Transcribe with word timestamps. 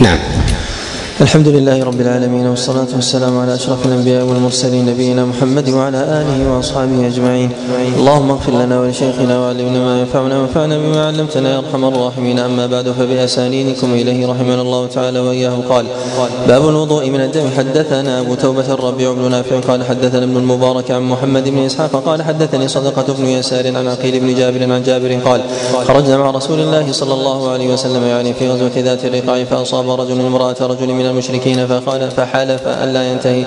نعم. 0.00 0.18
الحمد 1.20 1.48
لله 1.48 1.84
رب 1.84 2.00
العالمين 2.00 2.46
والصلاة 2.46 2.86
والسلام 2.94 3.38
على 3.38 3.54
أشرف 3.54 3.86
الأنبياء 3.86 4.24
والمرسلين 4.24 4.86
نبينا 4.86 5.24
محمد 5.24 5.68
وعلى 5.68 5.96
آله 5.96 6.52
وأصحابه 6.52 7.06
أجمعين. 7.06 7.50
اللهم 7.96 8.30
اغفر 8.30 8.52
لنا 8.52 8.80
ولشيخنا 8.80 9.40
وعلمنا 9.40 9.78
ما 9.84 10.00
ينفعنا 10.00 10.38
وانفعنا 10.40 10.78
بما 10.78 11.06
علمتنا 11.06 11.50
يا 11.52 11.58
أرحم 11.58 11.84
الراحمين. 11.84 12.38
أما 12.38 12.66
بعد 12.66 12.88
فبأسانيدكم 12.88 13.92
إليه 13.92 14.26
رحمنا 14.26 14.62
الله 14.62 14.86
تعالى 14.86 15.18
وإياه. 15.18 15.56
قال 15.68 15.84
باب 16.48 16.68
الوضوء 16.68 17.10
من 17.10 17.20
الدم. 17.20 17.46
حدثنا 17.56 18.20
أبو 18.20 18.34
توبة 18.34 18.74
الربيع 18.74 19.12
بن 19.12 19.30
نافع 19.30 19.60
قال 19.60 19.84
حدثنا 19.84 20.24
ابن 20.24 20.36
المبارك 20.36 20.90
عن 20.90 21.02
محمد 21.02 21.48
بن 21.48 21.58
إسحاق 21.58 21.92
قال 22.06 22.22
حدثني 22.22 22.68
صدقة 22.68 23.14
بن 23.18 23.26
يسار 23.26 23.76
عن 23.76 23.88
عقيل 23.88 24.20
بن 24.20 24.34
جابر 24.34 24.72
عن 24.72 24.82
جابر 24.82 25.12
قال 25.24 25.40
خرجنا 25.88 26.16
مع 26.16 26.30
رسول 26.30 26.60
الله 26.60 26.92
صلى 26.92 27.14
الله 27.14 27.50
عليه 27.50 27.72
وسلم 27.72 28.02
يعني 28.04 28.34
في 28.34 28.48
غزوة 28.48 28.76
ذات 28.76 29.04
الرقاع 29.04 29.44
فأصاب 29.44 29.90
رجل 29.90 30.20
امرأة 30.20 30.56
رجل 30.60 30.88
من 30.88 31.09
المشركين 31.10 31.66
فقال 31.66 32.10
فحلف 32.10 32.66
ألا 32.66 33.12
ينتهي 33.12 33.44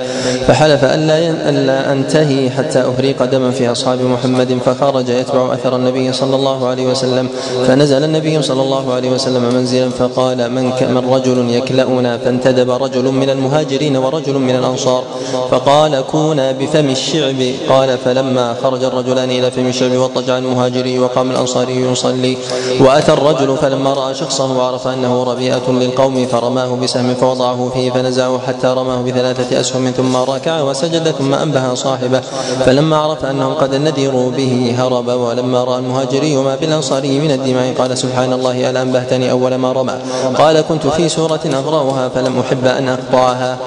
فحلف 0.48 0.84
ألا 0.84 1.30
ألا 1.49 1.91
أنتهي 1.91 2.49
حتى 2.49 2.80
أهريق 2.80 3.23
دما 3.26 3.52
في 3.52 3.71
أصحاب 3.71 4.02
محمد 4.02 4.59
فخرج 4.66 5.09
يتبع 5.09 5.54
أثر 5.54 5.76
النبي 5.76 6.13
صلى 6.13 6.35
الله 6.35 6.68
عليه 6.68 6.85
وسلم 6.85 7.30
فنزل 7.68 8.04
النبي 8.04 8.41
صلى 8.41 8.62
الله 8.62 8.94
عليه 8.94 9.09
وسلم 9.09 9.44
منزلا 9.54 9.90
فقال 9.90 10.52
من 10.52 10.63
من 10.90 11.13
رجل 11.13 11.49
يكلأنا 11.49 12.18
فانتدب 12.18 12.71
رجل 12.71 13.04
من 13.04 13.30
المهاجرين 13.30 13.98
ورجل 13.98 14.34
من 14.34 14.55
الأنصار 14.55 15.04
فقال 15.52 16.04
كونا 16.12 16.52
بفم 16.52 16.90
الشعب 16.90 17.41
قال 17.70 17.98
فلما 17.98 18.55
خرج 18.63 18.84
الرجلان 18.84 19.30
إلى 19.32 19.52
فم 19.52 19.68
الشعب 19.68 19.91
واضطجع 19.91 20.38
المهاجري 20.38 20.99
وقام 20.99 21.32
الأنصاري 21.32 21.76
يصلي 21.76 22.38
وأتى 22.80 23.13
الرجل 23.13 23.57
فلما 23.57 23.93
رأى 23.93 24.13
شخصه 24.13 24.57
وعرف 24.57 24.88
أنه 24.88 25.23
ربيئة 25.23 25.71
للقوم 25.71 26.26
فرماه 26.26 26.76
بسهم 26.76 27.16
فوضعه 27.16 27.52
فيه 27.73 27.91
فنزعه 27.91 28.39
حتى 28.48 28.67
رماه 28.67 29.02
بثلاثة 29.02 29.59
أسهم 29.59 29.91
ثم 29.91 30.15
ركع 30.18 30.62
وسجد 30.62 31.12
ثم 31.12 31.34
أنبه 31.34 31.73
صاحبه. 31.73 32.21
فلما 32.65 32.98
عرف 32.98 33.26
أنهم 33.26 33.54
قد 33.54 33.76
ندروا 33.76 34.32
به 34.32 34.76
هرب 34.77 35.07
ولما 35.07 35.63
رأى 35.63 35.79
المهاجري 35.79 36.37
وما 36.37 36.55
بالأنصاري 36.55 37.20
من 37.20 37.32
الدماء 37.32 37.73
قال 37.77 37.98
سبحان 37.98 38.34
الله 38.34 38.70
ألا 38.70 38.82
أنبهتني 38.82 39.32
أول 39.32 39.55
ما 39.55 39.71
رمى؟ 39.71 39.93
قال 40.37 40.62
كنت 40.62 40.87
في 40.87 41.10
سورة 41.10 41.41
أقرأها 41.45 42.10
فلم 42.10 42.40
أحب 42.40 42.65
أن 42.65 42.90
أقطعها 42.90 43.57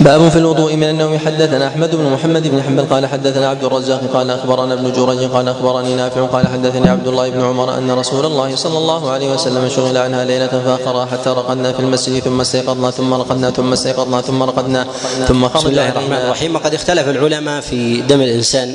باب 0.00 0.28
في 0.28 0.36
الوضوء 0.36 0.76
من 0.76 0.88
النوم. 0.88 1.18
حدثنا 1.18 1.66
أحمد 1.68 1.96
بن 1.96 2.04
محمد 2.04 2.48
بن 2.48 2.62
حنبل 2.62 2.84
قال 2.84 3.06
حدثنا 3.06 3.48
عبد 3.48 3.64
الرزاق 3.64 4.00
قال 4.12 4.30
أخبرنا 4.30 4.74
ابن 4.74 4.92
جريج 4.92 5.30
قال 5.30 5.48
أخبرني 5.48 5.94
نافع 5.94 6.26
قال 6.26 6.48
حدثني 6.48 6.88
عبد 6.88 7.08
الله 7.08 7.30
بن 7.30 7.40
عمر 7.40 7.78
أن 7.78 7.90
رسول 7.90 8.26
الله 8.26 8.56
صلى 8.56 8.78
الله 8.78 9.10
عليه 9.10 9.34
وسلم 9.34 9.68
شغل 9.68 9.96
عنها 9.96 10.24
ليلة 10.24 10.46
فاخرها 10.46 11.06
حتى 11.06 11.30
رقدنا 11.30 11.72
في 11.72 11.80
المسجد 11.80 12.18
ثم 12.22 12.40
استيقظنا 12.40 12.90
ثم 12.90 13.14
رقدنا 13.14 13.50
ثم 13.50 13.72
استيقظنا 13.72 14.20
ثم 14.20 14.42
رقدنا 14.42 14.86
ثم 15.28 15.48
خرج 15.48 15.62
بسم 15.62 15.68
الله 15.68 15.88
الرحمن 15.88 16.16
الرحيم. 16.16 16.54
وقد 16.54 16.74
اختلف 16.74 17.08
العلماء 17.08 17.60
في 17.60 18.00
دم 18.00 18.20
الإنسان 18.20 18.74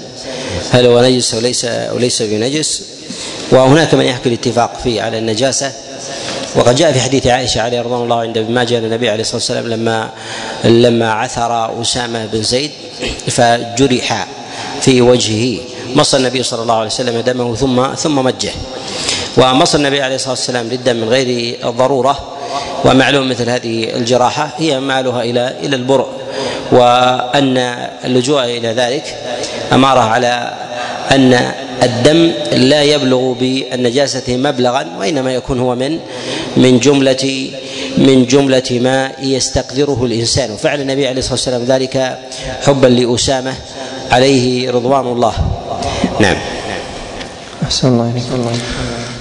هل 0.72 0.86
هو 0.86 1.02
نجس 1.02 1.34
أو 1.34 1.40
ليس 1.40 1.66
أو 1.66 1.98
ليس 1.98 2.22
بنجس. 2.22 2.84
وهناك 3.52 3.94
من 3.94 4.06
يحكي 4.06 4.30
الاتفاق 4.30 4.80
فيه 4.84 5.02
على 5.02 5.18
النجاسة. 5.18 5.72
وقد 6.56 6.76
جاء 6.76 6.92
في 6.92 7.00
حديث 7.00 7.28
عائشة 7.28 7.62
عليه 7.62 7.82
رضوان 7.82 8.04
الله 8.04 8.20
عند 8.20 8.38
ابن 8.38 8.54
ماجه 8.54 8.78
النبي 8.78 9.10
عليه 9.10 9.22
الصلاة 9.22 9.36
والسلام 9.36 9.68
لما 9.68 10.10
لما 10.64 11.12
عثر 11.12 11.82
أسامة 11.82 12.26
بن 12.26 12.44
زيد 12.44 12.72
فجرح 13.28 14.28
في 14.82 15.02
وجهه. 15.02 15.60
مص 15.96 16.16
النبي 16.16 16.44
صلى 16.44 16.62
الله 16.62 16.76
عليه 16.76 16.86
وسلم 16.86 17.22
دمه 17.22 17.56
ثم 17.56 17.94
ثم 17.96 18.16
مجه. 18.16 18.52
ومص 19.38 19.76
النبي 19.76 20.02
عليه 20.02 20.16
الصلاة 20.16 20.32
والسلام 20.32 20.68
للدم 20.68 20.96
من 20.96 21.10
غير 21.10 21.58
الضروره 21.66 22.20
ومعلوم 22.86 23.30
مثل 23.30 23.50
هذه 23.50 23.96
الجراحة 23.96 24.50
هي 24.58 24.80
مالها 24.80 25.24
إلى 25.24 25.56
إلى 25.64 25.76
البرء. 25.76 26.08
وأن 26.72 27.58
اللجوء 28.06 28.44
إلى 28.44 28.68
ذلك 28.68 29.18
أماره 29.74 30.02
على 30.02 30.54
أن 31.12 31.52
الدم 31.84 32.32
لا 32.52 32.84
يبلغ 32.84 33.34
بالنجاسة 33.34 34.38
مبلغا 34.38 34.88
وإنما 35.00 35.34
يكون 35.34 35.60
هو 35.60 35.76
من 35.76 36.00
من 36.58 36.80
جملة 36.80 37.52
من 37.98 38.26
جملة 38.26 38.70
ما 38.72 39.12
يستقدره 39.20 40.06
الإنسان. 40.06 40.52
وفعل 40.52 40.82
النبي 40.82 41.08
عليه 41.08 41.20
الصلاة 41.20 41.34
والسلام 41.34 41.64
ذلك 41.64 42.20
حبا 42.66 42.88
لأسامة 42.88 43.54
عليه 44.12 44.72
رضوان 44.72 45.08
الله. 45.08 45.34
نعم. 46.20 46.38
أحسن 47.64 47.88
الله 47.88 48.12
إليك. 48.12 48.24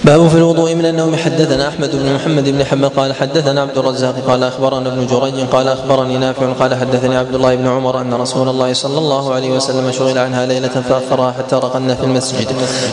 باب 0.05 0.29
في 0.29 0.35
الوضوء 0.35 0.75
من 0.75 0.87
النوم. 0.87 1.17
حدثنا 1.17 1.69
أحمد 1.69 1.97
بن 1.97 2.15
محمد 2.15 2.49
بن 2.49 2.65
حنبل 2.65 2.89
قال 2.89 3.15
حدثنا 3.15 3.61
عبد 3.61 3.79
الرزاق 3.79 4.15
قال 4.29 4.43
أخبرنا 4.43 4.89
ابن 4.89 5.07
جريج 5.07 5.49
قال 5.53 5.69
أخبرني 5.69 6.19
نافع 6.19 6.53
قال 6.53 6.75
حدثني 6.75 7.17
عبد 7.17 7.35
الله 7.35 7.55
بن 7.55 7.67
عمر 7.67 8.01
أن 8.01 8.15
رسول 8.15 8.49
الله 8.49 8.73
صلى 8.73 8.99
الله 8.99 9.35
عليه 9.35 9.51
وسلم 9.51 9.93
شغل 9.93 10.19
عنها 10.19 10.47
ليلة 10.47 10.69
فاخرها 10.69 11.33
حتى 11.33 11.57
رقدنا 11.57 11.95
في 11.95 12.05
المسجد. 12.05 12.47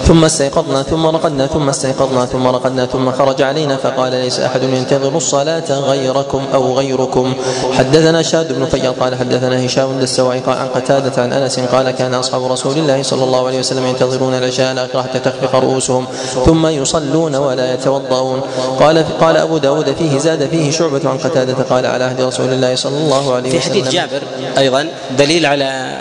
ثم 0.04 0.26
استيقظنا 0.26 0.84
ثم 0.84 1.06
رقدنا 1.06 1.48
ثم 1.48 1.70
استيقظنا 1.70 2.26
ثم 2.26 2.48
رقدنا 2.48 2.86
ثم 2.86 3.12
خرج 3.12 3.42
علينا 3.42 3.78
فقال 3.78 4.12
ليس 4.12 4.40
أحد 4.40 4.64
ينتظر 4.64 5.18
الصلاة 5.18 5.80
غيركم 5.80 6.42
أو 6.54 6.74
غيركم. 6.78 7.34
حدثنا 7.74 8.22
شاد 8.22 8.54
بن 8.54 8.66
فياض 8.66 8.94
قال 9.00 9.16
حدثنا 9.16 9.66
هشام 9.66 9.92
الدستوائي 9.92 10.40
قال 10.40 10.58
عن 10.58 10.68
قتادة 10.68 11.22
عن 11.22 11.34
أنس 11.34 11.60
قال 11.60 11.92
كان 11.92 12.14
أصحاب 12.14 12.52
رسول 12.52 12.78
الله 12.78 13.04
صلى 13.04 13.24
الله 13.24 13.48
عليه 13.48 13.60
وسلم 13.60 13.86
ينتظرون 13.86 14.34
العشاء 14.34 14.72
الاخره 14.72 15.02
حتى 15.02 15.20
تخفق 15.20 15.56
رؤوسهم. 15.56 16.06
ثم 16.46 16.68
يصلي 16.68 17.01
يصلون 17.02 17.36
ولا 17.36 17.74
يتوضؤون. 17.74 18.42
قال 18.80 19.06
قال 19.20 19.38
أبو 19.38 19.58
داود 19.58 19.96
فيه 19.96 20.18
زاد 20.18 20.50
فيه 20.50 20.72
شعبة 20.72 21.10
عن 21.10 21.18
قتادة 21.18 21.54
قال 21.54 21.86
على 21.86 22.04
عهد 22.04 22.22
رسول 22.22 22.54
الله 22.54 22.76
صلى 22.76 22.98
الله 22.98 23.36
عليه 23.36 23.50
في 23.52 23.58
وسلم. 23.58 23.72
حديث 23.72 23.90
جابر 23.90 24.22
أيضا 24.58 24.88
دليل 25.18 25.46
على 25.46 25.98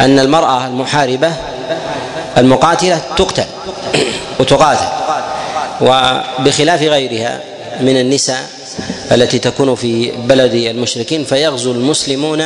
أن 0.00 0.18
المرأة 0.18 0.66
المحاربة 0.66 1.32
المقاتلة 2.38 3.00
تقتل 3.16 3.44
وتقاتل 4.40 4.86
وبخلاف 5.80 6.82
غيرها 6.82 7.40
من 7.80 8.00
النساء 8.00 8.50
التي 9.12 9.38
تكون 9.38 9.74
في 9.74 10.10
بلد 10.10 10.54
المشركين 10.54 11.24
فيغزو 11.24 11.72
المسلمون 11.72 12.44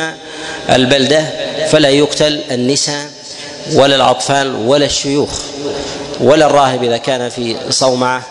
البلدة 0.69 1.25
فلا 1.67 1.89
يقتل 1.89 2.41
النساء 2.51 3.05
ولا 3.73 3.95
الأطفال 3.95 4.55
ولا 4.55 4.85
الشيوخ. 4.85 5.29
ولا 6.21 6.45
الراهب 6.45 6.83
إذا 6.83 6.97
كان 6.97 7.29
في 7.29 7.55
صومعة 7.69 8.21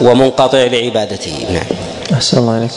ومنقطع 0.00 0.58
لعبادته. 0.58 1.46
نعم. 1.50 1.66
أحسن 2.12 2.38
الله 2.38 2.52
عليك 2.52 2.70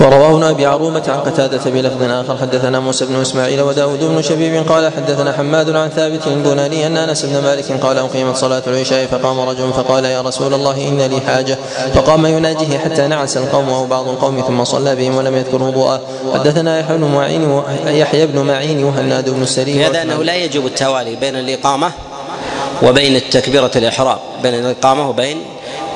ورواه 0.00 0.30
ابن 0.30 0.42
أبي 0.42 0.66
عرومة 0.66 1.02
عن 1.08 1.20
قتادة 1.20 1.70
بلفظ 1.70 2.02
آخر 2.02 2.36
حدثنا 2.38 2.80
موسى 2.80 3.06
بن 3.06 3.20
إسماعيل 3.20 3.60
وداود 3.60 4.04
بن 4.04 4.22
شبيب 4.22 4.68
قال 4.68 4.92
حدثنا 4.92 5.32
حماد 5.32 5.70
عن 5.76 5.88
ثابت 5.88 6.26
البناني 6.26 6.86
أن 6.86 6.96
أنس 6.96 7.24
بن 7.24 7.42
مالك 7.42 7.72
قال 7.72 7.98
أقيمت 7.98 8.36
صلاة 8.36 8.62
العشاء 8.66 9.06
فقام 9.06 9.40
رجل 9.40 9.72
فقال 9.72 10.04
يا 10.04 10.20
رسول 10.20 10.54
الله 10.54 10.88
إن 10.88 11.02
لي 11.02 11.20
حاجة. 11.20 11.58
فقام 11.94 12.26
يناجيه 12.26 12.78
حتى 12.78 13.06
نعس 13.06 13.36
القوم 13.36 13.68
أو 13.68 13.86
بعض 13.86 14.08
القوم 14.08 14.40
ثم 14.40 14.64
صلى 14.64 14.96
بهم 14.96 15.16
ولم 15.16 15.36
يذكر 15.36 15.62
وضوءه. 15.62 16.00
حدثنا 16.34 16.80
يحيى 16.80 16.96
بن 16.96 17.04
معين 17.04 17.62
يحيى 17.86 18.26
بن 18.26 18.38
معين 18.38 18.84
وهناد 18.84 19.30
بن 19.30 19.42
السري 19.42 19.86
هذا 19.86 20.02
أنه 20.02 20.24
لا 20.24 20.34
يجب 20.34 20.66
التوالي 20.66 21.16
بين 21.16 21.36
الإقامة 21.36 21.90
وبين 22.82 23.16
التكبيرة 23.16 23.70
الإحرام 23.76 24.18
بين 24.42 24.54
الإقامة 24.54 25.08
وبين 25.08 25.44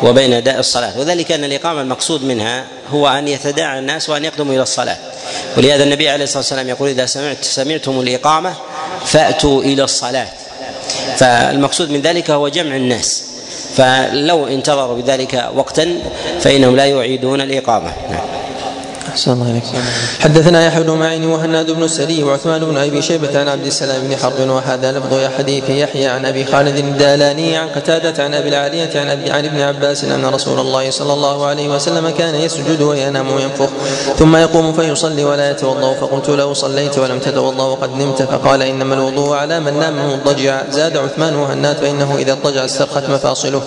وبين 0.03 0.33
أداء 0.33 0.59
الصلاة. 0.59 0.99
وذلك 0.99 1.33
أن 1.33 1.45
الإقامة 1.45 1.81
المقصود 1.81 2.25
منها 2.25 2.65
هو 2.91 3.09
أن 3.09 3.29
يتداعى 3.29 3.79
الناس 3.79 4.09
وأن 4.11 4.25
يقدموا 4.25 4.55
إلى 4.55 4.63
الصلاة. 4.63 4.97
ولهذا 5.57 5.85
النبي 5.85 6.09
عليه 6.09 6.25
الصلاة 6.25 6.39
والسلام 6.39 6.69
يقول 6.69 6.89
إذا 6.89 7.07
سمعت 7.07 7.45
سمعتم 7.45 8.01
الإقامة 8.01 8.55
فأتوا 9.05 9.63
إلى 9.63 9.85
الصلاة. 9.85 10.29
فالمقصود 11.17 11.91
من 11.91 12.01
ذلك 12.01 12.31
هو 12.31 12.49
جمع 12.49 12.77
الناس. 12.77 13.25
فلو 13.77 14.47
انتظروا 14.47 14.97
بذلك 14.97 15.51
وقتا 15.55 15.99
فإنهم 16.41 16.77
لا 16.77 16.85
يعيدون 16.87 17.41
الإقامة. 17.41 17.93
نعم. 18.11 18.36
أحسن 19.17 19.33
الله 19.33 19.49
عليك 19.49 19.65
حدثنا 20.21 20.67
يحيى 20.67 20.83
بن 20.83 20.91
معين 20.91 21.25
وهناد 21.25 21.71
بن 21.71 21.83
السري 21.83 22.23
وعثمان 22.23 22.65
بن 22.65 22.77
أبي 22.77 23.03
شيبة 23.03 23.41
عن 23.41 23.49
عبد 23.49 23.67
السلام 23.67 24.03
بن 24.03 24.17
حرب 24.17 24.49
وهذا 24.49 24.93
لفظ 24.93 25.25
حديث 25.39 25.71
يحيى 25.71 26.07
عن 26.07 26.27
أبي 26.27 26.45
خالد 26.45 26.77
الدالاني 26.79 27.57
عن 27.57 27.69
قتادة 27.69 28.25
عن 28.25 28.35
أبي 28.35 28.49
العالية 28.49 29.01
عن 29.01 29.09
أبي 29.09 29.31
عن 29.31 29.45
ابن 29.45 29.61
عباس 29.61 30.05
أن 30.05 30.25
رسول 30.25 30.61
الله 30.61 30.91
صلى 30.91 31.13
الله 31.13 31.47
عليه 31.47 31.69
وسلم 31.69 32.09
كان 32.09 32.35
يسجد 32.35 32.83
وينام 32.83 33.33
وينفخ 33.33 33.69
ثم 34.19 34.37
يقوم 34.37 34.73
فيصلي 34.73 35.25
ولا 35.25 35.51
يتوضأ. 35.51 35.95
فقلت 35.95 36.29
له 36.29 36.53
صليت 36.53 36.99
ولم 36.99 37.19
تتوضا 37.19 37.65
وقد 37.65 37.91
نمت. 37.91 38.23
فقال 38.23 38.63
إنما 38.63 38.95
الوضوء 38.95 39.37
على 39.37 39.61
من 39.61 39.81
نام 39.81 40.13
مضطجعا 40.13 40.63
زاد 40.71 40.97
عثمان 40.97 41.37
وهناد 41.37 41.77
فإنه 41.77 42.17
إذا 42.19 42.33
اضطجع 42.33 42.65
استرخت 42.65 43.11
مفاصله. 43.11 43.63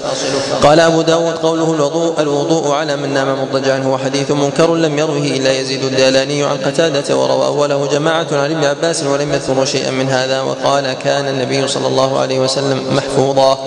قال 0.63 0.79
أبو 0.79 1.01
داود 1.01 1.33
قوله 1.33 1.73
الوضوء 1.73 2.21
الوضوء 2.21 2.71
على 2.71 2.95
من 2.95 3.13
نام 3.13 3.41
مضطجعا. 3.41 3.77
هو 3.77 3.97
حديث 3.97 4.31
منكر 4.31 4.75
لم 4.75 4.99
يروه 4.99 5.38
إلا 5.39 5.51
يزيد 5.59 5.83
الدالاني 5.83 6.43
عن 6.43 6.57
قتادة 6.57 7.17
وروى 7.17 7.45
أوله 7.45 7.87
جماعة 7.87 8.27
عن 8.31 8.51
ابن 8.51 8.65
عباس 8.65 9.03
ولم 9.03 9.33
يذكروا 9.33 9.65
شيئا 9.65 9.91
من 9.91 10.09
هذا 10.09 10.41
وقال 10.41 10.93
كان 10.93 11.27
النبي 11.27 11.67
صلى 11.67 11.87
الله 11.87 12.19
عليه 12.19 12.39
وسلم 12.39 12.95
محفوظا. 12.95 13.57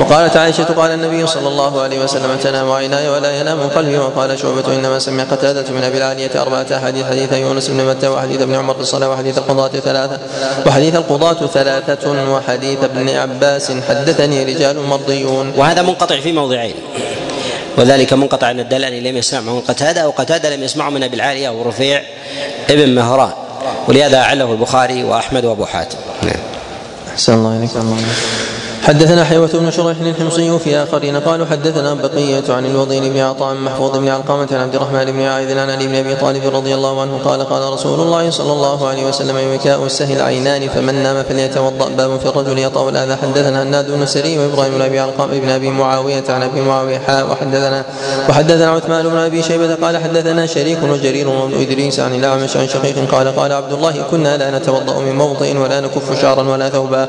وقالت 0.00 0.36
عائشة 0.36 0.64
قال 0.64 0.90
النبي 0.90 1.26
صلى 1.26 1.48
الله 1.48 1.82
عليه 1.82 2.04
وسلم 2.04 2.36
تنام 2.42 2.72
عيناي 2.72 3.08
ولا 3.08 3.40
ينام 3.40 3.60
قلبي 3.60 3.98
وقال 3.98 4.38
شعبة 4.38 4.74
إنما 4.74 4.98
سمع 4.98 5.24
قتادة 5.24 5.72
من 5.72 5.84
أبي 5.84 5.98
العالية 5.98 6.42
أربعة 6.42 6.66
أحاديث 6.72 7.06
حديث 7.06 7.32
يونس 7.32 7.68
بن 7.68 7.84
متى 7.84 8.08
وحديث 8.08 8.42
ابن 8.42 8.54
عمر 8.54 8.80
الصلاة 8.80 9.10
وحديث 9.10 9.38
القضاة 9.38 9.68
ثلاثة 9.68 10.18
وحديث 10.66 10.96
القضاة 10.96 11.46
ثلاثة 11.46 12.32
وحديث 12.32 12.84
ابن 12.84 13.08
عباس 13.08 13.72
حدثني 13.88 14.44
رجال 14.44 14.80
مرضيون. 14.80 15.52
وهذا 15.56 15.82
منقطع 15.82 16.20
في 16.20 16.32
موضعين. 16.32 16.74
وذلك 17.76 18.12
منقطع 18.12 18.50
ان 18.50 18.60
الدلالي 18.60 19.10
لم 19.10 19.16
يسمعه 19.16 19.40
من 19.40 19.60
قتادة 19.60 20.08
وقتاده 20.08 20.56
لم 20.56 20.62
يسمعه 20.62 20.90
من 20.90 21.02
أبي 21.02 21.16
العالية 21.16 21.50
ورفيع 21.50 22.02
ابن 22.70 22.94
مهران. 22.94 23.32
ولهذا 23.88 24.18
أعله 24.18 24.52
البخاري 24.52 25.04
وأحمد 25.04 25.44
وأبو 25.44 25.64
حاتم. 25.64 25.98
نعم. 26.22 26.40
أحسن 27.12 27.34
الله 27.34 27.68
الله 27.76 27.96
حدثنا 28.82 29.24
حيوة 29.24 29.50
بن 29.54 29.70
شريح 29.70 29.96
الحمصي 30.00 30.58
في 30.58 30.76
آخرين 30.76 31.16
قالوا 31.16 31.46
حدثنا 31.46 31.94
بقية 31.94 32.42
عن 32.48 32.66
الوضيل 32.66 33.10
بن 33.10 33.18
عطاء 33.18 33.54
محفوظ 33.54 33.96
بن 33.98 34.08
علقامة 34.08 34.48
عن 34.52 34.60
عبد 34.60 34.74
الرحمن 34.74 35.04
بن 35.04 35.22
عائذ 35.22 35.58
عن 35.58 35.70
علي 35.70 35.86
بن 35.86 35.94
أبي 35.94 36.14
طالب 36.14 36.56
رضي 36.56 36.74
الله 36.74 37.00
عنه 37.00 37.20
قال 37.24 37.42
قال 37.42 37.72
رسول 37.72 38.00
الله 38.00 38.30
صلى 38.30 38.52
الله 38.52 38.88
عليه 38.88 39.08
وسلم 39.08 39.54
وكاء 39.54 39.84
السهل 39.86 40.22
عينان 40.22 40.68
فمن 40.68 40.94
نام 40.94 41.22
فليتوضأ 41.22 41.88
باب 41.88 42.20
في 42.20 42.26
الرجل 42.26 42.58
يطأ 42.58 42.88
الأذى. 42.88 43.16
حدثنا 43.16 43.62
هناد 43.62 43.90
بن 43.90 44.06
سري 44.06 44.38
وإبراهيم 44.38 44.72
بن 44.74 44.82
أبي 44.82 45.00
علقام 45.00 45.28
بن 45.30 45.48
أبي 45.48 45.70
معاوية 45.70 46.24
عن 46.28 46.42
أبي 46.42 46.60
معاوية 46.60 46.98
حاء. 46.98 47.30
وحدثنا 47.30 47.84
وحدثنا 48.28 48.70
عثمان 48.70 49.08
بن 49.08 49.16
أبي 49.16 49.42
شيبة 49.42 49.74
قال 49.74 49.96
حدثنا 49.96 50.46
شريك 50.46 50.78
وجرير 50.82 51.28
وابن 51.28 51.60
إدريس 51.60 52.00
عن 52.00 52.14
الأعمش 52.14 52.56
عن 52.56 52.68
شقيق 52.68 53.10
قال 53.12 53.36
قال 53.36 53.52
عبد 53.52 53.72
الله 53.72 54.02
كنا 54.10 54.36
لا 54.36 54.58
نتوضأ 54.58 54.98
من 54.98 55.16
موطئ 55.16 55.56
ولا 55.56 55.80
نكف 55.80 56.22
شعرا 56.22 56.42
ولا 56.48 56.68
ثوبا. 56.68 57.08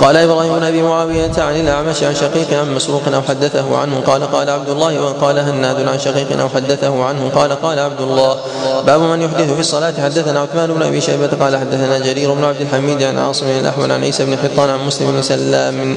قال 0.00 0.16
إبراهيم 0.16 0.54
بن 0.54 0.62
أبي 0.62 0.82
معاوية 0.82 1.13
عن 1.38 1.60
الأعمش 1.60 2.02
عن 2.02 2.14
شقيق 2.14 2.58
عن 2.60 2.74
مسروق 2.74 3.02
أو 3.14 3.22
حدثه 3.22 3.76
عنه 3.78 4.00
قال 4.06 4.32
قال 4.32 4.50
عبد 4.50 4.68
الله 4.68 5.00
وقال 5.02 5.38
هناد 5.38 5.88
عن 5.88 5.98
شقيق 5.98 6.40
أو 6.40 6.48
حدثه 6.48 7.04
عنه 7.04 7.30
قال 7.34 7.52
قال 7.52 7.78
عبد 7.78 8.00
الله. 8.00 8.36
باب 8.86 9.00
من 9.00 9.22
يحدث 9.22 9.52
في 9.52 9.60
الصلاة. 9.60 9.92
حدثنا 10.04 10.40
عثمان 10.40 10.72
بن 10.72 10.82
أبي 10.82 11.00
شيبة 11.00 11.30
قال 11.40 11.56
حدثنا 11.56 11.98
جرير 11.98 12.32
بن 12.32 12.44
عبد 12.44 12.60
الحميد 12.60 13.02
عن 13.02 13.18
عاصم 13.18 13.46
بن 13.46 13.60
الأحول 13.60 13.92
عن 13.92 14.02
عيسى 14.02 14.24
بن 14.24 14.38
حطان 14.38 14.70
عن 14.70 14.86
مسلم 14.86 15.12
بن 15.12 15.22
سلام 15.22 15.96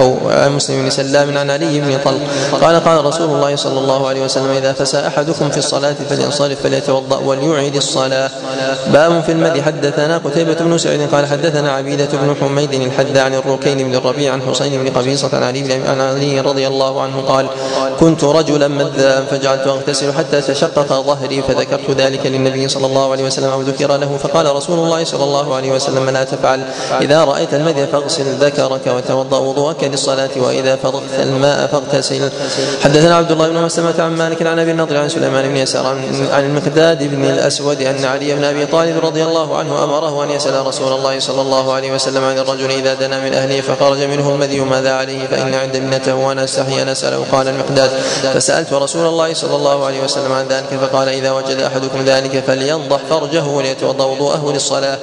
أو 0.00 0.16
عن 0.26 0.56
مسلم 0.56 0.82
بن 0.82 0.90
سلام 0.90 1.38
عن 1.38 1.50
علي 1.50 1.80
بن 1.80 1.98
طلق. 2.04 2.20
قال 2.62 2.84
قال 2.84 3.04
رسول 3.04 3.30
الله 3.30 3.56
صلى 3.56 3.78
الله 3.78 4.08
عليه 4.08 4.24
وسلم 4.24 4.50
إذا 4.50 4.72
فسى 4.72 5.06
أحدكم 5.06 5.50
في 5.50 5.58
الصلاة 5.58 5.94
فلينصرف 6.10 6.62
فليتوضأ 6.62 7.16
وليعيد 7.16 7.76
الصلاة. 7.76 8.30
باب 8.92 9.22
في 9.22 9.32
المدي 9.32 9.62
حدثنا 9.62 10.18
قتيبة 10.18 10.54
بن 10.54 10.78
سعيد 10.78 11.10
قال 11.12 11.26
حدثنا 11.26 11.72
عبيدة 11.72 12.08
بن 12.12 12.34
حميد 12.40 12.74
الحد 12.74 13.18
عن 13.18 13.34
الركين 13.34 13.78
بن 13.78 13.94
الربيع 13.94 14.32
عن 14.32 14.41
حسين 14.50 14.84
بن 14.84 14.90
قبيصة 14.90 15.30
عن 15.32 15.42
علي 15.42 15.62
بن 15.62 16.00
علي 16.00 16.40
رضي 16.40 16.66
الله 16.66 17.00
عنه 17.00 17.20
قال 17.28 17.46
كنت 18.00 18.24
رجلا 18.24 18.68
مذا 18.68 19.24
فجعلت 19.30 19.66
أغتسل 19.66 20.12
حتى 20.12 20.40
تشقق 20.40 21.02
ظهري 21.06 21.42
فذكرت 21.42 21.90
ذلك 21.90 22.26
للنبي 22.26 22.68
صلى 22.68 22.86
الله 22.86 23.12
عليه 23.12 23.24
وسلم 23.24 23.50
أو 23.50 23.60
ذكر 23.60 23.96
له 23.96 24.18
فقال 24.22 24.56
رسول 24.56 24.78
الله 24.78 25.04
صلى 25.04 25.24
الله 25.24 25.54
عليه 25.54 25.72
وسلم 25.72 26.10
لا 26.10 26.24
تفعل. 26.24 26.60
إذا 27.00 27.24
رأيت 27.24 27.54
المذي 27.54 27.86
فاغسل 27.86 28.24
ذكرك 28.24 28.86
وتوضأ 28.86 29.38
وضوءك 29.38 29.84
للصلاة 29.84 30.30
وإذا 30.36 30.76
فرغت 30.76 31.14
الماء 31.22 31.66
فاغتسل. 31.66 32.30
حدثنا 32.84 33.16
عبد 33.16 33.32
الله 33.32 33.48
بن 33.48 33.62
مسلمة 33.62 33.94
عن 33.98 34.16
مالك 34.16 34.42
عن 34.42 34.58
أبي 34.58 34.70
النضر 34.70 34.96
عن 34.96 35.08
سليمان 35.08 35.48
بن 35.48 35.56
يسار 35.56 35.86
عن 36.32 36.44
المقداد 36.44 37.02
بن 37.02 37.24
الأسود 37.24 37.82
أن 37.82 38.04
علي 38.04 38.34
بن 38.34 38.44
أبي 38.44 38.66
طالب 38.66 39.04
رضي 39.04 39.24
الله 39.24 39.56
عنه 39.56 39.84
أمره 39.84 40.24
أن 40.24 40.30
يسأل 40.30 40.66
رسول 40.66 40.92
الله 40.92 41.20
صلى 41.20 41.40
الله 41.40 41.72
عليه 41.72 41.92
وسلم 41.92 42.24
عن 42.24 42.38
الرجل 42.38 42.70
إذا 42.70 42.94
دنا 42.94 43.20
من 43.24 43.34
أهله 43.34 43.60
فخرج 43.60 44.02
منه 44.02 44.31
المذي 44.34 44.60
ماذا 44.60 44.92
عليه 44.92 45.26
فإن 45.26 45.54
عند 45.54 45.76
ابنته 45.76 46.14
وأنا 46.14 46.44
استحي 46.44 46.82
ان 46.82 46.88
اساله 46.88 47.26
قال 47.32 47.48
المقداد 47.48 47.90
فسألت 48.34 48.72
رسول 48.72 49.06
الله 49.06 49.34
صلى 49.34 49.56
الله 49.56 49.86
عليه 49.86 50.00
وسلم 50.00 50.32
عن 50.32 50.48
ذلك 50.48 50.68
فقال 50.82 51.08
إذا 51.08 51.30
وجد 51.30 51.60
أحدكم 51.60 52.04
ذلك 52.04 52.44
فلينضح 52.46 53.00
فرجه 53.10 53.44
وليتوضأ 53.44 54.04
وضوءه 54.04 54.52
للصلاة. 54.52 54.98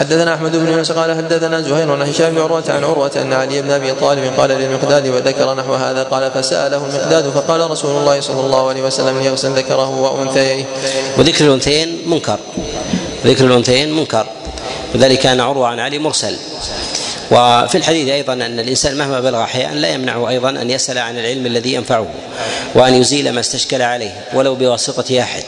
حدثنا 0.00 0.34
أحمد 0.34 0.56
بن 0.56 0.72
يونس 0.72 0.92
قال 0.92 1.16
حدثنا 1.16 1.60
زهير 1.60 1.92
عن 1.92 2.02
هشام 2.02 2.34
بن 2.34 2.40
عروة 2.40 2.64
عن 2.68 2.84
عروة 2.84 3.10
أن 3.16 3.32
علي 3.32 3.62
بن 3.62 3.70
أبي 3.70 3.92
طالب 3.92 4.32
قال 4.38 4.50
للمقداد 4.50 5.08
وذكر 5.08 5.54
نحو 5.54 5.74
هذا؟ 5.74 6.02
قال 6.02 6.30
فسأله 6.30 6.76
المقداد 6.76 7.30
فقال 7.30 7.70
رسول 7.70 7.96
الله 7.96 8.20
صلى 8.20 8.40
الله 8.40 8.68
عليه 8.68 8.82
وسلم 8.82 9.18
ليغسل 9.18 9.50
ذكره 9.50 10.00
وأنثيه. 10.00 10.64
وذكر 11.18 11.44
الأنثيين 11.44 12.02
منكر. 12.06 12.38
ذكر 13.26 13.44
الأنثيين 13.44 13.96
منكر. 13.96 14.26
وذلك 14.94 15.18
كان 15.18 15.40
عروة 15.40 15.66
عن 15.66 15.80
علي 15.80 15.98
مرسل. 15.98 16.36
وفي 17.30 17.78
الحديث 17.78 18.08
أيضا 18.08 18.32
أن 18.32 18.58
الإنسان 18.60 18.98
مهما 18.98 19.20
بلغ 19.20 19.42
أحيانا 19.42 19.74
لا 19.74 19.88
يمنعه 19.88 20.28
أيضا 20.28 20.50
أن 20.50 20.70
يسأل 20.70 20.98
عن 20.98 21.18
العلم 21.18 21.46
الذي 21.46 21.74
ينفعه 21.74 22.06
وأن 22.74 22.94
يزيل 22.94 23.32
ما 23.32 23.40
استشكل 23.40 23.82
عليه 23.82 24.24
ولو 24.34 24.54
بواسطة 24.54 25.20
أحد. 25.20 25.42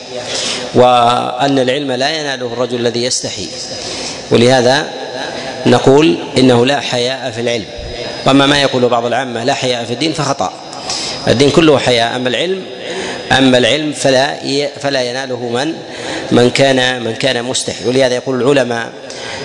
وأن 0.74 1.58
العلم 1.58 1.92
لا 1.92 2.10
يناله 2.10 2.46
الرجل 2.46 2.80
الذي 2.80 3.04
يستحي. 3.04 3.48
ولهذا 4.30 4.86
نقول 5.66 6.18
إنه 6.38 6.66
لا 6.66 6.80
حياء 6.80 7.30
في 7.30 7.40
العلم. 7.40 7.66
وأما 8.26 8.46
ما 8.46 8.62
يقول 8.62 8.88
بعض 8.88 9.06
العامة 9.06 9.44
لا 9.44 9.54
حياء 9.54 9.84
في 9.84 9.92
الدين 9.92 10.12
فخطأ. 10.12 10.52
الدين 11.28 11.50
كله 11.50 11.78
حياء. 11.78 12.16
أما 12.16 12.28
العلم 12.28 12.62
أما 13.38 13.58
العلم 13.58 13.92
فلا 13.92 14.34
فلا 14.80 15.02
يناله 15.02 15.48
من 15.48 15.72
من 16.32 16.50
كان 16.50 17.02
من 17.02 17.14
كان 17.14 17.44
مستحي. 17.44 17.84
ولهذا 17.88 18.14
يقول 18.14 18.42
العلماء 18.42 18.92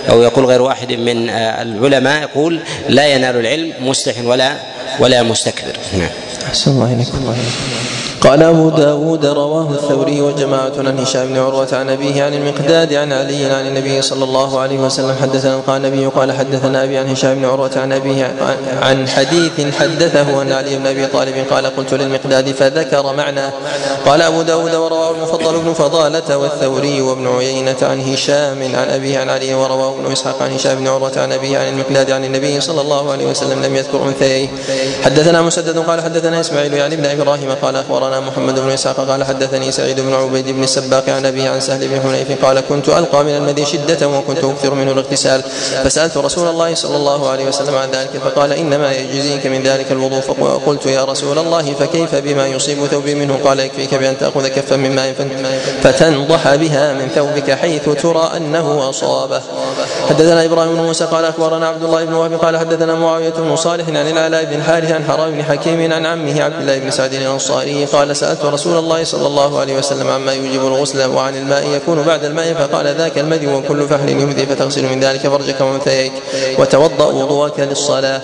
أو 0.10 0.22
يقول 0.22 0.46
غير 0.46 0.62
واحد 0.62 0.94
من 0.94 1.30
العلماء 1.30 2.22
يقول 2.22 2.60
لا 2.90 3.08
ينال 3.08 3.36
العلم 3.36 3.74
مستح 3.82 4.14
ولا 4.24 4.58
ولا 5.00 5.24
مستكبر. 5.24 5.78
نعم. 5.98 6.10
أحسن 6.48 6.72
الله 6.72 6.94
إليكم. 6.94 7.36
قال 8.22 8.44
أبو 8.44 8.70
داود 8.70 9.26
رواه 9.26 9.70
الثوري 9.72 10.22
وجماعة 10.22 10.72
عن 10.78 11.00
هشام 11.00 11.28
بن 11.28 11.38
عروة 11.38 11.68
عن 11.74 11.90
أبيه 11.90 12.24
عن 12.24 12.34
المقداد 12.34 12.94
عن 12.94 13.14
علي 13.14 13.46
عن 13.46 13.68
النبي 13.68 14.02
صلى 14.02 14.24
الله 14.24 14.60
عليه 14.60 14.80
وسلم 14.80 15.16
حدثنا 15.22 15.58
قال 15.68 15.86
النبي 15.86 16.06
قال 16.06 16.32
حدثنا 16.32 16.84
أبي 16.84 16.98
عن 16.98 17.10
هشام 17.10 17.36
بن 17.36 17.46
عروة 17.46 17.72
عن 17.76 17.94
أبيه 17.94 18.34
عن 18.82 19.08
حديث 19.08 19.76
حدثه 19.80 20.42
أن 20.42 20.52
علي 20.52 20.76
بن 20.76 20.88
أبي 20.88 21.08
طالب 21.08 21.34
قال 21.52 21.66
قلت 21.66 21.94
للمقداد 21.94 22.52
فذكر 22.52 23.14
معنى. 23.14 23.50
قال 24.06 24.22
أبو 24.22 24.42
داود 24.42 24.76
ورواه 24.76 25.12
المفضل 25.12 25.60
بن 25.60 25.74
فضالة 25.74 26.38
والثوري 26.38 27.02
وابن 27.02 27.28
عيينة 27.28 27.78
عن 27.82 28.02
هشام 28.02 28.64
عن 28.76 28.90
أبيه 28.90 29.20
عن 29.20 29.30
علي 29.30 29.54
ورواه 29.54 29.96
ابن 30.00 30.12
إسحاق 30.12 30.42
عن 30.42 30.52
هشام 30.54 30.76
بن 30.76 30.88
عروة 30.88 31.14
عن 31.18 31.32
أبيه 31.32 31.58
عن 31.58 31.68
المقداد 31.68 32.12
عن 32.12 32.26
النبي 32.26 32.62
صلى 32.62 32.82
الله 32.82 33.12
عليه 33.12 33.26
وسلم 33.26 33.64
لم 33.64 33.76
يذكر 33.76 34.06
أنثييه 34.08 34.48
حدثنا 35.04 35.42
مسدد 35.42 35.78
قال 35.78 36.02
حدثنا 36.02 36.40
إسماعيل 36.40 36.74
يعني 36.74 36.96
ابن 36.96 37.06
إبراهيم 37.06 37.52
قال 37.62 37.76
أخبرنا 37.76 38.11
اخبرنا 38.12 38.28
محمد 38.32 38.60
بن 38.60 38.70
إسحاق 38.70 39.10
قال 39.10 39.24
حدثني 39.24 39.72
سعيد 39.72 40.00
بن 40.00 40.14
عبيد 40.14 40.50
بن 40.50 40.64
السباق 40.64 41.10
عن 41.10 41.26
أبيه 41.26 41.50
عن 41.50 41.60
سهل 41.60 41.88
بن 41.88 42.02
حنيف 42.02 42.46
قال 42.46 42.60
كنت 42.70 42.90
ألقى 42.90 43.24
من 43.24 43.36
المذي 43.36 43.66
شدة 43.66 44.08
وكنت 44.08 44.44
أكثر 44.44 44.74
منه 44.74 44.92
الاغتسال. 44.92 45.44
فسألت 45.84 46.18
رسول 46.18 46.48
الله 46.48 46.76
صلى 46.76 46.96
الله 46.96 47.30
عليه 47.30 47.46
وسلم 47.46 47.76
عن 47.76 47.90
ذلك 47.92 48.10
فقال 48.26 48.54
إنما 48.54 48.92
يجزيك 48.92 49.48
من 49.48 49.64
ذلك 49.64 49.92
الوضوء. 49.92 50.20
فقلت 50.20 50.86
يا 50.86 51.04
رسول 51.04 51.38
الله 51.38 51.74
فكيف 51.74 52.16
بما 52.16 52.48
يصيب 52.48 52.86
ثوبي 52.86 53.16
منه؟ 53.16 53.40
قال 53.44 53.60
يكفيك 53.60 53.96
بأن 53.96 54.18
تأخذ 54.18 54.48
كفا 54.48 54.76
من 54.76 54.96
ماء 54.96 55.14
فتنضح 55.84 56.56
بها 56.56 56.94
من 56.94 57.08
ثوبك 57.16 57.52
حيث 57.52 57.90
ترى 57.90 58.32
أنه 58.38 58.90
أصابه. 58.90 59.42
حدثنا 60.10 60.46
إبراهيم 60.46 60.76
بن 60.76 60.82
موسى 60.82 61.06
قال 61.06 61.26
أخبرنا 61.26 61.68
عبد 61.68 61.84
الله 61.84 62.06
بن 62.06 62.14
وهب 62.14 62.34
قال 62.34 62.58
حدثنا 62.58 62.96
معاوية 62.96 63.30
بن 63.30 63.56
صالح 63.56 63.88
عن 63.88 64.08
العلاء 64.08 64.44
بن 64.44 64.64
حارث 64.64 64.92
عن 64.92 65.04
حرام 65.04 65.32
بن 65.32 65.44
حكيم 65.44 65.94
عن 65.94 66.06
عمه 66.06 66.44
عبد 66.44 66.62
الله 66.62 66.78
بن 66.78 66.92
سعد 66.92 67.14
الأنصاري 67.14 67.86
قال 67.86 68.01
سألت 68.14 68.46
رسول 68.46 68.78
الله 68.78 69.04
صلى 69.04 69.28
الله 69.28 69.60
عليه 69.60 69.78
وسلم 69.78 70.08
عما 70.08 70.34
يوجب 70.34 70.68
الغسل 70.68 71.10
وعن 71.10 71.36
الماء 71.36 71.68
يكون 71.68 72.02
بعد 72.02 72.24
الماء 72.24 72.54
فقال 72.54 72.88
ذاك 72.88 73.18
المذي 73.18 73.48
وكل 73.48 73.88
فحل 73.88 74.10
يهدي 74.10 74.46
فتغسل 74.46 74.86
من 74.86 75.00
ذلك 75.00 75.28
فرجك 75.28 75.62
ومنثيك 75.62 76.12
وتوضأ 76.60 77.06
وضوءك 77.06 77.60
للصلاة. 77.60 78.22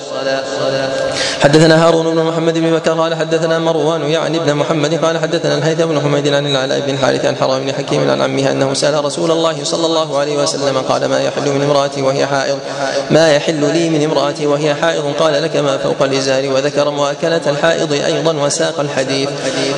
حدثنا 1.44 1.88
هارون 1.88 2.16
بن 2.16 2.24
محمد 2.24 2.58
بن 2.58 2.76
بكر 2.76 2.92
قال 2.92 3.16
حدثنا 3.16 3.60
مروان 3.60 4.10
يعني 4.10 4.38
ابن 4.38 4.54
محمد 4.54 5.06
قال 5.06 5.18
حدثنا 5.18 5.56
الهيثم 5.58 5.86
بن 5.86 6.02
حميد 6.02 6.28
عن 6.28 6.48
العلاء 6.48 6.80
بن 6.80 6.94
الحارث 6.94 7.26
عن 7.26 7.36
حرام 7.36 7.64
بن 7.64 7.74
حكيم 7.74 8.10
عن 8.10 8.22
عمه 8.22 8.52
أنه 8.52 8.74
سأل 8.74 9.06
رسول 9.06 9.32
الله 9.32 9.64
صلى 9.64 9.86
الله 9.86 10.18
عليه 10.18 10.38
وسلم 10.38 10.78
قال 10.78 11.06
ما 11.06 11.22
يحل 11.22 11.50
من 11.50 11.62
امرأتي 11.62 12.02
وهي 12.02 12.26
حائض؟ 12.26 12.58
ما 13.12 13.32
يحل 13.36 13.74
لي 13.74 13.90
من 13.90 14.04
امرأتي 14.04 14.48
وهي 14.48 14.76
حائض؟ 14.76 15.14
قال 15.20 15.44
لك 15.44 15.56
ما 15.56 15.78
فوق 15.78 16.04
الإزار 16.04 16.50
وذكر 16.50 16.90
مؤاكلة 16.90 17.42
الحائض 17.48 17.92
أيضا 17.94 18.34
وساق 18.34 18.80
الحديث. 18.80 19.30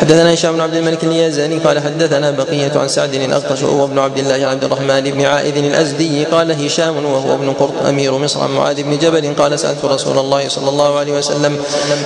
حدثنا 0.01 0.33
هشام 0.33 0.53
بن 0.53 0.61
عبد 0.61 0.73
الملك 0.73 1.03
اليزاني 1.03 1.57
قال 1.57 1.79
حدثنا 1.79 2.31
بقية 2.31 2.71
عن 2.75 2.87
سعد 2.87 3.13
الأغطش 3.13 3.63
وهو 3.63 3.85
ابن 3.85 3.99
عبد 3.99 4.17
الله 4.17 4.47
عبد 4.47 4.63
الرحمن 4.63 5.01
بن 5.01 5.25
عائذ 5.25 5.57
الأزدي 5.57 6.25
قال 6.25 6.65
هشام 6.65 7.05
وهو 7.05 7.33
ابن 7.35 7.53
قرط 7.53 7.85
أمير 7.87 8.17
مصر 8.17 8.43
عن 8.43 8.51
معاذ 8.51 8.83
بن 8.83 8.97
جبل 8.97 9.33
قال 9.33 9.59
سألت 9.59 9.85
رسول 9.85 10.17
الله 10.17 10.49
صلى 10.49 10.69
الله 10.69 10.99
عليه 10.99 11.13
وسلم 11.13 11.57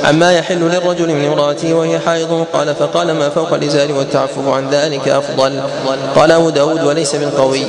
عما 0.03 0.31
يحل 0.31 0.59
للرجل 0.59 1.07
من 1.07 1.25
امرأته 1.25 1.73
وهي 1.73 1.99
حائض؟ 1.99 2.45
قال 2.53 2.75
فقال 2.75 3.11
ما 3.11 3.29
فوق 3.29 3.53
الإزار 3.53 3.91
والتعفف 3.91 4.47
عن 4.47 4.69
ذلك 4.69 5.07
أفضل. 5.07 5.61
قال 6.15 6.31
أبو 6.31 6.49
داود 6.49 6.83
وليس 6.83 7.15
بالقوي. 7.15 7.65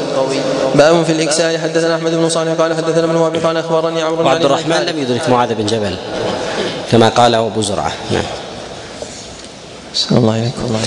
باب 0.75 1.05
في 1.05 1.13
الإكسار 1.13 1.59
حدثنا 1.59 1.97
أحمد 1.97 2.15
بن 2.15 2.29
صالح 2.29 2.53
قال 2.53 2.77
حدثنا 2.77 3.05
ابن 3.05 3.17
وهب 3.17 3.37
قال 3.37 3.57
أخبرني 3.57 4.03
عمرو 4.03 4.27
وعبد 4.27 4.45
الرحمن 4.45 4.77
لم 4.77 4.99
يدرك 4.99 5.29
معاذ 5.29 5.55
بن 5.55 5.67
جبل 5.67 5.97
كما 6.91 7.09
قاله 7.09 7.47
أبو 7.47 7.63
زرعة. 7.63 7.93
نعم. 8.11 8.44
الله 10.13 10.35
إليكم 10.39 10.61
الله 10.65 10.83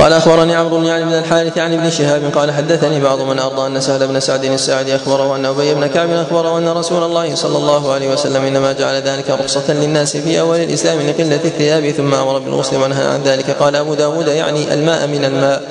قال 0.00 0.12
أخبرني 0.12 0.54
عمرو 0.54 0.78
بن 0.78 0.88
علي 0.88 1.04
بن 1.04 1.12
الحارث 1.12 1.58
عن 1.58 1.72
ابن 1.72 1.90
شهاب 1.90 2.22
قال 2.34 2.52
حدثني 2.52 3.00
بعض 3.00 3.20
من 3.20 3.38
أرضى 3.38 3.66
أن 3.66 3.80
سهل 3.80 4.08
بن 4.08 4.20
سعد 4.20 4.44
الساعدي 4.44 4.96
أخبره 4.96 5.36
أن 5.36 5.46
أبي 5.46 5.74
بن 5.74 5.86
كعب 5.86 6.10
أخبره 6.10 6.58
أن 6.58 6.68
رسول 6.68 7.02
الله 7.02 7.34
صلى 7.34 7.56
الله 7.58 7.92
عليه 7.92 8.12
وسلم 8.12 8.42
إنما 8.42 8.72
جعل 8.72 8.94
ذلك 8.94 9.30
رخصة 9.30 9.72
للناس 9.72 10.16
في 10.16 10.40
أول 10.40 10.60
الإسلام 10.60 10.98
لقله 11.00 11.40
الثياب 11.44 11.90
ثم 11.90 12.14
أمر 12.14 12.38
بالغسل 12.38 12.76
ونهى 12.76 13.04
عن 13.04 13.22
ذلك. 13.22 13.50
قال 13.50 13.76
أبو 13.76 13.94
داود 13.94 14.28
يعني 14.28 14.74
الماء 14.74 15.06
من 15.06 15.24
الماء. 15.24 15.62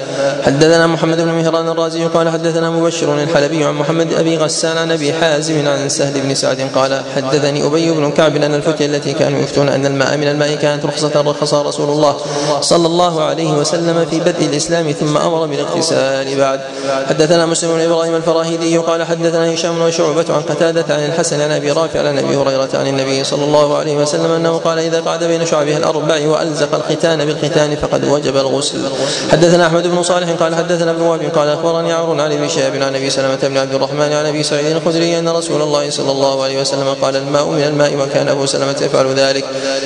حدثنا 0.46 0.88
محمد 0.88 1.18
بن 1.18 1.32
مهران 1.32 1.70
الرازي 1.70 2.06
قال 2.06 2.30
حدثنا 2.30 2.70
مبشر 2.70 3.14
الحلبي 3.14 3.64
عن 3.64 3.74
محمد 3.74 4.14
أبي 4.14 4.38
غسان 4.38 4.78
عن 4.78 4.92
أبي 4.92 5.14
حازم 5.14 5.68
عن 5.68 5.90
سهل 5.90 6.22
بن 6.22 6.36
سعد 6.36 6.70
قال 6.76 7.02
حدثني 7.16 7.66
أبي 7.66 7.92
بن 7.92 8.12
كعب 8.12 8.36
ان 8.36 8.54
الفتية 8.54 8.86
التي 8.86 9.14
كانوا 9.14 9.40
يفتون 9.40 9.70
أن 9.70 9.86
الماء 9.86 10.18
من 10.18 10.28
الماء 10.28 10.56
كانت 10.56 10.86
رخصة 10.86 11.22
رخصها 11.22 11.64
رسول 11.64 11.90
الله 11.90 12.18
صلى 12.62 12.88
الله 12.88 13.24
عليه 13.24 13.52
وسلم 13.52 14.06
في 14.06 14.19
بدء 14.20 14.46
الإسلام 14.46 14.92
ثم 14.92 15.18
أمر 15.18 15.46
بالاغتسال 15.46 16.38
بعد. 16.38 16.60
حدثنا 17.10 17.46
مسلم 17.46 17.74
بن 17.74 17.82
إبراهيم 17.82 18.16
الفراهيدي 18.16 18.78
قال 18.78 19.04
حدثنا 19.04 19.54
هشام 19.54 19.82
وشعبة 19.82 20.26
عن 20.30 20.42
قتادة 20.42 20.96
عن 20.96 21.06
الحسن 21.06 21.42
عن 21.42 21.52
أبي 21.52 21.72
رافع 21.72 22.00
عن 22.00 22.18
أبي 22.18 22.36
هريرة 22.36 22.70
عن 22.74 22.88
النبي 22.88 23.24
صلى 23.24 23.44
الله 23.44 23.78
عليه 23.78 23.98
وسلم 23.98 24.32
أنه 24.32 24.58
قال 24.58 24.80
إذا 24.80 25.02
قعد 25.02 25.24
بين 25.24 25.46
شعبها 25.46 25.78
الأربع 25.78 26.28
وألزق 26.28 26.76
الختان 26.76 27.26
بالختان 27.26 27.76
فقد 27.76 28.06
وجب 28.06 28.38
الغسل. 28.38 28.80
حدثنا 29.32 29.68
أحمد 29.68 29.88
بن 29.88 30.04
صالح 30.04 30.30
قال 30.30 30.56
حدثنا 30.56 30.92
ابن 30.92 31.02
وهب 31.02 31.22
قال 31.36 31.50
أخبرني 31.50 31.94
عمرو 31.94 32.12
عن 32.12 32.32
ابي 32.32 32.50
شهاب 32.50 32.76
عن 32.76 32.96
أبي 32.96 33.10
سلمة 33.10 33.40
بن 33.44 33.58
عبد 33.58 33.74
الرحمن 33.74 34.14
عن 34.14 34.26
أبي 34.26 34.44
سعيد 34.44 34.76
الخدري 34.76 35.20
أن 35.20 35.30
رسول 35.30 35.62
الله 35.62 35.90
صلى 35.90 36.12
الله 36.12 36.44
عليه 36.44 36.62
وسلم 36.62 36.94
قال 37.02 37.16
الماء 37.16 37.46
من 37.46 37.64
الماء 37.64 37.96
وكان 37.96 38.28
أبو 38.28 38.46
سلمة 38.46 38.76
يفعل 38.82 39.14
ذلك. 39.14 39.46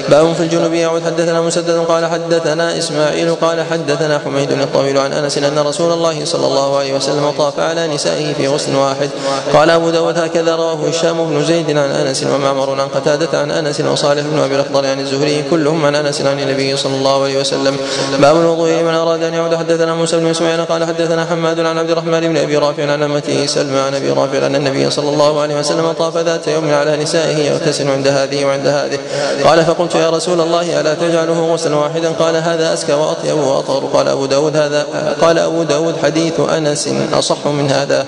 باب 0.09 0.33
في 0.33 0.43
الجنوب 0.43 0.73
يعود 0.73 1.03
حدثنا 1.05 1.41
مسدد 1.41 1.85
قال 1.87 2.05
حدثنا 2.05 2.77
إسماعيل 2.77 3.35
قال 3.35 3.65
حدثنا 3.71 4.12
حميد 4.19 4.51
الطويل 4.51 4.97
عن 4.97 5.13
أنس 5.13 5.37
أن 5.37 5.59
رسول 5.59 5.91
الله 5.91 6.25
صلى 6.25 6.47
الله 6.47 6.77
عليه 6.77 6.93
وسلم 6.93 7.31
طاف 7.37 7.59
على 7.59 7.87
نسائه 7.87 8.33
في 8.33 8.47
غسل 8.47 8.75
واحد. 8.75 9.09
قال 9.53 9.69
أبو 9.69 9.89
داود 9.89 10.17
هكذا 10.17 10.55
رواه 10.55 10.87
هشام 10.89 11.25
بن 11.29 11.45
زيد 11.45 11.69
عن 11.69 11.91
أنس 11.91 12.23
ومعمر 12.23 12.81
عن 12.81 12.87
قتادة 12.87 13.39
عن 13.39 13.51
أنس 13.51 13.81
وصالح 13.81 14.21
بن 14.21 14.39
أبي 14.39 14.55
الاخضر 14.55 14.85
عن 14.85 14.99
الزهري 14.99 15.43
كلهم 15.49 15.85
عن 15.85 15.95
أنس 15.95 16.21
عن 16.21 16.39
النبي 16.39 16.77
صلى 16.77 16.95
الله 16.95 17.23
عليه 17.23 17.39
وسلم. 17.39 17.77
باب 18.19 18.35
الوضوء 18.35 18.69
لمن 18.69 18.93
أراد 18.93 19.23
أن 19.23 19.33
يعود 19.33 19.55
حدثنا 19.55 19.93
موسى 19.95 20.17
بن 20.17 20.27
إسماعيل 20.27 20.65
قال 20.65 20.85
حدثنا 20.85 21.25
حماد 21.25 21.59
عن 21.59 21.77
عبد 21.77 21.89
الرحمن 21.89 22.19
بن 22.19 22.37
أبي 22.37 22.57
رافع 22.57 22.91
عن 22.91 23.03
امته 23.03 23.45
سلمى 23.45 23.79
عن 23.79 23.95
ابي 23.95 24.09
رافع 24.09 24.45
أن 24.45 24.55
النبي 24.55 24.89
صلى 24.89 25.09
الله 25.09 25.41
عليه 25.41 25.59
وسلم 25.59 25.91
طاف 25.91 26.17
ذات 26.17 26.47
يوم 26.47 26.73
على 26.73 26.97
نسائه 26.97 27.37
يغتسل 27.37 27.91
عند 27.91 28.07
هذه 28.07 28.45
وعند 28.45 28.67
هذه. 28.67 28.99
قال 29.43 29.65
فقلت 29.65 29.95
يا 29.95 30.09
رسول 30.09 30.41
الله 30.41 30.81
ألا 30.81 30.93
تجعله 30.93 31.53
غسلا 31.53 31.75
واحدا؟ 31.75 32.11
قال 32.19 32.35
هذا 32.35 32.73
أزكى 32.73 32.93
وأطيب 32.93 33.37
وأطهر. 33.37 33.89
قال 33.93 34.02
أبو 34.07 34.25
داود 34.25 34.57
هذا 34.57 34.87
قال 35.21 35.39
أبو 35.39 35.63
داود 35.63 35.95
حديث 36.03 36.39
أنس 36.39 36.89
أصح 37.13 37.47
من 37.47 37.71
هذا. 37.71 38.05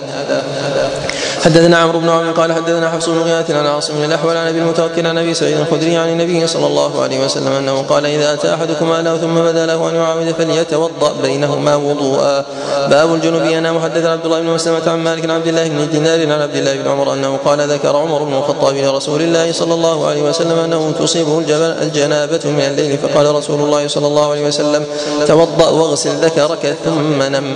حدثنا 1.46 1.78
عمرو 1.78 2.00
بن 2.00 2.10
عمرو 2.10 2.34
قال 2.34 2.54
حدثنا 2.54 2.90
حفص 2.90 3.10
بن 3.10 3.22
غياث 3.22 3.52
عن 3.52 3.66
عاصم 3.66 3.94
بن 3.94 4.04
الأحول 4.04 4.38
عن 4.38 4.48
أبي 4.48 4.60
المتوكل 4.60 5.08
عن 5.08 5.18
أبي 5.18 5.34
سعيد 5.34 5.58
الخدري 5.58 5.98
عن 5.98 6.10
النبي 6.10 6.48
صلى 6.48 6.68
الله 6.68 7.02
عليه 7.02 7.26
وسلم 7.26 7.52
أنه 7.52 7.82
قال 7.82 8.06
إذا 8.06 8.34
أتى 8.34 8.54
أحدكم 8.54 8.92
اله 8.92 9.18
ثم 9.18 9.36
بدا 9.36 9.66
له 9.66 9.90
أن 9.90 9.96
يعاود 9.96 10.32
فليتوضأ 10.38 11.14
بينهما 11.22 11.76
وضوءا. 11.76 12.46
باب 12.90 13.14
الجنوب. 13.14 13.44
ينام 13.46 13.80
حدثنا 13.80 14.12
عبد 14.12 14.26
الله 14.26 14.40
بن 14.42 14.48
مسلمة 14.48 14.90
عن 14.92 15.00
مالك 15.00 15.24
عن 15.24 15.32
عبد 15.32 15.48
الله 15.48 15.68
بن 15.68 15.90
دينار 15.92 16.34
عن 16.34 16.42
عبد 16.42 16.56
الله 16.56 16.76
بن 16.76 16.88
عمر 16.88 17.14
أنه 17.14 17.38
قال 17.46 17.70
ذكر 17.70 17.96
عمر 17.96 18.24
بن 18.24 18.34
الخطاب 18.34 18.76
لرسول 18.76 19.22
الله 19.22 19.52
صلى 19.52 19.74
الله 19.74 20.08
عليه 20.08 20.22
وسلم 20.22 20.60
أنه 20.60 20.94
تصيبه 21.00 21.40
الجنابة 21.82 22.42
من 22.46 22.66
الليل. 22.72 22.98
فقال 22.98 23.36
رسول 23.36 23.60
الله 23.60 23.88
صلى 23.88 24.08
الله 24.08 24.32
عليه 24.32 24.48
وسلم 24.48 24.86
توضأ 25.28 25.70
واغسل 25.70 26.10
ذكرك 26.10 26.76
ثم 26.86 27.24
نم. 27.24 27.56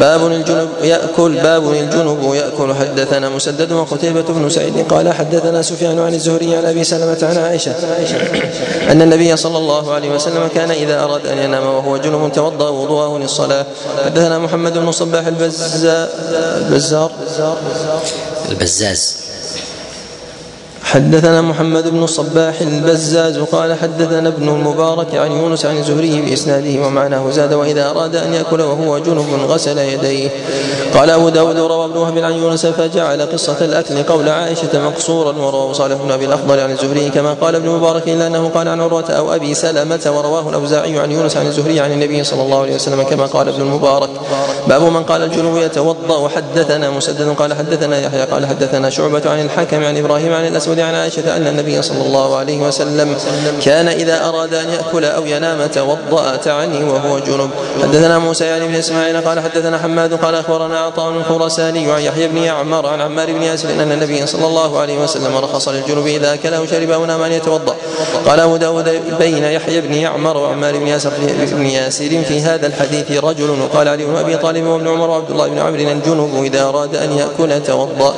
باب 0.00 0.26
الجنوب. 0.26 0.68
ياكل 0.82 1.32
باب 1.32 1.70
الجنوب 1.72 2.34
يأكل. 2.34 2.74
حدثنا 2.74 3.27
مسدد 3.28 3.72
وقتيبة 3.72 4.22
بن 4.22 4.48
سعيد 4.48 4.86
قال 4.88 5.12
حدثنا 5.12 5.62
سفيان 5.62 5.98
عن 5.98 6.14
الزهري 6.14 6.56
عن 6.56 6.64
أبي 6.64 6.84
سلمة 6.84 7.18
عن 7.22 7.36
عائشة 7.36 7.72
أن 8.90 9.02
النبي 9.02 9.36
صلى 9.36 9.58
الله 9.58 9.92
عليه 9.92 10.10
وسلم 10.10 10.48
كان 10.54 10.70
إذا 10.70 11.04
أراد 11.04 11.26
أن 11.26 11.38
ينام 11.38 11.66
وهو 11.66 11.96
جنب 11.96 12.32
توضأ 12.32 12.68
وضوءه 12.68 13.18
للصلاة. 13.18 13.66
حدثنا 14.04 14.38
محمد 14.38 14.78
بن 14.78 14.92
صباح 14.92 15.26
البزار 15.26 16.08
البزار. 16.58 17.10
البزاز. 18.50 19.16
حدثنا 20.88 21.40
محمد 21.40 21.88
بن 21.88 22.02
الصباح 22.02 22.60
البزاز 22.60 23.38
قال 23.38 23.74
حدثنا 23.74 24.28
ابن 24.28 24.48
المبارك 24.48 25.14
عن 25.14 25.32
يونس 25.32 25.66
عن 25.66 25.82
زهري 25.82 26.22
بإسناده 26.22 26.86
ومعناه 26.86 27.30
زاد 27.30 27.52
وإذا 27.52 27.90
أراد 27.90 28.16
أن 28.16 28.34
يأكل 28.34 28.60
وهو 28.60 28.98
جنب 28.98 29.26
غسل 29.48 29.78
يديه. 29.78 30.28
قال 30.94 31.10
أبو 31.10 31.28
داود 31.28 31.58
روى 31.58 31.84
ابن 31.84 31.96
وهب 31.96 32.18
عن 32.18 32.32
يونس 32.32 32.66
فجعل 32.66 33.22
قصة 33.22 33.56
الأكل 33.60 34.02
قول 34.02 34.28
عائشة 34.28 34.88
مقصورا 34.88 35.32
ورواه 35.32 35.72
صالح 35.72 35.96
بن 36.04 36.10
أبي 36.10 36.24
الأخضر 36.24 36.60
عن 36.60 36.70
الزهري 36.70 37.10
كما 37.10 37.32
قال 37.32 37.54
ابن 37.54 37.68
مبارك 37.68 38.08
إلا 38.08 38.26
أنه 38.26 38.48
قال 38.54 38.68
عن 38.68 38.80
عروة 38.80 39.10
أو 39.10 39.34
أبي 39.34 39.54
سلمة 39.54 40.00
ورواه 40.06 40.48
الأوزاعي 40.48 40.98
عن 40.98 41.12
يونس 41.12 41.36
عن 41.36 41.46
الزهري 41.46 41.80
عن 41.80 41.92
النبي 41.92 42.24
صلى 42.24 42.42
الله 42.42 42.60
عليه 42.60 42.74
وسلم 42.74 43.02
كما 43.02 43.26
قال 43.26 43.48
ابن 43.48 43.62
المبارك. 43.62 44.10
باب 44.68 44.82
من 44.82 45.02
قال 45.02 45.22
الجنوب 45.22 45.56
يتوضأ. 45.56 46.16
وحدثنا 46.16 46.90
مسدد 46.90 47.34
قال 47.38 47.54
حدثنا 47.54 48.00
يحيى 48.00 48.22
قال 48.22 48.46
حدثنا 48.46 48.90
شعبة 48.90 49.30
عن 49.30 49.40
الحكم 49.40 49.84
عن 49.84 49.96
إبراهيم 49.96 50.32
عن 50.32 50.46
الأسود 50.46 50.77
عن 50.82 50.94
عائشة 50.94 51.36
أن 51.36 51.46
النبي 51.46 51.82
صلى 51.82 52.02
الله 52.02 52.36
عليه 52.36 52.58
وسلم 52.58 53.16
كان 53.64 53.88
إذا 53.88 54.28
أراد 54.28 54.54
أن 54.54 54.68
يأكل 54.68 55.04
أو 55.04 55.26
ينام 55.26 55.66
توضأ 55.66 56.36
تعني 56.36 56.84
وهو 56.84 57.18
جنب. 57.18 57.50
حدثنا 57.82 58.18
موسى 58.18 58.44
يعني 58.44 58.66
بن 58.66 58.74
إسماعيل 58.74 59.20
قال 59.20 59.40
حدثنا 59.40 59.78
حماد 59.78 60.14
قال 60.14 60.34
أخبرنا 60.34 60.78
عطاء 60.78 61.10
الخرساني 61.10 61.92
عن 61.92 62.00
يحيى 62.00 62.28
بن 62.28 62.36
يعمر 62.36 62.86
عن 62.86 63.00
عمار 63.00 63.32
بن 63.32 63.42
ياسر 63.42 63.70
أن 63.70 63.92
النبي 63.92 64.26
صلى 64.26 64.46
الله 64.46 64.78
عليه 64.78 64.98
وسلم 64.98 65.36
رخص 65.36 65.68
للجنب 65.68 66.06
إذا 66.06 66.34
أكل 66.34 66.54
أو 66.54 66.66
شرب 66.66 66.90
أو 66.90 67.04
نام 67.04 67.22
أن 67.22 67.32
يتوضأ. 67.32 67.76
قال 68.26 68.40
أبو 68.40 68.56
داود 68.56 69.02
بين 69.18 69.44
يحيى 69.44 69.80
بن 69.80 69.94
يعمر 69.94 70.36
وعمار 70.36 70.78
بن 70.78 70.86
ياسر 70.86 71.12
بن 71.52 71.66
ياسر 71.66 72.22
في 72.28 72.40
هذا 72.40 72.66
الحديث 72.66 73.24
رجل 73.24 73.50
وقال 73.50 73.88
علي 73.88 74.04
بن 74.04 74.16
أبي 74.16 74.36
طالب 74.36 74.66
وابن 74.66 74.88
عمر 74.88 75.10
وعبد 75.10 75.30
الله 75.30 75.48
بن 75.48 75.58
عمرو 75.58 75.74
الجنب 75.74 76.44
إذا 76.44 76.62
أراد 76.62 76.96
أن 76.96 77.12
يأكل 77.12 77.62
توضأ. 77.62 78.14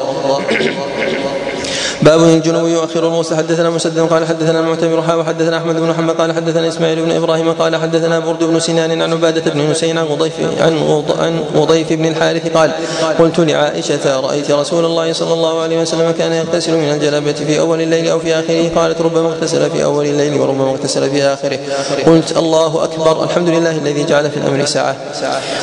باب 2.03 2.25
الجنوب 2.25 2.69
يؤخر 2.69 3.09
الغسل 3.09 3.37
حدثنا 3.37 3.71
مسدد 3.71 3.99
قال 3.99 4.27
حدثنا 4.27 4.61
المعتمر 4.61 5.03
حا 5.03 5.15
وحدثنا 5.15 5.59
أحمد 5.59 5.77
بن 5.77 5.89
محمد 5.89 6.15
قال 6.15 6.33
حدثنا 6.33 6.69
إسماعيل 6.69 7.03
بن 7.03 7.11
إبراهيم 7.11 7.53
قال 7.53 7.77
حدثنا 7.77 8.19
برد 8.19 8.45
بن 8.45 8.61
سنان 8.61 9.03
عن 9.03 9.13
عبادة 9.13 9.51
بن 9.51 9.71
حسين 9.71 9.99
عن 9.99 10.05
غضيف 10.05 10.33
عن 10.61 11.03
عن 11.19 11.45
غضيف 11.55 11.93
بن 11.93 12.07
الحارث 12.07 12.57
قال 12.57 12.73
قلت 13.19 13.41
لعائشة 13.41 14.21
رأيت 14.21 14.51
رسول 14.51 14.85
الله 14.85 15.13
صلى 15.13 15.35
الله 15.35 15.61
عليه 15.61 15.81
وسلم 15.81 16.11
كان 16.11 16.33
يغتسل 16.33 16.77
من 16.77 16.93
الجنابه 16.93 17.33
في 17.33 17.61
أول 17.61 17.81
الليل 17.81 18.09
أو 18.09 18.19
في 18.19 18.35
آخره. 18.35 18.81
قالت 18.81 19.01
ربما 19.01 19.29
اغتسل 19.29 19.71
في 19.71 19.85
أول 19.85 20.07
الليل 20.07 20.41
وربما 20.41 20.71
اغتسل 20.71 21.11
في 21.11 21.23
آخره. 21.23 21.59
قلت 22.07 22.37
الله 22.37 22.85
أكبر 22.85 23.25
الحمد 23.25 23.49
لله 23.49 23.71
الذي 23.71 24.05
جعل 24.05 24.31
في 24.31 24.37
الأمر 24.37 24.65
ساعة. 24.65 24.97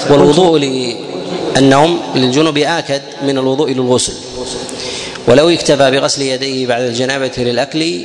والوضوء 0.10 0.60
للنوم 0.60 2.00
للجنوب 2.15 2.58
آكد 2.58 3.01
من 3.24 3.38
الوضوء 3.38 3.72
للغسل. 3.72 4.13
ولو 5.27 5.50
اكتفى 5.50 5.91
بغسل 5.91 6.22
يديه 6.22 6.67
بعد 6.67 6.81
الجنابة 6.81 7.31
للأكل 7.38 8.01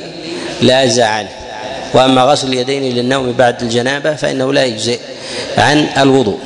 لا 0.61 1.03
عنه. 1.05 1.29
وأما 1.93 2.23
غسل 2.23 2.47
اليدين 2.47 2.95
للنوم 2.95 3.31
بعد 3.31 3.61
الجنابة 3.61 4.15
فإنه 4.15 4.53
لا 4.53 4.63
يجزئ 4.63 4.99
عن 5.57 5.87
الوضوء. 5.97 6.39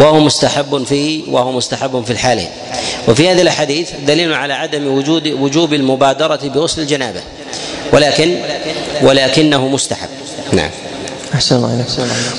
وهو 0.00 0.20
مستحب 0.20 0.84
في 0.84 1.22
وهو 1.28 1.52
مستحب 1.52 2.04
في 2.04 2.10
الحالين. 2.10 2.48
وفي 3.08 3.30
هذه 3.30 3.42
الاحاديث 3.42 3.90
دليل 4.06 4.34
على 4.34 4.54
عدم 4.54 4.86
وجود 4.86 5.28
وجوب 5.28 5.74
المبادرة 5.74 6.40
بغسل 6.48 6.82
الجنابة. 6.82 7.20
ولكن 7.92 8.36
ولكنه 9.02 9.68
مستحب. 9.68 10.08
نعم. 10.52 10.70
أحسن 11.34 11.56
الله 11.56 11.74
إليك. 11.74 11.86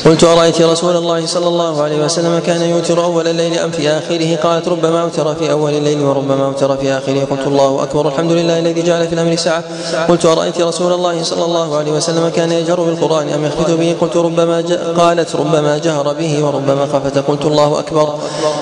قلت 0.06 0.24
أرأيت 0.24 0.62
رسول 0.62 0.96
الله 0.96 1.26
صلى 1.26 1.48
الله 1.48 1.84
عليه 1.84 2.06
وسلم 2.06 2.40
كان 2.40 2.62
يوتر 2.62 3.04
أول 3.04 3.28
الليل 3.28 3.60
أم 3.60 3.72
في 3.72 3.90
آخره؟ 3.90 4.36
قالت 4.36 4.68
ربما 4.68 5.02
أوتر 5.02 5.36
في 5.36 5.52
أول 5.52 5.74
الليل 5.74 6.02
وربما 6.02 6.46
أوتر 6.46 6.78
في 6.78 6.92
آخره. 6.92 7.28
قلت 7.32 7.48
الله 7.48 7.84
أكبر. 7.84 8.08
الحمد 8.08 8.32
لله 8.32 8.60
الذي 8.60 8.82
جعل 8.82 9.08
في 9.08 9.14
الأمر 9.14 9.36
ساعة. 9.36 9.64
قلت 10.08 10.26
أرأيت 10.26 10.62
رسول 10.62 10.94
الله 10.94 11.24
صلى 11.24 11.46
الله 11.46 11.78
عليه 11.78 11.92
وسلم 11.92 12.30
كان 12.30 12.52
يجهر 12.52 12.80
بالقرآن 12.82 13.30
أم 13.30 13.46
يخفت 13.46 13.72
به؟ 13.72 13.96
قلت 14.02 14.18
ربما 14.18 14.64
قالت 14.98 15.36
ربما 15.36 15.78
جهر 15.78 16.14
به 16.14 16.44
وربما 16.46 16.86
خفت. 16.94 17.18
قلت 17.18 17.46
الله 17.46 17.80
أكبر. 17.80 18.16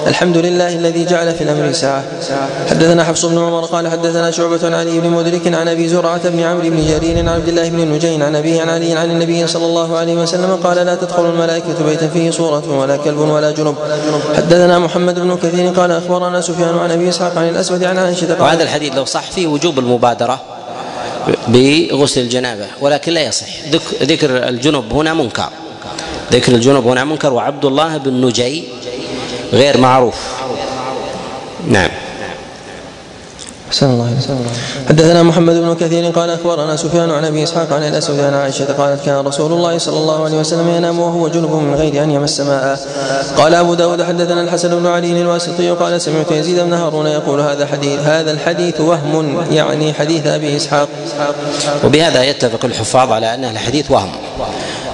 الحمد 0.07 0.37
لله 0.37 0.75
الذي 0.75 1.05
جعل 1.05 1.33
في 1.33 1.43
الأمر 1.43 1.71
ساعة. 1.71 2.03
حدثنا 2.69 3.03
حفص 3.03 3.25
بن 3.25 3.37
عمر 3.37 3.65
قال 3.65 3.87
حدثنا 3.87 4.31
شعبة 4.31 4.59
عن 4.63 4.73
علي 4.73 4.99
بن 4.99 5.09
مدرك 5.09 5.47
عن 5.47 5.67
أبي 5.67 5.87
زرعة 5.87 6.29
بن 6.29 6.39
عمرو 6.39 6.69
بن 6.69 6.85
جرير 6.87 7.19
عن 7.19 7.27
عبد 7.27 7.47
الله 7.47 7.69
بن 7.69 7.79
نجين 7.91 8.23
عن 8.23 8.35
أبيه 8.35 8.61
عن 8.61 8.69
علي 8.69 8.93
عن 8.93 9.11
النبي 9.11 9.47
صلى 9.47 9.65
الله 9.65 9.97
عليه 9.97 10.16
وسلم 10.17 10.59
قال 10.63 10.77
لا 10.77 10.95
تدخل 10.95 11.25
الملائكة 11.25 11.85
بيتا 11.85 12.07
فيه 12.07 12.31
صورة 12.31 12.79
ولا 12.79 12.97
كلب 12.97 13.17
ولا 13.17 13.51
جنب. 13.51 13.75
حدثنا 14.35 14.79
محمد 14.79 15.19
بن 15.19 15.37
كثير 15.37 15.69
قال 15.69 15.91
أخبرنا 15.91 16.41
سفيان 16.41 16.77
عن 16.77 16.91
أبي 16.91 17.09
إسحاق 17.09 17.37
عن 17.37 17.49
الأسود 17.49 17.83
عن 17.83 17.97
عائشة 17.97 18.41
وهذا 18.41 18.63
الحديث 18.63 18.95
لو 18.95 19.05
صح 19.05 19.31
فيه 19.31 19.47
وجوب 19.47 19.79
المبادرة 19.79 20.39
بغسل 21.47 22.21
الجنابة 22.21 22.65
ولكن 22.81 23.11
لا 23.11 23.21
يصح. 23.21 23.47
ذكر 24.01 24.47
الجنب 24.47 24.93
هنا 24.93 25.13
منكر. 25.13 25.49
ذكر 26.31 26.51
الجنب 26.51 26.87
هنا 26.87 27.03
منكر 27.03 27.33
وعبد 27.33 27.65
الله 27.65 27.97
بن 27.97 28.25
نجي 28.25 28.63
غير 29.53 29.77
معروف 29.77 30.15
نعم 31.67 31.89
أحسن 33.77 33.89
الله 33.89 34.17
حدثنا 34.89 35.23
محمد 35.23 35.55
بن 35.55 35.75
كثير 35.75 36.11
قال 36.11 36.29
أخبرنا 36.29 36.75
سفيان 36.75 37.11
عن 37.11 37.25
أبي 37.25 37.43
إسحاق 37.43 37.73
عن 37.73 37.83
الأسود 37.83 38.19
عن 38.19 38.33
عائشة 38.33 38.65
قالت 38.65 39.05
كان 39.05 39.25
رسول 39.25 39.53
الله 39.53 39.77
صلى 39.77 39.97
الله 39.97 40.25
عليه 40.25 40.37
وسلم 40.37 40.69
ينام 40.69 40.99
وهو 40.99 41.27
جنب 41.27 41.51
من 41.51 41.75
غير 41.75 42.03
أن 42.03 42.11
يمس 42.11 42.39
ماء. 42.41 42.79
قال 43.37 43.55
أبو 43.55 43.73
داود 43.73 44.03
حدثنا 44.03 44.41
الحسن 44.41 44.79
بن 44.79 44.87
علي 44.87 45.21
الواسطي 45.21 45.69
قال 45.69 46.01
سمعت 46.01 46.31
يزيد 46.31 46.59
بن 46.59 46.73
هارون 46.73 47.07
يقول 47.07 47.39
هذا 47.39 47.65
حديث 47.65 47.99
هذا 47.99 48.31
الحديث 48.31 48.81
وهم 48.81 49.45
يعني 49.51 49.93
حديث 49.93 50.27
أبي 50.27 50.57
إسحاق. 50.57 50.89
وبهذا 51.83 52.23
يتفق 52.23 52.65
الحفاظ 52.65 53.11
على 53.11 53.33
أن 53.33 53.45
الحديث 53.45 53.91
وهم 53.91 54.11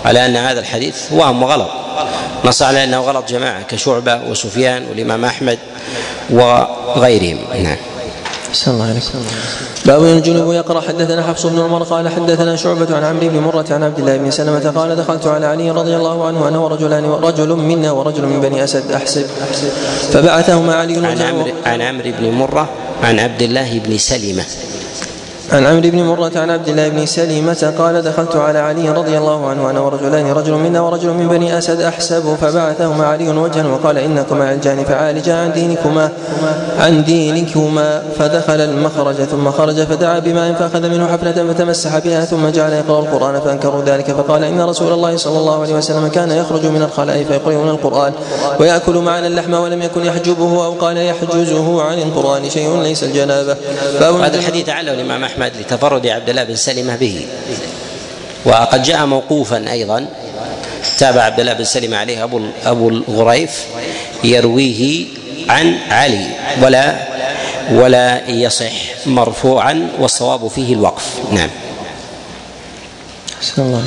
على 0.05 0.25
أن 0.25 0.35
هذا 0.35 0.59
الحديث 0.59 0.95
وهم 1.11 1.43
وغلط. 1.43 1.69
نص 2.45 2.61
على 2.61 2.83
أنه 2.83 3.01
غلط 3.01 3.29
جماعة 3.29 3.63
كشعبة 3.63 4.21
وسفيان 4.29 4.85
والإمام 4.89 5.25
أحمد 5.25 5.59
وغيرهم. 6.29 7.37
نعم. 7.63 7.77
أحسن 8.53 8.71
الله 8.71 8.85
عليك 8.85 9.03
باب 9.85 10.03
الجنوب 10.03 10.53
يقرأ 10.53 10.81
حدثنا 10.81 11.21
حفص 11.23 11.45
بن 11.45 11.59
عمر 11.59 11.83
قال 11.83 12.09
حدثنا 12.09 12.55
شعبة 12.55 12.95
عن 12.95 13.03
عمرو 13.03 13.29
بن 13.29 13.39
مرة 13.39 13.65
عن 13.71 13.83
عبد 13.83 13.99
الله 13.99 14.17
بن 14.17 14.31
سلمة 14.31 14.69
قال 14.75 14.95
دخلت 14.95 15.27
على 15.27 15.45
علي 15.45 15.71
رضي 15.71 15.95
الله 15.95 16.27
عنه 16.27 16.47
أنا 16.47 16.57
ورجلان 16.59 17.05
رجل 17.05 17.49
منا 17.49 17.91
ورجل 17.91 18.25
من 18.25 18.41
بني 18.41 18.63
أسد 18.63 18.91
أحسب. 18.91 19.25
فبعثهما 20.13 20.75
علي 20.75 21.07
عن 21.07 21.21
عمرو 21.21 21.51
عن 21.65 21.81
عمرو 21.81 22.11
بن 22.19 22.29
مرة 22.29 22.69
عن 23.03 23.19
عبد 23.19 23.41
الله 23.41 23.79
بن 23.79 23.97
سلمة. 23.97 24.45
عن 25.53 25.65
عمرو 25.65 25.89
بن 25.89 26.03
مرة 26.03 26.31
عن 26.35 26.49
عبد 26.49 26.67
الله 26.67 26.89
بن 26.89 27.05
سليمة 27.05 27.73
قال 27.77 28.01
دخلت 28.01 28.35
على 28.35 28.59
علي 28.59 28.89
رضي 28.89 29.17
الله 29.17 29.47
عنه 29.47 29.69
أنا 29.69 29.79
ورجلان 29.79 30.31
رجل 30.31 30.53
منا 30.53 30.81
ورجل 30.81 31.09
من 31.09 31.27
بني 31.27 31.57
أسد 31.57 31.81
أحسب 31.81 32.35
فبعثهما 32.41 33.05
علي 33.05 33.29
وجها 33.29 33.67
وقال 33.67 33.97
إنكما 33.97 34.47
عالجان 34.47 34.83
فعالجا 34.83 35.35
عن 35.35 35.53
دينكما 35.53 36.09
عن 36.79 37.03
دينكما. 37.03 38.03
فدخل 38.19 38.61
المخرج 38.61 39.15
ثم 39.15 39.51
خرج 39.51 39.83
فدعا 39.83 40.19
بماء 40.19 40.53
فأخذ 40.53 40.89
منه 40.89 41.07
حفنة 41.07 41.53
فتمسح 41.53 41.97
بها 41.97 42.25
ثم 42.25 42.49
جعل 42.49 42.73
يقرأ 42.73 42.99
القرآن 42.99 43.41
فأنكروا 43.41 43.83
ذلك 43.83 44.11
فقال 44.11 44.43
إن 44.43 44.61
رسول 44.61 44.93
الله 44.93 45.17
صلى 45.17 45.37
الله 45.37 45.61
عليه 45.61 45.73
وسلم 45.73 46.07
كان 46.07 46.31
يخرج 46.31 46.65
من 46.65 46.81
الخلاء 46.81 47.23
فيقرؤون 47.23 47.69
القرآن 47.69 48.13
ويأكل 48.59 48.95
معنا 48.97 49.27
اللحم 49.27 49.53
ولم 49.53 49.81
يكن 49.81 50.05
يحجبه 50.05 50.65
أو 50.65 50.71
قال 50.71 50.97
يحجزه 50.97 51.81
عن 51.81 51.97
القرآن 51.97 52.49
شيء 52.49 52.81
ليس 52.81 53.03
الجنابة. 53.03 53.55
هذا 53.99 54.37
الحديث 54.37 54.69
عله 54.69 54.93
الإمام 54.93 55.23
أحمد. 55.23 55.42
لتفرد 55.47 56.07
عبد 56.07 56.29
الله 56.29 56.43
بن 56.43 56.55
سلمة 56.55 56.95
به. 56.95 57.27
وقد 58.45 58.83
جاء 58.83 59.05
موقوفا 59.05 59.71
أيضا 59.71 60.05
تابع 60.97 61.21
عبد 61.21 61.39
الله 61.39 61.53
بن 61.53 61.63
سلمة 61.63 61.97
عليه 61.97 62.23
أبو 62.23 62.41
أبو 62.65 62.89
الغريف 62.89 63.51
يرويه 64.23 65.05
عن 65.49 65.75
علي 65.89 66.27
ولا 66.61 66.95
ولا 67.71 68.29
يصح 68.29 69.05
مرفوعا 69.05 69.87
والصواب 69.99 70.47
فيه 70.47 70.73
الوقف. 70.73 71.05
نعم. 71.31 71.49
الله 73.57 73.83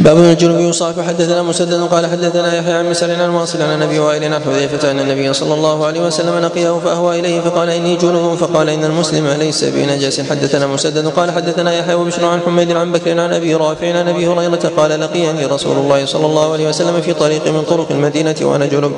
باب 0.00 0.18
الجنوب 0.18 0.60
يصاف. 0.60 1.00
حدثنا 1.00 1.42
مسدد 1.42 1.80
قال 1.80 2.06
حدثنا 2.06 2.56
يحيى 2.56 2.72
عن 2.72 2.90
مسر 2.90 3.10
عن 3.10 3.30
واصل 3.30 3.62
عن 3.62 3.74
النبي 3.74 3.98
وائل 3.98 4.34
عن 4.34 4.42
حذيفة 4.42 4.90
أن 4.90 5.00
النبي 5.00 5.32
صلى 5.32 5.54
الله 5.54 5.86
عليه 5.86 6.00
وسلم 6.00 6.38
لقيه 6.38 6.78
فأهوى 6.84 7.20
إليه 7.20 7.40
فقال 7.40 7.68
إني 7.70 7.96
جنوب 7.96 8.38
فقال 8.38 8.68
إن 8.68 8.84
المسلم 8.84 9.26
ليس 9.26 9.64
بنجس. 9.64 10.20
حدثنا 10.20 10.66
مسدد 10.66 11.06
قال 11.06 11.30
حدثنا 11.30 11.72
يحيى 11.78 11.94
وبشر 11.94 12.24
عن 12.24 12.40
حميد 12.40 12.72
عن 12.72 12.92
بكر 12.92 13.20
عن 13.20 13.32
أبي 13.32 13.54
رافع 13.54 13.98
عن 13.98 14.08
أبي 14.08 14.26
هريرة 14.26 14.72
قال 14.76 15.00
لقيني 15.00 15.46
رسول 15.46 15.76
الله 15.76 16.06
صلى 16.06 16.26
الله 16.26 16.52
عليه 16.52 16.68
وسلم 16.68 17.00
في 17.00 17.14
طريق 17.14 17.48
من 17.48 17.62
طرق 17.62 17.86
المدينة 17.90 18.36
وأنا 18.42 18.66
جنب 18.66 18.92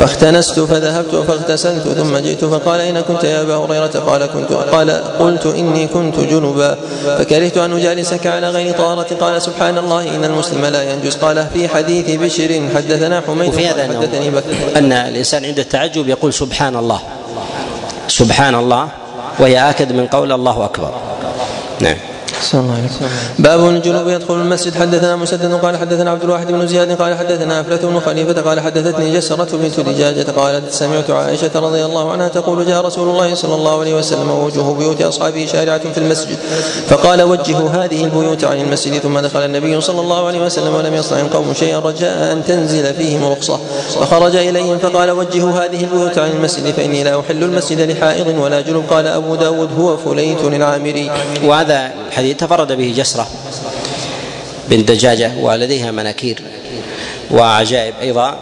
فاختنست 0.00 0.60
فذهبت 0.60 1.14
فاغتسلت 1.14 1.88
ثم 1.88 2.16
جئت 2.16 2.44
فقال 2.44 2.80
اين 2.80 3.00
كنت 3.00 3.24
يا 3.24 3.42
أبا 3.42 3.56
هريرة 3.56 3.98
قال 4.06 4.26
كنت. 4.26 4.52
قال 4.52 4.90
قلت 5.18 5.46
إني 5.46 5.86
كنت 5.86 6.20
جنبا 6.20 6.78
فكرهت 7.18 7.58
أن 7.58 7.72
أجالسك 7.72 8.26
على 8.26 8.50
غير 8.50 8.74
طهاره 8.74 9.06
قال 9.20 9.42
سبحان 9.42 9.78
الله 9.78 10.16
إن 10.16 10.37
المسلم 10.38 10.64
لا 10.64 10.92
ينجز 10.92 11.16
قال 11.16 11.46
في 11.54 11.68
حديث 11.68 12.10
بشر 12.10 12.50
حدثنا 12.74 13.22
حميد 13.26 13.48
وفي 13.48 13.66
هذا 13.66 13.82
حدثني 13.82 14.28
أن 14.76 14.92
الإنسان 14.92 15.44
عند 15.44 15.58
التعجب 15.58 16.08
يقول 16.08 16.32
سبحان 16.32 16.76
الله. 16.76 17.00
سبحان 18.08 18.54
الله. 18.54 18.88
وهي 19.38 19.70
آكد 19.70 19.92
من 19.92 20.06
قول 20.06 20.32
الله 20.32 20.64
أكبر. 20.64 20.92
نعم. 21.80 21.96
الله 22.54 22.90
باب 23.38 23.68
الجنوب 23.68 24.08
يدخل 24.08 24.34
المسجد. 24.34 24.74
حدثنا 24.74 25.16
مسدد 25.16 25.52
قال 25.54 25.76
حدثنا 25.76 26.10
عبد 26.10 26.22
الواحد 26.22 26.46
بن 26.52 26.66
زياد 26.66 27.02
قال 27.02 27.18
حدثنا 27.18 27.60
أفلة 27.60 27.76
بن 27.76 28.00
خليفة 28.00 28.42
قال 28.42 28.60
حدثتني 28.60 29.12
جسرة 29.12 29.48
بنت 29.56 29.80
دجاجة 29.80 30.30
قالت 30.30 30.72
سمعت 30.72 31.10
عائشة 31.10 31.50
رضي 31.54 31.84
الله 31.84 32.12
عنها 32.12 32.28
تقول 32.28 32.66
جاء 32.66 32.86
رسول 32.86 33.08
الله 33.08 33.34
صلى 33.34 33.54
الله 33.54 33.80
عليه 33.80 33.94
وسلم 33.94 34.30
ووجوه 34.30 34.74
بيوت 34.74 35.02
أصحابه 35.02 35.46
شارعة 35.46 35.92
في 35.92 35.98
المسجد. 35.98 36.38
فقال 36.88 37.22
وجهوا 37.22 37.70
هذه 37.70 38.04
البيوت 38.04 38.44
عن 38.44 38.60
المسجد. 38.60 38.98
ثم 38.98 39.18
دخل 39.18 39.40
النبي 39.44 39.80
صلى 39.80 40.00
الله 40.00 40.26
عليه 40.26 40.40
وسلم 40.44 40.74
ولم 40.74 40.94
يصنع 40.94 41.20
القوم 41.20 41.54
شيئا 41.54 41.78
رجاء 41.78 42.32
أن 42.32 42.44
تنزل 42.44 42.94
فيهم 42.94 43.32
رخصة. 43.32 43.58
فخرج 44.00 44.36
إليهم 44.36 44.78
فقال 44.78 45.10
وجهوا 45.10 45.50
هذه 45.50 45.84
البيوت 45.84 46.18
عن 46.18 46.30
المسجد 46.30 46.70
فإني 46.74 47.04
لا 47.04 47.20
أحل 47.20 47.42
المسجد 47.44 47.90
لحائض 47.90 48.38
ولا 48.38 48.60
جنب 48.60 48.84
قال 48.90 49.06
أبو 49.06 49.34
داود 49.34 49.68
هو 49.78 49.96
فليت 49.96 50.44
العامري. 50.44 51.10
وهذا 51.44 51.90
الحديث 52.08 52.27
تفرد 52.34 52.72
به 52.72 52.94
جسرة 52.96 53.28
بنت 54.70 54.88
دجاجة 54.88 55.32
ولديها 55.40 55.90
مناكير 55.90 56.42
وعجائب 57.30 57.94
أيضا 58.00 58.38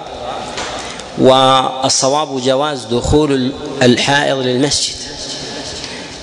والصواب 1.18 2.40
جواز 2.42 2.84
دخول 2.84 3.52
الحائض 3.82 4.38
للمسجد. 4.38 4.94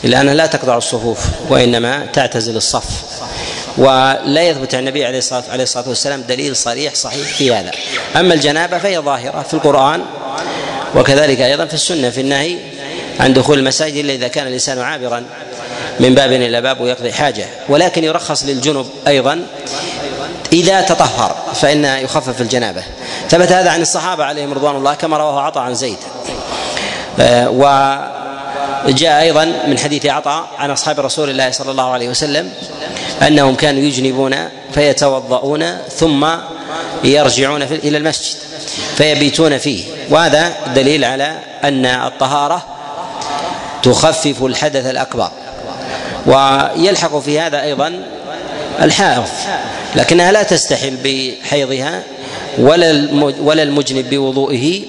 لأنها 0.04 0.34
لا 0.34 0.46
تقطع 0.46 0.78
الصفوف 0.78 1.20
وإنما 1.50 2.06
تعتزل 2.06 2.58
الصف. 2.58 2.86
ولا 3.78 4.42
يثبت 4.42 4.76
عن 4.76 4.80
النبي 4.80 5.06
عليه 5.06 5.18
الصلاة, 5.18 5.44
عليه 5.50 5.64
الصلاة 5.64 5.90
والسلام 5.90 6.22
دليل 6.22 6.56
صريح 6.56 6.96
صحيح 6.96 7.28
في 7.28 7.54
هذا. 7.54 7.72
أما 8.16 8.34
الجنابة 8.34 8.78
فهي 8.78 9.00
ظاهرة 9.00 9.42
في 9.42 9.54
القرآن 9.54 10.02
وكذلك 10.96 11.42
أيضا 11.42 11.66
في 11.66 11.74
السنة 11.74 12.10
في 12.10 12.22
النهي 12.22 12.58
عن 13.20 13.34
دخول 13.34 13.60
المساجد 13.60 13.96
إلا 13.96 14.14
إذا 14.14 14.28
كان 14.28 14.48
الإنسان 14.48 14.80
عابرا 14.80 15.24
من 16.00 16.16
باب 16.16 16.32
إلى 16.32 16.62
باب 16.62 16.82
ويقضي 16.82 17.14
حاجة. 17.14 17.46
ولكن 17.70 18.04
يرخص 18.04 18.44
للجنب 18.44 18.86
أيضا 19.08 19.46
إذا 20.54 20.82
تطهر 20.82 21.36
فإن 21.54 21.86
يخفف 21.86 22.42
الجنابة. 22.42 22.84
ثبت 23.30 23.52
هذا 23.52 23.70
عن 23.70 23.82
الصحابة 23.82 24.24
عليهم 24.24 24.54
رضوان 24.54 24.76
الله 24.76 24.94
كما 24.94 25.18
رواه 25.18 25.42
عطاء 25.42 25.64
عن 25.64 25.74
زيد. 25.74 25.98
آه، 27.20 27.50
وجاء 28.88 29.22
أيضا 29.22 29.46
من 29.68 29.80
حديث 29.80 30.06
عطاء 30.06 30.48
عن 30.58 30.72
أصحاب 30.72 31.00
رسول 31.00 31.30
الله 31.30 31.52
صلى 31.52 31.72
الله 31.72 31.92
عليه 31.92 32.10
وسلم 32.10 32.52
أنهم 33.28 33.56
كانوا 33.56 33.82
يجنبون 33.82 34.36
فيتوضؤون 34.74 35.78
ثم 35.96 36.28
يرجعون 37.04 37.62
إلى 37.62 37.98
المسجد 37.98 38.38
فيبيتون 38.96 39.58
فيه. 39.58 39.84
وهذا 40.10 40.54
دليل 40.76 41.06
على 41.06 41.40
أن 41.64 41.86
الطهارة 41.86 42.64
تخفف 43.84 44.44
الحدث 44.44 44.86
الأكبر. 44.86 45.32
ويلحق 46.26 47.20
في 47.20 47.40
هذا 47.40 47.64
أيضا 47.64 47.94
الحائض 48.82 49.24
لكنها 49.96 50.32
لا 50.32 50.44
تستحل 50.44 50.98
بحيضها 51.04 52.04
ولا 52.58 53.10
ولا 53.42 53.64
المجنب 53.64 54.10
بوضوئه 54.10 54.82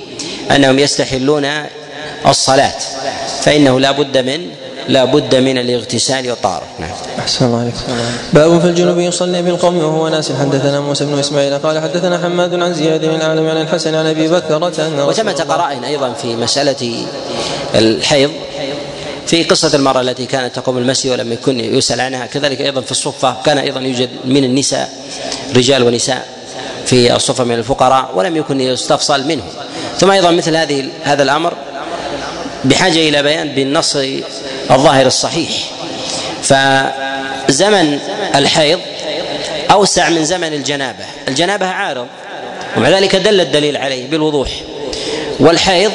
أنهم 0.51 0.79
يستحلون 0.79 1.47
الصلاة 2.27 2.75
فإنه 3.43 3.81
لا 3.81 3.91
بد 3.93 4.19
من 4.19 4.49
لا 4.89 5.05
بد 5.05 5.35
من 5.35 5.59
الاغتسال 5.59 6.31
والطهارة. 6.31 6.63
نعم. 6.79 6.91
أحسن 7.19 7.47
الله 7.47 7.61
عليك. 7.61 7.75
باب 8.33 8.61
في 8.61 8.67
الجنوب 8.67 8.99
يصلي 8.99 9.43
بالقوم 9.43 9.79
وهو 9.79 10.09
ناس. 10.09 10.33
حدثنا 10.33 10.81
موسى 10.81 11.05
بن 11.05 11.19
إسماعيل 11.19 11.59
قال 11.59 11.83
حدثنا 11.83 12.19
حماد 12.19 12.55
عن 12.55 12.75
زياد 12.75 13.01
بن 13.01 13.15
العالم 13.15 13.49
عن 13.49 13.61
الحسن 13.61 13.95
عن 13.95 14.07
أبي 14.07 14.29
بكرة 14.29 14.73
وثمة 15.07 15.45
قرائن 15.49 15.85
أيضا 15.85 16.13
في 16.13 16.37
مسألة 16.37 17.07
الحيض. 17.75 18.31
في 19.27 19.45
قصة 19.45 19.77
المرأة 19.77 20.01
التي 20.01 20.27
كانت 20.27 20.55
تقوم 20.57 20.79
المسجد 20.79 21.11
ولم 21.11 21.33
يكن 21.33 21.61
يسأل 21.61 22.01
عنها. 22.01 22.27
كذلك 22.27 22.61
أيضا 22.61 22.81
في 22.81 22.91
الصفة 22.91 23.37
كان 23.47 23.59
أيضا 23.59 23.81
يوجد 23.81 24.11
من 24.25 24.45
النساء 24.45 24.93
رجال 25.57 25.83
ونساء 25.83 26.27
في 26.87 27.15
الصفة 27.17 27.45
من 27.45 27.55
الفقراء 27.55 28.11
ولم 28.15 28.37
يكن 28.37 28.61
يستفصل 28.61 29.27
منه 29.27 29.43
ثم 29.99 30.11
أيضا 30.11 30.31
مثل 30.31 30.57
هذه 30.57 30.89
هذا 31.03 31.23
الأمر 31.23 31.55
بحاجة 32.65 33.09
إلى 33.09 33.23
بيان 33.23 33.49
بالنص 33.49 33.97
الظاهر 34.71 35.07
الصحيح. 35.07 35.51
فزمن 36.43 37.99
الحيض 38.35 38.81
أوسع 39.71 40.09
من 40.09 40.25
زمن 40.25 40.53
الجنابة. 40.53 41.05
الجنابة 41.29 41.67
عارض 41.67 42.07
ومع 42.77 42.89
ذلك 42.89 43.17
دل 43.17 43.41
الدليل 43.41 43.77
عليه 43.77 44.11
بالوضوح. 44.11 44.49
والحيض 45.41 45.93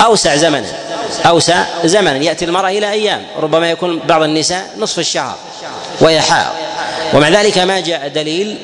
أوسع 0.00 0.36
زمنا. 0.36 0.83
أوسع 1.26 1.64
زمنا 1.84 2.16
يأتي 2.16 2.44
المرأة 2.44 2.68
إلى 2.68 2.90
أيام 2.90 3.22
ربما 3.40 3.70
يكون 3.70 3.98
بعض 3.98 4.22
النساء 4.22 4.70
نصف 4.78 4.98
الشهر 4.98 5.36
وهي 6.00 6.20
حائض 6.20 6.52
ومع 7.14 7.28
ذلك 7.28 7.58
ما 7.58 7.80
جاء 7.80 8.08
دليل 8.08 8.58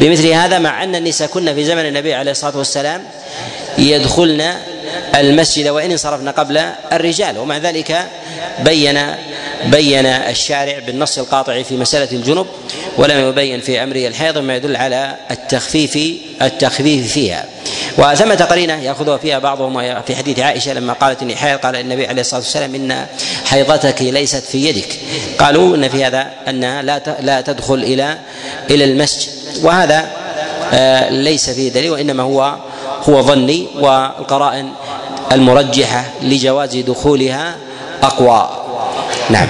بمثل 0.00 0.26
هذا 0.28 0.58
مع 0.58 0.82
أن 0.82 0.94
النساء 0.94 1.28
كن 1.28 1.54
في 1.54 1.64
زمن 1.64 1.86
النبي 1.86 2.14
عليه 2.14 2.30
الصلاة 2.30 2.56
والسلام 2.56 3.02
يدخلن 3.78 4.54
المسجد 5.14 5.68
وإن 5.68 5.90
انصرفن 5.90 6.28
قبل 6.28 6.62
الرجال. 6.92 7.38
ومع 7.38 7.56
ذلك 7.56 8.06
بين 8.58 9.00
بين 9.64 10.06
الشارع 10.06 10.78
بالنص 10.78 11.18
القاطع 11.18 11.62
في 11.62 11.76
مسألة 11.76 12.08
الجنب 12.12 12.46
ولم 12.98 13.28
يبين 13.28 13.60
في 13.60 13.82
أمره 13.82 14.06
الحيض 14.06 14.38
ما 14.38 14.56
يدل 14.56 14.76
على 14.76 15.16
التخفيف 15.30 15.98
التخفيف 16.42 17.12
فيها. 17.12 17.44
وثمة 17.98 18.34
قرينة 18.34 18.82
يأخذها 18.82 19.16
فيها 19.16 19.38
بعضهم 19.38 20.02
في 20.02 20.16
حديث 20.16 20.38
عائشة 20.38 20.72
لما 20.72 20.92
قالت 20.92 21.22
إني 21.22 21.36
حيض 21.36 21.58
قال 21.58 21.76
النبي 21.76 22.06
عليه 22.06 22.20
الصلاة 22.20 22.40
والسلام 22.40 22.74
إن 22.74 23.06
حيضتك 23.44 24.02
ليست 24.02 24.44
في 24.44 24.68
يدك. 24.68 24.98
قالوا 25.38 25.76
إن 25.76 25.88
في 25.88 26.04
هذا 26.04 26.30
أنها 26.48 26.82
لا 26.82 27.16
لا 27.20 27.40
تدخل 27.40 27.74
إلى 27.74 28.18
إلى 28.70 28.84
المسجد. 28.84 29.32
وهذا 29.62 30.10
آه، 30.72 31.10
ليس 31.10 31.50
فيه 31.50 31.68
دليل 31.68 31.90
وإنما 31.90 32.22
هو 32.22 32.56
هو 33.08 33.22
ظني 33.22 33.66
والقرائن 33.74 34.72
المرجحة 35.32 36.04
لجواز 36.22 36.76
دخولها 36.76 37.56
أقوى. 38.02 38.65
نعم. 39.30 39.48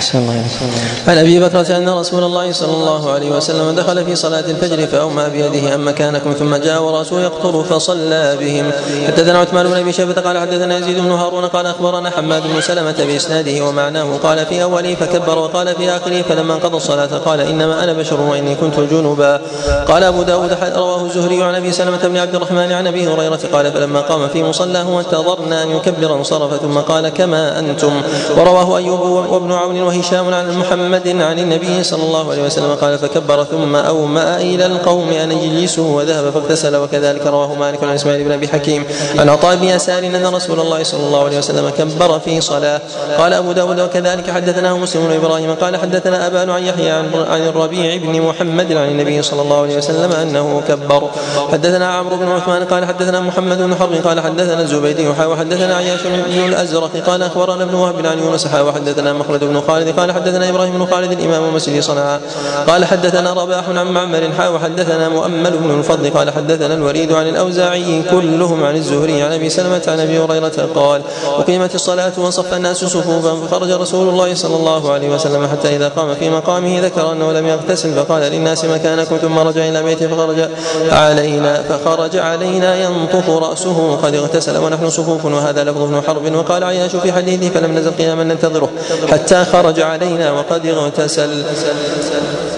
عن 1.09 1.19
أبي 1.19 1.41
بكرة 1.41 1.77
أن 1.77 1.89
رسول 1.89 2.25
الله 2.25 2.53
صلى 2.53 2.73
الله 2.73 3.11
عليه 3.13 3.31
وسلم 3.31 3.71
دخل 3.71 4.05
في 4.05 4.15
صلاة 4.17 4.41
الفجر 4.51 4.87
فأومى 4.87 5.25
بيده 5.33 5.75
أم 5.75 5.89
مكانكم 5.89 6.33
ثم 6.33 6.57
جاء 6.57 6.83
ورأسه 6.83 7.21
يقطر 7.21 7.65
فصلى 7.65 8.37
بهم. 8.41 8.71
حدثنا 9.07 9.39
عثمان 9.39 9.67
بن 9.67 9.77
أبي 9.77 9.93
شيبة 9.93 10.13
قال 10.13 10.39
حدثنا 10.39 10.79
يزيد 10.79 10.99
بن 10.99 11.11
هارون 11.11 11.45
قال 11.45 11.67
أخبرنا 11.67 12.11
حماد 12.11 12.43
بن 12.43 12.61
سلمة 12.61 13.05
بإسناده 13.07 13.65
ومعناه 13.65 14.17
قال 14.23 14.47
في 14.47 14.63
أوله 14.63 14.95
فكبر 14.95 15.39
وقال 15.39 15.75
في 15.75 15.91
آخره 15.91 16.23
فلما 16.23 16.55
انقضى 16.55 16.77
الصلاة 16.77 17.19
قال 17.19 17.41
إنما 17.41 17.85
أنا 17.85 17.93
بشر 17.93 18.21
وإني 18.21 18.55
كنت 18.55 18.81
جنبا. 18.81 19.41
قال 19.89 20.03
أبو 20.03 20.23
داود 20.23 20.57
رواه 20.77 21.05
الزهري 21.05 21.43
عن 21.43 21.55
أبي 21.55 21.73
سلمة 21.73 22.09
بن 22.09 22.17
عبد 22.17 22.35
الرحمن 22.35 22.73
عن 22.73 22.87
أبي 22.87 23.09
هريرة 23.09 23.41
قال 23.53 23.73
فلما 23.73 24.01
قام 24.01 24.29
في 24.29 24.43
مصلاه 24.43 24.91
وانتظرنا 24.91 25.63
أن 25.63 25.71
يكبر 25.71 26.15
انصرف 26.15 26.61
ثم 26.63 26.79
قال 26.79 27.09
كما 27.09 27.59
أنتم. 27.59 28.03
ورواه 28.37 28.77
أيوب 28.77 29.01
وابن 29.01 29.66
عون 29.67 29.83
وهشام 29.83 30.35
عن 30.35 30.59
محمد 30.59 31.09
عن 31.09 31.39
النبي 31.39 31.83
صلى 31.83 32.03
الله 32.03 32.31
عليه 32.31 32.43
وسلم 32.43 32.75
قال 32.75 32.99
فكبر 32.99 33.45
ثم 33.45 33.77
أومأ 33.77 34.37
إلى 34.37 34.67
القوم 34.67 35.09
أن 35.09 35.33
يجلسوا 35.33 35.97
وذهب 35.97 36.31
فاغتسل 36.31 36.77
وكذلك 36.77 37.27
رواه 37.27 37.55
مالك 37.55 37.85
عن 37.85 37.95
إسماعيل 37.95 38.25
بن 38.25 38.33
أبي 38.33 38.49
حكيم. 38.49 38.85
عن 39.19 39.29
عطاء 39.29 39.57
بن 39.57 39.65
يسار 39.65 39.99
أن 39.99 40.27
رسول 40.27 40.61
الله 40.61 40.83
صلى 40.83 41.07
الله 41.07 41.25
عليه 41.25 41.39
وسلم 41.39 41.71
كبر 41.71 42.19
في 42.19 42.41
صلاة. 42.41 42.81
قال 43.19 43.33
أبو 43.33 43.53
داود 43.53 43.81
وكذلك 43.81 44.31
حدثناه 44.31 44.79
مسلم 44.79 45.07
بن 45.07 45.13
إبراهيم 45.13 45.55
قال 45.55 45.77
حدثنا 45.77 46.27
أبان 46.27 46.51
عن 46.51 46.63
يحيى 46.63 46.93
عن 47.29 47.49
الربيع 47.49 47.97
بن 47.97 48.21
محمد 48.21 48.73
عن 48.73 48.89
النبي 48.89 49.23
صلى 49.23 49.43
الله 49.43 49.63
عليه 49.63 49.77
وسلم 49.77 50.13
أنه 50.13 50.63
كبر. 50.69 51.11
حدثنا 51.53 51.89
عمرو 51.89 52.17
بن 52.17 52.29
عثمان 52.29 52.65
قال 52.65 52.85
حدثنا 52.85 53.21
محمد 53.21 53.59
بن 53.59 53.75
حرب 53.75 53.95
قال 54.05 54.21
حدثنا 54.21 54.61
الزبيدي 54.61 55.09
وحدثنا 55.09 55.77
عياش 55.77 56.01
بن 56.03 56.45
الأزرق 56.49 56.91
قال 57.07 57.23
أخبرنا 57.23 57.65
ابن 57.65 57.75
وهب 57.75 58.07
عن 58.07 58.19
يونس 58.19 58.47
وحدثنا 58.47 59.13
مخلد 59.13 59.45
بن 59.45 59.56
خالد 59.61 60.01
قال 60.01 60.13
حدثنا 60.13 60.49
إبراهيم 60.49 60.79
بن 60.79 60.87
خالد 60.87 61.13
الإمام 61.13 61.55
مسجد 61.55 61.81
صنعاء. 61.81 62.21
قال 62.69 62.85
حدثنا 62.85 63.33
رباح 63.33 63.69
عن 63.69 63.87
معمر 63.87 64.31
حا 64.39 64.49
وحدثنا 64.49 65.09
مؤمل 65.09 65.51
بن 65.51 65.79
الفضل 65.79 66.11
قال 66.11 66.31
حدثنا 66.31 66.75
الوليد 66.75 67.13
عن 67.13 67.29
الأوزاعي 67.29 68.03
كلهم 68.11 68.65
عن 68.65 68.77
الزهري 68.77 69.23
عن 69.23 69.33
أبي 69.33 69.49
سلمة 69.49 69.83
عن 69.89 70.01
أبي 70.01 70.19
هريرة 70.19 70.69
قال 70.75 71.03
أقيمت 71.39 71.75
الصلاة 71.75 72.13
وصف 72.19 72.55
الناس 72.55 72.85
صفوفا 72.85 73.47
فخرج 73.47 73.71
رسول 73.71 74.09
الله 74.09 74.35
صلى 74.35 74.57
الله 74.57 74.93
عليه 74.93 75.15
وسلم 75.15 75.47
حتى 75.47 75.77
إذا 75.77 75.89
قام 75.89 76.15
في 76.15 76.31
مقامه 76.31 76.81
ذكر 76.81 77.13
انه 77.13 77.33
لم 77.33 77.47
يغتسل 77.47 77.95
فقال 77.95 78.23
للناس 78.23 78.65
مكانكم 78.65 79.17
ثم 79.17 79.39
رجع 79.39 79.69
إلى 79.69 79.83
بيته 79.83 80.09
فخرج 80.09 80.49
علينا 80.91 81.63
فخرج 81.63 82.17
علينا 82.17 82.77
ينطف 82.77 83.31
رأسه 83.31 83.97
قد 84.03 84.15
اغتسل 84.15 84.59
ونحن 84.59 84.91
صفوف 84.91 85.25
وهذا 85.25 85.65
لفظ 85.65 85.83
ابن 85.83 86.03
حرب 86.07 86.35
وقال 86.35 86.65
عياش 86.65 86.97
في 86.97 87.13
حديثه 87.13 87.49
فلم 87.49 87.75
نزل 87.79 87.91
قياما 87.91 88.25
ننتظره 88.25 88.69
حتى 89.11 89.45
خرج 89.53 89.81
علينا 89.81 90.33
وقد 90.33 90.67
اغتسل. 90.67 91.45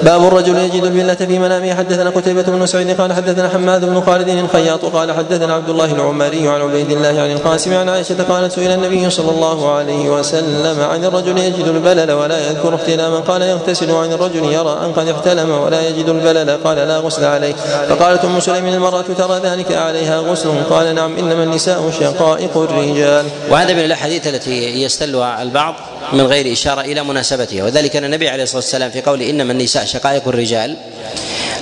باب 0.03 0.27
الرجل 0.27 0.59
يجد 0.59 0.85
الفلة 0.85 1.27
في 1.27 1.39
منامه. 1.39 1.75
حدثنا 1.75 2.11
قتيبة 2.11 2.43
بن 2.43 2.67
سعيد 2.67 3.01
قال 3.01 3.13
حدثنا 3.13 3.49
حماد 3.49 3.85
بن 3.85 4.03
خالد 4.07 4.29
الخياط 4.29 4.85
قال 4.85 5.13
حدثنا 5.13 5.55
عبد 5.55 5.69
الله 5.69 5.93
العمري 5.93 6.49
عن 6.49 6.61
عبيد 6.61 6.91
الله 6.91 7.09
عن 7.09 7.33
القاسم 7.33 7.75
عن 7.75 7.89
عائشة 7.89 8.23
قالت 8.29 8.53
سئل 8.53 8.71
النبي 8.71 9.11
صلى 9.11 9.31
الله 9.31 9.73
عليه 9.73 10.11
وسلم 10.11 10.81
عن 10.81 11.05
الرجل 11.05 11.39
يجد 11.39 11.67
البلل 11.67 12.13
ولا 12.13 12.49
يذكر 12.49 12.75
احتلاما. 12.75 13.19
قال 13.21 13.43
يغتسل 13.43 13.91
عن 13.91 14.13
الرجل 14.13 14.45
يرى 14.45 14.79
أن 14.85 14.93
قد 14.93 15.09
احتلم 15.09 15.51
ولا 15.51 15.89
يجد 15.89 16.09
البلل. 16.09 16.59
قال 16.65 16.77
لا 16.77 16.99
غسل 16.99 17.25
عليه. 17.25 17.55
فقالت 17.89 18.25
أم 18.25 18.41
سليم 18.41 18.67
المرأة 18.67 19.05
ترى 19.19 19.41
ذلك 19.43 19.73
عليها 19.73 20.21
غسل؟ 20.21 20.49
قال 20.71 20.95
نعم 20.95 21.17
إنما 21.17 21.43
النساء 21.45 21.91
شقائق 22.01 22.57
الرجال. 22.57 23.25
وهذا 23.51 23.73
من 23.73 23.85
الأحاديث 23.85 24.27
التي 24.27 24.83
يستلها 24.83 25.43
البعض. 25.43 25.75
من 26.13 26.27
غير 26.27 26.53
إشارة 26.53 26.81
إلى 26.81 27.05
مناسبتها. 27.05 27.65
وذلك 27.65 27.97
أن 27.97 28.05
النبي 28.05 28.29
عليه 28.29 28.43
الصلاة 28.43 28.61
والسلام 28.61 28.91
في 28.91 29.01
قول 29.01 29.23
إنما 29.23 29.53
النساء 29.53 29.85
شقائق 29.85 30.29
الرجال 30.29 30.77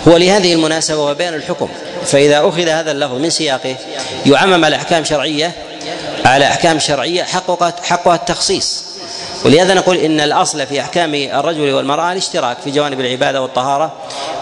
هو 0.08 0.16
لهذه 0.16 0.52
المناسبة 0.52 1.00
وبيان 1.00 1.34
الحكم. 1.34 1.68
فإذا 2.04 2.38
أخذ 2.38 2.68
هذا 2.68 2.90
اللفظ 2.90 3.14
من 3.14 3.30
سياقه 3.30 3.76
يعمم 4.26 4.64
على 4.64 4.76
أحكام 4.76 5.04
شرعية 5.04 5.52
على 6.24 6.44
أحكام 6.44 6.78
شرعية 6.78 7.22
حقها 7.22 7.74
حقها 7.82 8.14
التخصيص. 8.14 8.84
ولهذا 9.44 9.74
نقول 9.74 9.96
إن 9.96 10.20
الأصل 10.20 10.66
في 10.66 10.80
أحكام 10.80 11.14
الرجل 11.14 11.72
والمرأة 11.72 12.12
الاشتراك 12.12 12.56
في 12.64 12.70
جوانب 12.70 13.00
العبادة 13.00 13.42
والطهارة 13.42 13.92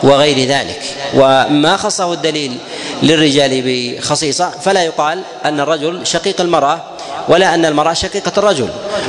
وغير 0.02 0.48
ذلك. 0.48 0.80
وما 1.14 1.76
خصه 1.76 2.12
الدليل 2.12 2.58
للرجال 3.02 3.62
بخصيصة 3.66 4.50
فلا 4.50 4.82
يقال 4.82 5.22
أن 5.44 5.60
الرجل 5.60 6.06
شقيق 6.06 6.40
المرأة 6.40 6.84
ولا 7.28 7.54
أن 7.54 7.64
المرأة 7.64 7.92
شقيقة 7.92 8.32
الرجل. 8.36 8.68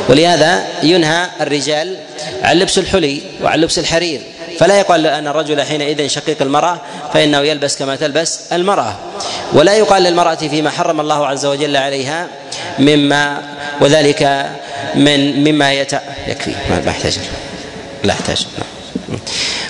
ولهذا 0.10 0.64
ينهى 0.84 1.28
الرجال 1.42 1.96
عن 2.44 2.60
لبس 2.60 2.78
الحلي 2.78 3.22
وعن 3.44 3.60
لبس 3.60 3.80
الحرير. 3.80 4.22
فلا 4.60 4.80
يقال 4.80 5.08
أن 5.08 5.28
الرجل 5.28 5.62
حينئذ 5.62 6.08
شقيق 6.08 6.42
المرأة 6.42 6.82
فإنه 7.14 7.40
يلبس 7.40 7.78
كما 7.78 7.96
تلبس 7.96 8.40
المرأة. 8.54 8.96
ولا 9.54 9.74
يقال 9.74 10.04
للمرأة 10.04 10.36
فيما 10.36 10.70
حرم 10.70 11.02
الله 11.02 11.28
عز 11.28 11.46
وجل 11.46 11.78
عليها 11.78 12.28
مما 12.80 13.42
وذلك 13.82 14.50
من 14.96 15.44
مما 15.44 15.74
يت... 15.74 15.94
يكفي. 16.28 16.56
ما 16.70 16.82
يحتاج. 16.86 17.20
لا 18.04 18.14
يحتاج. 18.14 18.48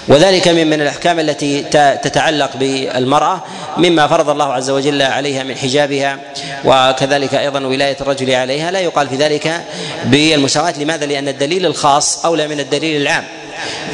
وذلك 0.07 0.47
من 0.47 0.69
من 0.69 0.81
الأحكام 0.81 1.19
التي 1.19 1.63
تتعلق 2.03 2.57
بالمرأة 2.57 3.43
مما 3.77 4.07
فرض 4.07 4.29
الله 4.29 4.53
عز 4.53 4.69
وجل 4.69 5.01
عليها 5.01 5.43
من 5.43 5.57
حجابها 5.57 6.19
وكذلك 6.65 7.33
أيضا 7.33 7.59
ولاية 7.59 7.97
الرجل 8.01 8.31
عليها. 8.31 8.71
لا 8.71 8.79
يقال 8.79 9.09
في 9.09 9.15
ذلك 9.15 9.61
بالمساواه 10.05 10.73
لماذا؟ 10.79 11.05
لأن 11.05 11.27
الدليل 11.27 11.65
الخاص 11.65 12.25
أولى 12.25 12.47
من 12.47 12.59
الدليل 12.59 13.01
العام. 13.01 13.23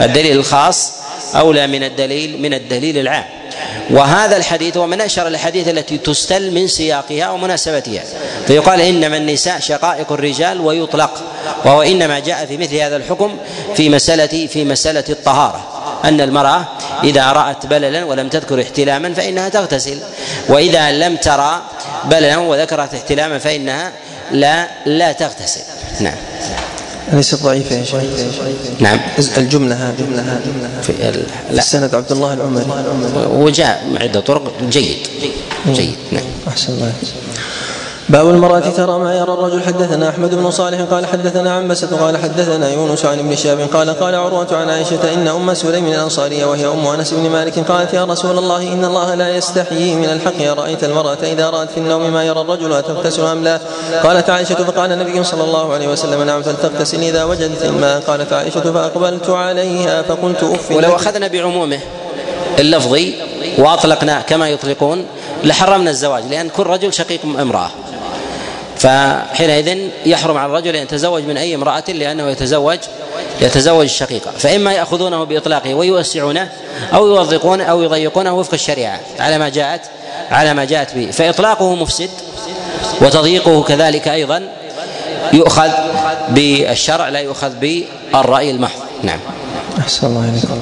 الدليل 0.02 0.38
الخاص 0.38 0.94
أولى 1.36 1.68
من 1.68 1.84
الدليل 1.84 2.42
من 2.42 2.54
الدليل 2.54 2.98
العام. 2.98 3.26
وهذا 3.90 4.38
الحديث 4.38 4.78
هو 4.78 4.88
من 4.88 5.02
أشهر 5.02 5.28
الأحاديث 5.28 5.68
التي 5.68 5.98
تستل 5.98 6.52
من 6.52 6.68
سياقها 6.68 7.30
ومناسبتها. 7.30 8.04
فيقال 8.48 8.82
إنما 8.82 9.18
النساء 9.18 9.60
شقائق 9.60 10.12
الرجال 10.12 10.62
ويطلق 10.62 11.24
وهو 11.66 11.82
إنما 11.82 12.20
جاء 12.20 12.46
في 12.46 12.58
مثل 12.58 12.76
هذا 12.76 12.96
الحكم 12.96 13.38
في 13.76 13.90
مساله 13.90 14.48
في 14.48 14.66
مسألة 14.66 15.04
الطهارة. 15.10 15.71
أن 16.06 16.22
المرأة 16.22 16.68
إذا 17.04 17.32
رأت 17.32 17.66
بللا 17.66 18.04
ولم 18.04 18.30
تذكر 18.30 18.62
احتلاما 18.62 19.14
فإنها 19.14 19.50
تغتسل. 19.50 19.98
وإذا 20.50 20.92
لم 20.92 21.16
ترى 21.16 21.62
بللا 22.06 22.38
وذكرت 22.38 22.94
احتلاما 22.94 23.38
فإنها 23.38 23.92
لا 24.32 24.68
لا 24.86 25.12
تغتسل. 25.12 25.62
نعم. 26.00 26.18
ليست 27.14 27.44
ضعيفة 27.44 27.76
يا 27.76 27.84
شيخ. 27.84 28.02
نعم. 28.80 29.00
الجملة 29.38 29.76
هذه. 29.76 30.24
في 30.82 30.90
ال... 30.90 31.24
لا. 31.52 31.60
السند 31.60 31.96
عبد 31.96 32.12
الله 32.12 32.34
العمري. 32.34 32.66
وجاء 33.28 33.86
عدة 34.02 34.20
طرق. 34.20 34.52
جيد. 34.70 35.08
جيد. 35.68 35.96
نعم. 36.12 36.24
أحسن 36.48 36.74
الله 36.74 36.94
باب 38.12 38.30
المرأة 38.30 38.60
ترى 38.60 39.00
ما 39.00 39.16
يرى 39.16 39.34
الرجل. 39.34 39.64
حدثنا 39.64 40.10
أحمد 40.10 40.36
بن 40.36 40.52
صالح 40.52 40.82
قال 40.82 41.06
حدثنا 41.06 41.54
عن 41.54 41.68
بسة 41.68 41.98
قال 41.98 42.18
حدثنا 42.18 42.70
يونس 42.74 43.06
عن 43.06 43.20
ابن 43.20 43.36
شهاب 43.36 43.60
قال 43.74 43.90
قال 44.00 44.16
عروة 44.16 44.48
عن 44.52 44.70
عائشة 44.70 45.14
إن 45.14 45.28
أم 45.28 45.54
سليم 45.54 45.88
الأنصارية 45.88 46.46
وهي 46.46 46.68
أم 46.68 46.88
أنس 46.88 47.14
بن 47.14 47.30
مالك 47.30 47.60
قالت 47.60 47.94
يا 47.94 48.06
رسول 48.06 48.38
الله 48.38 48.74
إن 48.74 48.86
الله 48.86 49.16
لا 49.16 49.36
يستحيي 49.36 49.96
من 49.96 50.06
الحق. 50.06 50.42
أرأيت 50.42 50.84
المرأة 50.84 51.18
إذا 51.24 51.50
رأت 51.50 51.72
في 51.72 51.78
النوم 51.78 52.14
ما 52.14 52.24
يرى 52.24 52.42
الرجل 52.42 52.74
أتغتسل 52.74 53.26
أم 53.26 53.44
لا؟ 53.44 53.60
قالت 54.04 54.30
عائشة 54.30 54.56
فقال 54.56 54.92
النبي 54.92 55.24
صلى 55.24 55.44
الله 55.44 55.74
عليه 55.74 55.88
وسلم 55.88 56.24
نعم 56.24 56.42
فلتغتسل 56.42 57.00
إذا 57.00 57.24
وجدت 57.24 57.64
الماء 57.64 58.00
قالت 58.00 58.34
عائشة 58.34 58.74
فأقبلت 58.74 59.30
عليها 59.30 60.02
فقلت 60.02 60.44
أف 60.44 60.72
ولو 60.72 60.96
أخذنا 60.96 61.28
بعمومه 61.28 61.80
اللفظي 62.60 63.16
وأطلقنا 63.58 64.22
كما 64.22 64.50
يطلقون 64.50 65.06
لحرمنا 65.44 65.90
الزواج 65.90 66.24
لأن 66.30 66.50
كل 66.50 66.64
رجل 66.64 66.94
شقيق 66.94 67.20
امرأة. 67.40 67.70
فحينئذ 68.82 69.90
يحرم 70.06 70.38
على 70.38 70.46
الرجل 70.46 70.76
أن 70.76 70.84
يتزوج 70.84 71.24
من 71.24 71.38
أي 71.38 71.56
امرأة 71.56 71.84
لأنه 71.88 72.30
يتزوج 72.30 72.80
يتزوج 73.42 73.84
الشقيقة. 73.84 74.32
فإما 74.32 74.74
يأخذونه 74.74 75.24
بإطلاقه 75.24 75.74
ويوسعونه 75.74 76.50
أو 76.94 77.08
يوظقونه 77.08 77.64
أو 77.64 77.82
يضيقونه 77.82 78.34
وفق 78.34 78.54
الشريعة. 78.54 79.00
على 79.20 79.38
ما 79.38 79.50
جاءت 79.50 79.82
على 80.32 80.54
ما 80.54 80.66
جاءت 80.66 80.96
به. 80.96 81.12
فإطلاقه 81.12 81.76
مفسد 81.76 82.10
وتضييقه 83.02 83.64
كذلك 83.64 84.08
أيضا 84.08 84.48
يؤخذ 85.34 85.70
بالشرع 86.30 87.10
لا 87.10 87.20
يؤخذ 87.20 87.52
بالرأي 87.56 88.52
المحض. 88.52 88.80
نعم. 89.04 89.20
أحسن 89.80 90.08
الله 90.08 90.30
اليكم 90.30 90.62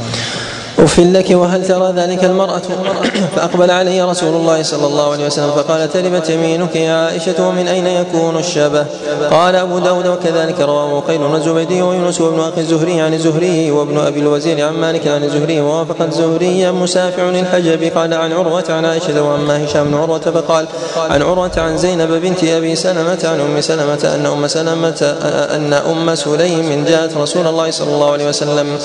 أف 0.84 1.00
لك 1.00 1.30
وهل 1.32 1.68
ترى 1.68 1.94
ذلك 1.96 2.24
المرأة؟ 2.24 2.62
فأقبل 3.36 3.72
علي 3.72 4.02
رسول 4.02 4.36
الله 4.36 4.64
صلى 4.64 4.88
الله 4.88 5.12
عليه 5.12 5.26
وسلم 5.26 5.52
فقال 5.52 5.92
تربت 5.94 6.30
يمينك 6.30 6.76
يا 6.76 6.94
عائشة 6.94 7.48
ومن 7.48 7.68
أين 7.68 7.88
يكون 7.88 8.38
الشبه؟ 8.38 8.86
قال 9.32 9.56
أبو 9.56 9.80
داود 9.80 10.08
وكذلك 10.08 10.62
رواه 10.62 11.00
قيل 11.00 11.36
الزبيدي 11.36 11.82
ويونس 11.82 12.22
وابن 12.22 12.40
أخي 12.40 12.62
الزهري 12.62 13.02
عن 13.02 13.14
الزهري 13.14 13.72
وابن 13.72 13.98
أبي 13.98 14.20
الوزير 14.20 14.68
عن 14.68 14.74
مالك 14.74 15.08
عن 15.08 15.24
الزهري 15.24 15.62
ووافق 15.62 16.02
الزهري 16.02 16.72
مسافع 16.72 17.30
الحجب 17.30 17.84
قال 17.98 18.14
عن 18.14 18.34
عروة 18.34 18.66
عن 18.70 18.86
عائشة 18.86 19.22
وأما 19.22 19.66
هشام 19.66 19.88
بن 19.88 19.98
عروة 19.98 20.20
فقال 20.20 20.66
عن 20.98 21.22
عروة 21.22 21.52
عن 21.58 21.78
زينب 21.78 22.12
بنت 22.12 22.44
أبي 22.44 22.76
سلمة 22.76 23.20
عن 23.24 23.40
أم 23.40 23.62
سلمة 23.62 24.16
أن 24.16 24.26
أم 24.26 24.48
سلمة 24.48 25.16
أن 25.56 25.74
أم 25.74 26.16
سليم 26.16 26.86
جاءت 26.88 27.18
رسول 27.18 27.48
الله 27.48 27.72
صلى 27.72 27.94
الله 27.94 28.12
عليه 28.12 28.30
وسلم. 28.30 28.78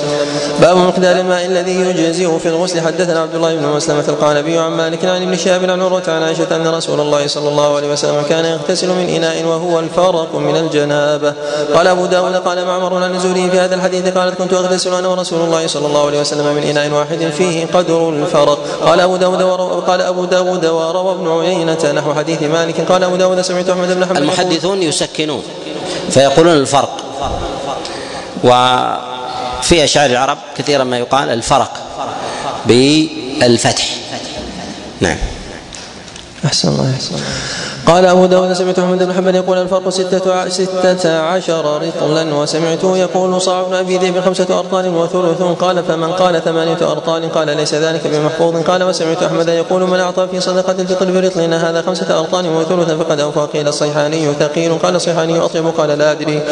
باب 0.60 0.76
مقدار 0.76 1.16
الماء 1.16 1.46
الذي 1.46 1.83
يجزئ 1.86 2.38
في 2.38 2.48
الغسل. 2.48 2.80
حدثنا 2.80 3.20
عبد 3.20 3.34
الله 3.34 3.54
بن 3.54 3.66
مسلمة 3.66 4.04
القانبي 4.08 4.58
عن 4.58 4.70
مالك 4.70 5.04
عن 5.04 5.22
ابن 5.22 5.36
شهاب 5.36 5.70
عن 5.70 5.82
عروة 5.82 6.02
عن 6.08 6.22
عائشة 6.22 6.56
أن 6.56 6.66
رسول 6.66 7.00
الله 7.00 7.26
صلى 7.26 7.48
الله 7.48 7.76
عليه 7.76 7.92
وسلم 7.92 8.22
كان 8.28 8.44
يغتسل 8.44 8.88
من 8.88 9.08
إناء 9.08 9.44
وهو 9.44 9.78
الفرق 9.78 10.34
من 10.34 10.56
الجنابة. 10.56 11.34
قال 11.74 11.86
أبو 11.86 12.06
داود 12.06 12.34
قال 12.36 12.66
معمر 12.66 13.04
عن 13.04 13.14
الزهري 13.14 13.50
في 13.50 13.58
هذا 13.58 13.74
الحديث؟ 13.74 14.08
قالت 14.08 14.38
كنت 14.38 14.52
أغتسل 14.52 14.94
أنا 14.94 15.08
ورسول 15.08 15.40
الله 15.40 15.66
صلى 15.66 15.86
الله 15.86 16.06
عليه 16.06 16.20
وسلم 16.20 16.54
من 16.54 16.62
إناء 16.62 16.90
واحد 16.90 17.30
فيه 17.38 17.66
قدر 17.66 18.08
الفرق. 18.08 18.58
قال 18.84 19.00
أبو 19.00 19.16
داود 19.16 19.42
قال 19.86 20.00
أبو 20.00 20.24
داود 20.24 20.66
وروى 20.66 21.12
ابن 21.12 21.28
عيينة 21.28 21.92
نحو 21.92 22.14
حديث 22.14 22.42
مالك. 22.42 22.80
قال 22.80 23.04
أبو 23.04 23.16
داود 23.16 23.40
سمعت 23.40 23.68
أحمد 23.68 23.96
بن 23.96 24.06
حنبل 24.06 24.22
المحدثون 24.22 24.82
يسكنون 24.82 25.42
فيقولون 26.10 26.56
الفرق. 26.56 26.96
وفي 29.64 29.84
أشعار 29.84 30.10
العرب 30.10 30.38
كثيرا 30.56 30.84
ما 30.84 30.98
يقال 30.98 31.28
الفرق 31.28 31.72
بالفتح. 32.66 33.88
نعم. 35.00 35.16
أحسن 36.44 36.68
الله 36.68 36.94
أحسن 36.94 37.14
الله. 37.14 37.26
قال 37.86 38.06
أبو 38.06 38.26
داود 38.26 38.52
سمعت 38.52 38.80
محمد 38.80 39.02
بن 39.02 39.12
حنبل 39.12 39.34
يقول 39.34 39.58
الفرق 39.58 39.88
ستة, 39.88 40.48
ستة 40.48 41.18
عشر 41.18 41.82
رطلا 41.82 42.34
وسمعته 42.34 42.96
يقول 42.96 43.40
صاع 43.40 43.62
بن 43.62 43.74
أبي 43.74 43.98
ذئب 43.98 44.20
خمسة 44.20 44.58
أرطال 44.58 44.88
وثلث 44.88 45.42
قال 45.42 45.84
فمن 45.84 46.12
قال 46.12 46.44
ثمانية 46.44 46.78
أرطال 46.82 47.32
قال 47.32 47.56
ليس 47.56 47.74
ذلك 47.74 48.06
بمحفوظ 48.06 48.56
قال 48.62 48.82
وسمعت 48.82 49.22
أحمد 49.22 49.48
يقول 49.48 49.82
من 49.82 50.00
أعطى 50.00 50.28
في 50.30 50.40
صدقة 50.40 50.72
الفطر 50.72 51.10
برطلنا 51.10 51.70
هذا 51.70 51.82
خمسة 51.82 52.18
أرطال 52.18 52.46
وثلث 52.56 52.90
فقد 52.90 53.20
أوفى 53.20 53.40
قيل 53.58 53.68
الصيحاني 53.68 54.32
ثقيل 54.32 54.78
قال 54.78 54.96
الصيحاني 54.96 55.38
أطيب 55.38 55.66
قال 55.66 55.98
لا 55.98 56.12
أدري 56.12 56.42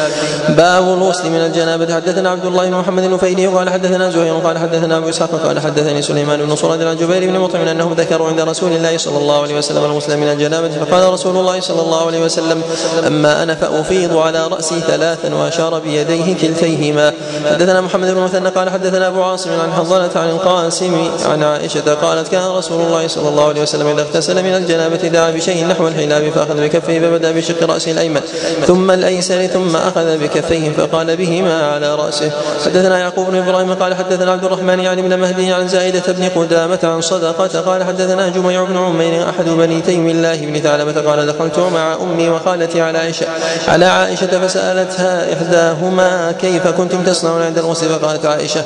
باب 0.49 0.83
الغسل 0.83 1.31
من 1.31 1.37
الجنابة. 1.47 1.95
حدثنا 1.95 2.31
عبد 2.31 2.47
الله 2.47 2.66
بن 2.66 2.75
محمد 2.75 3.05
النفيلي 3.05 3.47
قال 3.47 3.71
حدثنا 3.71 4.11
زهير 4.11 4.35
قال 4.35 4.59
حدثنا 4.59 4.97
أبو 4.97 5.09
إسحاق 5.09 5.31
قال 5.47 5.61
حدثني 5.61 6.03
سليمان 6.03 6.47
بن 6.47 6.57
صرد 6.57 6.83
عن 6.83 6.97
جبير 6.97 7.31
بن 7.31 7.38
مطعم 7.38 7.68
أنهم 7.68 7.92
ذكروا 7.92 8.29
عند 8.29 8.40
رسول 8.40 8.73
الله 8.73 8.99
صلى 8.99 9.18
الله 9.18 9.42
عليه 9.42 9.59
وسلم 9.59 9.85
الغسل 9.85 10.16
من 10.16 10.29
الجنابة 10.29 10.68
فقال 10.68 11.12
رسول 11.12 11.21
الله 11.30 11.61
صلى 11.61 11.80
الله 11.80 12.06
عليه 12.06 12.20
وسلم 12.24 12.62
أما 13.06 13.42
أنا 13.42 13.54
فأفيض 13.54 14.16
على 14.16 14.46
رأسي 14.46 14.80
ثلاثا 14.80 15.35
وأشار 15.35 15.78
بيديه 15.78 16.35
كلتيهما. 16.35 17.12
حدثنا 17.50 17.80
محمد 17.80 18.14
بن 18.14 18.20
مثنى 18.20 18.48
قال 18.48 18.70
حدثنا 18.70 19.08
أبو 19.08 19.22
عاصم 19.22 19.50
عن 19.50 19.72
حضرة 19.72 20.11
عن 20.16 20.30
القاسم 20.30 21.11
عن 21.24 21.42
عائشة 21.42 21.94
قالت 21.94 22.28
كان 22.28 22.50
رسول 22.50 22.80
الله 22.80 23.08
صلى 23.08 23.28
الله 23.28 23.48
عليه 23.48 23.62
وسلم 23.62 23.87
إذا 23.87 24.02
اغتسل 24.02 24.42
من 24.42 24.54
الجنابة 24.54 24.96
دعا 24.96 25.30
بشيء 25.30 25.66
نحو 25.66 25.88
الحلاب 25.88 26.30
فأخذ 26.30 26.61
بكفيه 26.62 27.00
فبدأ 27.00 27.32
بشق 27.32 27.70
رأسه 27.70 27.92
الأيمن 27.92 28.20
ثم 28.66 28.90
الأيسر 28.90 29.46
ثم 29.46 29.76
أخذ 29.76 30.18
بكفيه 30.18 30.70
فقال 30.70 31.16
بهما 31.16 31.66
على 31.66 31.94
رأسه. 31.94 32.30
حدثنا 32.64 32.98
يعقوب 32.98 33.26
بن 33.30 33.37
إبراهيم 33.37 33.74
قال 33.74 33.94
حدثنا 33.94 34.32
عبد 34.32 34.44
الرحمن 34.44 34.80
يعني 34.80 35.02
بن 35.02 35.18
مهدي 35.18 35.52
عن 35.52 35.68
زائدة 35.68 36.12
بن 36.12 36.28
قدامة 36.28 36.78
عن 36.82 37.00
صدقة 37.00 37.61
قال 37.61 37.85
حدثنا 37.85 38.28
جميع 38.28 38.64
بن 38.64 38.76
عمير 38.76 39.28
أحد 39.28 39.48
بني 39.48 39.80
تيم 39.80 40.08
الله 40.08 40.37
بن 40.37 40.61
ثعلبة 40.61 41.11
قال 41.11 41.12
دخلت 41.16 41.59
مع 41.59 41.94
أمي 41.94 42.29
وخالتي 42.29 42.81
على 42.81 42.98
عائشة. 42.98 43.27
على 43.68 43.85
عائشة 43.85 44.46
فسألتها 44.46 45.33
إحداهما 45.33 46.33
كيف 46.33 46.68
كنتم 46.68 47.03
تصنعون 47.03 47.42
عند 47.42 47.59
الغسل؟ 47.59 47.88
فقالت 47.88 48.27
عائشة 48.27 48.64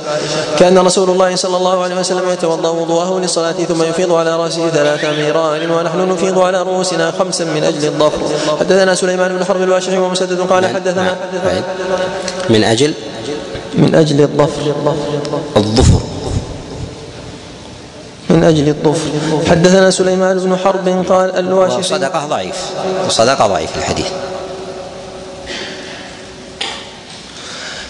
كأن 0.58 0.78
رسول 0.78 1.10
الله 1.10 1.36
صلى 1.36 1.56
الله 1.56 1.82
عليه 1.82 1.96
وسلم 1.96 2.30
يتوضأ 2.30 2.68
وضوءه 2.68 3.20
للصلاة 3.20 3.52
ثم 3.52 3.82
يفيض 3.82 4.12
على 4.12 4.36
رأسه 4.36 4.68
ثلاث 4.68 5.04
أميران 5.04 5.70
ونحن 5.70 6.08
نفيض 6.08 6.38
على 6.38 6.62
رؤوسنا 6.62 7.10
خمسا 7.18 7.44
من 7.44 7.64
أجل 7.64 7.84
الظفر 7.84 8.18
حدثنا 8.60 8.94
سليمان 8.94 9.36
بن 9.38 9.44
حرب 9.44 9.62
الواشعي 9.62 9.98
ومسدد 9.98 10.40
قال 10.40 10.66
حدثنا 10.66 11.16
من 12.50 12.64
أجل؟ 12.64 12.94
من 13.74 13.94
أجل 13.94 14.20
الظفر 14.20 14.74
الظفر. 15.56 16.15
من 18.30 18.44
أجل 18.44 18.68
الطفل 18.68 19.10
حدثنا 19.50 19.90
سليمان 19.90 20.38
بن 20.38 20.56
حرب 20.56 21.04
قال 21.08 21.38
الواشي 21.38 21.82
صدقة 21.82 22.26
ضعيف. 22.26 22.70
صدقة 23.08 23.46
ضعيف 23.46 23.78
الحديث. 23.78 24.10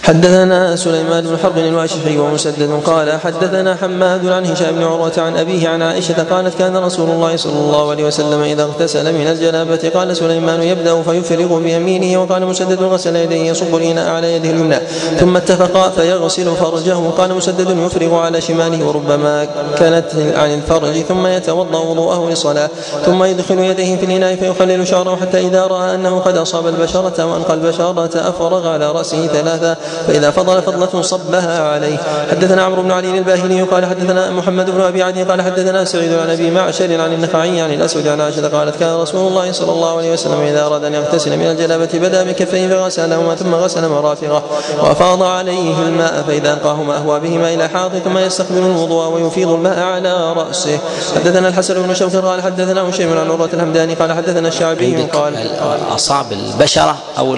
حدثنا 0.07 0.75
سليمان 0.75 1.23
بن 1.23 1.37
حرب 1.37 1.57
الواشحي 1.57 2.17
ومسدد 2.17 2.81
قال 2.85 3.11
حدثنا 3.11 3.75
حماد 3.75 4.25
عن 4.25 4.45
هشام 4.45 4.75
بن 4.75 4.83
عروة 4.83 5.11
عن 5.17 5.37
أبيه 5.37 5.69
عن 5.69 5.81
عائشة 5.81 6.23
قالت 6.23 6.57
كان 6.57 6.77
رسول 6.77 7.09
الله 7.09 7.35
صلى 7.35 7.59
الله 7.59 7.89
عليه 7.91 8.03
وسلم 8.03 8.41
إذا 8.41 8.63
اغتسل 8.63 9.13
من 9.13 9.27
الجنابة 9.27 9.91
قال 9.95 10.17
سليمان 10.17 10.63
يبدأ 10.63 11.01
فيفرغ 11.01 11.59
بيمينه 11.59 12.21
وقال 12.21 12.45
مسدد 12.45 12.83
غسل 12.83 13.15
يديه 13.15 13.49
يصب 13.51 13.75
الإناء 13.75 14.09
على 14.09 14.33
يده 14.33 14.49
اليمنى 14.49 14.79
ثم 15.19 15.37
اتفقا 15.37 15.89
فيغسل 15.89 16.55
فرجه 16.55 17.09
قال 17.17 17.33
مسدد 17.33 17.77
يفرغ 17.77 18.15
على 18.15 18.41
شماله 18.41 18.85
وربما 18.87 19.47
كانت 19.77 20.05
عن 20.35 20.53
الفرج 20.53 21.01
ثم 21.01 21.27
يتوضأ 21.27 21.79
وضوءه 21.79 22.29
للصلاة 22.29 22.69
ثم 23.05 23.23
يدخل 23.23 23.59
يديه 23.59 23.97
في 23.97 24.05
الإناء 24.05 24.35
فيخلل 24.35 24.87
شعره 24.87 25.15
حتى 25.15 25.39
إذا 25.39 25.67
رأى 25.67 25.95
أنه 25.95 26.19
قد 26.19 26.37
أصاب 26.37 26.67
البشرة 26.67 27.25
وأنقى 27.25 27.53
البشرة 27.53 28.29
أفرغ 28.29 28.67
على 28.67 28.91
رأسه 28.91 29.27
ثلاثة 29.27 29.77
فإذا 30.07 30.31
فضل 30.31 30.61
فضلة 30.61 31.01
صبها 31.01 31.69
عليه. 31.69 31.97
حدثنا 32.31 32.63
عمرو 32.63 32.81
بن 32.81 32.91
علي 32.91 33.17
الباهلي 33.17 33.61
قال 33.61 33.85
حدثنا 33.85 34.31
محمد 34.31 34.69
بن 34.69 34.81
أبي 34.81 35.03
عدي 35.03 35.23
قال 35.23 35.41
حدثنا 35.41 35.85
سعيد 35.85 36.13
عن 36.13 36.29
أبي 36.29 36.51
معشر 36.51 37.01
عن 37.01 37.13
النخعي 37.13 37.61
عن 37.61 37.73
الأسود 37.73 38.07
عن 38.07 38.21
عائشة 38.21 38.47
قالت 38.47 38.79
كان 38.79 38.95
رسول 38.95 39.27
الله 39.27 39.51
صلى 39.51 39.71
الله 39.71 39.97
عليه 39.97 40.13
وسلم 40.13 40.41
إذا 40.41 40.65
أراد 40.65 40.83
أن 40.83 40.93
يغتسل 40.93 41.37
من 41.37 41.45
الجنابة 41.45 41.89
بدأ 41.93 42.23
بكفيه 42.23 42.67
فغسلهما 42.67 43.35
ثم 43.35 43.55
غسل 43.55 43.89
مرافقه 43.89 44.43
وأفاض 44.83 45.23
عليه 45.23 45.81
الماء 45.81 46.23
فإذا 46.27 46.53
ألقاهما 46.53 46.97
أهوى 46.97 47.19
بهما 47.19 47.53
إلى 47.53 47.67
حاض 47.67 47.91
ثم 47.97 48.17
يستقبل 48.17 48.57
الوضوء 48.57 49.07
ويفيض 49.07 49.49
الماء 49.49 49.79
على 49.79 50.33
رأسه. 50.33 50.79
حدثنا 51.15 51.47
الحسن 51.47 51.87
بن 51.87 51.93
شوكر 51.93 52.19
قال 52.19 52.41
حدثنا 52.41 52.89
هشيم 52.89 53.17
عن 53.17 53.31
عروة 53.31 53.49
الحمداني 53.53 53.93
قال 53.93 54.13
حدثنا 54.13 54.47
الشعبي 54.47 55.03
قال 55.03 55.49
أصاب 55.95 56.31
البشرة 56.31 56.95
أو 57.17 57.37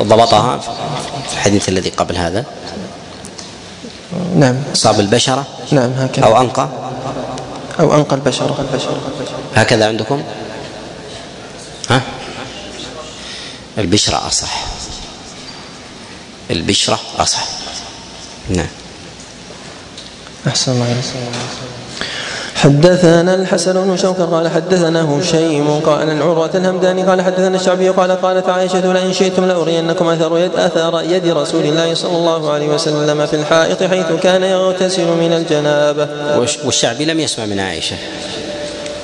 ضبطها 0.00 0.58
في 1.28 1.32
الحديث 1.32 1.68
الذي 1.68 1.90
قبل 1.90 2.16
هذا؟ 2.16 2.44
نعم. 4.36 4.62
أصاب 4.72 5.00
البشرة؟ 5.00 5.46
نعم 5.70 5.90
هكذا. 5.92 6.26
أو 6.26 6.40
أنقى؟ 6.40 6.68
أو 7.80 7.94
أنقى 7.94 8.16
البشرة. 8.16 8.66
هكذا 9.56 9.88
عندكم؟ 9.88 10.22
ها؟ 11.90 12.02
البشرة 13.78 14.26
أصح. 14.26 14.64
البشرة 16.50 17.00
أصح. 17.18 17.44
نعم. 18.48 18.66
أحسن 20.46 20.72
الله 20.72 21.02
حدثنا 22.58 23.34
الحسن 23.34 23.72
بن 23.72 23.96
شوكر 23.96 24.24
قال 24.24 24.48
حدثنا 24.48 25.18
هشيم 25.18 25.80
قال 25.80 26.10
عن 26.10 26.22
عروة 26.22 26.50
الهمداني 26.54 27.02
قال 27.02 27.22
حدثنا 27.22 27.56
الشعبي 27.56 27.88
قال 27.88 28.12
قالت 28.12 28.48
عائشة 28.48 28.92
لئن 28.92 29.12
شئتم 29.12 29.44
لأرينكم 29.44 30.08
أثر 30.08 30.38
يد 30.38 30.54
أثر 30.56 31.02
يد 31.02 31.26
رسول 31.26 31.64
الله 31.64 31.94
صلى 31.94 32.16
الله 32.16 32.50
عليه 32.50 32.68
وسلم 32.68 33.26
في 33.26 33.36
الحائط 33.36 33.82
حيث 33.82 34.06
كان 34.22 34.42
يغتسل 34.42 35.06
من 35.06 35.32
الجنابة. 35.32 36.08
والشعبي 36.64 37.04
لم 37.04 37.20
يسمع 37.20 37.46
من 37.46 37.60
عائشة. 37.60 37.96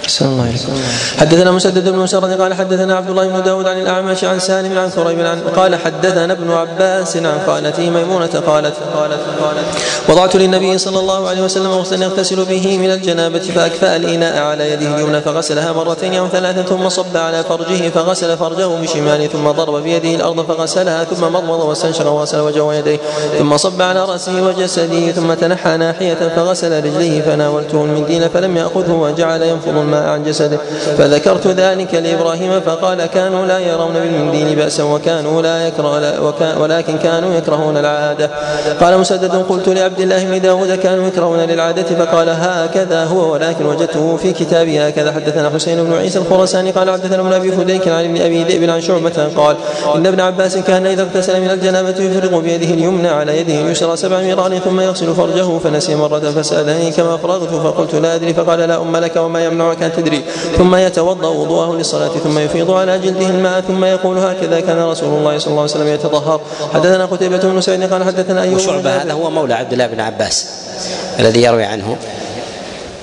أحسن 0.05 0.27
الله 0.27 0.43
عليكم 0.43 0.73
حدثنا 1.21 1.51
مسدد 1.51 1.89
بن 1.89 1.99
مسرد 1.99 2.41
قال 2.41 2.55
حدثنا 2.55 2.97
عبد 2.97 3.11
الله 3.11 3.29
بن 3.29 3.43
داود 3.43 3.67
عن 3.67 3.81
الأعمش 3.81 4.25
عن 4.25 4.39
سالم 4.39 4.79
عن 4.79 4.89
ثريب 4.89 5.21
عن 5.21 5.41
قال 5.57 5.77
حدثنا 5.77 6.33
ابن 6.33 6.51
عباس 6.51 7.17
عن 7.17 7.41
خالته 7.47 7.91
ميمونة 7.91 8.27
قالت 8.27 8.75
قالت 8.95 9.21
قالت 9.41 9.65
وضعت 10.09 10.37
للنبي 10.37 10.79
صلى 10.79 10.99
الله 10.99 11.29
عليه 11.29 11.43
وسلم 11.43 11.71
غسلا 11.71 12.05
يغتسل 12.05 12.45
به 12.45 12.79
من 12.79 12.91
الجنابة 12.91 13.39
فأكفأ 13.39 13.97
الإناء 13.97 14.43
على 14.43 14.71
يده 14.73 14.95
اليمنى 14.95 15.21
فغسلها 15.21 15.73
مرتين 15.73 16.15
أو 16.15 16.29
ثلاثا 16.29 16.63
ثم 16.63 16.89
صب 16.89 17.17
على 17.17 17.45
فرجه 17.45 17.89
فغسل 17.89 18.37
فرجه 18.37 18.67
بشماله 18.67 19.27
ثم 19.27 19.51
ضرب 19.51 19.83
بيده 19.83 20.15
الأرض 20.15 20.47
فغسلها 20.47 21.05
ثم 21.05 21.25
مضمض 21.25 21.61
واستنشق 21.61 22.07
وغسل 22.07 22.41
وجهه 22.41 22.63
ويديه 22.63 22.99
ثم 23.39 23.57
صب 23.57 23.83
على 23.83 24.05
رأسه 24.05 24.43
وجسده 24.43 25.13
ثم 25.13 25.35
تنحى 25.35 25.77
ناحية 25.77 26.15
فغسل 26.37 26.85
رجليه 26.85 27.23
فناولته 27.23 27.85
المنديل 27.85 28.31
فلم 28.31 28.57
يأخذه 28.57 28.93
وجعل 28.93 29.43
ينفض 29.43 29.77
الماء 29.77 29.94
عن 29.95 30.23
جسده. 30.25 30.59
فذكرت 30.99 31.47
ذلك 31.47 31.95
لإبراهيم 31.95 32.61
فقال 32.61 33.07
كانوا 33.07 33.47
لا 33.47 33.59
يرون 33.59 33.93
بالمنديل 33.93 34.57
بأسا 34.57 34.83
وكانوا 34.83 35.43
لا 35.43 35.67
يكره 35.67 36.61
ولكن 36.61 36.99
كانوا 36.99 37.35
يكرهون 37.35 37.77
العادة. 37.77 38.31
قال 38.81 38.99
مسدد 38.99 39.35
قلت 39.35 39.69
لعبد 39.69 40.01
الله 40.01 40.25
بن 40.25 40.41
داود 40.41 40.75
كانوا 40.75 41.07
يكرهون 41.07 41.39
للعادة 41.39 42.05
فقال 42.05 42.29
هكذا 42.29 43.05
هو 43.05 43.33
ولكن 43.33 43.67
وجدته 43.67 44.17
في 44.17 44.33
كتابي 44.33 44.89
هكذا. 44.89 45.13
حدثنا 45.13 45.51
حسين 45.51 45.85
بن 45.85 45.93
عيسى 45.93 46.19
الخراساني 46.19 46.71
قال 46.71 46.91
حدثنا 46.91 47.21
ابن 47.21 47.33
أبي 47.33 47.53
فديك 47.53 47.89
عن 47.89 48.05
ابن 48.05 48.21
أبي 48.21 48.45
ذئب 48.45 48.71
عن 48.71 48.81
شعبة 48.81 49.29
قال 49.37 49.57
إن 49.95 50.07
ابن 50.07 50.21
عباس 50.21 50.57
كان 50.57 50.87
إذا 50.87 51.03
اغتسل 51.03 51.41
من 51.41 51.51
الجنابة 51.51 51.89
يفرغ 51.89 52.41
بيده 52.41 52.67
اليمنى 52.67 53.09
على 53.09 53.39
يده 53.41 53.61
اليسرى 53.61 53.97
سبع 53.97 54.23
مرار 54.23 54.59
ثم 54.59 54.81
يغسل 54.81 55.15
فرجه 55.15 55.59
فنسي 55.59 55.95
مرة 55.95 56.19
فسألني 56.19 56.91
كما 56.91 57.17
فرغت 57.17 57.49
فقلت 57.49 57.95
لا 57.95 58.15
أدري 58.15 58.35
فقال 58.35 58.59
لا 58.59 58.83
أم 58.83 58.97
لك 58.97 59.17
وما 59.17 59.45
يمنعك 59.45 59.83
أن 59.87 59.93
تدري. 59.93 60.25
ثم 60.59 60.75
يتوضأ 60.75 61.29
وضوءه 61.29 61.77
للصلاة 61.77 62.09
ثم 62.09 62.39
يفيض 62.39 62.71
على 62.71 62.99
جلده 62.99 63.27
الماء 63.27 63.61
ثم 63.61 63.85
يقول 63.85 64.19
هكذا 64.19 64.61
كان 64.61 64.79
رسول 64.79 65.19
الله 65.19 65.39
صلى 65.39 65.51
الله 65.51 65.63
عليه 65.63 65.73
وسلم 65.73 65.89
يتطهر. 65.89 66.41
حدثنا 66.75 67.05
قتيبة 67.05 67.39
بن 67.39 67.61
سعيد 67.61 67.93
قال 67.93 68.05
حدثنا 68.05 68.43
أيوب 68.43 68.57
وشعبة 68.57 69.03
هذا 69.03 69.13
هو 69.13 69.31
مولى 69.31 69.55
عبد 69.55 69.73
الله 69.73 69.87
بن 69.87 70.01
عباس 70.01 70.47
الذي 71.21 71.43
يروي 71.43 71.65
عنه. 71.65 71.97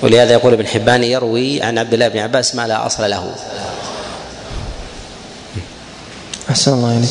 ولهذا 0.02 0.32
يقول 0.32 0.52
ابن 0.52 0.66
حبان 0.66 1.04
يروي 1.04 1.62
عن 1.62 1.78
عبد 1.78 1.92
الله 1.92 2.08
بن 2.08 2.18
عباس 2.18 2.54
ما 2.54 2.66
لا 2.66 2.86
أصل 2.86 3.10
له. 3.10 3.34
أحسن 6.50 6.72
الله 6.72 6.98
إليك. 6.98 7.10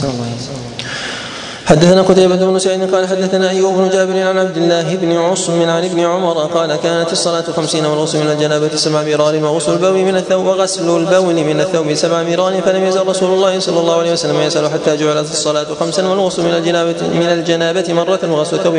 حدثنا 1.71 2.01
قتيبة 2.01 2.35
بن 2.35 2.59
سعيد 2.59 2.95
قال 2.95 3.07
حدثنا 3.07 3.49
أيوب 3.49 3.73
بن 3.77 3.89
جابر 3.89 4.21
عن 4.21 4.37
عبد 4.37 4.57
الله 4.57 4.95
بن 4.95 5.17
عصم 5.17 5.69
عن 5.69 5.85
ابن 5.85 5.99
عمر 5.99 6.33
قال 6.33 6.75
كانت 6.75 7.11
الصلاة 7.11 7.41
خمسين 7.41 7.85
والغسل 7.85 8.19
من 8.19 8.31
الجنابة 8.31 8.75
سبع 8.75 9.03
مرار 9.03 9.43
وغسل 9.43 9.73
البول 9.73 9.93
من 9.93 10.15
الثوب 10.15 10.45
وغسل 10.45 10.97
البول 10.97 11.33
من 11.33 11.59
الثوب 11.59 11.93
سبع 11.93 12.23
مرار 12.23 12.61
فلم 12.61 12.85
يزل 12.85 13.07
رسول 13.07 13.33
الله 13.33 13.59
صلى 13.59 13.79
الله 13.79 13.99
عليه 13.99 14.11
وسلم 14.11 14.41
يسأل 14.41 14.71
حتى 14.71 14.97
جعلت 14.97 15.31
الصلاة 15.31 15.65
خمسا 15.79 16.07
والغسل 16.07 16.43
من 16.43 16.53
الجنابة 16.53 17.07
من 17.13 17.25
الجنابة 17.25 17.93
مرة 17.93 18.19
وغسل 18.31 18.55
الثوب 18.55 18.75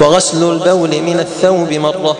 وغسل 0.00 0.50
البول 0.50 1.02
من 1.02 1.20
الثوب 1.20 1.72
مرة. 1.72 2.16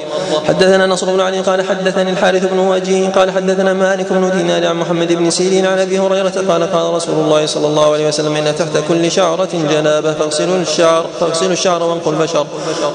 حدثنا 0.48 0.86
نصر 0.86 1.12
بن 1.12 1.20
علي 1.20 1.40
قال 1.40 1.62
حدثني 1.62 2.10
الحارث 2.10 2.44
بن 2.52 2.58
وجيه 2.58 3.08
قال 3.08 3.30
حدثنا 3.30 3.72
مالك 3.72 4.12
بن 4.12 4.30
دينار 4.30 4.66
عن 4.66 4.76
محمد 4.76 5.12
بن 5.12 5.30
سيرين 5.30 5.66
عن 5.66 5.78
أبي 5.78 5.98
هريرة 5.98 6.44
قال 6.48 6.72
قال 6.72 6.94
رسول 6.94 7.14
الله 7.14 7.46
صلى 7.46 7.66
الله 7.66 7.92
عليه 7.92 8.08
وسلم 8.08 8.36
إن 8.36 8.54
تحت 8.58 8.78
كل 8.88 9.10
شعرة 9.10 9.48
جنابة. 9.70 9.99
الجنابة 10.00 10.18
فاغسلوا 10.18 10.56
الشعر 10.56 11.06
فاغسلوا 11.20 11.52
الشعر 11.52 11.82
وانقوا 11.82 12.12
البشر 12.12 12.46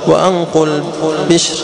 وانقوا 0.08 0.66
البشر. 1.20 1.56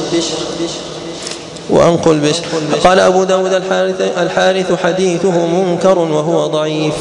وأنقل 1.71 2.19
بشر 2.19 2.43
قال 2.83 2.99
أبو 2.99 3.23
داود 3.23 3.53
الحارث, 3.53 4.01
الحارث 4.17 4.83
حديثه 4.83 5.45
منكر 5.45 5.99
وهو 5.99 6.47
ضعيف. 6.47 6.93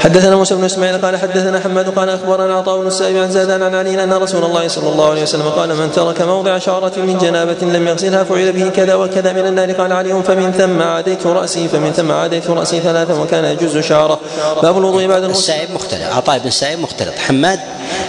حدثنا 0.00 0.36
موسى 0.36 0.54
بن 0.54 0.64
إسماعيل 0.64 0.98
قال 0.98 1.16
حدثنا 1.16 1.60
حماد 1.60 1.88
قال 1.88 2.08
أخبرنا 2.08 2.54
عطاء 2.54 2.80
بن 2.80 2.86
السائب 2.86 3.16
عن 3.16 3.30
زادان 3.30 3.62
عن 3.62 3.74
علي 3.74 4.04
أن 4.04 4.12
رسول 4.12 4.44
الله 4.44 4.68
صلى 4.68 4.88
الله 4.88 5.10
عليه 5.10 5.22
وسلم 5.22 5.48
قال 5.48 5.76
من 5.76 5.92
ترك 5.92 6.22
موضع 6.22 6.58
شعرة 6.58 6.92
من 6.96 7.18
جنابة 7.18 7.56
لم 7.62 7.88
يغسلها 7.88 8.24
فعل 8.24 8.52
به 8.52 8.68
كذا 8.68 8.94
وكذا 8.94 9.32
من 9.32 9.46
النار 9.46 9.72
قال 9.72 9.92
علي 9.92 10.22
فمن 10.22 10.52
ثم 10.52 10.82
عاديت 10.82 11.26
رأسي 11.26 11.68
فمن 11.68 11.92
ثم 11.92 12.12
عاديت 12.12 12.50
رأسي 12.50 12.80
ثلاثا 12.80 13.14
وكان 13.14 13.44
يجوز 13.44 13.78
شعره. 13.78 14.20
باب 14.62 14.78
الوضوء 14.78 15.06
بعد 15.06 15.24
السائب 15.24 15.70
مختلف 15.70 16.16
عطاء 16.16 16.38
بن 16.38 16.48
السائب 16.48 16.78
مختلط. 16.78 17.14
حماد 17.28 17.60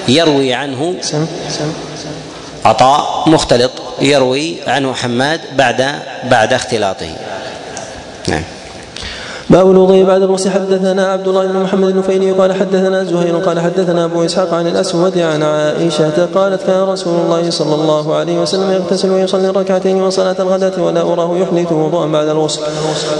يروي 0.07 0.53
عنه 0.53 0.95
سم. 1.01 1.25
سم. 1.49 1.86
عطاء 2.67 3.29
مختلط 3.29 3.71
يروي 4.01 4.57
عنه 4.67 4.93
حماد 4.93 5.41
بعد 5.55 5.99
بعد 6.23 6.53
اختلاطه. 6.53 7.15
نعم. 8.27 8.43
باب 9.49 9.71
الوضوء 9.71 10.03
بعد 10.03 10.21
الغسل 10.21 10.49
حدثنا 10.49 11.07
عبد 11.07 11.27
الله 11.27 11.45
بن 11.45 11.59
محمد 11.59 11.89
النفيلي 11.89 12.31
قال 12.31 12.53
حدثنا 12.53 13.03
زهير 13.03 13.37
قال 13.37 13.59
حدثنا 13.59 14.05
أبو 14.05 14.25
إسحاق 14.25 14.53
عن 14.53 14.67
الأسود 14.67 15.17
عن 15.17 15.43
عائشة 15.43 16.27
قالت 16.35 16.63
كان 16.67 16.83
رسول 16.83 17.13
الله 17.25 17.49
صلى 17.49 17.75
الله 17.75 18.15
عليه 18.15 18.41
وسلم 18.41 18.71
يغتسل 18.71 19.11
ويصلي 19.11 19.49
ركعتين 19.49 20.03
وصلاة 20.03 20.35
الغداة 20.39 20.83
ولا 20.83 21.01
أراه 21.01 21.37
يحدث 21.37 21.71
وضوءا 21.71 22.05
بعد 22.05 22.27
الغسل. 22.27 22.61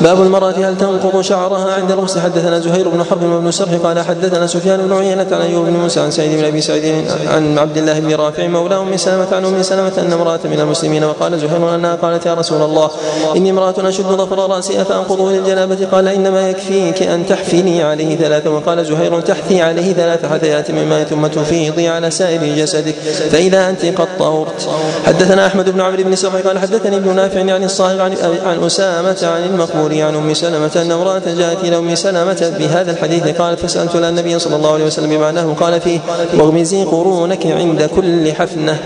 باب 0.02 0.22
المرأة 0.22 0.52
هل 0.52 0.78
تنقض 0.78 1.22
شعرها 1.22 1.74
عند 1.74 1.92
الغسل. 1.92 2.20
حدثنا 2.20 2.60
زهير 2.60 2.90
بن 2.90 3.04
حرب 3.04 3.24
وابن 3.24 3.52
سرح 3.52 3.74
قال 3.84 4.00
حدثنا 4.00 4.48
سفيان 4.48 4.88
بن 4.88 4.94
عيينة 4.94 5.28
عن 5.32 5.42
أيوب 5.42 5.66
بن 5.66 5.74
موسى 5.74 6.00
عن 6.00 6.12
سعيد 6.12 6.40
بن 6.40 6.46
أبي 6.46 6.62
سعيد 6.62 7.06
عن 7.28 7.58
عبد 7.58 7.78
الله 7.78 8.00
بن 8.00 8.16
رافع 8.16 8.48
مولى 8.48 8.76
أم 8.76 8.98
سلمة 8.98 9.28
عن 9.32 9.46
أم 9.46 9.62
سلمة 9.62 9.94
أن 9.98 10.13
امرأة 10.13 10.40
من 10.46 10.60
المسلمين 10.60 11.04
وقال 11.04 11.40
زهير 11.40 11.76
أنها 11.76 11.96
قالت 11.96 12.26
يا 12.26 12.34
رسول 12.34 12.62
الله 12.62 12.90
إني 13.36 13.50
امرأة 13.50 13.76
أشد 13.78 14.04
ظفر 14.04 14.50
رأسي 14.50 14.82
أفأنقضه 14.82 15.32
للجنابة. 15.32 15.88
قال 15.92 16.16
إنما 16.17 16.49
يكفيك 16.49 17.03
أن 17.03 17.25
تحفني 17.25 17.84
عليه 17.84 18.15
ثلاثة 18.15 18.49
وقال 18.49 18.86
زهير 18.86 19.21
تحثي 19.21 19.62
عليه 19.62 19.93
ثلاث 19.93 20.25
حثيات 20.25 20.71
من 20.71 20.86
ماء 20.89 21.03
ثم 21.03 21.27
تفيضي 21.27 21.88
على 21.88 22.12
سائر 22.12 22.56
جسدك. 22.58 22.95
فإذا 23.32 23.69
أنت 23.69 23.86
قد 23.86 24.08
طهرت. 24.19 24.69
حدثنا 25.06 25.47
أحمد 25.47 25.69
بن 25.69 25.82
عمرو 25.82 26.03
بن 26.03 26.15
سرح 26.15 26.34
قال 26.36 26.60
حدثني 26.60 26.95
ابن 26.95 27.15
نافع 27.15 27.39
عن 27.39 27.63
الصاغر 27.63 28.01
عن, 28.01 28.13
عن 28.45 28.63
أسامة 28.63 29.17
عن 29.23 29.43
المقبول 29.43 30.01
عن 30.01 30.15
أم 30.15 30.34
سلمة 30.34 30.71
أن 30.75 30.91
امرأة 30.91 31.21
جاءت 31.38 31.63
إلى 31.63 31.77
أم 31.77 31.95
سلمة 31.95 32.53
بهذا 32.60 32.91
الحديث 32.91 33.23
قالت 33.38 33.60
فسألت 33.60 33.95
النبي 33.95 34.39
صلى 34.39 34.56
الله 34.56 34.73
عليه 34.73 34.86
وسلم 34.86 35.10
بمعناه 35.10 35.56
قال 35.60 35.82
فيه 35.82 35.99
واغمزي 36.38 36.84
قرونك 36.84 37.45
عند 37.45 37.89
كل 37.95 38.34
حفنة. 38.34 38.77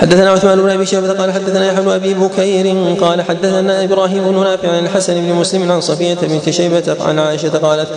حدثنا 0.00 0.30
عثمان 0.30 0.62
بن 0.62 0.70
أبي 0.70 0.86
شيبة 0.86 1.12
قال 1.12 1.32
حدثنا 1.32 1.66
يحيى 1.66 1.84
بن 1.84 1.90
أبي 1.90 2.14
بكير 2.14 2.76
قال 3.00 3.22
حدثنا 3.22 3.84
إبراهيم 3.84 4.24
بن 4.24 4.44
نافع 4.44 4.68
عن 4.68 4.84
الحسن 4.84 5.14
بن 5.14 5.32
مسلم 5.32 5.72
عن 5.72 5.80
صفية 5.80 6.07
بنت 6.14 6.50
شيبة 6.50 6.96
عن 7.00 7.18
عائشة 7.18 7.58
قالت 7.58 7.88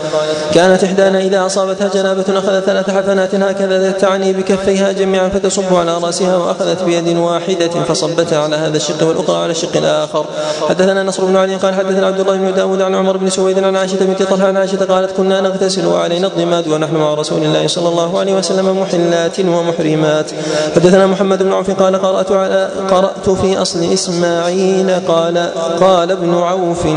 كانت 0.53 0.83
إحدانا 0.83 1.19
إذا 1.19 1.45
أصابتها 1.45 1.89
جنابة 1.93 2.25
أخذت 2.29 2.63
ثلاث 2.63 2.89
حفنات 2.89 3.35
هكذا 3.35 3.91
تعني 3.91 4.33
بكفيها 4.33 4.91
جميعا 4.91 5.29
فتصب 5.29 5.75
على 5.75 5.97
رأسها 5.97 6.37
وأخذت 6.37 6.83
بيد 6.83 7.17
واحدة 7.17 7.67
فصبتها 7.67 8.39
على 8.39 8.55
هذا 8.55 8.77
الشق 8.77 9.07
والأخرى 9.07 9.37
على 9.37 9.51
الشق 9.51 9.77
الآخر. 9.77 10.25
حدثنا 10.69 11.03
نصر 11.03 11.25
بن 11.25 11.35
علي 11.37 11.55
قال 11.55 11.73
حدثنا 11.73 12.07
عبد 12.07 12.19
الله 12.19 12.37
بن 12.37 12.53
داود 12.53 12.81
عن 12.81 12.95
عمر 12.95 13.17
بن 13.17 13.29
سويد 13.29 13.63
عن 13.63 13.75
عائشة 13.75 13.97
بنت 14.01 14.23
طلحة 14.23 14.47
عن 14.47 14.57
عائشة 14.57 14.85
قالت 14.85 15.11
كنا 15.17 15.41
نغتسل 15.41 15.85
وعلينا 15.85 16.27
الضماد 16.27 16.67
ونحن 16.67 16.95
مع 16.95 17.13
رسول 17.13 17.43
الله 17.43 17.67
صلى 17.67 17.89
الله 17.89 18.19
عليه 18.19 18.33
وسلم 18.33 18.81
محلات 18.81 19.39
ومحرمات. 19.39 20.31
حدثنا 20.75 21.07
محمد 21.07 21.43
بن 21.43 21.53
عوف 21.53 21.71
قال 21.71 22.01
قرأت 22.01 22.31
على 22.31 22.69
قرأت 22.89 23.29
في 23.29 23.61
أصل 23.61 23.93
إسماعيل 23.93 24.91
قال 25.07 25.51
قال 25.79 26.11
ابن 26.11 26.33
عوف. 26.33 26.87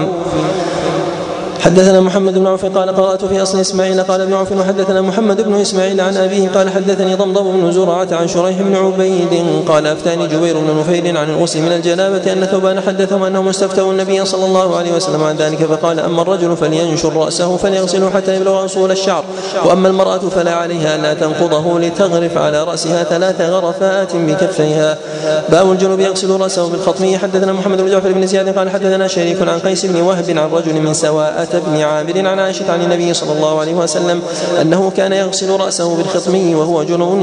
حدثنا 1.65 2.01
محمد 2.01 2.35
بن 2.35 2.47
عوف 2.47 2.65
قال 2.65 2.97
قرأت 2.97 3.25
في 3.25 3.43
أصل 3.43 3.61
إسماعيل 3.61 4.03
قال 4.03 4.21
ابن 4.21 4.35
عوف 4.35 4.53
وحدثنا 4.53 5.01
محمد 5.01 5.43
بن 5.43 5.55
إسماعيل 5.55 6.01
عن 6.01 6.17
أبيه 6.17 6.49
قال 6.49 6.71
حدثني 6.71 7.15
ضمضم 7.15 7.61
بن 7.61 7.73
زرعة 7.73 8.09
عن 8.13 8.29
شريح 8.29 8.63
بن 8.63 8.77
عبيد 8.77 9.45
قال 9.69 9.87
أفتاني 9.87 10.27
جبير 10.27 10.59
بن 10.59 10.81
نفيل 10.81 11.17
عن 11.17 11.31
الغسل 11.31 11.63
من 11.63 11.73
الجنابة 11.73 12.33
أن 12.33 12.45
ثوبان 12.45 12.81
حدثهم 12.81 13.23
أنهم 13.23 13.49
استفتوا 13.49 13.93
النبي 13.93 14.25
صلى 14.25 14.45
الله 14.47 14.77
عليه 14.77 14.93
وسلم 14.93 15.25
عن 15.25 15.37
ذلك 15.37 15.65
فقال 15.65 16.01
أما 16.01 16.23
الرجل 16.23 16.57
فلينشر 16.57 17.17
رأسه 17.17 17.57
فليغسله 17.57 18.11
حتى 18.11 18.37
يبلغ 18.37 18.65
أصول 18.65 18.91
الشعر 18.91 19.25
وأما 19.65 19.89
المرأة 19.89 20.19
فلا 20.19 20.55
عليها 20.55 20.97
الا 20.97 21.15
تنقضه 21.15 21.81
لتغرف 21.81 22.39
على 22.39 22.65
رأسها 22.65 23.05
ثلاث 23.05 23.41
غرفات 23.41 24.17
بكفيها. 24.17 24.99
باب 25.49 25.73
الجنوب 25.73 26.01
يغسل 26.01 26.41
رأسه 26.41 26.69
بالخطميه 26.69 27.19
حدثنا 27.19 27.53
محمد 27.53 27.81
بن 27.81 27.91
جعفر 27.91 28.13
بن 28.13 28.27
زياد 28.27 28.59
قال 28.59 28.71
حدثنا 28.71 29.09
شريك 29.09 29.43
عن 29.43 29.59
قيس 29.59 29.87
بن 29.87 30.01
وهب 30.01 30.31
عن 30.31 30.51
رجل 30.51 30.81
من 30.81 30.95
سواءة 30.95 31.54
بن 31.59 31.81
عامر 31.81 32.29
عن 32.29 32.39
عائشة 32.39 32.73
عن 32.73 32.83
النبي 32.83 33.15
صلى 33.15 33.33
الله 33.33 33.61
عليه 33.61 33.75
وسلم 33.75 34.23
أنه 34.61 34.91
كان 34.97 35.13
يغسل 35.13 35.51
رأسه 35.51 35.97
بالخطمي 35.97 36.55
وهو 36.55 36.83
جنون 36.83 37.23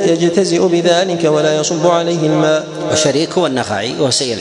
يجتزئ 0.00 0.68
بذلك 0.68 1.24
ولا 1.24 1.60
يصب 1.60 1.86
عليه 1.86 2.26
الماء. 2.26 2.66
وشريك 2.92 3.32
هو 3.32 3.46
النخعي 3.46 4.00
وهو 4.00 4.10
سيء 4.10 4.34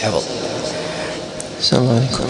عليكم. 1.73 2.23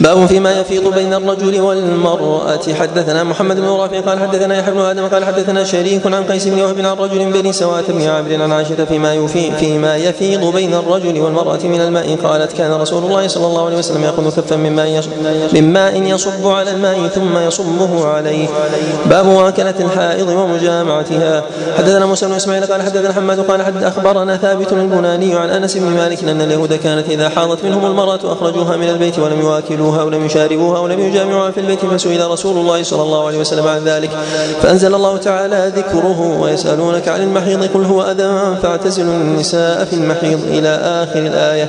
باب 0.00 0.26
فيما 0.26 0.60
يفيض 0.60 0.94
بين 0.94 1.14
الرجل 1.14 1.60
والمرأة. 1.60 2.74
حدثنا 2.80 3.24
محمد 3.24 3.56
بن 3.56 3.66
رافع 3.66 4.00
قال 4.00 4.20
حدثنا 4.20 4.58
يحيى 4.58 4.74
بن 4.74 4.80
آدم 4.80 5.08
قال 5.08 5.24
حدثنا 5.24 5.64
شريك 5.64 6.06
عن 6.06 6.24
قيس 6.24 6.46
بن 6.46 6.60
وهب 6.60 6.78
عن 6.78 6.96
رجل 6.96 7.32
بني 7.32 7.52
سواة 7.52 7.84
بن 7.88 8.02
عامر 8.02 8.42
عن 8.42 8.52
عائشة 8.52 8.84
فيما 8.84 9.14
يفي 9.14 9.52
فيما 9.56 9.96
يفيض 9.96 10.52
بين 10.52 10.74
الرجل 10.74 11.20
والمرأة 11.20 11.60
من 11.64 11.80
الماء. 11.80 12.16
قالت 12.24 12.52
كان 12.52 12.72
رسول 12.72 13.04
الله 13.04 13.28
صلى 13.28 13.46
الله 13.46 13.66
عليه 13.66 13.78
وسلم 13.78 14.04
يأخذ 14.04 14.36
كفا 14.36 14.56
من 14.56 14.76
ماء 14.76 15.02
من 15.52 15.72
ماء 15.72 16.02
يصب 16.02 16.46
على 16.46 16.70
الماء 16.70 17.08
ثم 17.08 17.38
يصبه 17.38 18.06
عليه. 18.06 18.48
باب 19.06 19.26
واكلة 19.26 19.74
الحائض 19.80 20.28
ومجامعتها. 20.28 21.44
حدثنا 21.78 22.06
موسى 22.06 22.26
بن 22.26 22.32
إسماعيل 22.32 22.66
قال 22.66 22.82
حدثنا 22.82 23.12
حماد 23.12 23.40
قال 23.40 23.62
حد 23.62 23.82
أخبرنا 23.82 24.36
ثابت 24.36 24.72
البناني 24.72 25.34
عن 25.34 25.50
أنس 25.50 25.76
بن 25.76 25.90
مالك 25.90 26.24
أن 26.24 26.40
اليهود 26.40 26.74
كانت 26.74 27.08
إذا 27.08 27.28
حاضت 27.28 27.64
منهم 27.64 27.86
المرأة 27.86 28.20
أخرجوها 28.24 28.76
من 28.78 28.88
البيت 28.88 29.18
ولم 29.18 29.40
يواكلوها 29.40 30.02
ولم 30.02 30.26
يشاربوها 30.26 30.78
ولم 30.78 31.00
يجامعوها 31.00 31.50
في 31.50 31.60
البيت 31.60 31.84
فسئل 31.84 32.30
رسول 32.30 32.56
الله 32.56 32.82
صلى 32.82 33.02
الله 33.02 33.26
عليه 33.26 33.38
وسلم 33.38 33.68
عن 33.68 33.84
ذلك. 33.84 34.10
فأنزل 34.62 34.94
الله 34.94 35.16
تعالى 35.16 35.72
ذكره 35.76 36.40
ويسألونك 36.40 37.08
عن 37.08 37.22
المحيض 37.22 37.64
قل 37.74 37.84
هو 37.84 38.02
أذى 38.02 38.56
فاعتزلوا 38.62 39.14
النساء 39.14 39.84
في 39.84 39.92
المحيض 39.92 40.40
إلى 40.50 40.68
آخر 40.68 41.18
الآية. 41.18 41.68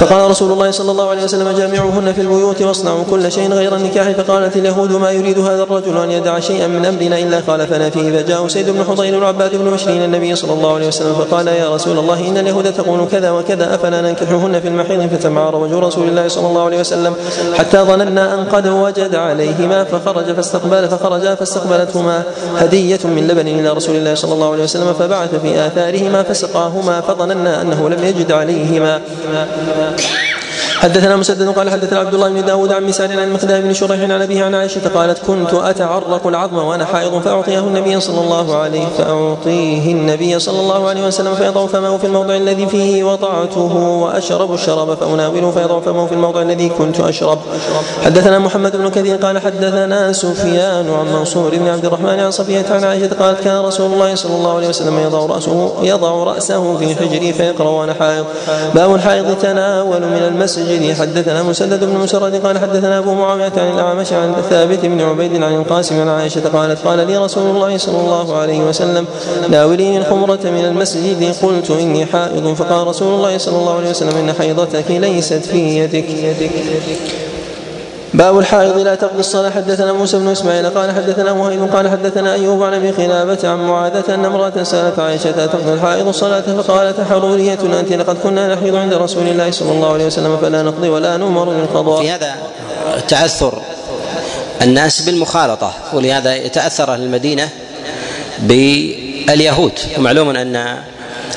فقال 0.00 0.30
رسول 0.30 0.52
الله 0.52 0.70
صلى 0.70 0.90
الله 0.90 1.10
عليه 1.10 1.24
وسلم 1.24 1.48
جامعوهن 1.50 2.12
في 2.12 2.20
البيوت 2.20 2.62
واصنعوا 2.62 3.04
كل 3.10 3.32
شيء 3.32 3.52
غير 3.52 3.76
النكاح. 3.76 4.10
فقالت 4.10 4.56
اليهود 4.56 4.92
ما 4.92 5.10
يريد 5.10 5.38
هذا 5.38 5.62
الرجل 5.62 5.96
أن 5.96 6.10
يدع 6.10 6.38
شيئا 6.38 6.66
من 6.66 6.86
أمرنا 6.86 7.18
إلا 7.18 7.40
خالفنا 7.46 7.90
فيه. 7.90 8.22
فجاء 8.22 8.48
سيد 8.48 8.70
بن 8.70 8.84
حضير 8.84 9.22
وعباد 9.22 9.56
بن 9.56 9.70
مشرين 9.70 10.04
النبي 10.04 10.34
صلى 10.34 10.52
الله 10.52 10.74
عليه 10.74 10.88
وسلم 10.88 11.14
فقال 11.14 11.46
يا 11.48 11.74
رسول 11.74 11.98
الله 11.98 12.28
إن 12.28 12.36
اليهود 12.36 12.72
تقول 12.72 13.08
كذا 13.12 13.30
وكذا 13.30 13.74
أفلا 13.74 14.00
ننكحهن 14.00 14.60
في 14.60 14.68
المحيض 14.68 15.06
فتمعر 15.06 15.56
وجه 15.56 15.78
رسول 15.78 16.08
الله 16.08 16.23
صلى 16.28 16.46
الله 16.46 16.64
عليه 16.64 16.80
وسلم 16.80 17.16
حتى 17.54 17.78
ظننا 17.78 18.34
أن 18.34 18.44
قد 18.44 18.66
وجد 18.66 19.14
عليهما 19.14 19.84
فخرج 19.84 20.32
فاستقبل 20.32 20.88
فخرجا 20.88 21.34
فاستقبلتهما 21.34 22.22
هدية 22.56 23.00
من 23.04 23.28
لبن 23.28 23.48
إلى 23.48 23.68
رسول 23.70 23.96
الله 23.96 24.14
صلى 24.14 24.32
الله 24.32 24.52
عليه 24.52 24.64
وسلم 24.64 24.92
فبعث 24.92 25.34
في 25.34 25.66
آثارهما 25.66 26.22
فسقاهما 26.22 27.00
فظننا 27.00 27.62
أنه 27.62 27.88
لم 27.88 28.04
يجد 28.04 28.32
عليهما. 28.32 29.00
حدثنا 30.84 31.16
مسدد 31.16 31.48
قال 31.48 31.70
حدثنا 31.70 31.98
عبد 31.98 32.14
الله 32.14 32.28
بن 32.28 32.44
داود 32.44 32.72
عن 32.72 32.84
مسار 32.84 33.12
عن 33.12 33.18
المقدام 33.18 33.62
بن 33.62 33.72
شريح 33.72 34.00
عن 34.00 34.22
أبيه 34.22 34.44
عن 34.44 34.54
عائشة 34.54 34.88
قالت 34.94 35.18
كنت 35.26 35.54
أتعرق 35.54 36.26
العظم 36.26 36.56
وأنا 36.56 36.84
حائض 36.84 37.22
فأعطيه 37.22 37.58
النبي 37.58 38.00
صلى 38.00 38.20
الله 38.20 38.56
عليه 38.56 38.86
فأعطيه 38.98 39.92
النبي 39.92 40.38
صلى 40.38 40.60
الله 40.60 40.88
عليه 40.88 41.06
وسلم 41.06 41.34
فيضع 41.34 41.66
فمه 41.66 41.98
في 41.98 42.06
الموضع 42.06 42.36
الذي 42.36 42.66
فيه 42.66 43.04
وضعته 43.04 43.76
وأشرب 43.76 44.54
الشراب 44.54 44.94
فأناوله 44.94 45.50
فيضع 45.50 45.80
فمه 45.80 46.06
في 46.06 46.12
الموضع 46.12 46.42
الذي 46.42 46.68
كنت 46.68 47.00
أشرب. 47.00 47.38
حدثنا 48.04 48.38
محمد 48.38 48.76
بن 48.76 48.88
كثير 48.88 49.16
قال 49.16 49.38
حدثنا 49.38 50.12
سفيان 50.12 50.90
عن 50.90 51.06
منصور 51.18 51.50
بن 51.56 51.68
عبد 51.68 51.84
الرحمن 51.84 52.20
عن 52.20 52.30
صفية 52.30 52.66
عن 52.70 52.84
عائشة 52.84 53.10
قالت 53.20 53.40
كان 53.44 53.64
رسول 53.64 53.92
الله 53.92 54.14
صلى 54.14 54.36
الله 54.36 54.56
عليه 54.56 54.68
وسلم 54.68 54.98
يضع 54.98 55.26
رأسه 55.26 55.74
يضع 55.82 56.24
رأسه 56.24 56.76
في 56.76 56.94
حجري 56.94 57.32
فيقرأ 57.32 57.68
وأنا 57.68 57.94
حائض. 57.94 58.24
باب 58.74 58.94
الحائض 58.94 59.38
تناول 59.38 60.00
من 60.00 60.22
المسجد 60.28 60.73
به 60.78 60.94
حدثنا 60.94 61.42
مسدد 61.42 61.84
بن 61.84 61.96
مسرد 61.96 62.46
قال 62.46 62.58
حدثنا 62.58 62.98
أبو 62.98 63.14
معاوية 63.14 63.52
عن 63.56 63.74
الأعمش 63.74 64.12
عن 64.12 64.34
ثابت 64.50 64.86
بن 64.86 65.00
عبيد 65.00 65.42
عن 65.42 65.54
القاسم 65.54 66.00
عن 66.00 66.08
عائشة 66.08 66.48
قالت 66.48 66.78
قال 66.86 67.06
لي 67.06 67.16
رسول 67.16 67.56
الله 67.56 67.78
صلى 67.78 67.98
الله 67.98 68.36
عليه 68.36 68.60
وسلم 68.60 69.06
ناوليني 69.50 69.98
الخمرة 69.98 70.40
من 70.44 70.64
المسجد. 70.64 71.34
قلت 71.42 71.70
إني 71.70 72.06
حائض. 72.06 72.54
فقال 72.54 72.86
رسول 72.86 73.14
الله 73.14 73.38
صلى 73.38 73.58
الله 73.58 73.76
عليه 73.76 73.90
وسلم 73.90 74.16
إن 74.16 74.32
حيضتك 74.32 74.90
ليست 74.90 75.44
في 75.44 75.78
يدك. 75.78 76.04
باب 78.14 78.38
الحائض 78.38 78.78
لا 78.78 78.94
تقضي 78.94 79.20
الصلاة. 79.20 79.50
حدثنا 79.50 79.92
موسى 79.92 80.18
بن 80.18 80.28
إسماعيل 80.28 80.70
قال 80.70 80.90
حدثنا 80.90 81.32
وهيب 81.32 81.74
قال 81.74 81.90
حدثنا 81.90 82.34
أيوب 82.34 82.62
عن 82.62 82.74
أبي 82.74 82.92
خلابة 82.92 83.48
عن 83.48 83.58
معاذة 83.66 84.14
أن 84.14 84.24
امرأة 84.24 84.62
سألت 84.62 84.98
عائشة 84.98 85.46
تقضي 85.46 85.72
الحائض 85.72 86.08
الصلاة؟ 86.08 86.40
فقالت 86.40 87.00
حرورية 87.10 87.58
أنت 87.80 87.92
لقد 87.92 88.16
كنا 88.18 88.54
نحيض 88.54 88.74
عند 88.74 88.94
رسول 88.94 89.26
الله 89.26 89.50
صلى 89.50 89.72
الله 89.72 89.92
عليه 89.92 90.06
وسلم 90.06 90.36
فلا 90.36 90.62
نقضي 90.62 90.88
ولا 90.88 91.16
نؤمر 91.16 91.44
بالقضاء. 91.44 92.02
في 92.02 92.10
هذا 92.10 92.34
تعثر 93.08 93.62
الناس 94.62 95.00
بالمخالطة 95.00 95.72
ولهذا 95.92 96.36
يتأثر 96.36 96.92
أهل 96.92 97.02
المدينة 97.02 97.48
باليهود. 98.38 99.72
ومعلوم 99.98 100.30
أن 100.30 100.56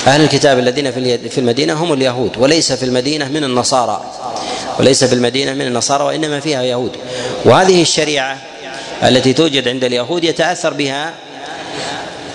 أهل 0.06 0.20
الكتاب 0.20 0.58
الذين 0.58 0.90
في 1.28 1.38
المدينة 1.38 1.72
هم 1.84 1.92
اليهود 1.92 2.30
وليس 2.38 2.72
في 2.72 2.84
المدينة 2.84 3.28
من 3.28 3.44
النصارى. 3.44 4.00
وليس 4.78 5.04
في 5.04 5.14
المدينة 5.14 5.52
من 5.52 5.66
النصارى 5.66 6.04
وإنما 6.04 6.40
فيها 6.40 6.62
يهود. 6.62 6.96
وهذه 7.44 7.82
الشريعة 7.82 8.38
التي 9.02 9.32
توجد 9.32 9.68
عند 9.68 9.84
اليهود 9.84 10.24
يتأثر 10.24 10.74
بها 10.74 11.12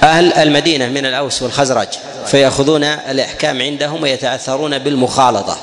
أهل 0.04 0.34
المدينة 0.34 0.88
من 0.88 1.06
الأوس 1.06 1.42
والخزرج 1.42 1.88
فيأخذون 2.26 2.84
الأحكام 2.84 3.62
عندهم 3.62 4.04
ويتأثرون 4.04 4.80
بالمخالطة 4.80 5.58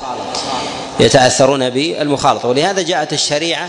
يتأثرون 1.00 1.70
بالمخالطة. 1.70 2.48
ولهذا 2.48 2.82
جاءت 2.82 3.12
الشريعة 3.12 3.68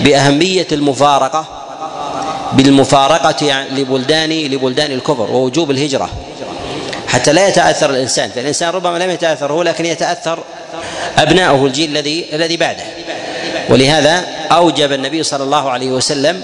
بأهمية 0.00 0.66
المفارقة 0.72 1.46
بالمفارقة 2.52 3.64
لبلدان 3.70 4.30
لبلدان 4.30 4.92
الكفر 4.92 5.30
ووجوب 5.30 5.70
الهجرة 5.70 6.10
حتى 7.06 7.32
لا 7.32 7.48
يتأثر 7.48 7.90
الإنسان. 7.90 8.30
فالإنسان 8.30 8.68
ربما 8.68 8.98
لم 8.98 9.10
يتأثر 9.10 9.52
هو 9.52 9.62
لكن 9.62 9.86
يتأثر 9.86 10.38
أبناؤه 11.18 11.66
الجيل 11.66 11.90
الذي 11.90 12.24
الذي 12.32 12.56
بعده. 12.56 12.84
ولهذا 13.68 14.26
أوجب 14.52 14.92
النبي 14.92 15.22
صلى 15.22 15.44
الله 15.44 15.70
عليه 15.70 15.90
وسلم 15.90 16.42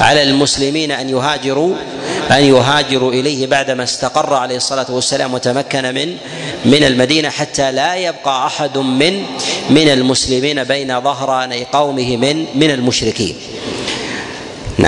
على 0.00 0.22
المسلمين 0.22 0.90
أن 0.90 1.08
يهاجروا 1.08 1.74
أن 2.30 2.44
يهاجروا 2.44 3.12
إليه 3.12 3.46
بعدما 3.46 3.82
استقر 3.82 4.34
عليه 4.34 4.56
الصلاة 4.56 4.86
والسلام 4.88 5.34
وتمكن 5.34 5.94
من 5.94 6.16
من 6.64 6.84
المدينة 6.84 7.30
حتى 7.30 7.72
لا 7.72 7.94
يبقى 7.94 8.46
أحد 8.46 8.78
من 8.78 9.24
من 9.70 9.88
المسلمين 9.88 10.64
بين 10.64 11.00
ظهراني 11.00 11.66
قومه 11.72 12.16
من 12.16 12.44
من 12.54 12.70
المشركين. 12.70 13.36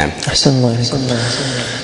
نعم. 0.00 0.10
أحسن 0.28 0.50
الله 0.50 0.76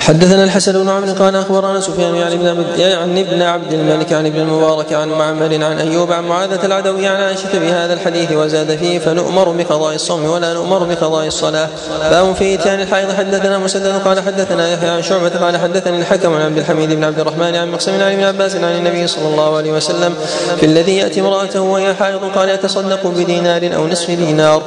حدثنا 0.01 0.45
الحسن 0.45 0.73
بن 0.73 0.89
عمرو 0.89 1.13
قال 1.13 1.37
أخبرنا 1.37 1.81
سفيان 1.81 2.15
يعني 2.15 2.35
ابن 2.35 2.65
يعني 2.79 3.21
ابن 3.21 3.43
عبد 3.43 3.73
الملك 3.73 4.13
عن 4.13 4.27
ابن 4.27 4.41
المبارك 4.41 4.93
عن 4.93 5.09
معمر 5.09 5.65
عن 5.65 5.79
أيوب 5.79 6.13
عن 6.13 6.25
معاذة 6.25 6.67
العدوي 6.67 7.07
عن 7.07 7.17
عائشة 7.17 7.59
بهذا 7.59 7.93
الحديث 7.93 8.33
وزاد 8.33 8.77
فيه 8.77 8.99
فنؤمر 8.99 9.49
بقضاء 9.49 9.95
الصوم 9.95 10.25
ولا 10.25 10.55
نؤمر 10.55 10.85
بقضاء 10.85 11.27
الصلاة. 11.27 11.69
باب 12.11 12.35
في 12.35 12.55
إتيان 12.55 12.81
الحائض. 12.81 13.13
حدثنا 13.13 13.59
مسدد 13.59 14.01
قال 14.05 14.21
حدثنا 14.21 14.73
يحيى 14.73 14.89
عن 14.91 15.03
شعبة 15.03 15.29
قال 15.29 15.57
حدثني 15.57 16.01
الحكم 16.01 16.35
عن 16.35 16.43
عبد 16.43 16.59
الحميد 16.59 16.93
بن 16.93 17.05
عبد 17.05 17.21
الرحمن 17.21 17.55
عن 17.55 17.71
مقسم 17.71 17.95
عن 17.95 18.13
ابن 18.13 18.25
عباس 18.25 18.57
عن 18.57 18.77
النبي 18.77 19.07
صلى 19.07 19.29
الله 19.29 19.57
عليه 19.57 19.73
وسلم 19.73 20.15
في 20.61 20.67
الذي 20.67 20.97
يأتي 20.97 21.21
امرأته 21.21 21.61
وهي 21.61 21.95
حائض 21.95 22.25
قال 22.35 22.49
يتصدق 22.49 23.07
بدينار 23.07 23.71
أو 23.75 23.87
نصف 23.89 24.11
دينار. 24.11 24.63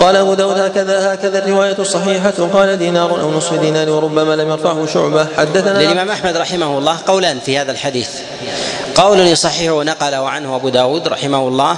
قال 0.00 0.16
أبو 0.16 0.34
داود 0.34 0.58
هكذا 0.58 1.14
هكذا 1.14 1.38
الرواية 1.44 1.76
الصحيحة. 1.78 2.34
قال 2.52 2.78
دينار 2.86 3.20
أو 3.20 3.30
نصف 3.30 3.54
دينار 3.54 3.90
وربما 3.90 4.36
لم 4.36 4.50
يرفعه 4.50 4.86
شعبة. 4.86 5.26
حدثنا 5.36 5.78
للإمام 5.78 6.10
أحمد 6.10 6.36
رحمه 6.36 6.78
الله 6.78 6.98
قولان 7.06 7.38
في 7.40 7.58
هذا 7.58 7.72
الحديث. 7.72 8.08
قول 8.94 9.20
يصححه 9.20 9.82
نقله 9.82 10.28
عنه 10.28 10.56
أبو 10.56 10.68
داود 10.68 11.08
رحمه 11.08 11.48
الله 11.48 11.76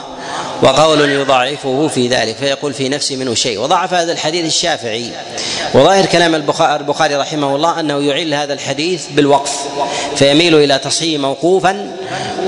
وقول 0.62 1.10
يضاعفه 1.10 1.88
في 1.88 2.08
ذلك 2.08 2.36
فيقول 2.36 2.74
في 2.74 2.88
نفسي 2.88 3.16
منه 3.16 3.34
شيء. 3.34 3.60
وضعف 3.60 3.94
هذا 3.94 4.12
الحديث 4.12 4.46
الشافعي. 4.46 5.10
وظاهر 5.74 6.06
كلام 6.06 6.34
البخاري 6.34 7.14
رحمه 7.14 7.56
الله 7.56 7.80
أنه 7.80 8.02
يعل 8.02 8.34
هذا 8.34 8.52
الحديث 8.52 9.06
بالوقف 9.10 9.52
فيميل 10.16 10.54
إلى 10.54 10.78
تصحيحه 10.78 11.22
موقوفا 11.22 11.96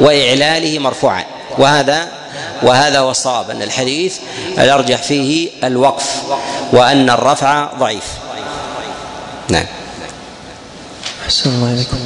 وإعلاله 0.00 0.78
مرفوعا. 0.78 1.24
وهذا 1.58 2.08
وهذا 2.62 2.98
هو 2.98 3.10
الصواب 3.10 3.50
أن 3.50 3.62
الحديث 3.62 4.18
الأرجح 4.58 5.02
فيه 5.02 5.48
الوقف 5.64 6.22
وأن 6.72 7.10
الرفع 7.10 7.68
ضعيف. 7.78 8.04
نعم 9.50 9.79
أحسن 11.30 11.50
الله 11.50 11.68
عليكم 11.68 11.96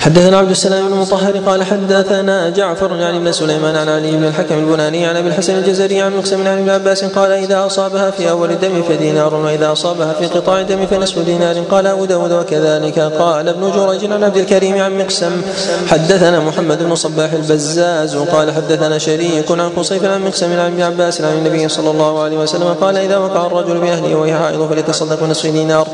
حدثنا 0.00 0.38
عبد 0.38 0.50
السلام 0.50 0.86
بن 0.86 0.92
المطهر 0.92 1.38
قال 1.46 1.62
حدثنا 1.64 2.50
جعفر 2.50 2.96
يعني 2.96 3.18
بن 3.18 3.32
سليمان 3.32 3.76
عن 3.76 3.88
علي 3.88 4.10
بن 4.10 4.24
الحكم 4.24 4.58
البناني 4.58 5.06
عن 5.06 5.16
أبي 5.16 5.28
الحسن 5.28 5.58
الجزري 5.58 6.02
عن 6.02 6.16
مقسم 6.16 6.40
عن 6.48 6.58
ابن 6.58 6.70
عباس 6.70 7.04
قال 7.04 7.32
إذا 7.32 7.66
أصابها 7.66 8.10
في 8.10 8.30
أول 8.30 8.50
الدم 8.50 8.82
فدينار 8.82 9.34
وإذا 9.34 9.72
أصابها 9.72 10.12
في 10.12 10.26
قطاع 10.26 10.60
الدم 10.60 10.86
فنصف 10.86 11.18
دينار. 11.18 11.58
قال 11.70 11.86
أبو 11.86 12.04
داود 12.04 12.32
وكذلك. 12.32 12.98
قال 12.98 13.48
ابن 13.48 13.70
جريج 13.70 14.12
عن 14.12 14.24
عبد 14.24 14.36
الكريم 14.36 14.78
عن 14.82 14.98
مقسم. 14.98 15.42
حدثنا 15.88 16.40
محمد 16.40 16.82
بن 16.82 16.94
صباح 16.94 17.32
البزاز. 17.32 18.16
قال 18.16 18.52
حدثنا 18.52 18.98
شريك 18.98 19.50
عن 19.50 19.70
قصيف 19.70 20.04
عن 20.04 20.24
مقسم 20.24 20.52
عن 20.52 20.66
ابن 20.72 20.82
عباس 20.82 21.20
عن 21.20 21.32
النبي 21.32 21.68
صلى 21.68 21.90
الله 21.90 22.22
عليه 22.22 22.38
وسلم. 22.38 22.74
قال 22.80 22.96
إذا 22.96 23.16
وقع 23.16 23.46
الرجل 23.46 23.78
بأهله 23.78 24.14
وهي 24.14 24.34
حائض 24.34 24.68
فليتصدق 24.70 25.24
بنصف 25.24 25.46
دينار. 25.46 25.88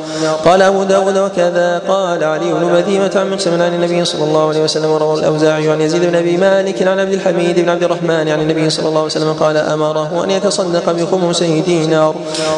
قال 0.45 0.63
أبو 0.63 0.83
داود 0.83 1.19
وكذا. 1.19 1.83
قال 1.89 2.25
علي 2.25 2.54
بن 2.55 2.73
بذيمه 2.73 3.13
عن 3.17 3.31
مقسم 3.31 3.63
عن 3.63 3.75
النبي 3.75 4.05
صلى 4.05 4.25
الله 4.25 4.49
عليه 4.49 4.61
وسلم 4.61 4.91
وروى 4.91 5.19
الاوزاعي 5.21 5.71
عن 5.71 5.81
يزيد 5.81 6.03
بن 6.05 6.15
ابي 6.15 6.37
مالك 6.37 6.83
عن 6.83 6.99
عبد 6.99 7.13
الحميد 7.13 7.61
بن 7.61 7.69
عبد 7.69 7.83
الرحمن 7.83 8.29
عن 8.29 8.41
النبي 8.41 8.71
صلى 8.71 8.89
الله 8.89 8.99
عليه 8.99 9.11
وسلم 9.11 9.33
قال 9.33 9.57
امره 9.57 10.25
ان 10.25 10.31
يتصدق 10.31 10.93
بخمسي 10.93 11.61
دينار 11.61 12.15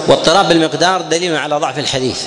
واضطراب 0.08 0.48
بالمقدار 0.48 1.02
دليل 1.02 1.36
على 1.36 1.56
ضعف 1.56 1.78
الحديث 1.78 2.22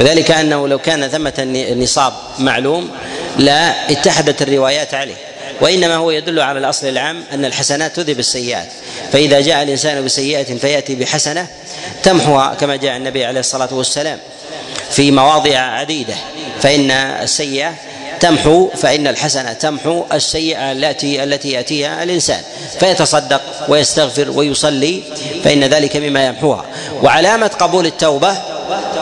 وذلك 0.00 0.30
انه 0.30 0.68
لو 0.68 0.78
كان 0.78 1.08
ثمه 1.08 1.66
نصاب 1.76 2.12
معلوم 2.38 2.88
لا 3.38 3.90
اتحدت 3.90 4.42
الروايات 4.42 4.94
عليه 4.94 5.14
وانما 5.60 5.96
هو 5.96 6.10
يدل 6.10 6.40
على 6.40 6.58
الاصل 6.58 6.86
العام 6.86 7.24
ان 7.32 7.44
الحسنات 7.44 7.96
تذهب 7.96 8.18
السيئات 8.18 8.68
فاذا 9.12 9.40
جاء 9.40 9.62
الانسان 9.62 10.04
بسيئه 10.04 10.58
فياتي 10.58 10.94
بحسنه 10.94 11.46
تمحوها 12.02 12.54
كما 12.54 12.76
جاء 12.76 12.96
النبي 12.96 13.24
عليه 13.24 13.40
الصلاه 13.40 13.68
والسلام 13.72 14.18
في 14.90 15.10
مواضع 15.10 15.58
عديده 15.58 16.14
فإن 16.60 16.90
السيئة 16.90 17.74
تمحو 18.20 18.68
فإن 18.68 19.06
الحسنة 19.06 19.52
تمحو 19.52 20.04
السيئة 20.12 20.72
التي 20.72 21.22
التي 21.22 21.50
يأتيها 21.50 22.02
الإنسان. 22.02 22.40
فيتصدق 22.80 23.42
ويستغفر 23.68 24.30
ويصلي 24.30 25.02
فإن 25.44 25.64
ذلك 25.64 25.96
مما 25.96 26.26
يمحوها. 26.26 26.64
وعلامة 27.02 27.46
قبول 27.46 27.86
التوبة 27.86 28.36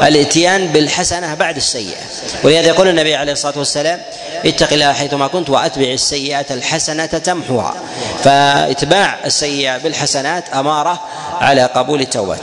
الاتيان 0.03 0.67
بالحسنة 0.67 1.35
بعد 1.35 1.57
السيئة. 1.57 2.01
ولهذا 2.45 2.69
يقول 2.69 2.89
النبي 2.89 3.15
عليه 3.15 3.33
الصلاة 3.33 3.59
والسلام 3.59 4.01
اتق 4.47 4.73
الله 4.73 4.93
حيثما 4.93 5.27
كنت 5.27 5.51
وأتبع 5.51 5.87
السيئة 5.87 6.47
الحسنة 6.51 7.07
تمحوها. 7.07 7.75
فإتباع 8.25 9.19
السيئة 9.25 9.79
بالحسنات 9.79 10.45
أمارة 10.55 11.01
على 11.43 11.63
قبول 11.77 12.01
التوبة. 12.01 12.37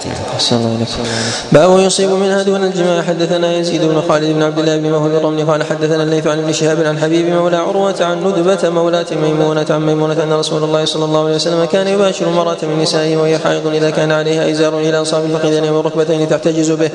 باب 1.52 1.80
يصيب 1.80 2.10
منها 2.10 2.44
دون 2.44 2.64
الجماع 2.64 3.02
حدثنا 3.02 3.54
يزيد 3.54 3.82
بن 3.84 4.02
خالد 4.10 4.34
بن 4.36 4.44
عبد 4.44 4.60
الله 4.60 4.78
بن 4.78 4.92
مهل 4.92 5.16
الرملي 5.16 5.44
قال 5.44 5.64
حدثنا 5.64 6.04
الليث 6.04 6.28
عن 6.28 6.40
ابن 6.40 6.54
شهاب 6.54 6.82
عن 6.86 7.00
حبيب 7.00 7.26
مولى 7.26 7.58
عروة 7.58 7.96
عن 8.02 8.24
ندبة 8.24 8.70
مولاة 8.70 9.06
ميمونة 9.12 9.66
عن 9.70 9.86
ميمونة 9.86 10.24
أن 10.24 10.34
رسول 10.34 10.64
الله 10.64 10.86
صلى 10.86 11.06
الله 11.06 11.26
عليه 11.26 11.36
وسلم 11.36 11.66
كان 11.66 11.88
يباشر 11.88 12.28
امرأة 12.28 12.58
من 12.64 12.80
نسائه 12.82 13.18
وهي 13.18 13.38
حائض 13.40 13.68
إذا 13.68 13.90
كان 13.90 14.12
عليها 14.12 14.52
إزار 14.52 14.80
إلى 14.80 15.00
أنصاب 15.00 15.26
الفخذين 15.26 15.64
والركبتين 15.64 16.30
تحتجز 16.30 16.72
به. 16.72 16.90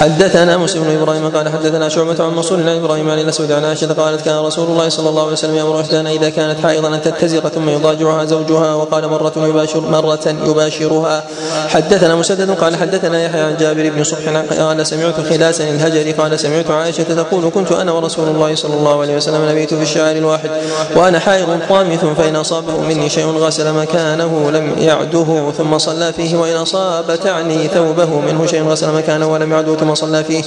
حدثنا 0.00 0.56
مسلم 0.56 0.82
بن 0.82 1.02
إبراهيم 1.02 1.28
قال 1.28 1.48
حدثنا 1.48 1.88
شعبة 1.88 2.24
عن 2.24 2.34
منصور 2.34 2.58
عن 2.58 2.68
إبراهيم 2.68 3.10
عن 3.10 3.18
الأسود 3.18 3.52
عن 3.52 3.64
عائشة 3.64 3.92
قالت 3.92 4.20
كان 4.20 4.38
رسول 4.38 4.66
الله 4.66 4.88
صلى 4.88 5.08
الله 5.08 5.22
عليه 5.22 5.32
وسلم 5.32 5.56
يأمر 5.56 5.80
إحدانا 5.80 6.10
إذا 6.10 6.30
كانت 6.30 6.60
حائضا 6.62 6.88
أن 6.88 7.02
تتزر 7.02 7.48
ثم 7.48 7.68
يضاجعها 7.68 8.24
زوجها 8.24 8.74
وقال 8.74 9.08
مرة 9.08 9.32
يباشر 9.36 9.80
مرة 9.80 10.34
يباشرها. 10.46 11.24
حدثنا 11.68 12.14
مسدد 12.14 12.50
قال 12.50 12.76
حدثنا 12.76 13.22
يحيى 13.22 13.40
عن 13.40 13.56
جابر 13.56 13.90
بن 13.90 14.04
صبح 14.04 14.28
قال 14.60 14.86
سمعت 14.86 15.20
خلاسا 15.20 15.64
الهجري 15.64 16.12
قال 16.12 16.40
سمعت 16.40 16.70
عائشة 16.70 17.02
تقول 17.02 17.50
كنت 17.54 17.72
أنا 17.72 17.92
ورسول 17.92 18.28
الله 18.28 18.54
صلى 18.54 18.74
الله 18.74 19.00
عليه 19.00 19.16
وسلم 19.16 19.48
نبيت 19.50 19.74
في 19.74 19.82
الشعر 19.82 20.16
الواحد 20.16 20.50
وأنا 20.96 21.18
حائض 21.18 21.60
طامث 21.68 22.04
فإن 22.04 22.36
أصابه 22.36 22.80
مني 22.80 23.10
شيء 23.10 23.26
غسل 23.26 23.72
مكانه 23.72 24.50
لم 24.50 24.72
يعده 24.78 25.52
ثم 25.58 25.78
صلى 25.78 26.12
فيه 26.12 26.36
وإن 26.36 26.56
أصاب 26.56 27.18
تعني 27.24 27.68
ثوبه 27.68 28.20
منه 28.20 28.46
شيء 28.46 28.62
غسل 28.62 28.92
مكانه 28.92 29.32
ولم 29.32 29.52
يعده 29.52 29.76
ثم 29.76 29.94
صلى 29.94 30.24
فيه. 30.24 30.42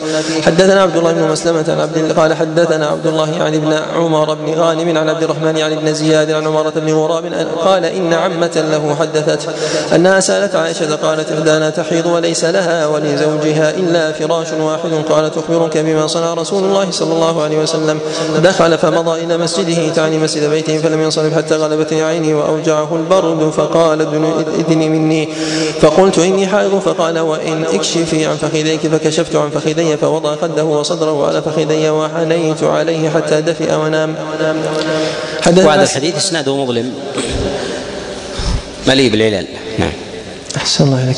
حدثنا 0.46 0.82
عبد 0.82 0.98
الله 0.98 1.12
بن 1.12 1.24
مسلمة 1.24 1.66
عن 1.68 1.80
عبد 1.80 2.20
قال 2.20 2.34
حدثنا 2.34 2.88
عبد 2.88 3.08
الله 3.08 3.32
يعني 3.32 3.58
ابن 3.58 3.74
عمر 3.96 4.34
بن 4.34 4.54
غانم 4.54 4.98
عن 4.98 5.10
عبد 5.10 5.24
الرحمن 5.24 5.58
يعني 5.58 5.76
بن 5.76 5.94
زياد 5.94 6.32
عن 6.32 6.48
عمرة 6.48 6.70
بن 6.70 6.94
غراب 6.94 7.48
قال 7.66 7.86
إن 7.86 8.14
عمة 8.14 8.66
له 8.72 8.96
حدثت 9.00 9.50
أنها 9.96 10.20
سألت 10.20 10.56
عائشة 10.56 10.87
قالت 10.94 11.32
إحدانا 11.32 11.70
تحيض 11.70 12.06
وليس 12.06 12.46
لها 12.46 12.88
ولزوجها 12.88 13.70
إلا 13.70 14.12
فراش 14.12 14.48
واحد 14.52 14.92
قالت 15.10 15.38
أخبرك 15.38 15.78
بما 15.78 16.08
صنع 16.08 16.34
رسول 16.34 16.64
الله 16.64 16.92
صلى 16.92 17.14
الله 17.14 17.44
عليه 17.44 17.58
وسلم. 17.58 18.00
دخل 18.44 18.78
فمضى 18.78 19.24
إلى 19.24 19.38
مسجده 19.38 19.90
تعني 19.90 20.18
مسجد 20.18 20.50
بيته 20.50 20.78
فلم 20.78 21.02
ينصرف 21.02 21.34
حتى 21.34 21.56
غلبتني 21.56 22.02
عيني 22.02 22.34
وأوجعه 22.34 22.96
البرد 22.96 23.50
فقال 23.50 24.02
إذني 24.60 24.90
مني. 24.90 25.30
فقلت 25.82 26.20
إني 26.20 26.48
حائض 26.48 26.80
فقال 26.80 27.20
وإن 27.20 27.66
اكشفي 27.74 28.26
عن 28.26 28.36
فخذيك 28.36 28.88
فكشفت 28.88 29.36
عن 29.36 29.50
فخذي 29.50 29.98
فوضع 29.98 30.36
خده 30.36 30.64
وصدره 30.64 31.28
على 31.28 31.42
فخذي 31.42 31.90
وحنيت 31.90 32.64
عليه 32.64 33.10
حتى 33.10 33.42
دفئ 33.42 33.74
ونام. 33.74 34.16
وهذا 35.48 35.84
الحديث 35.84 36.16
إسناده 36.16 36.56
مظلم. 36.56 36.94
مليء 38.88 39.12
بالعلل. 39.12 39.48
نعم. 39.80 40.07
أحسن 40.56 40.84
الله 40.84 41.00
عليك 41.00 41.18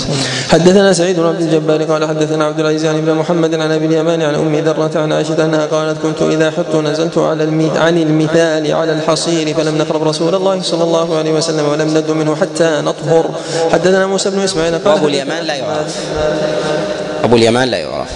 حدثنا 0.50 0.94
سعيد 0.94 1.20
بن 1.20 1.26
عبد 1.26 1.42
الجبار 1.42 1.84
قال 1.84 2.08
حدثنا 2.08 2.46
عبد 2.46 2.60
العزيز 2.60 2.86
عن 2.86 2.98
ابن 2.98 3.14
محمد 3.14 3.54
عن 3.56 3.72
أبي 3.72 3.86
اليمان 3.86 4.22
عن 4.22 4.36
أم 4.36 4.56
ذرة 4.56 4.92
عن 4.96 5.12
عائشة 5.14 5.46
أنها 5.46 5.66
قالت 5.66 6.02
كنت 6.02 6.22
إذا 6.22 6.52
حط 6.52 6.76
نزلت 6.76 7.18
على 7.18 7.44
الميت 7.44 7.78
عن 7.78 7.98
المثال 7.98 8.74
على 8.74 8.92
الحصير 8.92 9.54
فلم 9.54 9.78
نقرب 9.78 10.04
رسول 10.04 10.36
الله 10.36 10.62
صلى 10.62 10.84
الله 10.84 11.18
عليه 11.18 11.32
وسلم 11.32 11.70
ولم 11.70 11.98
ند 11.98 12.12
منه 12.12 12.36
حتى 12.36 12.82
نطهر. 12.82 13.30
حدثنا 13.72 14.08
موسى 14.08 14.30
بن 14.30 14.40
إسماعيل 14.40 14.78
قال 14.78 14.98
أبو 14.98 15.08
اليمان 15.08 15.44
لا 15.44 15.56
يعرف. 15.56 15.96
أبو 17.24 17.36
اليمان 17.36 17.68
لا 17.68 17.78
يعرف. 17.78 18.10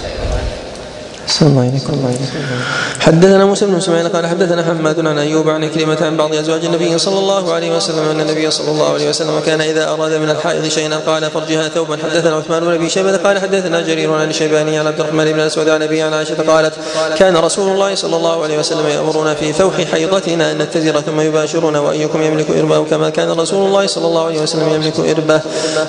حدثنا 3.00 3.44
موسى 3.44 3.66
بن 3.66 3.74
اسماعيل 3.74 4.08
قال 4.08 4.26
حدثنا 4.26 4.62
حماد 4.62 5.06
عن 5.06 5.18
ايوب 5.18 5.50
عن 5.50 5.68
كلمة 5.70 5.98
عن 6.00 6.16
بعض 6.16 6.34
ازواج 6.34 6.64
النبي 6.64 6.98
صلى 6.98 7.18
الله 7.18 7.52
عليه 7.52 7.76
وسلم 7.76 8.08
ان 8.10 8.20
النبي 8.20 8.50
صلى 8.50 8.70
الله 8.70 8.92
عليه 8.92 9.08
وسلم 9.08 9.40
كان 9.46 9.60
اذا 9.60 9.90
اراد 9.90 10.12
من 10.12 10.30
الحائض 10.30 10.68
شيئا 10.68 10.96
قال 11.06 11.30
فرجها 11.30 11.68
ثوبا. 11.68 11.96
حدثنا 11.96 12.36
عثمان 12.36 12.64
بن 12.64 12.74
ابي 12.74 12.88
شيبة 12.90 13.16
قال 13.16 13.38
حدثنا 13.38 13.80
جرير 13.80 14.12
عن 14.12 14.30
الشيباني 14.30 14.78
عن 14.78 14.86
عبد 14.86 15.00
الرحمن 15.00 15.24
بن 15.24 15.40
الاسود 15.40 15.68
عن 15.68 15.82
ابي 15.82 16.02
عن 16.02 16.12
عائشة 16.14 16.42
قالت 16.46 16.74
كان 17.16 17.36
رسول 17.36 17.72
الله 17.72 17.94
صلى 17.94 18.16
الله 18.16 18.42
عليه 18.42 18.58
وسلم 18.58 18.86
يأمرنا 18.86 19.34
في 19.34 19.52
فوح 19.52 19.74
حيضتنا 19.92 20.50
أن 20.50 20.58
نتزر 20.58 21.00
ثم 21.00 21.20
يباشرنا 21.20 21.80
وأيكم 21.80 22.22
يملك 22.22 22.50
إربه 22.50 22.84
كما 22.84 23.10
كان 23.10 23.30
رسول 23.30 23.66
الله 23.66 23.86
صلى 23.86 24.06
الله 24.06 24.26
عليه 24.26 24.42
وسلم 24.42 24.68
يملك 24.68 25.00
إربه. 25.00 25.40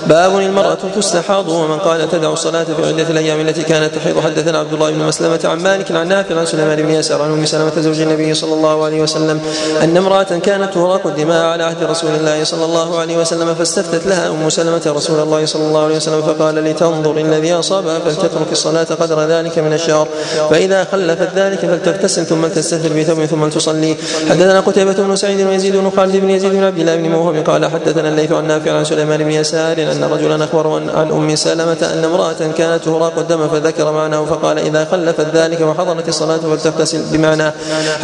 باب 0.07 0.39
المرأة 0.39 0.77
تستحاض 0.95 1.49
ومن 1.49 1.77
قال 1.79 2.11
تدع 2.11 2.33
الصلاة 2.33 2.63
في 2.63 2.87
عدة 2.87 3.09
الأيام 3.09 3.39
التي 3.39 3.63
كانت 3.63 3.95
تحيض. 3.95 4.19
حدثنا 4.19 4.59
عبد 4.59 4.73
الله 4.73 4.91
بن 4.91 5.01
مسلمه 5.25 5.51
عن 5.51 5.63
مالك 5.63 5.91
عن 5.91 6.07
نافع 6.07 6.39
عن 6.39 6.45
سليمان 6.45 6.81
بن 6.81 6.89
يسار 6.89 7.21
عن 7.21 7.31
أم 7.31 7.45
سلمة 7.45 7.81
زوج 7.81 8.01
النبي 8.01 8.33
صلى 8.33 8.53
الله 8.53 8.85
عليه 8.85 9.01
وسلم. 9.01 9.41
أن 9.83 9.97
امرأة 9.97 10.23
كانت 10.23 10.73
تراق 10.73 11.07
الدماء 11.07 11.45
على 11.45 11.63
عهد 11.63 11.83
رسول 11.83 12.09
الله 12.15 12.43
صلى 12.43 12.65
الله 12.65 12.99
عليه 12.99 13.17
وسلم 13.17 13.55
فاستفتت 13.55 14.07
لها 14.07 14.29
أم 14.29 14.49
سلمة 14.49 14.81
رسول 14.87 15.19
الله 15.19 15.45
صلى 15.45 15.67
الله 15.67 15.83
عليه 15.83 15.95
وسلم 15.95 16.21
فقال 16.21 16.55
لتنظر 16.55 17.17
الذي 17.17 17.53
أصابها 17.53 17.99
فلتترك 17.99 18.51
الصلاة 18.51 18.83
قدر 18.83 19.27
ذلك 19.27 19.59
من 19.59 19.73
الشهر. 19.73 20.07
فإذا 20.49 20.83
خلفت 20.83 21.29
ذلك 21.35 21.59
فلتغتسل 21.59 22.25
ثم 22.25 22.47
تستثر 22.47 22.93
بثوب 22.99 23.25
ثم 23.25 23.49
تصلي 23.49 23.95
حدثنا 24.29 24.59
قتيبة 24.59 24.93
بن 24.93 25.15
سعيد 25.15 25.47
ويزيد 25.47 25.75
بن 25.75 25.91
خالد 25.97 26.15
بن 26.15 26.29
يزيد 26.29 26.51
بن 26.51 26.63
عبد 26.63 26.79
الله 26.79 26.95
بن 26.95 27.09
موهب 27.09 27.49
قال 27.49 27.65
حدثنا 27.65 28.09
الليث 28.09 28.31
عن 28.31 28.47
نافع 28.47 28.71
عن 28.71 28.85
سليمان 28.85 29.23
بن 29.23 29.31
يسار 29.31 29.77
أن 29.77 30.03
رجلا 30.03 30.43
اخبره 30.43 30.75
عن 30.75 31.11
أم 31.11 31.35
سلمة 31.35 31.77
أن 31.93 32.03
امرأة 32.03 32.51
كانت 32.57 32.83
تراق 32.83 33.19
الدم 33.19 33.47
فذكر 33.47 33.91
معناه 33.91 34.25
فقال 34.25 34.59
إذا 34.59 34.83
خلفت 35.17 35.35
ذلك 35.35 35.61
وحضرت 35.61 36.07
الصلاة 36.07 36.37
فلتغتسل 36.37 37.01
بمعنى. 37.11 37.51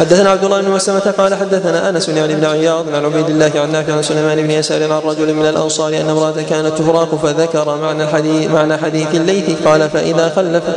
حدثنا 0.00 0.30
عبد 0.30 0.44
الله 0.44 0.60
بن 0.60 0.70
مسلمة 0.70 1.14
قال 1.18 1.34
حدثنا 1.34 1.88
أنس 1.88 2.08
يعني 2.08 2.34
بن 2.34 2.44
عياض 2.44 2.94
عن 2.94 3.04
عبيد 3.04 3.30
الله 3.30 3.50
عن 3.54 3.72
نافع 3.72 3.92
عن 3.92 4.02
سليمان 4.02 4.42
بن 4.42 4.50
يسار 4.50 4.92
عن 4.92 5.00
رجل 5.04 5.34
من 5.34 5.46
الأنصار 5.46 5.88
أن 5.88 6.08
امرأة 6.10 6.42
كانت 6.50 6.78
تفراق 6.78 7.14
فذكر 7.14 7.76
معنى 7.76 8.04
الحديث 8.04 8.50
معنى 8.50 8.76
حديث 8.76 9.14
الليث. 9.14 9.42
قال 9.64 9.90
فإذا 9.90 10.32
خلفت 10.36 10.76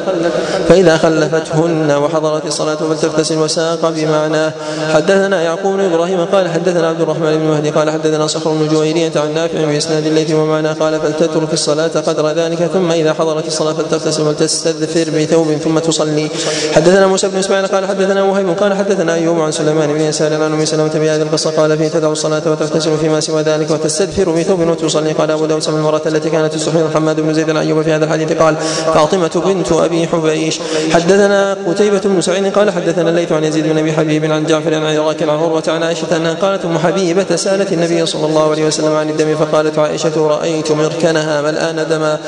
فإذا 0.69 0.97
خلفتهن 0.97 1.91
وحضرت 1.91 2.45
الصلاة 2.45 2.75
فلتغتسل 2.75 3.37
وساق 3.37 3.89
بمعناه 3.89 4.53
حدثنا 4.93 5.41
يعقوب 5.41 5.73
بن 5.73 5.79
إبراهيم 5.79 6.25
قال 6.25 6.49
حدثنا 6.49 6.87
عبد 6.87 7.01
الرحمن 7.01 7.37
بن 7.37 7.45
مهدي 7.45 7.69
قال 7.69 7.91
حدثنا 7.91 8.27
صخر 8.27 8.49
بن 8.49 8.67
جويرية 8.67 9.11
عن 9.15 9.33
نافع 9.33 9.65
بإسناد 9.65 10.05
الليث 10.05 10.31
ومعناه 10.31 10.73
قال 10.73 11.01
فلتترك 11.01 11.53
الصلاة 11.53 11.87
قدر 11.87 12.31
ذلك 12.31 12.69
ثم 12.73 12.91
إذا 12.91 13.13
حضرت 13.13 13.47
الصلاة 13.47 13.73
فلتغتسل 13.73 14.23
ولتستذفر 14.23 15.09
بثوب 15.19 15.53
ثم 15.63 15.79
تصلي. 15.79 16.24
حدثنا 16.73 17.07
موسى 17.07 17.27
بن 17.27 17.37
إسماعيل 17.37 17.67
قال 17.67 17.87
حدثنا 17.87 18.23
وهيب 18.23 18.49
قال 18.49 18.73
حدثنا 18.73 19.13
أيوب 19.13 19.39
عن 19.39 19.51
سليمان 19.51 19.93
بن 19.93 20.01
يسار 20.01 20.33
عن 20.33 20.53
أم 20.53 20.65
سلمة 20.65 20.93
بهذه 20.93 21.21
القصة 21.21 21.51
قال 21.51 21.77
فيه 21.77 21.87
تدعو 21.87 22.11
الصلاة 22.11 22.41
وتغتسل 22.45 22.97
فيما 22.97 23.19
سوى 23.19 23.41
ذلك 23.41 23.71
وتستدفر 23.71 24.29
بثوب 24.29 24.59
وتصلي. 24.59 25.11
قال 25.11 25.31
أبو 25.31 25.45
داود 25.45 25.61
سمع 25.61 25.77
المرأة 25.77 26.01
التي 26.05 26.29
كانت 26.29 26.53
تستحيل 26.53 26.85
حماد 26.93 27.19
بن 27.19 27.33
زيد 27.33 27.49
عن 27.49 27.57
ايوب 27.57 27.81
في 27.81 27.91
هذا 27.91 28.05
الحديث 28.05 28.31
قال 28.33 28.55
فاطمة 28.93 29.41
بنت 29.45 29.71
أبي 29.71 30.07
حبيش. 30.07 30.59
حدثنا 30.93 31.57
قتيبة 31.67 32.01
بن 32.05 32.21
سعيد 32.21 32.53
قال 32.53 32.71
حدثنا 32.71 33.09
الليث 33.09 33.31
عن 33.31 33.43
يزيد 33.43 33.67
بن 33.67 33.77
أبي 33.77 33.93
حبيب 33.93 34.31
عن 34.31 34.45
جعفر 34.45 34.73
عن 34.73 34.85
عراك 34.85 35.23
عن 35.23 35.29
عروة 35.29 35.63
عن 35.67 35.83
عائشة 35.83 36.17
أنها 36.17 36.33
قالت 36.33 36.65
أم 36.65 36.77
حبيبة 36.77 37.35
سألت 37.35 37.73
النبي 37.73 38.05
صلى 38.05 38.25
الله 38.25 38.51
عليه 38.51 38.65
وسلم 38.65 38.95
عن 38.95 39.09
الدم 39.09 39.35
فقالت 39.35 39.79
عائشة 39.79 40.27
رأيت 40.27 40.71
مركنها 40.71 41.41
ملآن 41.41 41.87
دما. 41.89 42.19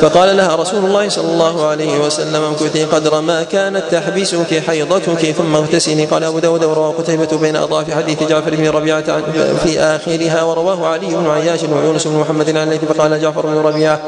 فقال 0.00 0.36
لها 0.36 0.56
رسول 0.56 0.84
الله 0.84 1.08
صلى 1.08 1.32
الله 1.32 1.66
عليه 1.66 2.00
وسلم 2.06 2.42
امكثي 2.42 2.84
قدر 2.84 3.20
ما 3.20 3.43
كانت 3.44 3.82
تحبسك 3.90 4.62
حيضتك 4.66 5.30
ثم 5.30 5.54
اغتسلي. 5.54 6.04
قال 6.04 6.24
أبو 6.24 6.38
داود 6.38 6.64
وروى 6.64 6.94
قتيبة 6.98 7.38
بين 7.38 7.56
أضعاف 7.56 7.90
حديث 7.90 8.22
جعفر 8.22 8.56
بن 8.56 8.68
ربيعة 8.68 9.04
في 9.64 9.80
آخرها 9.80 10.42
ورواه 10.42 10.86
علي 10.86 11.06
بن 11.06 11.30
عياش 11.30 11.62
ويونس 11.62 12.06
بن 12.06 12.16
محمد 12.16 12.56
عن 12.56 12.56
الليث 12.56 12.84
فقال 12.84 13.20
جعفر 13.20 13.46
بن 13.46 13.58
ربيعة 13.58 14.00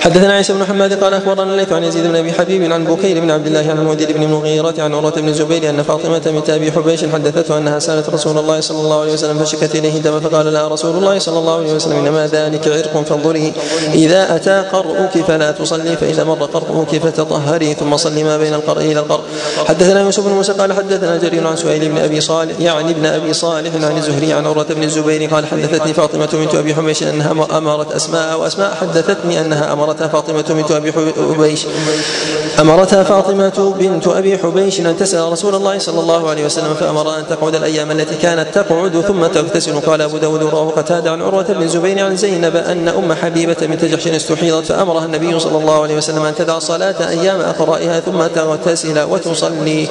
حدثنا 0.00 0.32
عيسى 0.32 0.52
بن 0.52 0.64
حماد 0.64 1.04
قال 1.04 1.14
أخبرنا 1.14 1.52
الليث 1.52 1.72
عن 1.72 1.84
يزيد 1.84 2.06
بن 2.06 2.16
أبي 2.16 2.32
حبيب 2.32 2.72
عن 2.72 2.84
بكير 2.84 3.20
بن 3.20 3.30
عبد 3.30 3.46
الله 3.46 3.70
عن 3.70 3.78
المودير 3.78 4.12
بن 4.12 4.22
المغيرة 4.22 4.74
عن 4.78 4.94
عروة 4.94 5.10
بن 5.10 5.28
الزبير 5.28 5.70
أن 5.70 5.82
فاطمة 5.82 6.18
بنت 6.18 6.50
أبي 6.50 6.72
حبيش 6.72 7.04
حدثته 7.04 7.58
أنها 7.58 7.78
سألت 7.78 8.08
رسول 8.10 8.38
الله 8.38 8.60
صلى 8.60 8.80
الله 8.80 9.00
عليه 9.00 9.12
وسلم 9.12 9.38
فشكت 9.38 9.74
إليه 9.74 9.98
دم 9.98 10.20
فقال 10.20 10.52
لها 10.52 10.68
رسول 10.68 10.96
الله 10.96 11.18
صلى 11.18 11.38
الله 11.38 11.56
عليه 11.56 11.74
وسلم 11.74 11.96
إنما 11.96 12.26
ذلك 12.26 12.68
عرق 12.68 13.02
فانظري 13.02 13.52
إذا 13.94 14.36
أتى 14.36 14.64
قرؤك 14.72 15.24
فلا 15.28 15.50
تصلي 15.50 15.96
فإذا 15.96 16.24
مر 16.24 16.44
قرؤك 16.44 16.96
فتطهري 16.96 17.74
ثم 17.74 17.91
صلي 17.96 18.24
ما 18.24 18.38
بين 18.38 18.54
القرء 18.54 18.80
إلى 18.80 19.00
القرء. 19.00 19.22
حدثنا 19.68 20.00
يوسف 20.00 20.26
بن 20.26 20.32
موسى 20.32 20.52
قال 20.52 20.72
حدثنا 20.72 21.16
جرير 21.16 21.46
عن 21.46 21.56
سهيل 21.56 21.88
بن 21.88 21.98
أبي 21.98 22.20
صالح 22.20 22.60
يعني 22.60 22.90
ابن 22.90 23.06
أبي 23.06 23.32
صالح 23.32 23.74
عن 23.74 23.96
الزهري 23.96 24.32
عن 24.32 24.46
عروة 24.46 24.66
بن 24.70 24.82
الزبير 24.82 25.30
قال 25.34 25.46
حدثتني 25.46 25.94
فاطمة 25.94 26.28
بنت 26.32 26.54
أبي 26.54 26.74
حبيش 26.74 27.02
أنها 27.02 27.58
أمرت 27.58 27.92
أسماء 27.92 28.40
واسماء 28.40 28.74
حدثتني 28.80 29.40
أنها 29.40 29.72
أمرتها 29.72 30.08
فاطمة 30.08 30.44
بنت 30.48 30.70
أبي 30.70 30.92
حبيش 30.92 31.66
أمرتها 32.60 33.02
فاطمة 33.02 33.74
بنت 33.78 34.08
أبي 34.08 34.38
حبيش 34.38 34.80
أن 34.80 34.96
تسأل 34.98 35.32
رسول 35.32 35.54
الله 35.54 35.78
صلى 35.78 36.00
الله 36.00 36.30
عليه 36.30 36.44
وسلم 36.44 36.74
فأمر 36.74 37.18
أن 37.18 37.24
تقعد 37.30 37.54
الأيام 37.54 37.90
التي 37.90 38.14
كانت 38.14 38.46
تقعد 38.54 39.00
ثم 39.08 39.26
تغتسل. 39.26 39.80
قال 39.80 40.02
أبو 40.02 40.16
داود 40.18 40.42
رواه 40.42 40.70
قتادة 40.70 41.10
عن 41.10 41.22
عروة 41.22 41.42
بن 41.42 41.62
الزبير 41.62 42.04
عن 42.04 42.16
زينب 42.16 42.56
أن 42.56 42.88
أم 42.88 43.12
حبيبة 43.12 43.56
بنت 43.60 43.84
جحش 43.84 44.06
استحيضت 44.06 44.66
فأمرها 44.66 45.04
النبي 45.04 45.40
صلى 45.40 45.58
الله 45.58 45.82
عليه 45.82 45.96
وسلم 45.96 46.22
أن 46.22 46.34
تدع 46.34 46.56
الصلاة 46.56 47.08
أيام 47.08 47.40
اقرائها 47.82 48.00
ثم 48.00 48.26
تغتسل 48.26 49.02
وتصلي. 49.02 49.88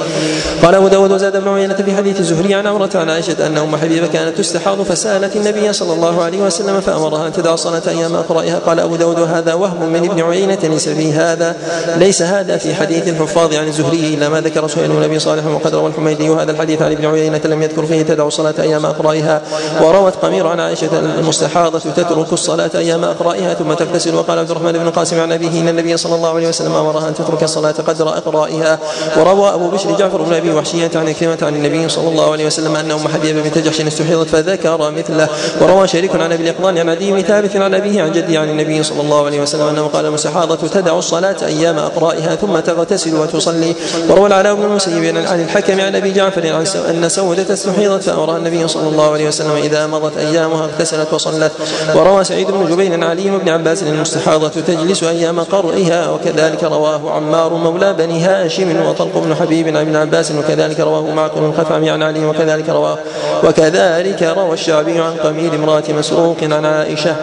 قال 0.64 0.76
أبو 0.76 0.88
داود 0.88 1.12
وزاد 1.12 1.36
ابن 1.36 1.48
عيينة 1.48 1.74
في 1.74 1.96
حديث 1.96 2.20
الزهري 2.20 2.54
عن 2.54 2.68
عمرة 2.68 2.90
عن 2.96 3.10
عائشة 3.10 3.48
ان 3.48 3.58
ام 3.58 3.76
حبيبة 3.76 4.08
كانت 4.08 4.38
تستحاض 4.38 4.82
فسألت 4.82 5.36
النبي 5.36 5.74
صلى 5.74 5.94
الله 5.94 6.24
عليه 6.24 6.42
وسلم 6.42 6.82
فأمرها 6.82 7.28
أن 7.28 7.34
تدع 7.34 7.54
الصلاة 7.54 7.82
أيام 7.88 8.16
أقرائها. 8.16 8.60
قال 8.60 8.80
أبو 8.80 8.96
داود 8.96 9.20
وهذا 9.20 9.54
وهم 9.54 9.90
من 9.90 10.10
ابن 10.10 10.22
عيينة 10.22 10.60
ليس 10.64 10.90
في 10.90 11.14
هذا. 11.14 11.56
ليس 11.98 12.22
هذا 12.22 12.58
في 12.58 12.76
حديث 12.76 13.08
الحفاظ 13.08 13.56
عن 13.56 13.68
الزهري 13.68 14.14
إلا 14.14 14.30
ما 14.30 14.42
ذكر 14.42 14.68
سهيل 14.68 14.92
بن 14.92 15.04
ابي 15.04 15.20
صالح 15.20 15.46
وقد 15.46 15.76
روى 15.76 15.88
الحميدي 15.88 16.30
هذا 16.30 16.52
الحديث 16.52 16.82
عن 16.82 16.92
ابن 16.92 17.06
عيينة 17.06 17.42
لم 17.46 17.62
يذكر 17.62 17.86
فيه 17.86 18.02
تدع 18.02 18.28
الصلاة 18.28 18.56
أيام 18.60 18.86
أقرائها. 18.86 19.42
وروت 19.82 20.16
قمير 20.16 20.48
عن 20.48 20.60
عائشة 20.60 21.00
المستحاضة 21.00 21.80
تترك 21.80 22.34
الصلاة 22.34 22.72
أيام 22.76 23.04
أقرائها 23.04 23.54
ثم 23.54 23.74
تغتسل. 23.74 24.16
وقال 24.16 24.40
عبد 24.40 24.52
الرحمن 24.52 24.72
بن 24.72 24.88
القاسم 24.88 25.20
عن 25.20 25.32
أبيه 25.32 25.62
إن 25.62 25.68
النبي 25.68 25.98
صلى 25.98 26.16
الله 26.16 26.36
عليه 26.36 26.48
وسلم 26.48 26.76
أمرها 26.76 27.08
أن 27.08 27.14
تترك 27.14 27.44
الصلاة 27.44 27.71
قدر 27.80 28.10
إقرائها. 28.10 28.80
وروى 29.18 29.54
أبو 29.54 29.68
بشر 29.70 29.98
جعفر 29.98 30.22
بن 30.22 30.34
أبي 30.34 30.52
وحشية 30.52 30.92
عن 30.96 31.14
كلمة 31.20 31.38
عن 31.42 31.56
النبي 31.56 31.90
صلى 31.90 32.08
الله 32.08 32.32
عليه 32.32 32.46
وسلم 32.46 32.76
أن 32.76 32.92
أم 32.92 33.08
حبيبة 33.08 33.42
بنت 33.42 33.58
جحش 33.58 33.82
استحيضت 33.82 34.28
فذكر 34.28 34.92
مثله. 34.92 35.28
وروى 35.62 35.88
شريك 35.88 36.16
عن 36.16 36.32
أبي 36.32 36.44
الاقضان 36.44 36.78
عن 36.78 36.90
عدي 36.90 37.22
ثابت 37.22 37.56
عن 37.56 37.74
أبيه 37.74 38.04
عن 38.04 38.12
جدي 38.12 38.38
عن 38.38 38.50
النبي 38.50 38.84
صلى 38.84 39.02
الله 39.02 39.26
عليه 39.26 39.42
وسلم 39.42 39.68
أنه 39.68 39.88
قال 39.88 40.06
المستحاضة 40.06 40.56
تدع 40.56 40.98
الصلاة 40.98 41.36
أيام 41.46 41.78
إقرائها 41.78 42.36
ثم 42.36 42.60
تغتسل 42.60 43.16
وتصلي. 43.16 43.76
وروى 44.10 44.28
العلاء 44.28 44.56
بن 44.56 44.64
المسيب 44.64 45.18
عن 45.18 45.42
الحكم 45.42 45.82
عن 45.82 45.96
أبي 45.96 46.12
جعفر 46.12 46.66
أن 46.90 47.10
سودة 47.10 47.54
استحيضت 47.54 48.04
فامرها 48.04 48.38
النبي 48.38 48.68
صلى 48.68 48.88
الله 48.88 49.12
عليه 49.12 49.28
وسلم 49.28 49.56
إذا 49.56 49.88
مضت 49.88 50.18
أيامها 50.18 50.66
اغتسلت 50.66 51.14
وصلت. 51.14 51.52
وروى 51.96 52.24
سعيد 52.24 52.52
بن 52.52 52.72
جبير 52.72 52.94
عن 52.94 53.04
علي 53.04 53.30
بن 53.30 53.50
عباس 53.50 53.84
المستحاضة 53.84 54.48
تجلس 54.48 55.04
أيام 55.04 55.40
قرئها 55.40 56.10
وكذلك 56.10 56.64
رواه 56.64 57.12
عمار 57.12 57.54
مولى 57.64 57.94
بني 57.94 58.24
هاشم 58.24 58.86
وطلق 58.86 59.18
بن 59.18 59.36
حبيب 59.36 59.68
عن 59.68 59.76
ابن 59.76 59.96
عباس 59.96 60.32
وكذلك 60.32 60.80
رواه 60.80 61.02
معقل 61.02 61.44
الخثعمي 61.44 61.90
عن 61.90 62.04
علي 62.04 62.26
وكذلك 62.26 62.70
رواه 62.70 62.98
وكذلك 63.44 64.24
روى 64.24 64.54
الشعبي 64.54 65.00
عن 65.00 65.14
قمير 65.24 65.56
امرأة 65.56 65.84
مسروق 65.90 66.38
عن 66.42 66.66
عائشة. 66.66 67.16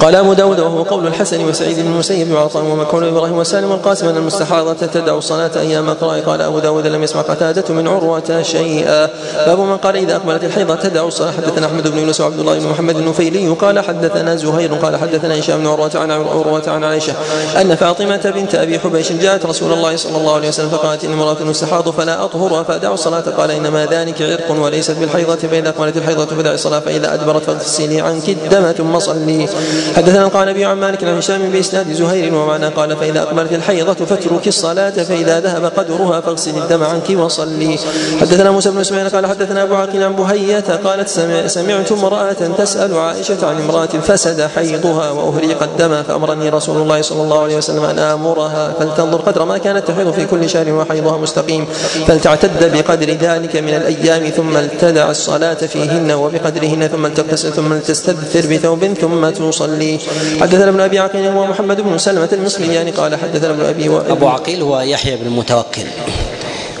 قال 0.00 0.14
أبو 0.14 0.32
داود 0.32 0.60
وهو 0.60 0.82
قول 0.82 1.06
الحسن 1.06 1.48
وسعيد 1.48 1.80
بن 1.80 1.86
المسيب 1.86 2.32
وعطاء 2.32 2.64
ومكحول 2.64 3.04
إبراهيم 3.04 3.38
وسالم 3.38 3.70
والقاسم 3.70 4.08
أن 4.08 4.16
المستحاضة 4.16 4.86
تدع 4.86 5.14
الصلاة 5.14 5.50
أيام 5.56 5.90
قراء 5.90 6.20
قال 6.20 6.40
أبو 6.40 6.58
داود 6.58 6.86
لم 6.86 7.02
يسمع 7.02 7.22
قتادة 7.22 7.74
من 7.74 7.88
عروة 7.88 8.42
شيئا. 8.42 9.08
باب 9.46 9.60
من 9.60 9.76
قال 9.76 9.96
إذا 9.96 10.16
أقبلت 10.16 10.44
الحيضة 10.44 10.74
تدع 10.74 11.04
الصلاة. 11.04 11.30
حدثنا 11.30 11.66
أحمد 11.66 11.88
بن 11.88 11.98
يونس 11.98 12.20
وعبد 12.20 12.38
الله 12.40 12.58
بن 12.58 12.68
محمد 12.68 12.96
النفيلي 12.96 13.48
قال 13.48 13.80
حدثنا 13.80 14.36
زهير 14.36 14.74
قال 14.74 14.96
حدثنا 14.96 15.38
هشام 15.38 15.58
بن 15.58 15.66
عروة 15.66 15.90
عن 15.94 16.10
عروة 16.10 16.62
عن 16.66 16.84
عائشة 16.84 17.12
أن 17.60 17.74
فاطمة 17.74 18.32
بنت 18.36 18.54
أبي 18.54 18.78
حبيش 18.98 19.12
جاءت 19.12 19.46
رسول 19.46 19.72
الله 19.72 19.96
صلى 19.96 20.16
الله 20.16 20.34
عليه 20.34 20.48
وسلم 20.48 20.68
فقالت 20.68 21.04
إن 21.04 21.12
امرأة 21.12 21.42
مستحاض 21.42 21.90
فلا 21.90 22.24
أطهرها 22.24 22.62
فأدع 22.62 22.92
الصلاة 22.92 23.20
قال 23.20 23.50
إنما 23.50 23.86
ذلك 23.86 24.22
عرق 24.22 24.50
وليست 24.50 24.90
بالحيضة 24.90 25.36
فإذا 25.36 25.68
أقبلت 25.68 25.96
الحيضة 25.96 26.26
فدع 26.26 26.52
الصلاة 26.52 26.80
فإذا 26.80 27.14
أدبرت 27.14 27.42
فاغسلي 27.42 28.00
عنك 28.00 28.28
الدم 28.28 28.72
ثم 28.72 28.98
صلي. 28.98 29.48
حدثنا 29.96 30.24
القانبي 30.24 30.64
عن 30.64 30.76
مالك 30.76 31.04
عن 31.04 31.18
هشام 31.18 31.50
بإسناد 31.50 31.92
زهير 31.92 32.34
ومعنى 32.34 32.68
قال 32.68 32.96
فإذا 32.96 33.22
أقبلت 33.22 33.52
الحيضة 33.52 33.94
فاترك 33.94 34.48
الصلاة 34.48 34.90
فإذا 34.90 35.40
ذهب 35.40 35.64
قدرها 35.64 36.20
فاغسل 36.20 36.56
الدم 36.56 36.84
عنك 36.84 37.10
وصلي. 37.10 37.78
حدثنا 38.20 38.50
موسى 38.50 38.70
بن 38.70 38.78
إسماعيل 38.78 39.08
قال 39.08 39.26
حدثنا 39.26 39.62
أبو 39.62 39.74
عاقل 39.74 40.02
عن 40.02 40.16
بهية 40.16 40.64
قالت 40.84 41.08
سمع 41.08 41.46
سمعت 41.46 41.92
امرأة 41.92 42.32
تسأل 42.58 42.98
عائشة 42.98 43.46
عن 43.46 43.56
امرأة 43.60 43.86
فسد 43.86 44.42
حيضها 44.54 45.10
وأهريق 45.10 45.62
الدم 45.62 46.02
فأمرني 46.02 46.48
رسول 46.48 46.76
الله 46.82 47.02
صلى 47.02 47.22
الله 47.22 47.42
عليه 47.42 47.56
وسلم 47.56 47.84
أن 47.84 47.98
آمرها. 47.98 48.72
فلتنظر 48.88 49.20
قدر 49.20 49.44
ما 49.44 49.58
كانت 49.58 49.88
تحيض 49.88 50.10
في 50.10 50.26
كل 50.26 50.50
شهر 50.50 50.72
وحيضها 50.72 51.18
مستقيم 51.18 51.66
فلتعتد 52.06 52.76
بقدر 52.76 53.10
ذلك 53.10 53.56
من 53.56 53.74
الأيام 53.74 54.28
ثم 54.28 54.56
التدع 54.56 55.10
الصلاة 55.10 55.54
فيهن 55.54 56.12
وبقدرهن 56.12 56.88
ثم 56.88 57.08
تغتسل 57.08 57.52
ثم 57.52 57.78
تستدثر 57.78 58.54
بثوب 58.54 58.84
ثم 58.84 59.30
تصلي 59.30 59.98
حدثنا 60.40 60.68
ابن 60.68 60.80
أبي 60.80 60.98
عقيل 60.98 61.28
ومحمد 61.28 61.80
بن 61.80 61.98
سلمة 61.98 62.28
المصري 62.32 62.74
يعني 62.74 62.90
قال 62.90 63.16
حدثنا 63.16 63.50
ابن 63.50 63.64
أبي. 63.64 63.88
أبو 63.88 64.28
عقيل 64.28 64.62
هو 64.62 64.80
يحيى 64.80 65.16
بن 65.16 65.26
المتوكل 65.26 65.86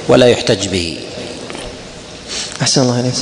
ولا 0.08 0.26
يحتج 0.26 0.68
به 0.68 0.98
أحسن 2.62 2.82
الله 2.82 2.98
عليك 2.98 3.14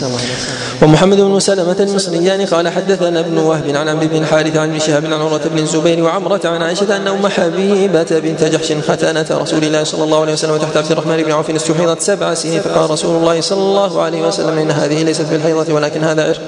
ومحمد 0.82 1.20
بن 1.20 1.40
سلمة 1.40 1.76
المصريان 1.80 2.46
قال 2.46 2.68
حدثنا 2.68 3.20
ابن 3.20 3.38
وهب 3.38 3.76
عن 3.76 3.88
عمرو 3.88 4.06
بن 4.06 4.16
الحارث 4.16 4.56
عن 4.56 4.80
شهاب 4.80 5.04
عن 5.04 5.12
عروة 5.12 5.40
بن 5.44 5.58
الزبير 5.58 6.04
وعمرة 6.04 6.40
عن 6.44 6.62
عائشة 6.62 6.96
أن 6.96 7.08
أم 7.08 7.28
حبيبة 7.28 8.06
بنت 8.10 8.44
جحش 8.44 8.72
ختانة 8.72 9.26
رسول 9.30 9.64
الله 9.64 9.84
صلى 9.84 10.04
الله 10.04 10.20
عليه 10.20 10.32
وسلم 10.32 10.56
تحت 10.56 10.76
عبد 10.76 10.92
الرحمن 10.92 11.22
بن 11.22 11.32
عوف 11.32 11.50
استحيضت 11.50 12.00
سبع 12.00 12.34
سنين. 12.34 12.60
فقال 12.60 12.90
رسول 12.90 13.16
الله 13.16 13.40
صلى 13.40 13.58
الله 13.58 14.02
عليه 14.02 14.22
وسلم 14.22 14.58
إن 14.58 14.70
هذه 14.70 15.02
ليست 15.02 15.26
بالحيضة 15.30 15.74
ولكن 15.74 16.04
هذا 16.04 16.24
عرق. 16.24 16.40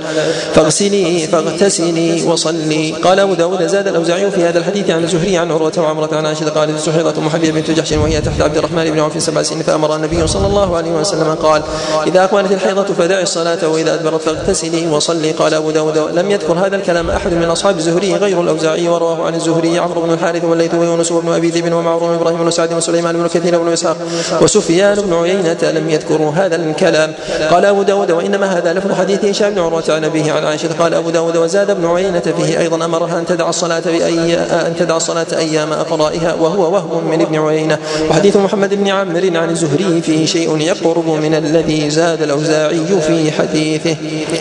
فاغسلي 0.54 1.26
فاغتسلي 1.26 2.22
وصلي. 2.22 2.92
قال 2.92 3.20
أبو 3.20 3.34
داود 3.34 3.66
زاد 3.66 3.88
الأوزاعي 3.88 4.30
في 4.30 4.44
هذا 4.44 4.58
الحديث 4.58 4.90
عن 4.90 5.04
الزهري 5.04 5.38
عن 5.38 5.50
عروة 5.50 5.72
وعمرة 5.78 6.16
عن 6.16 6.26
عائشة 6.26 6.48
قالت 6.48 6.78
استحيضت 6.78 7.18
أم 7.18 7.28
حبيبة 7.28 7.60
بنت 7.60 7.70
جحش 7.70 7.92
وهي 7.92 8.20
تحت 8.20 8.40
عبد 8.40 8.56
الرحمن 8.56 8.90
بن 8.90 9.00
عوف 9.00 9.22
سبع 9.22 9.42
سنين. 9.42 9.62
فأمر 9.62 9.96
النبي 9.96 10.26
صلى 10.26 10.46
الله 10.46 10.76
عليه 10.76 10.90
وسلم 10.90 11.34
قال 11.34 11.62
إذا 12.06 12.24
أكملت 12.24 12.52
الحيضة 12.78 12.94
فدعي 12.94 13.22
الصلاة 13.22 13.68
وإذا 13.68 13.94
أدبرت 13.94 14.22
فاغتسلي 14.22 14.86
وصلي. 14.86 15.30
قال 15.30 15.54
أبو 15.54 15.70
داود 15.70 15.98
لم 15.98 16.30
يذكر 16.30 16.52
هذا 16.52 16.76
الكلام 16.76 17.10
أحد 17.10 17.32
من 17.32 17.44
أصحاب 17.44 17.76
الزهري 17.76 18.14
غير 18.14 18.40
الأوزاعي 18.40 18.88
ورواه 18.88 19.26
عن 19.26 19.34
الزهري 19.34 19.78
عمرو 19.78 20.02
بن 20.02 20.12
الحارث 20.12 20.44
والليث 20.44 20.74
ويونس 20.74 21.12
وابن 21.12 21.32
أبي 21.32 21.50
ذئب 21.50 21.72
ومعروف 21.72 22.10
إبراهيم 22.10 22.38
بن 22.38 22.50
سعد 22.50 22.72
وسليمان 22.72 23.16
بن 23.16 23.26
كثير 23.26 23.58
بن 23.58 23.72
إسحاق 23.72 23.96
وسفيان 24.40 24.94
بن 24.94 25.14
عيينة. 25.14 25.58
لم 25.62 25.90
يذكروا 25.90 26.32
هذا 26.32 26.56
الكلام. 26.56 27.14
قال 27.50 27.64
أبو 27.64 27.82
داود 27.82 28.10
وإنما 28.10 28.58
هذا 28.58 28.72
لفظ 28.72 28.92
حديث 28.92 29.24
هشام 29.24 29.50
بن 29.50 29.58
عروة 29.58 29.84
عن 29.88 30.04
أبيه 30.04 30.32
عن 30.32 30.44
عائشة. 30.44 30.68
قال 30.78 30.94
أبو 30.94 31.10
داود 31.10 31.36
وزاد 31.36 31.70
ابن 31.70 31.86
عيينة 31.86 32.20
فيه 32.20 32.58
أيضا 32.58 32.84
أمرها 32.84 33.18
أن 33.18 33.26
تدع 33.26 33.48
الصلاة 33.48 33.82
بأي 33.86 34.34
أن 34.34 34.74
تدع 34.78 34.96
الصلاة 34.96 35.26
أيام 35.32 35.72
أقرائها 35.72 36.34
وهو 36.34 36.72
وهم 36.74 37.10
من 37.10 37.20
ابن 37.20 37.38
عيينة. 37.38 37.78
وحديث 38.10 38.36
محمد 38.36 38.74
بن 38.74 38.88
عمرو 38.88 39.18
عن 39.34 39.50
الزهري 39.50 40.02
فيه 40.02 40.26
شيء 40.26 40.60
يقرب 40.60 41.08
من 41.08 41.34
الذي 41.34 41.90
زاد 41.90 42.22
الأوزاعي 42.22 42.67
في 43.00 43.32
حديثه. 43.38 43.96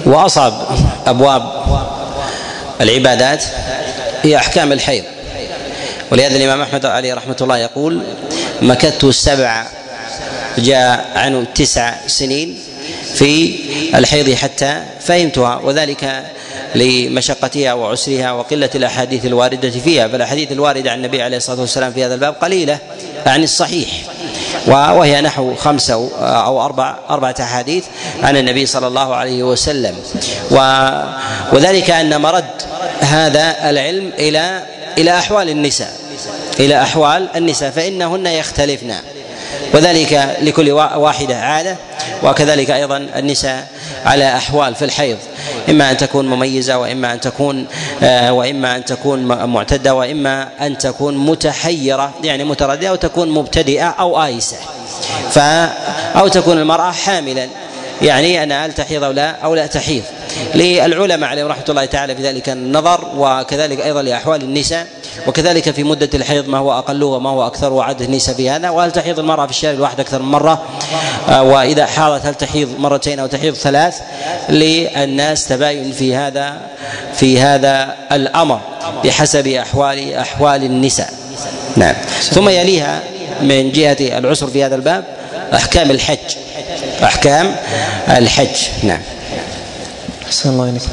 وأصعب 0.05 0.53
أبواب 1.07 1.43
العبادات 2.82 3.43
هي 4.23 4.38
أحكام 4.38 4.71
الحيض. 4.71 5.03
ولهذا 6.11 6.36
الإمام 6.38 6.61
أحمد 6.61 6.86
عليه 6.86 7.13
رحمة 7.13 7.36
الله 7.41 7.57
يقول 7.57 8.01
مكثت 8.61 9.05
سبع 9.05 9.65
جاء 10.57 11.05
عنه 11.15 11.45
تسع 11.55 11.93
سنين 12.07 12.59
في 13.13 13.55
الحيض 13.95 14.34
حتى 14.34 14.84
فهمتها 14.99 15.55
وذلك 15.63 16.23
لمشقتها 16.76 17.74
وعسرها 17.74 18.32
وقلة 18.32 18.70
الأحاديث 18.76 19.26
الواردة 19.26 19.70
فيها 19.70 20.08
فالأحاديث 20.08 20.51
الواردة 20.51 20.91
عن 20.91 20.97
النبي 20.97 21.22
عليه 21.22 21.38
الصلاة 21.38 21.62
والسلام 21.62 21.93
في 21.93 22.05
هذا 22.05 22.14
الباب 22.14 22.34
قليلة 22.34 22.80
عن 23.26 23.43
الصحيح. 23.43 23.89
وهي 24.68 25.22
نحو 25.22 25.55
خمسة 25.55 25.93
أو 26.20 26.66
أربع 26.66 26.95
أربعة 27.10 27.36
أحاديث 27.39 27.86
عن 28.24 28.38
النبي 28.38 28.66
صلى 28.66 28.88
الله 28.88 29.16
عليه 29.16 29.43
وسلم. 29.43 29.95
وذلك 31.53 31.89
أن 31.89 32.22
مرد 32.22 32.45
هذا 32.99 33.70
العلم 33.70 34.12
إلى 34.20 34.64
إلى 34.97 35.18
أحوال 35.18 35.49
النساء 35.49 35.93
إلى 36.60 36.82
أحوال 36.82 37.30
النساء 37.36 37.72
فإنهن 37.72 38.28
يختلفن. 38.28 38.93
وذلك 39.74 40.38
لكل 40.41 40.72
واحدة 40.72 41.36
عادة 41.36 41.78
وكذلك 42.24 42.72
أيضا 42.72 42.97
النساء 42.97 43.68
على 44.05 44.35
أحوال 44.35 44.75
في 44.75 44.85
الحيض. 44.85 45.17
إما 45.69 45.91
أن 45.91 45.97
تكون 45.97 46.27
مميزة 46.27 46.77
وإما 46.77 47.13
أن 47.13 47.19
تكون 47.19 47.67
آه، 48.03 48.33
وإما 48.33 48.75
أن 48.75 48.85
تكون 48.85 49.25
معتدة 49.25 49.93
وإما 49.93 50.49
أن 50.61 50.77
تكون 50.77 51.17
متحيرة 51.17 52.13
يعني 52.23 52.43
مترددة 52.43 52.89
أو 52.89 52.95
تكون 52.95 53.29
مبتدئة 53.29 53.85
أو 53.87 54.23
آيسة. 54.23 54.57
ف 55.31 55.39
أو 56.17 56.27
تكون 56.27 56.57
المرأة 56.57 56.91
حاملا. 56.91 57.47
يعني 58.01 58.43
أنا 58.43 58.65
هل 58.65 58.73
تحيض 58.73 59.03
أو 59.03 59.11
لا؟ 59.11 59.29
أو 59.31 59.55
لا 59.55 59.67
تحيض. 59.67 60.03
للعلماء 60.55 61.29
عليهم 61.29 61.47
رحمة 61.47 61.65
الله 61.69 61.85
تعالى 61.85 62.15
في 62.15 62.23
ذلك 62.23 62.49
النظر 62.49 63.11
وكذلك 63.17 63.81
أيضا 63.81 64.01
لأحوال 64.01 64.41
النساء. 64.41 64.87
وكذلك 65.28 65.72
في 65.72 65.84
مدة 65.84 66.09
الحيض 66.13 66.47
ما 66.47 66.57
هو 66.57 66.78
أقل 66.80 67.03
وما 67.03 67.30
هو 67.30 67.47
أكثر 67.47 67.74
النساء 68.01 68.36
في 68.36 68.49
هذا. 68.49 68.70
وهل 68.70 68.91
تحيض 68.91 69.20
المرأة 69.20 69.45
في 69.45 69.51
الشهر 69.51 69.74
الواحد 69.74 69.99
أكثر 69.99 70.22
من 70.22 70.32
مرة؟ 70.32 70.63
آه، 71.30 71.43
وإذا 71.43 71.86
حاضت 71.86 72.26
هل 72.26 72.36
تحيض 72.36 72.70
مرتين 72.80 73.20
أو 73.20 73.28
تحيض 73.28 73.53
ثلاث؟ 73.53 74.01
للناس 74.49 75.47
تباين 75.47 75.91
في 75.91 76.15
هذا 76.15 76.61
في 77.15 77.39
هذا 77.39 77.95
الأمر 78.11 78.59
بحسب 79.03 79.47
أحوال 79.47 80.13
أحوال 80.13 80.63
النساء. 80.63 81.13
نعم. 81.76 81.95
ثم 82.22 82.49
يليها 82.49 83.01
من 83.41 83.72
جهة 83.72 84.18
العسر 84.18 84.47
في 84.47 84.63
هذا 84.63 84.76
الباب 84.76 85.03
أحكام 85.53 85.91
الحج. 85.91 86.18
أحكام 87.03 87.55
الحج. 88.09 88.57
نعم. 88.84 89.01
أحسن 90.26 90.49
الله 90.49 90.70
إليكم 90.70 90.89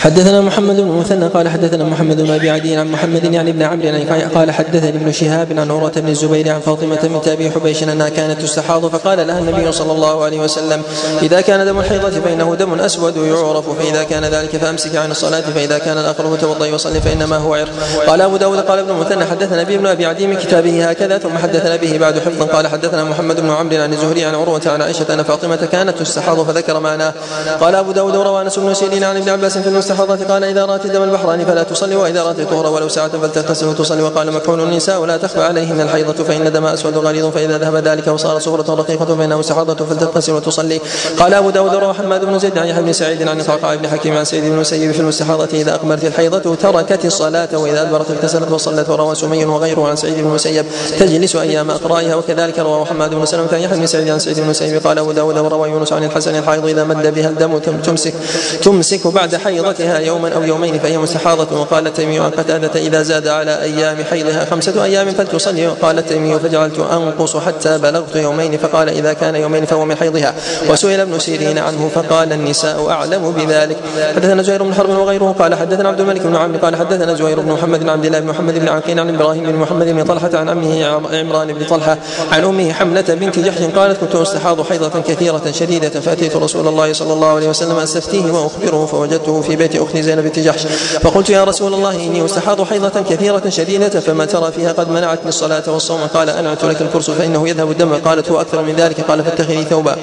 حدثنا 0.00 0.40
محمد 0.40 0.76
بن 0.76 0.88
مثنى 0.88 1.26
قال 1.26 1.48
حدثنا 1.48 1.84
محمد 1.84 2.20
بن 2.20 2.30
أبي 2.30 2.50
عدي 2.50 2.76
عن 2.76 2.92
محمد 2.92 3.34
يعني 3.34 3.52
بن 3.52 3.62
عمرو 3.62 3.88
قال 4.34 4.50
حدثني 4.50 4.88
ابن 4.88 5.12
شهاب 5.12 5.52
عن 5.58 5.70
عروة 5.70 5.92
بن 5.96 6.08
الزبير 6.08 6.48
عن 6.48 6.60
فاطمة 6.60 7.00
بنت 7.02 7.28
أبي 7.28 7.50
حبيش 7.50 7.82
أنها 7.82 8.08
كانت 8.08 8.42
تستحاض 8.42 8.86
فقال 8.86 9.26
لها 9.26 9.38
النبي 9.38 9.72
صلى 9.72 9.92
الله 9.92 10.24
عليه 10.24 10.40
وسلم 10.40 10.82
إذا 11.22 11.40
كان 11.40 11.66
دم 11.66 11.80
الحيضة 11.80 12.10
فانه 12.10 12.54
دم 12.54 12.80
أسود 12.80 13.16
يعرف 13.16 13.70
فإذا 13.78 14.02
كان 14.02 14.24
ذلك 14.24 14.56
فأمسك 14.56 14.96
عن 14.96 15.10
الصلاة 15.10 15.40
فإذا 15.40 15.78
كان 15.78 15.98
الآخر 15.98 16.36
فتوضئي 16.36 16.72
وصلي 16.72 17.00
فإنما 17.00 17.36
هو 17.36 17.54
عرق 17.54 17.72
قال 18.06 18.20
أبو 18.20 18.36
داود 18.36 18.58
قال 18.58 18.78
ابن 18.78 18.92
مثنى 18.92 19.24
حدثنا 19.24 19.62
به 19.62 19.74
ابن 19.74 19.86
أبي 19.86 20.06
عدي 20.06 20.26
من 20.26 20.36
كتابه 20.36 20.90
هكذا 20.90 21.18
ثم 21.18 21.38
حدثنا 21.38 21.76
به 21.76 21.98
بعد 21.98 22.18
حفظا 22.18 22.44
قال 22.44 22.66
حدثنا 22.66 23.04
محمد 23.04 23.40
بن 23.40 23.50
عمرو 23.50 23.76
عن 23.76 23.92
الزهري 23.92 24.24
عن 24.24 24.34
عروة 24.34 24.62
عن 24.66 24.82
عائشة 24.82 25.14
أن 25.14 25.22
فاطمة 25.22 25.68
كانت 25.72 25.98
تستحاض 25.98 26.46
فذكر 26.46 26.80
معناه. 26.80 27.14
قال 27.60 27.74
أبو 27.74 27.92
داود 27.92 28.16
روى 28.16 28.42
أنس 28.42 28.58
بن 28.58 28.74
سيرين 28.74 29.04
عن 29.04 29.16
ابن 29.16 29.28
عباس 29.28 29.58
في 29.58 29.68
المستحاضه 29.90 30.24
قال 30.24 30.44
إذا 30.44 30.64
رأت 30.64 30.86
دم 30.86 31.02
البحران 31.02 31.44
فلا 31.44 31.62
تصلي 31.62 31.96
وإذا 31.96 32.22
رأت 32.22 32.40
الطهر 32.40 32.66
ولو 32.66 32.88
ساعة 32.88 33.08
فلتغتسل 33.08 33.66
وتصلي 33.66 34.02
وقال 34.02 34.32
مكحول 34.32 34.60
النساء 34.60 35.00
ولا 35.00 35.16
تخفى 35.16 35.42
عليهن 35.42 35.80
الحيضة 35.80 36.24
فإن 36.24 36.52
دم 36.52 36.66
أسود 36.66 36.96
غليظ 36.96 37.26
فإذا 37.26 37.58
ذهب 37.58 37.76
ذلك 37.76 38.06
وصار 38.06 38.38
صفرة 38.38 38.74
رقيقة 38.74 39.16
فإنه 39.16 39.40
استحاضة 39.40 39.84
فلتغتسل 39.84 40.32
وتصلي. 40.32 40.80
قال 41.18 41.34
أبو 41.34 41.50
داود 41.50 41.74
روى 41.74 41.94
حماد 41.94 42.24
بن 42.24 42.38
زيد 42.38 42.58
عن 42.58 42.66
يحيى 42.66 42.82
بن 42.82 42.92
سعيد 42.92 43.28
عن 43.28 43.42
قعقاع 43.42 43.74
بن 43.74 43.88
حكيم 43.88 44.16
عن 44.16 44.24
سيد 44.24 44.44
بن 44.44 44.52
المسيب 44.52 44.92
في 44.92 45.00
المستحاضة 45.00 45.48
إذا 45.52 45.74
أقبلت 45.74 46.04
الحيضة 46.04 46.54
تركت 46.54 47.04
الصلاة 47.04 47.58
وإذا 47.58 47.82
أدبرت 47.82 48.10
اغتسلت 48.10 48.50
وصلت 48.50 48.88
وروى 48.88 49.14
سمي 49.14 49.44
وغيره 49.44 49.88
عن 49.88 49.96
سعيد 49.96 50.14
بن 50.14 50.28
المسيب. 50.28 50.64
تجلس 50.98 51.36
أيام 51.36 51.70
أقرائها 51.70 52.14
وكذلك 52.14 52.58
روى 52.58 52.80
محمد 52.80 53.10
بن 53.10 53.26
سلمة 53.26 53.48
عن 53.52 53.60
يحيى 53.60 53.78
بن 53.78 53.86
سعيد 53.86 54.08
عن 54.08 54.18
سعيد 54.18 54.36
بن 54.36 54.42
المسيب. 54.42 54.86
قال 54.86 54.98
أبو 54.98 55.12
داود 55.12 55.38
وروى 55.38 55.70
يونس 55.70 55.92
عن 55.92 56.04
الحسن 56.04 56.38
الحائض 56.38 56.66
إذا 56.66 56.84
مد 56.84 57.14
بها 57.14 57.28
الدم 57.28 57.58
تمسك 57.58 58.14
تمسك 58.62 59.06
بعد 59.06 59.34
حيضتها 59.80 59.98
يوما 59.98 60.34
أو 60.34 60.42
يومين 60.42 60.78
فهي 60.78 60.98
مستحاضة 60.98 61.60
وقال 61.60 61.86
التيمي 61.86 62.18
عن 62.18 62.30
قتادة 62.30 62.80
إذا 62.80 63.02
زاد 63.02 63.28
على 63.28 63.62
أيام 63.62 63.96
حيضها 64.10 64.44
خمسة 64.44 64.84
أيام 64.84 65.10
فلتصلي. 65.10 65.66
وقال 65.66 65.98
التيمي 65.98 66.38
فجعلت 66.38 66.78
أنقص 66.78 67.36
حتى 67.36 67.78
بلغت 67.78 68.16
يومين. 68.16 68.58
فقال 68.58 68.88
إذا 68.88 69.12
كان 69.12 69.34
يومين 69.34 69.64
فهو 69.64 69.84
من 69.84 69.96
حيضها. 69.96 70.34
وسئل 70.68 71.00
ابن 71.00 71.18
سيرين 71.18 71.58
عنه 71.58 71.90
فقال 71.94 72.32
النساء 72.32 72.90
أعلم 72.90 73.30
بذلك. 73.30 73.76
حدثنا 74.16 74.42
زهير 74.42 74.62
بن 74.62 74.74
حرب 74.74 74.90
وغيره. 74.90 75.34
قال 75.38 75.54
حدثنا 75.54 75.88
عبد 75.88 76.00
الملك 76.00 76.20
بن 76.20 76.36
عمرو. 76.36 76.58
قال 76.58 76.76
حدثنا 76.76 77.14
زهير 77.14 77.40
بن 77.40 77.52
محمد 77.52 77.80
بن 77.80 77.88
عبد 77.88 78.04
الله 78.04 78.20
بن 78.20 78.26
محمد 78.26 78.58
بن 78.58 78.68
عقيل 78.68 79.00
عن 79.00 79.14
إبراهيم 79.14 79.44
بن 79.44 79.56
محمد 79.56 79.86
بن 79.86 80.04
طلحة 80.04 80.30
عن 80.34 80.48
عمه 80.48 80.84
عمران 81.12 81.52
بن 81.52 81.64
طلحة 81.66 81.98
عن 82.32 82.44
أمه 82.44 82.72
حملة 82.72 83.04
بنت 83.08 83.38
جحش 83.38 83.62
قالت 83.76 84.00
كنت 84.00 84.14
أستحاض 84.14 84.66
حيضة 84.66 85.00
كثيرة 85.08 85.42
شديدة. 85.50 86.00
فأتيت 86.00 86.36
رسول 86.36 86.68
الله 86.68 86.92
صلى 86.92 87.12
الله 87.12 87.28
عليه 87.28 87.48
وسلم 87.48 87.76
أستفتيه 87.76 88.32
وأخبره 88.32 88.86
فوجدته 88.86 89.40
في 89.40 89.56
بيت 89.56 89.69
أختي 89.78 90.02
زينب 90.02 90.24
بنت 90.24 90.38
جحش. 90.38 90.66
فقلت 91.02 91.30
يا 91.30 91.44
رسول 91.44 91.74
الله 91.74 91.94
إني 91.94 92.24
أستحاض 92.24 92.62
حيضة 92.62 93.00
كثيرة 93.10 93.42
شديدة 93.48 94.00
فما 94.00 94.24
ترى 94.24 94.52
فيها 94.52 94.72
قد 94.72 94.90
منعتني 94.90 95.28
الصلاة 95.28 95.62
والصوم. 95.66 96.00
قال 96.14 96.30
أنعت 96.30 96.64
لك 96.64 96.82
الكرس 96.82 97.10
فإنه 97.10 97.48
يذهب 97.48 97.70
الدم. 97.70 97.94
قالت 97.94 98.30
هو 98.30 98.40
أكثر 98.40 98.62
من 98.62 98.76
ذلك؟ 98.76 99.00
قال 99.00 99.24
فاتخذي 99.24 99.64
ثوبا. 99.64 99.96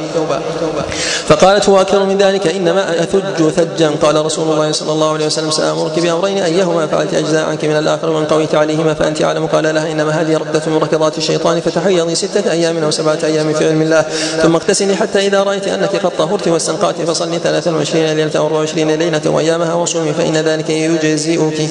فقالت 1.27 1.69
هو 1.69 1.81
أكثر 1.81 2.03
من 2.03 2.17
ذلك؟ 2.17 2.47
إنما 2.47 3.03
أثج 3.03 3.49
ثجا. 3.49 3.91
قال 4.01 4.25
رسول 4.25 4.53
الله 4.53 4.71
صلى 4.71 4.91
الله 4.91 5.13
عليه 5.13 5.25
وسلم 5.25 5.51
سأمرك 5.51 5.99
بأمرين 5.99 6.37
أيهما؟ 6.37 6.87
فعلت 6.87 7.13
أجزاء 7.13 7.45
عنك 7.45 7.65
من 7.65 7.77
الآخر 7.77 8.09
وإن 8.09 8.25
قويت 8.25 8.55
عليهما 8.55 8.93
فأنت 8.93 9.21
أعلم. 9.21 9.45
قال 9.45 9.75
لها 9.75 9.91
إنما 9.91 10.11
هذه 10.11 10.37
ركضة 10.37 10.71
من 10.71 10.77
ركضات 10.77 11.17
الشيطان 11.17 11.61
فتحيضي 11.61 12.15
ستة 12.15 12.51
أيام 12.51 12.83
أو 12.83 12.91
سبعة 12.91 13.19
أيام 13.23 13.53
في 13.53 13.67
علم 13.67 13.81
الله. 13.81 14.05
ثم 14.41 14.55
اغتسلي 14.55 14.95
حتى 14.95 15.27
إذا 15.27 15.43
رأيت 15.43 15.67
أنك 15.67 15.95
قد 15.95 16.11
طهرت 16.17 16.47
واستنقعت 16.47 17.01
فصلي 17.01 17.39
23 17.39 18.05
ليلة 18.05 18.31
أو 18.35 18.45
24 18.45 18.91
ليلة 18.91 19.21
وأيامها 19.57 19.73
وصومي 19.73 20.13
فإن 20.13 20.37
ذلك 20.37 20.69
يجزئك. 20.69 21.69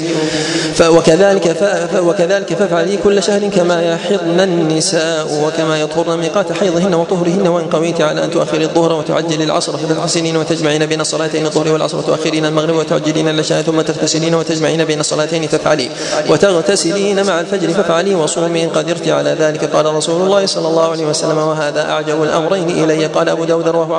وكذلك 0.81 1.57
وكذلك 1.97 2.55
فافعلي 2.55 2.97
كل 2.97 3.23
شهر 3.23 3.49
كما 3.49 3.83
يحضن 3.83 4.41
النساء 4.41 5.27
وكما 5.45 5.81
يطهرن 5.81 6.19
ميقات 6.19 6.53
حيضهن 6.53 6.95
وطهرهن 6.95 7.49
وإن 7.49 7.65
قويت 7.65 8.01
على 8.01 8.25
أن 8.25 8.31
تؤخري 8.31 8.65
الظهر 8.65 8.93
وتعجلي 8.93 9.45
العصر 9.45 9.77
فتغتسلين 9.77 10.37
وتجمعين 10.37 10.87
بين 10.87 11.01
الصلاتين 11.01 11.47
الظهر 11.47 11.73
والعصر 11.73 11.99
وتؤخرين 11.99 12.45
المغرب 12.45 12.77
وتعجلين 12.77 13.29
العشاء 13.29 13.63
ثم 13.63 13.81
تغتسلين 13.81 14.35
وتجمعين 14.35 14.85
بين 14.85 15.01
الصلاتين 15.01 15.47
فافعلي 15.47 15.91
وتغتسلين 16.29 17.27
مع 17.27 17.41
الفجر 17.41 17.69
فافعلي 17.69 18.15
وصومي 18.15 18.65
إن 18.65 18.69
قدرت 18.69 19.09
على 19.09 19.31
ذلك 19.31 19.65
قال 19.65 19.95
رسول 19.95 20.23
الله 20.23 20.47
صلى 20.47 20.69
الله 20.69 20.91
عليه 20.91 21.07
وسلم 21.07 21.39
وهذا 21.39 21.91
أعجب 21.91 22.23
الأمرين 22.23 22.71
إلي. 22.71 23.07
قال 23.07 23.29
أبو 23.29 23.45
داود 23.45 23.69
رواه 23.69 23.97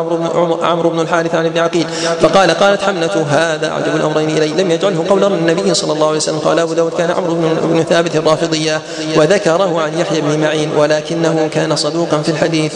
عمرو 0.64 0.90
بن 0.90 1.00
الحارث 1.00 1.36
عن 1.36 1.46
ابن 1.46 1.58
عقيل 1.58 1.88
فقال 2.22 2.52
قالت 2.52 2.82
حمنه 2.82 3.26
هذا 3.30 3.77
اعجب 3.78 3.96
الأمرين 3.96 4.30
الي 4.30 4.64
لم 4.64 4.72
يجعله 4.72 5.06
قول 5.10 5.24
النبي 5.34 5.74
صلى 5.74 5.94
الله 5.94 6.08
عليه 6.08 6.18
وسلم 6.18 6.40
قال 6.40 6.60
أبو 6.60 6.74
داود 6.74 6.94
كان 6.94 7.12
عمرو 7.12 7.36
بن 7.64 7.84
ثابت 7.90 8.16
الرافضية 8.16 8.82
وذكره 9.16 9.82
عن 9.82 10.00
يحيى 10.00 10.22
بن 10.22 10.40
معين 10.40 10.72
ولكنه 10.72 11.50
كان 11.54 11.76
صدوقا 11.76 12.22
في 12.22 12.30
الحديث. 12.30 12.74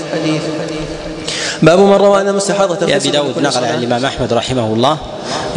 باب 1.62 1.80
من 1.80 1.93
روى 1.93 2.22
أن 2.22 2.36
مستحاضة 2.36 2.95
أبي 2.95 3.10
داود 3.10 3.39
نقل 3.39 3.66
عن 3.66 3.76
الإمام 3.84 4.06
أحمد 4.06 4.34
رحمه 4.34 4.74
الله 4.74 4.97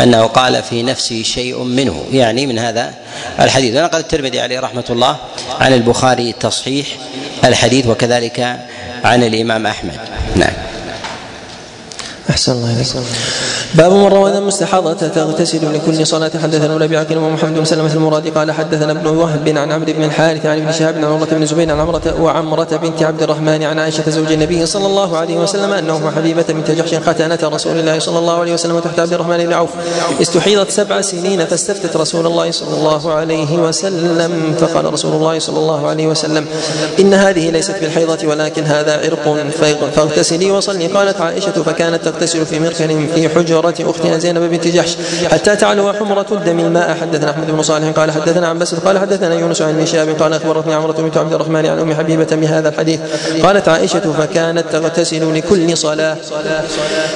أنه 0.01 0.23
قال 0.27 0.63
في 0.63 0.83
نفسي 0.83 1.25
شيء 1.25 1.63
منه 1.63 2.05
يعني 2.13 2.47
من 2.47 2.59
هذا 2.59 2.95
الحديث. 3.41 3.77
ونقل 3.77 3.99
الترمذي 3.99 4.41
عليه 4.41 4.61
رحمة 4.61 4.85
الله 4.91 5.17
عن 5.61 5.73
البخاري 5.73 6.33
تصحيح 6.33 6.87
الحديث 7.45 7.87
وكذلك 7.87 8.57
عن 9.05 9.23
الإمام 9.23 9.67
أحمد. 9.67 9.99
نعم. 10.37 10.74
أحسن 12.31 12.53
الله 12.53 12.73
إليك. 12.77 12.87
باب 13.75 13.93
من 13.93 14.07
روى 14.07 14.41
مستحاضة 14.41 14.93
تغتسل 14.93 15.75
لكل 15.75 16.07
صلاة. 16.07 16.31
حدثنا 16.43 16.85
ابن 16.85 16.95
عقيل 16.95 17.19
ومحمد 17.19 17.55
بن 17.55 17.65
سلمة 17.65 17.93
المرادي 17.93 18.31
قال 18.31 18.53
حدثنا 18.53 18.93
ابن 18.93 19.07
وهب 19.07 19.49
عن 19.49 19.73
عمرو 19.73 19.93
بن 19.93 20.05
الحارث 20.05 20.47
عن 20.47 20.59
ابن 20.63 20.73
شهاب 20.73 20.97
عن 20.97 21.05
عمرة 21.05 21.29
بن 21.33 21.47
زبير 21.47 21.71
عن 21.71 21.81
عمرة 21.81 22.15
وعمرة 22.21 22.81
بنت 22.83 23.03
عبد 23.03 23.23
الرحمن 23.23 23.63
عن 23.63 23.79
عائشة 23.79 24.11
زوج 24.11 24.33
النبي 24.33 24.67
صلى 24.67 24.87
الله 24.87 25.17
عليه 25.17 25.37
وسلم 25.37 25.73
أنه 25.73 26.11
حبيبة 26.17 26.45
بنت 26.49 26.71
جحش 26.71 26.95
ختانة 26.95 27.39
رسول 27.43 27.79
الله 27.79 27.99
صلى 27.99 28.19
الله 28.19 28.41
عليه 28.41 28.55
وسلم 28.55 28.79
تحت 28.79 28.99
عبد 28.99 29.13
الرحمن 29.13 29.47
بن 29.47 29.53
عوف. 29.53 29.71
استحيضت 30.23 30.71
سبع 30.71 31.01
سنين 31.01 31.45
فاستفتت 31.45 31.97
رسول 31.97 32.27
الله 32.27 32.51
صلى 32.51 32.75
الله 32.75 33.13
عليه 33.13 33.53
وسلم. 33.53 34.55
فقال 34.61 34.93
رسول 34.93 35.13
الله 35.13 35.39
صلى 35.39 35.59
الله 35.59 35.87
عليه 35.87 36.07
وسلم 36.07 36.47
إن 37.01 37.15
هذه 37.15 37.51
ليست 37.51 37.75
بالحيضة 37.81 38.29
ولكن 38.29 38.65
هذا 38.65 38.93
عرق 38.93 39.37
فاغتسلي 39.97 40.51
وصلي. 40.51 40.87
قالت 40.87 41.21
عائشة 41.21 41.63
فكانت 41.63 42.14
تغتسل 42.15 42.47
في 42.47 42.61
مركن 42.61 43.07
في 43.15 43.29
حجرة 43.29 43.75
أختها 43.81 44.19
زينب 44.19 44.43
بنت 44.43 44.69
جحش 44.69 44.97
حتى 45.31 45.57
تعلو 45.57 45.93
حمرة 45.93 46.27
الدم 46.33 46.61
الماء. 46.61 46.97
حدثنا 47.01 47.31
أحمد 47.31 47.51
بن 47.51 47.63
صالح 47.63 47.89
قال 47.89 48.11
حدثنا 48.11 48.49
عن 48.49 48.59
بسط 48.59 48.87
قال 48.87 48.99
حدثنا 48.99 49.35
يونس 49.35 49.63
عن 49.63 49.69
ابن 49.69 49.87
شهاب 49.87 50.09
قال 50.09 50.33
أخبرتني 50.33 50.75
عمرة 50.75 50.93
بنت 50.93 51.17
عبد 51.17 51.33
الرحمن 51.33 51.67
عن 51.67 51.79
أم 51.79 51.95
حبيبة 51.95 52.27
بهذا 52.33 52.69
الحديث. 52.69 53.01
قالت 53.43 53.69
عائشة 53.69 54.13
فكانت 54.19 54.65
تغتسل 54.73 55.35
لكل 55.35 55.77
صلاة. 55.77 56.17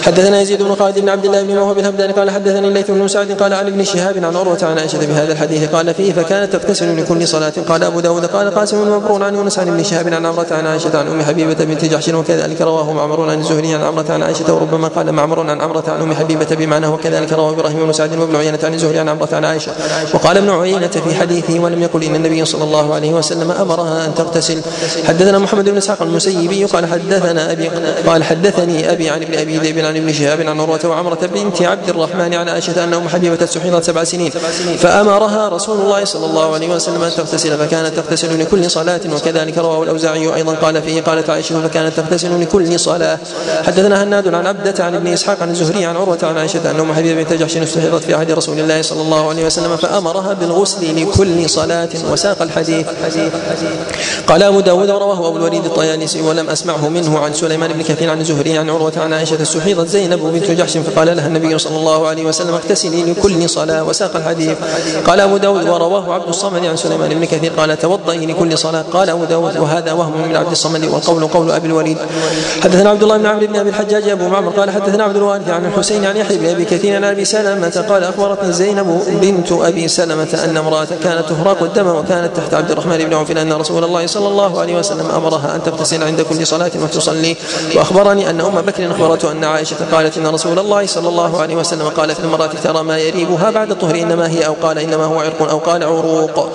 حدثنا 0.03 0.41
يزيد 0.41 0.63
بن 0.63 0.75
خالد 0.75 0.99
بن 0.99 1.09
عبد 1.09 1.25
الله 1.25 1.43
بن 1.43 1.55
موهب 1.55 1.79
الهمداني 1.79 2.13
قال 2.13 2.31
حدثني 2.31 2.69
الليث 2.69 2.91
بن 2.91 3.09
سعد 3.09 3.33
قال 3.33 3.53
عن 3.55 3.67
ابن 3.67 3.85
شهاب 3.85 4.25
عن 4.25 4.37
عروة 4.37 4.59
عن 4.63 4.79
عائشة 4.79 4.99
بهذا 4.99 5.33
الحديث. 5.33 5.69
قال 5.75 5.95
فيه 5.95 6.13
فكانت 6.13 6.53
تغتسل 6.53 7.01
لكل 7.01 7.29
صلاة. 7.29 7.53
قال 7.69 7.85
أبو 7.85 8.01
داود 8.01 8.25
قال 8.25 8.55
قاسم 8.55 8.97
مبرور 8.97 9.25
عن 9.25 9.35
يونس 9.35 9.59
عن 9.59 9.69
ابن 9.69 9.83
شهاب 9.83 10.15
عن 10.15 10.27
عمرة 10.27 10.47
عن 10.51 10.67
عائشة 10.67 10.99
عن 10.99 11.07
أم 11.07 11.23
حبيبة 11.23 11.65
بنت 11.65 11.85
جحش 11.85 12.09
وكذلك 12.09 12.61
رواه 12.61 12.93
معمر 12.93 13.31
عن 13.31 13.39
الزهري 13.39 13.75
عن 13.75 13.83
عمرة 13.83 14.13
عن 14.13 14.23
عائشة 14.23 14.55
وربما 14.55 14.88
قال 14.89 15.13
معمر 15.13 15.41
عن 15.51 15.61
عمرة 15.61 15.85
عن 15.89 16.01
أم 16.01 16.15
حبيبة 16.15 16.47
بمعناه 16.51 16.95
وكذلك 16.95 17.33
رواه 17.33 17.51
إبراهيم 17.51 17.87
بن 17.87 17.93
سعد 17.93 18.19
وابن 18.19 18.37
عيينة 18.37 18.59
عن 18.65 18.75
الزهري 18.75 18.99
عن 18.99 19.09
عمرة 19.09 19.29
عن 19.33 19.45
عائشة. 19.45 19.73
وقال 20.15 20.37
ابن 20.37 20.51
عيينة 20.51 20.89
في 20.89 21.15
حديثه 21.15 21.59
ولم 21.59 21.83
يقل 21.83 22.05
إن 22.05 22.15
النبي 22.15 22.45
صلى 22.45 22.65
الله 22.65 22.95
عليه 22.95 23.13
وسلم 23.13 23.51
أمرها 23.51 24.07
أن 24.07 24.15
تغتسل 24.15 24.63
حدثنا 25.09 25.39
محمد 25.39 25.69
بن 25.69 25.77
إسحاق 25.77 26.03
المسيبي 26.03 26.65
قال 26.65 26.87
حدثنا 26.87 27.53
أبي 27.53 27.71
قال 28.07 28.25
حدثني 28.25 28.93
أبي 28.93 29.11
عن 29.11 29.23
ابن 29.23 29.39
أبي 29.39 29.59
ذئب 29.59 29.79
عن 29.79 29.97
ابن 29.97 30.13
شهاب 30.13 30.41
عن 30.41 30.61
عروة 30.61 30.81
وعمرة 30.85 31.19
بنت 31.35 31.63
عبد 31.63 31.89
الرحمن 31.89 32.35
عن 32.35 32.49
عائشة 32.49 32.85
أن 32.85 32.95
أم 32.95 33.09
حبيبة 33.09 33.45
استحيضت 33.45 33.85
سبع 33.85 34.05
سنين. 34.05 34.31
فأمرها 34.79 35.49
رسول 35.49 35.81
الله 35.81 36.05
صلى 36.05 36.27
الله 36.27 36.55
عليه 36.55 36.75
وسلم 36.75 37.03
أن 37.03 37.11
تغتسل 37.17 37.59
فكانت 37.59 37.97
تغتسل 37.97 38.41
لكل 38.41 38.71
صلاة 38.71 39.01
وكذلك 39.15 39.59
رواه 39.59 39.83
الأوزاعي 39.83 40.35
أيضا 40.35 40.55
قال 40.55 40.83
فيه 40.83 41.01
قالت 41.01 41.31
عائشة 41.31 41.63
فكانت 41.63 41.97
تغتسل 41.97 42.43
لكل 42.43 42.81
صلاة. 42.81 43.19
حدثنا 43.67 44.03
هناد 44.03 44.35
عن 44.35 44.47
عبدة 44.47 44.78
عن 44.81 44.95
ابن 44.95 45.07
إسحاق 45.07 45.43
عن 45.43 45.51
الزهري 45.51 45.85
عن 45.85 45.97
عروة 45.97 46.19
عن 46.23 46.39
عائشة 46.39 46.71
أن 46.71 46.81
أم 46.81 46.93
حبيبة 46.93 47.23
بنت 47.23 47.33
جحش 47.33 47.57
استحيضت 47.57 48.05
في 48.05 48.15
عهد 48.15 48.31
رسول 48.31 48.59
الله 48.59 48.83
صلى 48.83 49.03
الله 49.03 49.29
عليه 49.29 49.47
وسلم 49.47 49.77
فأمرها 49.77 50.33
بالغسل 50.33 51.03
لكل 51.03 51.51
صلاة 51.51 51.89
وساق 52.11 52.43
الحديث. 52.43 52.87
قال 54.27 54.43
أبو 54.43 54.61
داود 54.61 54.91
ورواه 54.91 55.29
أبو 55.29 55.37
الوليد 55.37 55.65
الطيالسي 55.65 56.21
ولم 56.21 56.51
أسمعه 56.51 56.89
منه 56.89 57.19
عن 57.19 57.35
سليمان 57.35 57.73
بن 57.73 57.83
كثير 57.83 58.11
عن 58.11 58.21
الزهري 58.21 58.59
عن 58.59 58.71
عروة 58.71 58.93
عن 58.97 59.13
عائشة 59.13 59.43
استحيضت 59.43 59.89
زينب 59.89 60.21
بنت 60.21 60.51
جحش 60.51 60.79
فقال 60.79 61.17
لها 61.17 61.27
النبي 61.27 61.59
صلى 61.59 61.77
الله 61.77 62.09
عليه 62.09 62.25
وسلم 62.25 62.55
اغتسلي 62.55 63.03
لكل 63.13 63.49
صلاة 63.49 63.85
وساق 63.85 64.17
الحديث. 64.17 64.57
قال 65.07 65.21
أبو 65.21 65.37
داود 65.37 65.69
ورواه 65.69 66.15
عبد 66.15 66.29
الصمد 66.29 66.65
عن 66.65 66.77
سليمان 66.77 67.15
بن 67.15 67.25
كثير 67.25 67.53
قال 67.57 67.79
توضئي 67.79 68.27
لكل 68.27 68.59
صلاة. 68.59 68.85
قال 68.93 69.11
أبو 69.11 69.25
داود 69.25 69.57
وهذا 69.57 69.93
وهم 69.93 70.29
من 70.29 70.37
عبد 70.37 70.51
الصمد 70.51 70.85
والقول 70.85 71.27
قول 71.27 71.51
أبي 71.51 71.67
الوليد. 71.67 71.99
حدثنا 72.63 72.91
عبد 72.91 73.03
الله 73.03 73.17
بن 73.17 73.27
عمرو 73.27 73.47
بن 73.47 73.57
أبي 73.57 73.71
الحجاج 73.71 74.09
أبو 74.09 74.29
معمر 74.29 74.51
قال 74.51 74.68
حدثنا 74.71 75.05
عبد 75.05 75.17
الوارث 75.17 75.49
عن 75.49 75.67
الحسين 75.67 76.05
عن 76.05 76.17
يحيى 76.17 76.39
بن 76.39 76.47
أبي 76.47 76.65
كثير 76.65 76.97
عن 76.97 77.05
أبي 77.05 77.25
سلمة 77.25 77.85
قال 77.89 78.05
أخبرتني 78.05 78.53
زينب 78.53 79.03
بنت 79.23 79.53
أبي 79.53 79.89
سلمة 79.89 80.41
أن 80.45 80.57
امرأة 80.57 80.89
كانت 81.05 81.29
تهراق 81.29 81.63
الدم 81.63 81.87
وكانت 81.87 82.37
تحت 82.37 82.55
عبد 82.55 82.71
الرحمن 82.71 82.99
بن 82.99 83.15
عوف 83.15 83.31
أن 83.31 83.53
رسول 83.53 83.85
الله 83.85 84.07
صلى 84.07 84.29
الله 84.29 84.61
عليه 84.61 84.79
وسلم 84.79 85.11
أمرها 85.11 85.55
أن 85.55 85.63
تغتسل 85.63 86.03
عند 86.03 86.21
كل 86.21 86.47
صلاة 86.47 86.71
وتصلي. 86.83 87.37
وأخبرني 87.77 88.31
أن 88.31 88.41
أم 88.41 88.61
بكر 88.61 88.91
أخبرته 88.91 89.33
أن 89.33 89.45
عائشة 89.45 89.77
قالت 89.93 90.19
إن 90.19 90.27
رسول 90.27 90.59
الله 90.59 90.87
صلى 90.87 91.09
الله 91.09 91.41
عليه 91.41 91.57
وسلم 91.57 91.89
قال 91.89 92.15
في 92.15 92.21
المرأة 92.21 92.51
ترى 92.65 92.83
ما 92.83 92.99
يريبها 92.99 93.51
بعد 93.51 93.71
الطهر 93.71 93.95
إنما 93.95 94.31
هي 94.31 94.47
أو 94.47 94.55
قال 94.63 94.79
إنما 94.79 95.05
هو 95.05 95.21
عرق 95.21 95.51
أو 95.51 95.59
قال 95.59 95.85
عروق. 95.85 96.49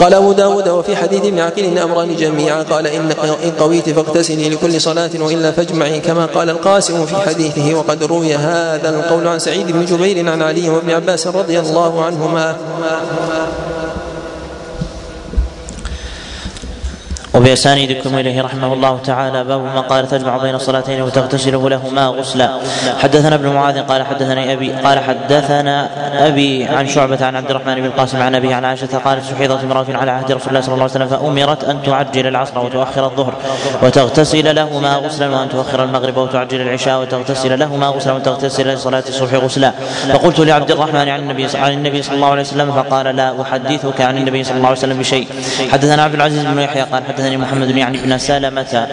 قال 0.00 0.14
أبو 0.14 0.32
داود 0.32 0.68
وفي 0.68 0.96
حديث 0.96 1.24
ابن 1.24 1.38
عقيل 1.38 1.64
إن 1.64 1.78
أمران 1.78 2.16
جميعا 2.16 2.62
قال 2.62 2.86
إن 2.86 3.12
قويت 3.58 3.90
فاغتسلي 3.90 4.48
لكل 4.48 4.80
صلاة 4.80 5.10
وإلا 5.20 5.50
فاجمعي 5.52 6.00
كما 6.00 6.26
قال 6.26 6.50
القاسم 6.50 7.06
في 7.06 7.16
حديثه 7.52 7.78
وقد 7.78 8.04
روي 8.04 8.34
هذا 8.34 8.88
القول 8.88 9.26
عن 9.26 9.38
سعيد 9.38 9.72
بن 9.72 9.84
جبير 9.84 10.30
عن 10.30 10.42
علي 10.42 10.70
وابن 10.70 10.90
عباس 10.90 11.26
رضي 11.26 11.60
الله 11.60 12.04
عنهما. 12.04 12.56
وبأسانيدكم 17.34 18.18
إليه 18.18 18.42
رحمه 18.42 18.72
الله 18.72 18.98
تعالى 19.04 19.44
باب 19.44 19.60
ما 19.60 19.80
قال 19.80 20.08
تجمع 20.08 20.36
بين 20.36 20.54
الصلاتين 20.54 21.02
وتغتسل 21.02 21.70
لهما 21.70 22.06
غسلا. 22.06 22.50
حدثنا 22.98 23.34
ابن 23.34 23.48
معاذ 23.48 23.80
قال 23.80 24.02
حدثني 24.02 24.52
أبي 24.52 24.72
قال 24.72 24.98
حدثنا 24.98 25.88
أبي 26.26 26.64
عن 26.64 26.88
شعبة 26.88 27.26
عن 27.26 27.36
عبد 27.36 27.50
الرحمن 27.50 27.74
بن 27.74 27.84
القاسم 27.84 28.22
عن 28.22 28.34
أبي 28.34 28.54
عن 28.54 28.64
عائشة 28.64 28.98
قالت 29.04 29.24
سحيضت 29.24 29.64
امرأة 29.64 29.86
على 29.88 30.10
عهد 30.10 30.32
رسول 30.32 30.48
الله 30.48 30.60
صلى 30.60 30.74
الله 30.74 30.88
عليه 30.94 30.94
وسلم 30.94 31.08
فأمرت 31.08 31.64
أن 31.64 31.82
تعجل 31.82 32.26
العصر 32.26 32.58
وتؤخر 32.58 33.04
الظهر 33.04 33.34
وتغتسل 33.82 34.54
لهما 34.54 34.96
غسلا 34.96 35.28
وأن 35.28 35.48
تؤخر 35.48 35.84
المغرب 35.84 36.16
وتعجل 36.16 36.60
العشاء 36.60 37.00
وتغتسل 37.00 37.58
لهما 37.58 37.86
غسلا 37.86 38.12
وتغتسل 38.12 38.68
لصلاة 38.68 39.04
الصبح 39.08 39.34
غسلا. 39.34 39.72
فقلت 40.12 40.40
لعبد 40.40 40.70
الرحمن 40.70 41.08
عن 41.08 41.20
النبي 41.20 41.46
عن 41.54 41.72
النبي 41.72 42.02
صلى 42.02 42.14
الله 42.14 42.30
عليه 42.30 42.42
وسلم 42.42 42.72
فقال 42.72 43.16
لا 43.16 43.42
أحدثك 43.42 44.00
عن 44.00 44.18
النبي 44.18 44.44
صلى 44.44 44.56
الله 44.56 44.68
عليه 44.68 44.78
وسلم 44.78 44.98
بشيء. 44.98 45.28
حدثنا 45.72 46.02
عبد 46.02 46.14
العزيز 46.14 46.44
بن 46.44 46.58
يحيى 46.58 46.82
قال 46.82 47.02
حدثني 47.22 47.36
محمد 47.36 47.76
يعني 47.76 47.98
ابن 47.98 48.18
سلمة 48.18 48.88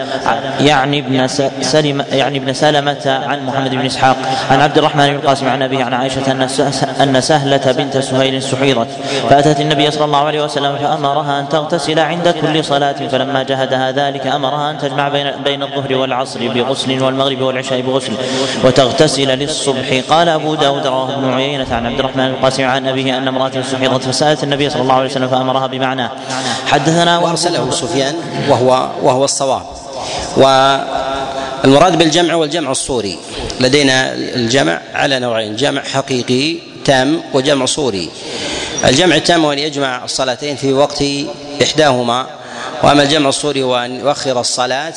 يعني 0.60 0.98
ابن 0.98 1.26
سلمة 1.62 2.04
يعني 2.12 2.38
ابن 2.38 2.52
سلمة 2.52 3.20
عن 3.26 3.46
محمد 3.46 3.70
بن 3.70 3.86
إسحاق 3.86 4.16
عن 4.50 4.60
عبد 4.60 4.78
الرحمن 4.78 5.06
بن 5.06 5.14
القاسم 5.14 5.48
عن 5.48 5.62
أبيه 5.62 5.84
عن 5.84 5.94
عائشة 5.94 6.32
أن 6.32 6.48
أن 7.00 7.20
سهلة 7.20 7.72
بنت 7.72 7.98
سهيل 7.98 8.42
سحيضت 8.42 8.88
فأتت 9.30 9.60
النبي 9.60 9.90
صلى 9.90 10.04
الله 10.04 10.18
عليه 10.18 10.44
وسلم 10.44 10.76
فأمرها 10.76 11.40
أن 11.40 11.48
تغتسل 11.48 11.98
عند 11.98 12.28
كل 12.28 12.64
صلاة 12.64 13.08
فلما 13.08 13.42
جهدها 13.42 13.90
ذلك 13.90 14.26
أمرها 14.26 14.70
أن 14.70 14.78
تجمع 14.78 15.08
بين 15.08 15.30
بين 15.44 15.62
الظهر 15.62 15.94
والعصر 15.94 16.48
بغسل 16.48 17.02
والمغرب 17.02 17.40
والعشاء 17.40 17.80
بغسل 17.80 18.12
وتغتسل 18.64 19.38
للصبح. 19.38 20.00
قال 20.10 20.28
أبو 20.28 20.54
داود 20.54 20.86
رواه 20.86 21.14
ابن 21.14 21.32
عيينة 21.32 21.74
عن 21.74 21.86
عبد 21.86 21.98
الرحمن 21.98 22.28
بن 22.28 22.34
القاسم 22.34 22.64
عن 22.64 22.86
أبيه 22.86 23.18
أن 23.18 23.28
امرأة 23.28 23.62
سحيضت 23.72 24.02
فسألت 24.02 24.44
النبي 24.44 24.70
صلى 24.70 24.82
الله 24.82 24.94
عليه 24.94 25.10
وسلم 25.10 25.28
فأمرها 25.28 25.66
بمعناه 25.66 26.10
حدثنا 26.66 27.18
وأرسله 27.18 27.70
سفيان 27.70 28.14
وهو 28.48 28.90
وهو 29.02 29.24
الصواب. 29.24 29.62
والمراد 30.36 31.98
بالجمع 31.98 32.34
والجمع 32.34 32.70
الصوري. 32.70 33.18
لدينا 33.60 34.14
الجمع 34.14 34.80
على 34.94 35.18
نوعين 35.18 35.56
جمع 35.56 35.82
حقيقي 35.82 36.56
تام 36.84 37.22
وجمع 37.34 37.66
صوري. 37.66 38.10
الجمع 38.84 39.16
التام 39.16 39.44
هو 39.44 39.52
أن 39.52 39.58
يجمع 39.58 40.04
الصلاتين 40.04 40.56
في 40.56 40.72
وقت 40.72 41.04
إحداهما 41.62 42.26
وأما 42.82 43.02
الجمع 43.02 43.28
الصوري 43.28 43.62
هو 43.62 43.76
أن 43.76 44.00
يؤخر 44.00 44.40
الصلاة 44.40 44.92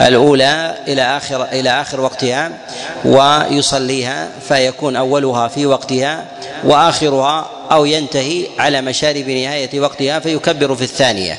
الأولى 0.00 0.74
إلى 0.88 1.02
آخر 1.02 1.44
إلى 1.44 1.80
آخر 1.80 2.00
وقتها 2.00 2.50
ويصليها 3.04 4.28
فيكون 4.48 4.96
أولها 4.96 5.48
في 5.48 5.66
وقتها 5.66 6.24
وآخرها 6.64 7.50
أو 7.72 7.84
ينتهي 7.84 8.46
على 8.58 8.80
مشارب 8.80 9.28
نهاية 9.28 9.80
وقتها 9.80 10.18
فيكبر 10.18 10.74
في 10.76 10.82
الثانية 10.82 11.38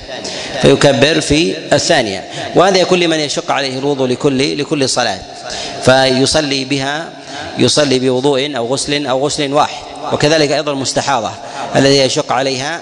فيكبر 0.62 1.22
في 1.22 1.56
الثانية. 1.74 2.24
وهذا 2.56 2.78
يكون 2.78 3.00
لمن 3.00 3.20
يشق 3.20 3.52
عليه 3.52 3.80
الوضوء 3.80 4.08
لكل 4.08 4.58
لكل 4.58 4.90
صلاة. 4.90 5.20
فيصلي 5.84 6.66
بها 6.66 7.10
يصلي 7.58 8.00
بوضوء 8.00 8.58
أو 8.58 8.74
غسل 8.74 9.08
أو 9.08 9.26
غسل 9.26 9.54
واحد. 9.54 9.84
وكذلك 10.14 10.52
أيضا 10.52 10.72
المستحاضة 10.72 11.32
الذي 11.76 11.98
يشق 11.98 12.32
عليها 12.32 12.82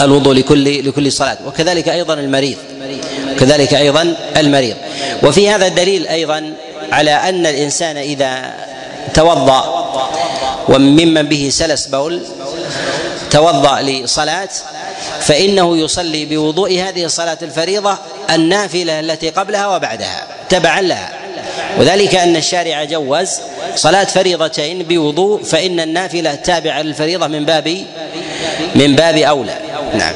الوضوء 0.00 0.34
لكل 0.34 0.88
لكل 0.88 1.12
صلاة. 1.12 1.38
وكذلك 1.46 1.88
أيضا 1.88 2.14
المريض 2.14 2.56
كذلك 3.38 3.74
أيضا 3.74 4.14
المريض. 4.36 4.76
وفي 5.22 5.50
هذا 5.50 5.66
الدليل 5.66 6.06
أيضا 6.06 6.52
على 6.92 7.10
أن 7.10 7.46
الإنسان 7.46 7.96
إذا 7.96 8.54
توضأ 9.14 9.82
وممن 10.68 11.22
به 11.22 11.48
سلس 11.52 11.86
بول 11.86 12.22
توضأ 13.32 13.82
لصلاة 13.82 14.48
فإنه 15.20 15.76
يصلي 15.76 16.24
بوضوء 16.24 16.80
هذه 16.80 17.04
الصلاة 17.04 17.38
الفريضة 17.42 17.98
النافلة 18.30 19.00
التي 19.00 19.30
قبلها 19.30 19.76
وبعدها 19.76 20.26
تبعا 20.48 20.80
لها. 20.80 21.12
وذلك 21.78 22.14
أن 22.14 22.36
الشارع 22.36 22.84
جوز 22.84 23.30
صلاة 23.76 24.04
فريضتين 24.04 24.82
بوضوء 24.82 25.42
فإن 25.42 25.80
النافلة 25.80 26.32
التابعه 26.32 26.82
للفريضة 26.82 27.26
من 27.26 27.44
باب 27.44 27.84
من 28.74 28.96
باب 28.96 29.16
أولى. 29.16 29.56
نعم. 29.94 30.14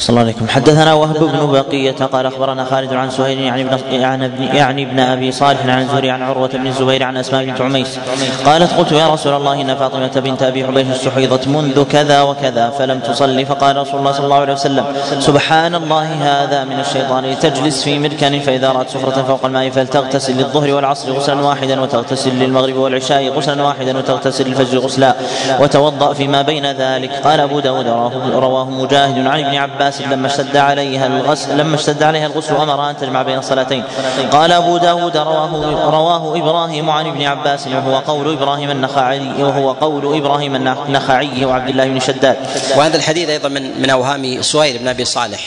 صلى 0.00 0.10
الله 0.10 0.20
عليكم 0.20 0.48
حدثنا 0.48 0.94
وهب 0.94 1.18
بن 1.18 1.52
بقية 1.52 1.90
قال 2.12 2.26
أخبرنا 2.26 2.64
خالد 2.64 2.92
عن 2.92 3.10
سهيل 3.10 3.40
يعني 3.40 3.62
ابن 3.62 3.78
يعني 3.92 4.26
ابن 4.26 4.42
يعني 4.42 4.82
ابن 4.82 4.98
أبي 4.98 5.32
صالح 5.32 5.66
عن 5.66 5.82
الزهري 5.82 6.10
عن 6.10 6.22
عروة 6.22 6.48
بن 6.48 6.66
الزبير 6.66 7.02
عن 7.02 7.16
أسماء 7.16 7.44
بنت 7.44 7.60
عميس. 7.60 7.98
قالت 8.46 8.72
قلت 8.72 8.92
يا 8.92 9.08
رسول 9.08 9.34
الله 9.36 9.60
إن 9.60 9.74
فاطمة 9.74 10.20
بنت 10.20 10.42
أبي 10.42 10.66
حبيش 10.66 10.86
استحيضت 10.86 11.48
منذ 11.48 11.84
كذا 11.84 12.22
وكذا 12.22 12.70
فلم 12.70 13.00
تصلي. 13.00 13.44
فقال 13.44 13.76
رسول 13.76 14.00
الله 14.00 14.12
صلى 14.12 14.24
الله 14.24 14.36
عليه 14.36 14.52
وسلم 14.52 14.84
سبحان 15.18 15.74
الله 15.74 16.02
هذا 16.02 16.64
من 16.64 16.80
الشيطان 16.80 17.24
لتجلس 17.24 17.82
في 17.82 17.98
مركن 17.98 18.38
فإذا 18.38 18.72
رأت 18.72 18.88
سفرة 18.88 19.22
فوق 19.22 19.44
الماء 19.44 19.70
فلتغتسل 19.70 20.36
للظهر 20.36 20.74
والعصر 20.74 21.12
غسلا 21.12 21.40
واحدا 21.40 21.80
وتغتسل 21.80 22.34
للمغرب 22.34 22.76
والعشاء 22.76 23.28
غسلا 23.28 23.62
واحدا 23.62 23.98
وتغتسل 23.98 24.48
للفجر 24.48 24.78
غسلا 24.78 25.14
وتوضأ 25.60 26.12
فيما 26.12 26.42
بين 26.42 26.66
ذلك. 26.66 27.10
قال 27.24 27.40
أبو 27.40 27.60
داود 27.60 27.86
رواه 28.34 28.70
مجاهد 28.70 29.26
عن 29.26 29.44
ابن 29.44 29.54
عباس 29.54 29.89
عباس 29.90 30.00
لما 30.00 30.26
اشتد 30.26 30.56
عليها 30.56 31.06
الغسل 31.06 31.58
لما 31.58 31.74
اشتد 31.74 32.02
عليها 32.02 32.26
الغسل 32.26 32.56
أمر 32.56 32.90
أن 32.90 32.96
تجمع 32.96 33.22
بين 33.22 33.38
الصلاتين. 33.38 33.84
قال 34.32 34.52
أبو 34.52 34.76
داود 34.76 35.16
رواه 35.16 35.90
رواه 35.90 36.36
إبراهيم 36.36 36.90
عن 36.90 37.06
ابن 37.06 37.22
عباس 37.22 37.66
وهو 37.66 37.98
قول 37.98 38.32
إبراهيم 38.32 38.70
النخعي 38.70 39.42
وهو 39.42 39.72
قول 39.72 40.16
إبراهيم 40.16 40.56
النخعي 40.56 41.44
وعبد 41.44 41.68
الله 41.68 41.84
بن 41.84 42.00
شداد. 42.00 42.36
وهذا 42.76 42.96
الحديث 42.96 43.28
أيضا 43.28 43.48
من 43.48 43.80
من 43.82 43.90
أوهام 43.90 44.42
سهيل 44.42 44.78
بن 44.78 44.88
أبي 44.88 45.04
صالح. 45.04 45.40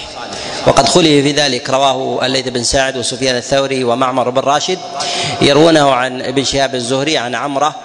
وقد 0.67 0.87
خلي 0.87 1.23
في 1.23 1.31
ذلك 1.31 1.69
رواه 1.69 2.25
الليث 2.25 2.47
بن 2.47 2.63
سعد 2.63 2.97
وسفيان 2.97 3.35
الثوري 3.35 3.83
ومعمر 3.83 4.29
بن 4.29 4.41
راشد 4.41 4.79
يروونه 5.41 5.91
عن 5.91 6.21
ابن 6.21 6.43
شهاب 6.43 6.75
الزهري 6.75 7.17
عن 7.17 7.35
عمرة 7.35 7.75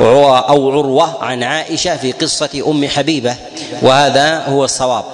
أو 0.00 0.70
عروة 0.70 1.24
عن 1.24 1.42
عائشة 1.42 1.96
في 1.96 2.12
قصة 2.12 2.64
أم 2.66 2.88
حبيبة 2.88 3.36
وهذا 3.82 4.44
هو 4.48 4.64
الصواب. 4.64 5.04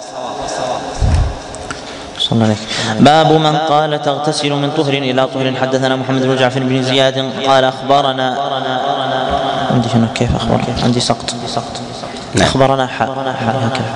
صلى 2.26 2.34
الله 2.34 2.44
عليه 2.44 2.58
باب 3.06 3.30
من 3.32 3.56
قال 3.70 4.02
تغتسل 4.02 4.52
من 4.52 4.70
طهر 4.74 4.94
إلى 4.98 5.22
طهر. 5.30 5.46
حدثنا 5.62 5.94
محمد 5.96 6.22
بن 6.26 6.36
جعفر 6.36 6.60
بن 6.60 6.82
زياد 6.82 7.16
قال 7.46 7.64
اخبرنا 7.64 8.28
عندي 9.70 9.88
شنو 9.88 10.06
كيف 10.14 10.34
اخبر 10.34 10.60
عندي 10.82 11.00
سقط. 11.00 11.30
سقط 11.46 11.74
نعم. 12.34 12.48
أخبرنا 12.48 12.86
حاء 12.86 13.08
هكذا. 13.10 13.94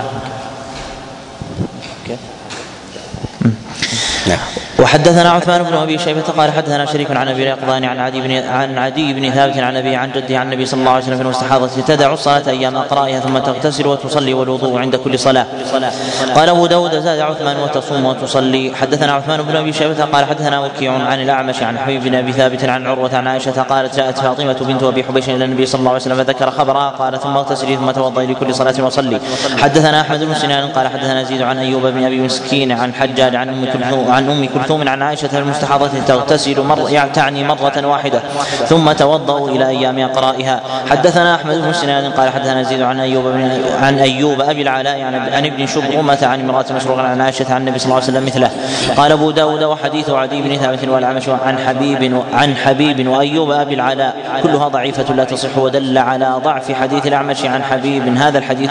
نعم. 4.27 4.39
وحدثنا 4.81 5.31
عثمان 5.31 5.63
بن 5.63 5.75
أبي 5.75 5.99
شيبة 5.99 6.23
قال 6.23 6.53
حدثنا 6.53 6.87
شريك 6.87 7.11
عن 7.11 7.29
أبي 7.29 7.43
يقظان 7.43 7.85
عن 7.85 8.01
عدي 8.01 8.21
بن 8.21 8.33
عن 8.49 8.79
عدي 8.79 9.13
بن 9.13 9.31
ثابت 9.31 9.59
عن 9.59 9.77
ابي 9.77 9.97
عن 9.97 10.11
جدي 10.13 10.37
عن 10.37 10.47
النبي 10.47 10.67
صلى 10.67 10.81
الله 10.81 10.91
عليه 10.91 11.05
وسلم 11.05 11.17
في 11.17 11.23
المستحاضة 11.23 11.67
تدع 11.67 12.13
الصلاة 12.13 12.43
أيام 12.49 12.77
اقرائها 12.77 13.21
ثم 13.21 13.39
تغتسل 13.39 13.87
وتصلي 13.87 14.35
والوضوء 14.35 14.79
عند 14.79 14.97
كل 14.97 15.19
صلاة. 15.19 15.47
قال 16.35 16.49
أبو 16.49 16.67
داود 16.67 16.99
زاد 16.99 17.21
عثمان 17.21 17.57
وتصوم 17.57 18.07
وتصلي. 18.07 18.73
حدثنا 18.75 19.13
عثمان 19.13 19.43
بن 19.43 19.57
أبي 19.57 19.73
شيبة 19.73 20.05
قال 20.05 20.25
حدثنا 20.25 20.61
وكيع 20.61 20.93
عن 20.93 21.21
الأعمش 21.21 21.63
عن 21.63 21.79
حبيب 21.79 22.05
بن 22.05 22.15
أبي 22.15 22.33
ثابت 22.33 22.65
عن 22.65 22.87
عروة 22.87 23.17
عن 23.17 23.27
عائشة 23.27 23.63
قالت 23.63 23.97
جاءت 23.97 24.19
فاطمة 24.19 24.57
بنت 24.61 24.83
أبي 24.83 25.05
حبيش 25.05 25.29
إلى 25.29 25.45
النبي 25.45 25.67
صلى 25.67 25.79
الله 25.79 25.91
عليه 25.91 26.01
وسلم 26.01 26.17
فذكر 26.17 26.51
خبرها 26.51 26.89
قال 26.91 27.21
ثم 27.21 27.37
اغتسلي 27.37 27.77
ثم 27.77 27.91
توضئي 27.91 28.27
لكل 28.27 28.55
صلاة 28.55 28.75
وصلي. 28.79 29.21
حدثنا 29.59 30.01
أحمد 30.01 30.25
بن 30.25 30.35
سنان 30.35 30.69
قال 30.69 30.89
حدثنا 30.89 31.23
زيد 31.23 31.43
عن 31.43 31.59
أيوب 31.59 31.87
بن 31.87 32.05
أبي 32.05 32.21
مسكين 32.21 32.73
عن 32.73 32.95
حجاج 32.95 33.35
عن 33.35 33.49
أم 33.49 33.65
كلثوم 33.73 34.11
عن 34.11 34.31
أم 34.31 34.45
كلثوم 34.45 34.70
عن 34.73 35.03
عائشة 35.03 35.39
المستحاضة 35.39 35.91
تغتسل 36.07 36.61
مر 36.61 36.91
يعني 36.91 37.11
تعني 37.11 37.45
مرة 37.45 37.87
واحدة 37.87 38.23
ثم 38.67 38.93
توضأ 38.93 39.49
إلى 39.49 39.69
أيام 39.69 39.99
أقرائها. 39.99 40.61
حدثنا 40.91 41.35
أحمد 41.35 41.63
بن 41.63 41.73
سنان 41.73 42.13
قال 42.13 42.31
حدثنا 42.31 42.63
زيد 42.63 42.83
عن 42.83 43.01
أيوب 43.01 43.25
بن 43.25 43.51
عن 43.83 43.99
أيوب 43.99 44.41
أبي 44.41 44.63
العلاء 44.63 45.01
عن 45.33 45.47
ابن 45.47 45.67
شبرمة 45.67 46.19
عن 46.23 46.41
امرأة 46.41 46.65
مسروق 46.71 46.99
عن 46.99 47.21
عائشة 47.21 47.55
عن 47.55 47.61
النبي 47.61 47.79
صلى 47.79 47.87
الله 47.87 48.03
عليه 48.03 48.05
وسلم 48.05 48.27
مثله. 48.27 48.51
قال 48.97 49.13
أبو 49.13 49.31
داود 49.31 49.63
وحديث 49.63 50.11
عدي 50.11 50.43
بن 50.43 50.57
ثابت 50.57 50.89
والأعمش 50.89 51.29
عن 51.29 51.59
حبيب 51.59 52.23
عن 52.33 52.57
حبيب 52.57 53.09
وأيوب 53.09 53.51
أبي 53.51 53.75
العلاء. 53.75 54.17
كلها 54.43 54.69
ضعيفة 54.69 55.15
لا 55.15 55.25
تصح 55.25 55.59
ودل 55.59 55.99
على 55.99 56.41
ضعف 56.45 56.73
حديث 56.73 57.07
الأعمش 57.07 57.45
عن 57.45 57.63
حبيب. 57.63 58.17
هذا 58.17 58.39
الحديث 58.39 58.71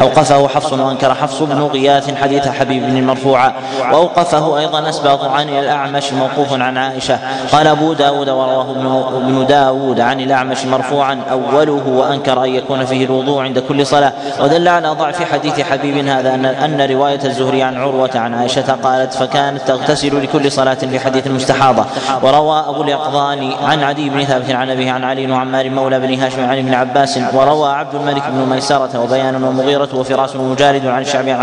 أوقفه 0.00 0.48
حفص 0.48 0.72
وأنكر 0.72 1.14
حفص 1.14 1.42
بن 1.42 1.62
غياث 1.62 2.14
حديث 2.14 2.48
حبيب 2.48 2.84
المرفوع 2.84 3.52
وأوقفه 3.80 4.58
أيضا 4.58 4.88
أسباط 4.88 5.24
عن 5.28 5.48
الأعمش 5.48 6.12
موقوف 6.12 6.52
عن 6.52 6.76
عائشة. 6.76 7.18
قال 7.52 7.66
أبو 7.66 7.92
داود 7.92 8.28
ورواه 8.28 8.70
ابن 9.16 9.46
داود 9.46 10.00
عن 10.00 10.20
الأعمش 10.20 10.64
مرفوعا 10.64 11.20
أوله 11.30 11.82
وأنكر 11.86 12.44
أن 12.44 12.50
يكون 12.50 12.84
فيه 12.84 13.04
الوضوء 13.04 13.42
عند 13.42 13.58
كل 13.58 13.86
صلاة. 13.86 14.12
ودل 14.40 14.68
على 14.68 14.88
ضعف 14.88 15.32
حديث 15.32 15.60
حبيب 15.60 16.08
هذا 16.08 16.34
أن 16.34 16.44
أن 16.44 16.90
رواية 16.90 17.20
الزهري 17.24 17.62
عن 17.62 17.76
عروة 17.76 18.10
عن 18.14 18.34
عائشة 18.34 18.72
قالت 18.82 19.14
فكانت 19.14 19.62
تغتسل 19.62 20.22
لكل 20.22 20.52
صلاة 20.52 20.74
في 20.74 21.00
حديث 21.00 21.26
المستحاضة 21.26 21.84
وروى 22.22 22.64
أبو 22.68 22.82
اليقظان 22.82 23.52
عن 23.62 23.82
عدي 23.82 24.10
بن 24.10 24.24
ثابت 24.24 24.50
عن 24.50 24.70
أبيه 24.70 24.90
عن 24.90 25.04
علي 25.04 25.32
وعمار 25.32 25.70
مولى 25.70 26.00
بن 26.00 26.20
هاشم 26.20 26.48
عن 26.48 26.58
ابن 26.58 26.74
عباس. 26.74 27.18
وروى 27.32 27.68
عبد 27.70 27.94
الملك 27.94 28.22
بن 28.28 28.48
ميسرة 28.48 29.00
وبيان 29.00 29.44
ومغيرة 29.44 29.88
وفراس 29.94 30.36
ومجالد 30.36 30.86
عن 30.86 31.02
الشعبي 31.02 31.36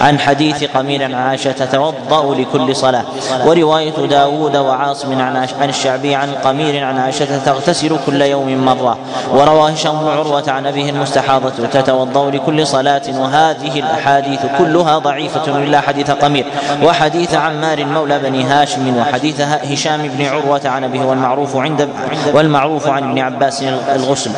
عن 0.00 0.18
حديث 0.18 0.64
قميل 0.64 1.14
عائشة 1.14 1.52
تتوضأ 1.52 2.34
لكل 2.34 2.76
صلاة. 2.76 3.02
ورواية 3.46 4.06
داود 4.06 4.56
وعاصم 4.56 5.20
عن 5.60 5.68
الشعبي 5.68 6.14
عن 6.14 6.28
قمير 6.44 6.84
عن 6.84 6.98
عائشة 6.98 7.38
تغتسل 7.38 7.98
كل 8.06 8.22
يوم 8.22 8.64
مرة. 8.64 8.98
وروى 9.32 9.72
هشام 9.72 9.98
بن 9.98 10.08
عروة 10.08 10.44
عن 10.48 10.66
أبيه 10.66 10.90
المستحاضة. 10.90 11.50
تتوضأ 11.72 12.30
لكل 12.30 12.66
صلاة 12.66 13.02
وهذه 13.20 13.78
الأحاديث 13.78 14.40
كلها 14.58 14.98
ضعيفة 14.98 15.58
إلا 15.58 15.80
حديث 15.80 16.10
قمير. 16.10 16.46
وحديث 16.82 17.34
عمار 17.34 17.84
مولى 17.84 18.18
بني 18.18 18.44
هاشم 18.44 18.96
وحديث 18.96 19.40
هشام 19.40 20.08
بن 20.08 20.24
عروة 20.24 20.60
عن 20.64 20.84
أبيه 20.84 21.04
والمعروف 21.04 21.56
عند 21.56 21.88
والمعروف 22.34 22.86
عن 22.88 23.02
ابن 23.02 23.18
عباس 23.18 23.62
الغسل. 23.94 24.30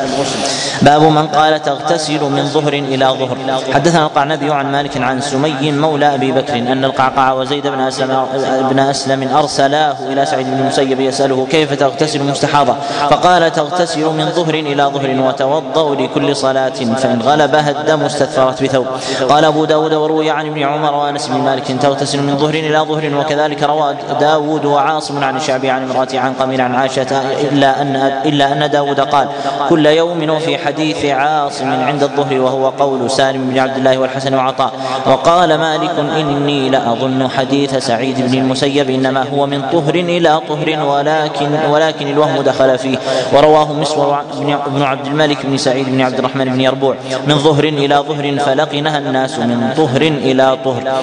باب 0.82 1.02
من 1.02 1.26
قال 1.26 1.62
تغتسل 1.62 2.20
من 2.24 2.46
ظهر 2.52 2.72
إلى 2.72 3.06
ظهر. 3.06 3.36
حدثنا 3.74 4.02
القعنبي 4.02 4.50
عن 4.52 4.72
مالك 4.72 4.96
عن 4.96 5.20
سمي 5.20 5.72
مولى 5.72 6.14
أبي 6.14 6.32
بكر 6.32 6.54
أن 6.54 6.84
القعقاع 6.84 7.32
وزيد 7.32 7.66
بن 7.66 7.80
أسلم 7.80 8.26
بن 8.70 8.78
أسلم 8.78 9.28
أرسلاه 9.28 9.96
إلى 10.06 10.26
سعيد 10.26 10.46
بن 10.46 10.58
المسيب 10.60 11.00
يسأله 11.00 11.46
كيف 11.50 11.72
تغتسل 11.72 12.22
مستحاضة؟ 12.22 12.74
فقال 13.10 13.52
تغتسل 13.52 14.04
من 14.04 14.28
ظهر 14.34 14.54
إلى 14.54 14.82
ظهر 14.82 15.28
وتوضأ 15.28 15.94
لكل 15.94 16.36
صلاة 16.36 16.68
فإن 16.68 17.22
غلبها 17.22 17.70
الدم 17.70 18.02
استثفرت 18.02 18.62
بثوب. 18.62 18.86
قال 19.28 19.44
أبو 19.44 19.64
داود 19.64 19.94
وروي 19.94 20.30
عن 20.30 20.46
ابن 20.46 20.62
عمر 20.62 20.94
وأنس 20.94 21.26
بن 21.26 21.40
مالك 21.40 21.64
تغتسل 21.82 22.22
من 22.22 22.36
ظهر 22.36 22.54
إلى 22.54 22.78
ظهر 22.78 23.14
وكذلك 23.14 23.62
روى 23.62 23.94
داود 24.20 24.64
وعاصم 24.64 25.24
عن 25.24 25.36
الشعبي 25.36 25.70
عن 25.70 25.82
امرأة 25.82 26.08
عن 26.14 26.32
قمير 26.34 26.62
عن 26.62 26.74
عائشة 26.74 27.22
إلا 27.52 27.82
أن 27.82 27.96
إلا 28.24 28.52
أن 28.52 28.70
داود 28.70 29.00
قال 29.00 29.28
كل 29.68 29.86
يوم 29.86 30.30
وفي 30.30 30.58
حديث 30.58 31.04
عاصم 31.04 31.70
عند 31.70 32.02
الظهر 32.02 32.40
وهو 32.40 32.68
قول 32.68 33.10
سالم 33.10 33.50
بن 33.50 33.58
عبد 33.58 33.76
الله 33.76 33.98
والحسن 33.98 34.34
وعطاء. 34.34 34.72
وقال 35.06 35.58
مالك 35.58 35.98
إني 35.98 36.68
لأظن 36.70 37.28
حديث 37.28 37.76
سعيد 37.76 38.16
بن 38.20 38.38
المسيب 38.38 38.57
إنما 38.64 39.26
هو 39.34 39.46
من 39.46 39.62
طهر 39.72 39.94
إلى 39.94 40.40
طهر 40.48 40.84
ولكن 40.84 41.50
ولكن 41.70 42.08
الوهم 42.08 42.42
دخل 42.42 42.78
فيه. 42.78 42.98
ورواه 43.32 43.72
مسور 43.72 44.22
بن 44.66 44.82
عبد 44.82 45.06
الملك 45.06 45.46
بن 45.46 45.56
سعيد 45.56 45.86
بن 45.88 46.00
عبد 46.00 46.18
الرحمن 46.18 46.44
بن 46.44 46.60
يربوع. 46.60 46.94
من 47.26 47.38
ظهر 47.38 47.64
إلى 47.64 47.94
ظهر 47.94 48.38
فلقنها 48.38 48.98
الناس 48.98 49.38
من 49.38 49.72
طهر 49.76 50.02
إلى 50.02 50.58
طهر. 50.64 51.02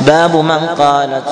باب 0.00 0.36
من 0.36 0.66
قالت 0.78 1.24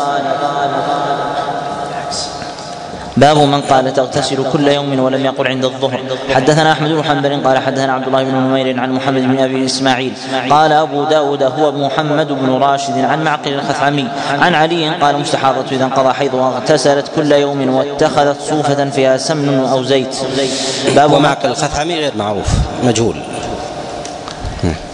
باب 3.17 3.39
من 3.39 3.61
قال 3.61 3.93
تغتسل 3.93 4.53
كل 4.53 4.69
يوم 4.69 5.01
ولم 5.01 5.25
يقل 5.25 5.47
عند 5.47 5.65
الظهر. 5.65 6.01
حدثنا 6.35 6.73
أحمد 6.73 6.91
بن 6.91 7.05
حنبل 7.05 7.43
قال 7.45 7.59
حدثنا 7.59 7.93
عبد 7.93 8.07
الله 8.07 8.23
بن 8.23 8.35
نمير 8.35 8.81
عن 8.81 8.93
محمد 8.93 9.23
بن 9.23 9.39
أبي 9.39 9.65
إسماعيل. 9.65 10.13
قال 10.51 10.73
أبو 10.73 11.05
داود 11.05 11.43
هو 11.43 11.73
محمد 11.73 12.29
بن 12.33 12.51
راشد 12.51 12.99
عن 12.99 13.25
معقل 13.25 13.53
الخثعمي. 13.53 14.09
عن 14.39 14.55
علي 14.55 14.89
قال 14.89 15.21
مستحاضة 15.21 15.65
إذا 15.73 15.85
انقضى 15.85 16.13
حيضها 16.13 16.49
اغتسلت 16.49 17.07
كل 17.17 17.33
يوم 17.33 17.75
واتخذت 17.75 18.41
صوفة 18.41 18.91
فيها 18.91 19.17
سمن 19.17 19.67
أو 19.73 19.83
زيت. 19.83 20.17
باب 20.97 21.15
معقل 21.15 21.51
الخثعمي 21.51 21.95
غير 21.95 22.13
معروف 22.17 22.49
مجهول. 22.85 23.17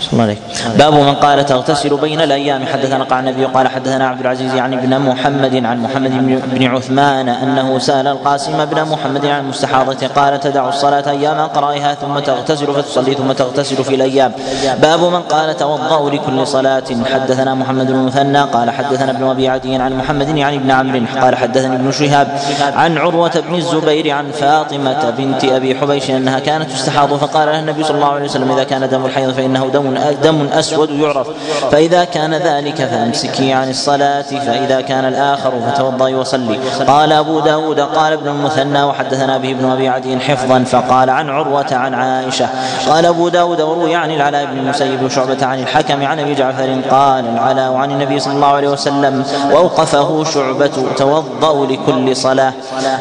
صلى 0.00 0.12
الله 0.12 0.36
باب 0.78 0.94
من 0.94 1.14
قال 1.14 1.46
تغتسل 1.46 1.96
بين 1.96 2.20
الأيام. 2.20 2.66
حدثنا 2.66 3.04
قال 3.04 3.28
النبي 3.28 3.44
قال 3.44 3.68
حدثنا 3.68 4.08
عبد 4.08 4.20
العزيز 4.20 4.54
عن 4.54 4.74
ابن 4.74 4.98
محمد 4.98 5.64
عن 5.64 5.82
محمد 5.82 6.10
بن 6.54 6.66
عثمان 6.66 7.28
أنه 7.28 7.78
سأل 7.78 8.06
القاسم 8.06 8.64
بن 8.64 8.84
محمد 8.84 9.26
عن 9.26 9.40
المستحاضة. 9.40 10.06
قال 10.06 10.40
تدع 10.40 10.68
الصلاة 10.68 11.10
أيام 11.10 11.40
قرائها 11.40 11.94
ثم 11.94 12.18
تغتسل 12.18 12.66
فتصلي 12.66 13.14
ثم 13.14 13.32
تغتسل 13.32 13.84
في 13.84 13.94
الأيام. 13.94 14.32
باب 14.82 15.00
من 15.00 15.20
قال 15.20 15.56
توضأ 15.56 16.10
لكل 16.10 16.46
صلاة. 16.46 16.88
حدثنا 17.12 17.54
محمد 17.54 17.86
بن 17.86 17.94
المثنى 17.94 18.40
قال 18.40 18.70
حدثنا 18.70 19.10
ابن 19.10 19.24
أبي 19.24 19.48
عدي 19.48 19.74
عن 19.74 19.92
محمد 19.98 20.36
يعني 20.36 20.56
ابن 20.56 20.70
عمرو 20.70 21.00
قال 21.20 21.36
حدثني 21.36 21.74
ابن 21.76 21.92
شهاب 21.92 22.28
عن 22.74 22.98
عروة 22.98 23.42
بن 23.48 23.54
الزبير 23.54 24.10
عن 24.10 24.30
فاطمة 24.30 25.10
بنت 25.18 25.44
أبي 25.44 25.74
حبيش 25.74 26.10
أنها 26.10 26.38
كانت 26.38 26.70
تستحاض. 26.70 27.08
فقال 27.08 27.48
لها 27.48 27.60
النبي 27.60 27.84
صلى 27.84 27.96
الله 27.96 28.12
عليه 28.12 28.24
وسلم 28.24 28.52
إذا 28.52 28.64
كان 28.64 28.88
دم 28.88 29.06
الحيض 29.06 29.30
فإنه 29.30 29.70
دم 29.72 29.87
دم 30.22 30.46
أسود 30.52 30.90
يعرف. 30.90 31.26
فإذا 31.72 32.04
كان 32.04 32.34
ذلك 32.34 32.74
فأمسكي 32.74 33.52
عن 33.52 33.70
الصلاة 33.70 34.22
فإذا 34.22 34.80
كان 34.80 35.04
الآخر 35.04 35.52
فتوضئي 35.66 36.14
وصلي. 36.14 36.58
قال 36.86 37.12
أبو 37.12 37.40
داود 37.40 37.80
قال 37.80 38.12
ابن 38.12 38.28
المثنى 38.28 38.82
وحدثنا 38.82 39.38
به 39.38 39.50
ابن 39.50 39.70
أبي 39.70 39.88
عدي 39.88 40.18
حفظا 40.18 40.64
فقال 40.64 41.10
عن 41.10 41.28
عروة 41.28 41.66
عن 41.72 41.94
عائشة. 41.94 42.48
قال 42.88 43.06
أبو 43.06 43.28
داود 43.28 43.60
وروي 43.60 43.94
عن 43.94 44.10
العلاء 44.10 44.44
بن 44.44 44.58
المسيب 44.58 45.02
وشعبه 45.02 45.46
عن 45.46 45.58
الحكم 45.58 46.04
عن 46.04 46.18
أبي 46.20 46.34
جعفر 46.34 46.80
قال 46.90 47.24
العلاء 47.28 47.72
عن 47.72 47.90
النبي 47.90 48.20
صلى 48.20 48.34
الله 48.34 48.46
عليه 48.46 48.68
وسلم 48.68 49.24
واوقفه 49.52 50.24
شعبة 50.24 50.70
توضأ 50.96 51.66
لكل 51.66 52.16
صلاة. 52.16 52.52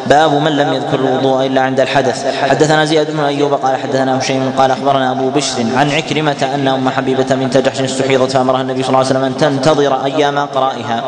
باب 0.06 0.32
من 0.32 0.56
لم 0.56 0.72
يذكر 0.72 0.98
الوضوء 0.98 1.46
إلا 1.46 1.60
عند 1.60 1.80
الحدث. 1.80 2.26
حدثنا 2.50 2.84
زياد 2.84 3.10
بن 3.10 3.20
أيوب 3.20 3.54
قال 3.54 3.76
حدثنا 3.76 4.18
هشيم 4.18 4.52
قال 4.58 4.70
أخبرنا 4.70 5.10
أبو 5.10 5.30
بشر 5.30 5.62
عن 5.76 5.90
عكرمة 5.90 6.48
انه 6.54 6.76
ام 6.78 6.88
حبيبة 6.88 7.26
بنت 7.30 7.56
جحش 7.56 7.80
استحيضت 7.80 8.30
فأمرها 8.32 8.60
النبي 8.60 8.82
صلى 8.82 8.88
الله 8.88 8.98
عليه 8.98 9.08
وسلم 9.08 9.24
أن 9.24 9.36
تنتظر 9.36 10.04
أيام 10.04 10.38
قرائها. 10.38 11.02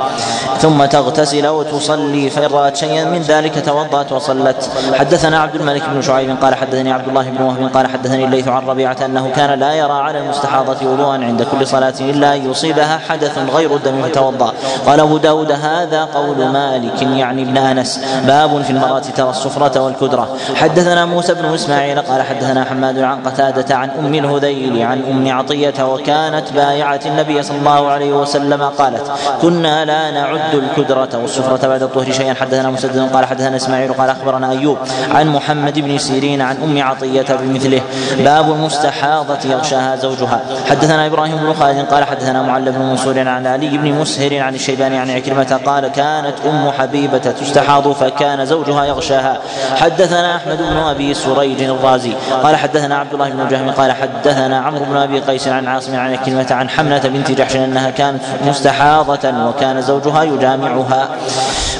ثم 0.58 0.84
تغتسل 0.84 1.46
وتصلي 1.46 2.30
فإن 2.30 2.50
رأت 2.52 2.76
شيئا 2.76 3.04
من 3.04 3.22
ذلك 3.22 3.64
توضأت 3.66 4.12
وصلت. 4.12 4.70
حدثنا 4.94 5.40
عبد 5.40 5.54
الملك 5.54 5.82
بن 5.94 6.02
شعيب 6.02 6.36
قال 6.42 6.54
حدثني 6.54 6.92
عبد 6.92 7.08
الله 7.08 7.22
بن 7.22 7.42
وهب 7.42 7.70
قال 7.74 7.86
حدثني 7.86 8.24
الليث 8.24 8.48
عن 8.48 8.66
ربيعة 8.66 8.96
أنه 9.04 9.30
كان 9.36 9.58
لا 9.58 9.74
يرى 9.74 9.92
على 9.92 10.18
المستحاضة 10.18 10.86
وضوءا 10.86 11.12
عند 11.12 11.42
كل 11.42 11.66
صلاة 11.66 11.94
إلا 12.00 12.34
ان 12.34 12.50
يصيبها 12.50 12.98
حدث 13.08 13.38
غير 13.54 13.76
الدم 13.76 14.02
فتوضأ. 14.02 14.52
قال 14.86 15.00
أبو 15.00 15.18
داود 15.18 15.52
هذا 15.52 16.04
قول 16.04 16.48
مالك 16.48 17.02
يعني 17.02 17.42
ابن 17.42 17.56
أنس. 17.56 18.00
باب 18.26 18.62
في 18.62 18.70
المرأة 18.70 18.98
ترى 18.98 19.30
السفره 19.30 19.80
والكدرة. 19.80 20.36
حدثنا 20.54 21.04
موسى 21.04 21.34
بن 21.34 21.44
إسماعيل 21.54 22.00
قال 22.00 22.22
حدثنا 22.22 22.64
حماد 22.64 22.98
عن 22.98 23.22
قتادة 23.22 23.76
عن 23.76 23.90
أم 23.90 24.14
الهذيل 24.14 24.82
عن 24.82 25.02
أم 25.10 25.26
عطيه 25.66 25.84
وكانت 25.84 26.52
بايعة 26.52 27.00
النبي 27.06 27.42
صلى 27.42 27.58
الله 27.58 27.88
عليه 27.88 28.12
وسلم 28.12 28.62
قالت 28.62 29.12
كنا 29.42 29.84
لا 29.84 30.10
نعد 30.10 30.54
الكدرة 30.54 31.08
والسفره 31.14 31.68
بعد 31.68 31.82
الطهر 31.82 32.12
شيئا. 32.12 32.34
حدثنا 32.34 32.70
مسدد 32.70 33.14
قال 33.14 33.26
حدثنا 33.26 33.56
إسماعيل 33.56 33.92
قال 33.92 34.10
أخبرنا 34.10 34.50
أيوب 34.50 34.78
عن 35.14 35.28
محمد 35.28 35.78
بن 35.78 35.98
سيرين 35.98 36.42
عن 36.42 36.56
أم 36.56 36.82
عطية 36.82 37.36
بمثله. 37.40 37.80
باب 38.18 38.50
المستحاضه 38.50 39.38
يغشاها 39.44 39.96
زوجها. 39.96 40.40
حدثنا 40.70 41.06
إبراهيم 41.06 41.36
بن 41.36 41.54
خالد 41.54 41.86
قال 41.86 42.04
حدثنا 42.04 42.42
معل 42.42 42.72
بن 42.72 42.78
منصور 42.78 43.28
عن 43.28 43.46
علي 43.46 43.78
بن 43.78 43.92
مسهر 43.92 44.38
عن 44.38 44.54
الشيباني 44.54 44.98
عن 44.98 45.10
عكرمة 45.10 45.60
قال 45.66 45.88
كانت 45.88 46.34
أم 46.46 46.70
حبيبة 46.78 47.18
تستحاض 47.18 47.92
فكان 47.92 48.46
زوجها 48.46 48.84
يغشاها. 48.84 49.38
حدثنا 49.76 50.36
أحمد 50.36 50.58
بن 50.58 50.76
أبي 50.76 51.14
سريج 51.14 51.62
الرازي 51.62 52.12
قال 52.42 52.56
حدثنا 52.56 52.98
عبد 52.98 53.12
الله 53.12 53.28
بن 53.30 53.48
جهم 53.48 53.70
قال 53.70 53.92
حدثنا 53.92 54.60
عمرو 54.60 54.84
بن 54.84 54.96
أبي 54.96 55.20
قيس 55.20 55.48
عن 55.50 55.66
عاصم 55.66 55.96
عن 55.96 56.16
كلمة 56.16 56.46
عن 56.50 56.68
حملة 56.68 56.98
بنت 56.98 57.30
جحش 57.30 57.56
أنها 57.56 57.90
كانت 57.90 58.20
مستحاضة 58.46 59.48
وكان 59.48 59.82
زوجها 59.82 60.22
يجامعها. 60.22 61.08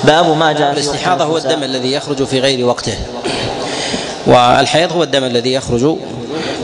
باب 0.05 0.37
ما 0.37 0.53
جاء 0.53 0.73
الاستحاضة 0.73 1.25
هو 1.25 1.37
الدم 1.37 1.63
الذي 1.63 1.93
يخرج 1.93 2.25
في 2.25 2.41
غير 2.41 2.67
وقته. 2.67 2.95
والحيض 4.27 4.93
هو 4.93 5.03
الدم 5.03 5.25
الذي 5.25 5.53
يخرج 5.53 5.97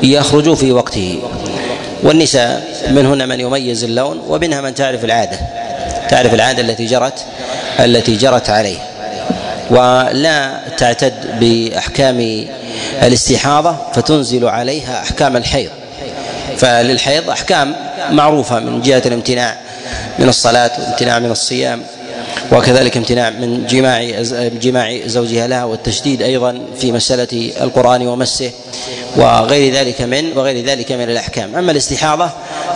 يخرج 0.03 0.55
في 0.55 0.73
وقته. 0.73 1.23
والنساء 2.03 2.65
منهن 2.91 3.29
من 3.29 3.41
يميز 3.41 3.85
اللون 3.85 4.21
ومنها 4.29 4.61
من 4.61 4.75
تعرف 4.75 5.05
العادة 5.05 5.39
تعرف 6.09 6.35
العادة 6.35 6.63
التي 6.63 6.87
جرت 6.87 7.25
التي 7.81 8.17
جرت 8.17 8.51
عليه. 8.51 8.79
ولا 9.71 10.61
تعتد 10.79 11.15
بأحكام 11.41 12.47
الاستحاضة 13.03 13.77
فتنزل 13.95 14.49
عليها 14.49 15.03
أحكام 15.03 15.37
الحيض. 15.37 15.71
فللحيض 16.59 17.31
أحكام 17.31 17.77
معروفة 18.11 18.61
من 18.61 18.83
جهة 18.83 19.03
الامتناع 19.07 19.57
من 20.19 20.29
الصلاة 20.29 20.71
والامتناع 20.79 21.19
من 21.19 21.31
الصيام 21.31 21.83
وكذلك 22.53 22.97
امتناع 22.97 23.31
من 23.31 23.67
جماع 23.67 24.05
جماع 24.63 24.99
زوجها 25.07 25.47
لها 25.47 25.65
والتشديد 25.65 26.23
أيضا 26.23 26.59
في 26.81 26.93
مسألة 26.93 27.53
القرآن 27.61 28.07
ومسه 28.07 28.51
وغير 29.17 29.75
ذلك 29.75 30.01
من 30.01 30.39
وغير 30.39 30.65
ذلك 30.65 30.93
من 30.93 31.11
الأحكام. 31.11 31.57
أما 31.57 31.73
الاستحاضة 31.73 32.31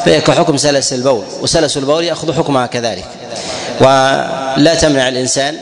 فهي 0.05 0.21
كحكم 0.21 0.57
سلس 0.57 0.93
البول 0.93 1.25
وسلس 1.41 1.77
البول 1.77 2.05
يأخذ 2.05 2.33
حكمها 2.33 2.67
كذلك. 2.67 3.05
ولا 3.81 4.75
تمنع 4.81 5.09
الإنسان 5.09 5.55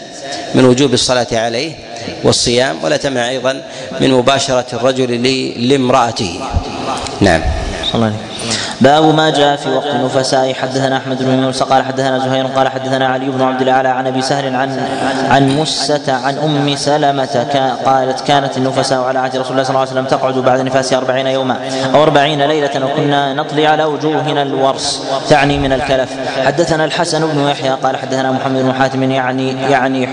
من 0.54 0.64
وجوب 0.64 0.94
الصلاة 0.94 1.26
عليه 1.32 1.72
والصيام 2.24 2.76
ولا 2.82 2.96
تمنع 2.96 3.28
أيضا 3.28 3.62
من 4.00 4.10
مباشرة 4.10 4.66
الرجل 4.72 5.22
لامرأته. 5.68 6.40
نعم. 7.20 7.42
الله 7.94 8.06
عليك. 8.06 8.27
باب 8.80 9.14
ما 9.14 9.30
جاء 9.30 9.56
في 9.56 9.70
وقت 9.70 9.86
النفساء. 9.86 10.54
حدثنا 10.54 10.96
أحمد 10.96 11.22
بن 11.22 11.42
يونس 11.42 11.62
قال 11.62 11.84
حدثنا 11.84 12.18
زهير 12.18 12.46
قال 12.46 12.68
حدثنا 12.68 13.08
علي 13.08 13.26
بن 13.26 13.42
عبد 13.42 13.62
الأعلى 13.62 13.88
عن 13.88 14.06
أبي 14.06 14.22
سهل 14.22 14.56
عن 14.56 14.80
عن 15.30 15.48
مسة 15.48 16.12
عن 16.12 16.38
أم 16.38 16.76
سلمة 16.76 17.46
قالت 17.86 18.20
كانت 18.20 18.56
النفساء 18.56 19.02
على 19.02 19.18
عهد 19.18 19.36
رسول 19.36 19.52
الله 19.52 19.62
صلى 19.62 19.70
الله 19.70 19.80
عليه 19.80 19.90
وسلم 19.90 20.04
تقعد 20.04 20.34
بعد 20.34 20.60
نفاسها 20.60 20.98
أربعين 20.98 21.26
يوما 21.26 21.56
أو 21.94 22.02
أربعين 22.02 22.42
ليلة 22.42 22.84
وكنا 22.84 23.34
نطلي 23.34 23.66
على 23.66 23.84
وجوهنا 23.84 24.42
الورس 24.42 25.02
تعني 25.28 25.58
من 25.58 25.72
الكلف. 25.72 26.10
حدثنا 26.46 26.84
الحسن 26.84 27.26
بن 27.26 27.48
يحيى 27.48 27.70
قال 27.70 27.96
حدثنا 27.96 28.32
محمد 28.32 28.62
بن 28.62 28.72
حاتم 28.72 29.10
يعني 29.10 29.62
يعني 29.70 30.08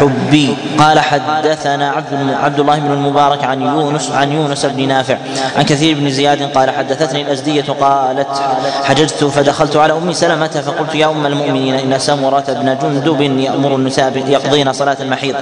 حبي. 0.00 0.56
قال 0.78 1.00
حدثنا 1.00 1.90
عبد 1.90 2.34
عبد 2.42 2.60
الله 2.60 2.78
بن 2.78 2.92
المبارك 2.92 3.44
عن 3.44 3.62
يونس 3.62 4.10
عن 4.10 4.32
يونس 4.32 4.66
بن 4.66 4.88
نافع. 4.88 5.16
عن 5.56 5.62
كثير 5.62 5.96
بن 5.96 6.10
زياد 6.10 6.42
قال 6.42 6.70
حدثتني 6.70 7.22
الأزدية 7.22 7.64
قال 7.80 7.99
قالت 8.00 8.28
حججت 8.84 9.24
فدخلت 9.24 9.76
على 9.76 9.92
أم 9.92 10.12
سلمة 10.12 10.46
فقلت 10.46 10.94
يا 10.94 11.06
أم 11.06 11.26
المؤمنين 11.26 11.74
إن 11.74 11.98
سمرة 11.98 12.44
بن 12.48 12.76
جندب 12.82 13.20
يأمر 13.20 13.74
النساء 13.74 14.12
يقضين 14.26 14.72
صلاة 14.72 14.96
المحيض. 15.00 15.34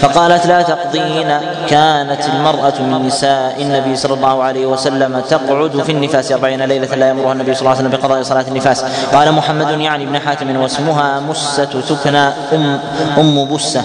فقالت 0.00 0.46
لا 0.46 0.62
تقضين 0.62 1.38
كانت 1.68 2.28
المرأة 2.34 2.80
من 2.80 3.06
نساء 3.06 3.56
النبي 3.60 3.96
صلى 3.96 4.14
الله 4.14 4.42
عليه 4.42 4.66
وسلم 4.66 5.20
تقعد 5.20 5.82
في 5.82 5.92
النفاس 5.92 6.32
أربعين 6.32 6.62
ليلة 6.62 6.94
لا 6.94 7.06
يامرها 7.06 7.32
النبي 7.32 7.54
صلى 7.54 7.60
الله 7.60 7.70
عليه 7.70 7.88
وسلم 7.88 8.00
بقضاء 8.00 8.22
صلاة 8.22 8.44
النفاس. 8.48 8.84
قال 9.12 9.32
محمد 9.32 9.80
يعني 9.80 10.04
ابن 10.04 10.18
حاتم 10.18 10.56
واسمها 10.56 11.20
مسة 11.20 11.64
تكنى 11.64 12.28
ام 12.52 12.80
أم 13.18 13.54
بسة. 13.54 13.82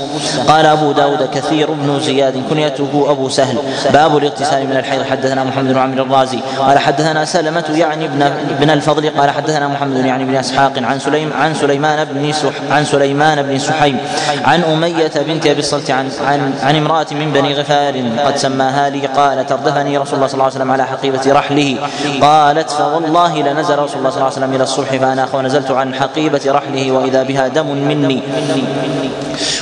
قال 0.47 0.65
أبو 0.65 0.91
داود 0.91 1.29
كثير 1.33 1.71
بن 1.71 1.99
زياد 1.99 2.43
كنيته 2.49 3.05
أبو 3.09 3.29
سهل. 3.29 3.57
باب 3.93 4.17
الاغتسال 4.17 4.67
من 4.67 4.77
الحيض. 4.77 5.03
حدثنا 5.03 5.43
محمد 5.43 5.73
بن 5.73 5.77
عمرو 5.77 6.03
الرازي. 6.03 6.39
قال 6.59 6.79
حدثنا 6.79 7.25
سلمة 7.25 7.63
يعني 7.69 8.07
ابن 8.09 8.31
بن 8.59 8.69
الفضل 8.69 9.09
قال 9.09 9.29
حدثنا 9.29 9.67
محمد 9.67 10.05
يعني 10.05 10.25
بن 10.25 10.35
إسحاق 10.35 10.73
عن 10.77 10.99
سليم 10.99 11.33
عن 11.33 11.53
سليمان 11.53 12.05
بن 12.05 12.33
عن 12.71 12.85
سليمان 12.85 13.41
بن 13.41 13.59
سحيم 13.59 13.97
عن 14.45 14.63
أمية 14.63 15.11
بنت 15.27 15.47
أبي 15.47 15.59
الصلت 15.59 15.91
عن 15.91 16.11
عن 16.25 16.53
عن 16.63 16.75
امرأة 16.75 17.07
من 17.11 17.31
بني 17.33 17.53
غفار 17.53 18.03
قد 18.25 18.37
سماها 18.37 18.89
لي 18.89 19.07
قالت 19.07 19.51
أردفني 19.51 19.97
رسول 19.97 20.15
الله 20.15 20.27
صلى 20.27 20.33
الله 20.33 20.45
عليه 20.45 20.55
وسلم 20.55 20.71
على 20.71 20.85
حقيبة 20.85 21.21
رحله. 21.27 21.77
قالت 22.21 22.69
فوالله 22.69 23.41
لنزل 23.41 23.79
رسول 23.79 23.97
الله 23.99 24.09
صلى 24.09 24.17
الله 24.17 24.25
عليه 24.25 24.37
وسلم 24.37 24.53
إلى 24.55 24.63
الصبح 24.63 24.95
فاناخ 24.95 25.35
ونزلت 25.35 25.71
عن 25.71 25.95
حقيبة 25.95 26.41
رحله 26.47 26.91
وإذا 26.91 27.23
بها 27.23 27.47
دم 27.47 27.67
مني. 27.67 28.23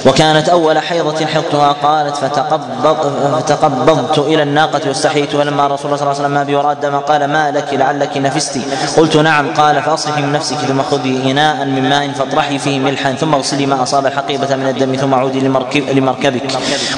وكانت 0.06 0.50
أول 0.50 0.80
حيضة 0.80 1.26
حضتها 1.26 1.72
قالت 1.72 2.16
فتقبض 2.16 2.98
فتقبضت 3.38 4.20
إلى 4.20 4.43
الناقة 4.43 4.82
واستحييت 4.88 5.36
ولما 5.36 5.68
رسول 5.68 5.86
الله 5.86 5.98
صلى 5.98 6.08
الله 6.08 6.08
عليه 6.08 6.20
وسلم 6.20 6.32
ما 6.32 6.43
بي 6.43 6.72
الدم 6.72 7.00
قال 7.00 7.26
ما 7.26 7.52
لك 7.52 7.74
لعلك 7.74 8.18
نفستي 8.38 8.62
قلت 8.98 9.18
نعم. 9.18 9.54
قال 9.54 9.82
فاصرخي 9.82 10.22
من 10.22 10.32
نفسك 10.32 10.58
ثم 10.58 10.82
خذي 10.82 11.32
اناء 11.32 11.66
من 11.66 11.90
ماء 11.90 12.12
فاطرحي 12.12 12.60
فيه 12.60 12.80
ملحا 12.80 13.14
ثم 13.14 13.34
اغسلي 13.34 13.66
ما 13.66 13.84
أصاب 13.84 14.06
الحقيبة 14.06 14.56
من 14.56 14.68
الدم 14.68 14.96
ثم 14.96 15.14
عودي 15.14 15.40
لمركب 15.40 15.90
لمركبك. 15.90 16.52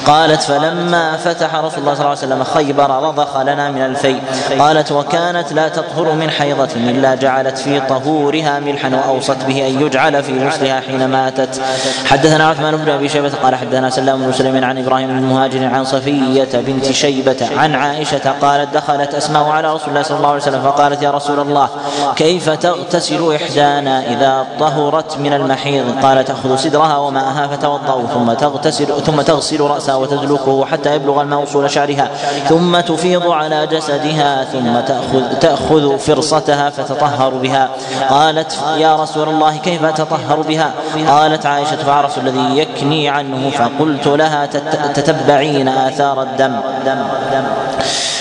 قالت 0.06 0.42
فلما 0.42 1.16
فتح 1.16 1.54
رسول 1.54 1.78
الله 1.78 1.94
صلى 1.94 2.04
الله 2.04 2.16
عليه 2.16 2.18
وسلم 2.18 2.44
خيبر 2.44 2.90
رضخ 2.90 3.36
لنا 3.36 3.70
من 3.70 3.82
الفي 3.82 4.16
قالت 4.58 4.92
وكانت 4.92 5.52
لا 5.52 5.68
تطهر 5.68 6.12
من 6.12 6.30
حيضة 6.30 6.68
إلا 6.76 7.14
جعلت 7.14 7.58
في 7.58 7.80
طهورها 7.80 8.60
ملحا 8.60 8.90
وأوصت 8.96 9.44
به 9.48 9.66
أن 9.66 9.80
يجعل 9.86 10.22
في 10.22 10.46
غسلها 10.46 10.80
حين 10.80 11.08
ماتت. 11.08 11.60
حدثنا 12.06 12.48
عثمان 12.48 12.76
بن 12.76 12.90
أبي 12.90 13.08
شيبة 13.08 13.32
قال 13.42 13.54
حدثنا 13.56 13.90
سلام 13.90 14.22
بن 14.22 14.32
سليم 14.32 14.64
عن 14.64 14.78
إبراهيم 14.78 15.08
بن 15.08 15.18
المهاجر 15.18 15.64
عن 15.64 15.84
صفية 15.84 16.48
بنت 16.54 16.90
شيبة 16.90 17.48
عن 17.56 17.74
عائشة 17.74 18.30
قالت 18.40 18.74
دخلت 18.74 19.14
أسماء 19.14 19.44
على 19.44 19.74
رسول 19.74 19.88
الله 19.88 20.02
صلى 20.02 20.16
الله 20.16 20.28
عليه 20.28 20.42
وسلم 20.42 20.62
فقالت 20.62 21.02
يا 21.02 21.10
رسول 21.10 21.29
الله. 21.38 21.68
كيف 22.16 22.50
تغتسل 22.50 23.34
إحدانا 23.34 24.06
إذا 24.06 24.46
طهرت 24.60 25.18
من 25.18 25.32
المحيض؟ 25.32 25.84
قال 26.02 26.24
تأخذ 26.24 26.56
سدرها 26.56 26.96
وماءها 26.96 27.46
فتوضأ 27.46 28.06
ثم 28.14 28.32
تغتسل 28.32 29.02
ثم 29.02 29.20
تغسل 29.20 29.60
رأسها 29.60 29.94
وتدلكه 29.94 30.64
حتى 30.64 30.94
يبلغ 30.94 31.20
الماء 31.20 31.42
وصول 31.42 31.70
شعرها 31.70 32.08
ثم 32.48 32.80
تفيض 32.80 33.30
على 33.30 33.66
جسدها 33.66 34.44
ثم 34.44 34.80
تأخذ 34.80 35.38
تأخذ 35.40 35.98
فرصتها 35.98 36.70
فتطهر 36.70 37.30
بها. 37.30 37.68
قالت 38.10 38.58
يا 38.76 38.96
رسول 38.96 39.28
الله 39.28 39.56
كيف 39.56 39.84
أتطهر 39.84 40.40
بها؟ 40.40 40.72
قالت 41.08 41.46
عائشة 41.46 41.76
فعرف 41.76 42.18
الذي 42.18 42.58
يكني 42.58 43.08
عنه 43.08 43.50
فقلت 43.50 44.06
لها 44.06 44.46
تتبعين 44.94 45.68
آثار 45.68 46.22
الدم. 46.22 46.60
دم 46.86 47.02
دم 47.32 47.44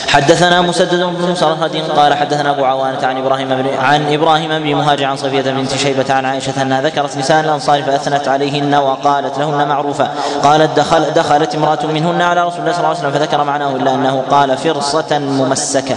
حدثنا 0.10 0.62
مسدد 0.62 1.04
بن 1.04 1.32
مسرهد 1.32 1.92
قال 1.98 2.14
حدثنا 2.14 2.50
أبو 2.50 2.66
عوانة 2.66 3.08
عن 3.08 3.18
إبراهيم 3.18 3.50
بن 3.50 3.70
عن 3.80 4.14
إبراهيم 4.14 4.60
بن 4.60 4.76
مهاجر 4.76 5.06
عن 5.06 5.18
صفية 5.18 5.42
بنت 5.42 5.76
شيبة 5.76 6.14
عن 6.14 6.26
عائشة 6.26 6.62
أنها 6.62 6.82
ذكرت 6.82 7.18
نساء 7.18 7.40
الأنصار 7.40 7.84
فأثنت 7.84 8.28
عليهن 8.28 8.76
وقالت 8.76 9.40
لهن 9.40 9.68
معروفا 9.68 10.12
قالت 10.44 10.80
دخل 10.80 11.14
دخلت 11.16 11.56
امرأة 11.56 11.86
منهن 11.86 12.22
على 12.22 12.44
رسول 12.44 12.60
الله 12.60 12.72
صلى 12.72 12.80
الله 12.80 12.90
عليه 12.90 13.00
وسلم 13.00 13.12
فذكر 13.12 13.44
معناه 13.44 13.76
إلا 13.76 13.96
أنه 13.96 14.24
قال 14.32 14.58
فرصة 14.58 15.20
ممسكة. 15.20 15.96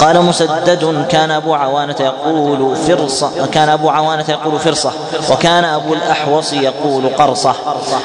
قال 0.00 0.22
مسدد 0.22 1.06
كان 1.08 1.30
أبو 1.30 1.54
عوانة 1.54 1.96
يقول 2.00 2.76
فرصه 2.76 3.46
كان 3.46 3.68
أبو 3.68 3.90
عوانة 3.90 4.24
يقول 4.28 4.58
فرصة 4.58 4.92
وكان 5.30 5.64
أبو 5.64 5.94
الأحوص 5.94 6.52
يقول 6.52 7.08
قرصة. 7.08 7.54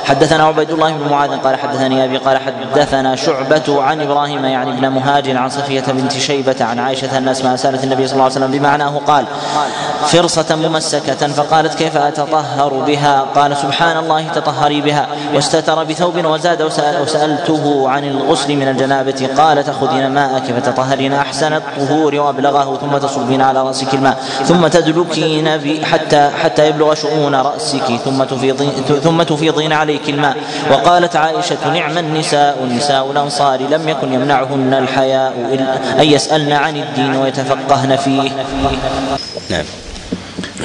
حدثنا 0.06 0.44
عبيد 0.44 0.72
الله 0.72 0.92
بن 0.92 1.10
معاذ 1.10 1.30
قال 1.40 1.56
حدثني 1.56 2.04
أبي 2.04 2.18
قال 2.18 2.38
حدثنا 2.38 3.16
شعبة 3.16 3.84
عن 3.84 4.02
إبراهيم 4.02 4.46
يعني 4.46 4.72
ابن 4.72 5.03
عن 5.12 5.50
صفية 5.50 5.84
بنت 5.88 6.12
شيبة 6.12 6.56
عن 6.66 6.80
عائشة 6.80 7.18
أن 7.18 7.28
أسماء 7.28 7.56
سألت 7.56 7.84
النبي 7.84 8.08
صلى 8.08 8.14
الله 8.14 8.24
عليه 8.24 8.34
وسلم 8.36 8.52
بمعناه 8.52 9.02
قال 9.08 9.26
فرصة 10.08 10.56
ممسكة 10.56 11.28
فقالت 11.28 11.74
كيف 11.74 11.98
أتطهر 11.98 12.74
بها؟ 12.74 13.26
قال 13.36 13.58
سبحان 13.58 13.98
الله 13.98 14.28
تطهري 14.28 14.82
بها. 14.82 15.08
واستتر 15.36 15.84
بثوب 15.84 16.26
وزاد 16.26 16.62
وسأل 16.62 17.02
وسألته 17.02 17.90
عن 17.90 18.04
الغسل 18.04 18.56
من 18.56 18.68
الجنابة. 18.68 19.30
قال 19.38 19.64
تأخذين 19.64 20.08
ماءك 20.08 20.44
فتطهرين 20.44 21.14
أحسن 21.14 21.54
الطهور 21.54 22.16
وأبلغه 22.16 22.78
ثم 22.82 22.98
تصبين 22.98 23.42
على 23.42 23.62
رأسك 23.62 23.94
الماء. 23.94 24.18
ثم 24.46 24.68
تدلكين 24.68 25.86
حتى 25.86 26.30
حتى 26.44 26.68
يبلغ 26.68 26.94
شؤون 26.94 27.36
رأسك 27.36 28.00
ثم 28.06 28.24
تفيضين 28.24 28.72
ثم 29.04 29.24
تفيضين 29.24 29.74
عليك 29.74 30.10
الماء. 30.10 30.38
وقالت 30.72 31.16
عائشة 31.16 31.74
نعم 31.74 31.98
النساء 31.98 32.66
نساء 32.66 33.12
الأنصار 33.12 33.62
لم 33.62 33.90
يكن 33.90 34.14
يمنعهن 34.14 34.74
الحياء 34.94 35.34
أن 36.00 36.06
يسألن 36.06 36.52
عن 36.52 36.78
الدين 36.78 37.16
ويتفقهن 37.16 37.96
فيه. 37.96 38.32
نعم. 39.50 39.66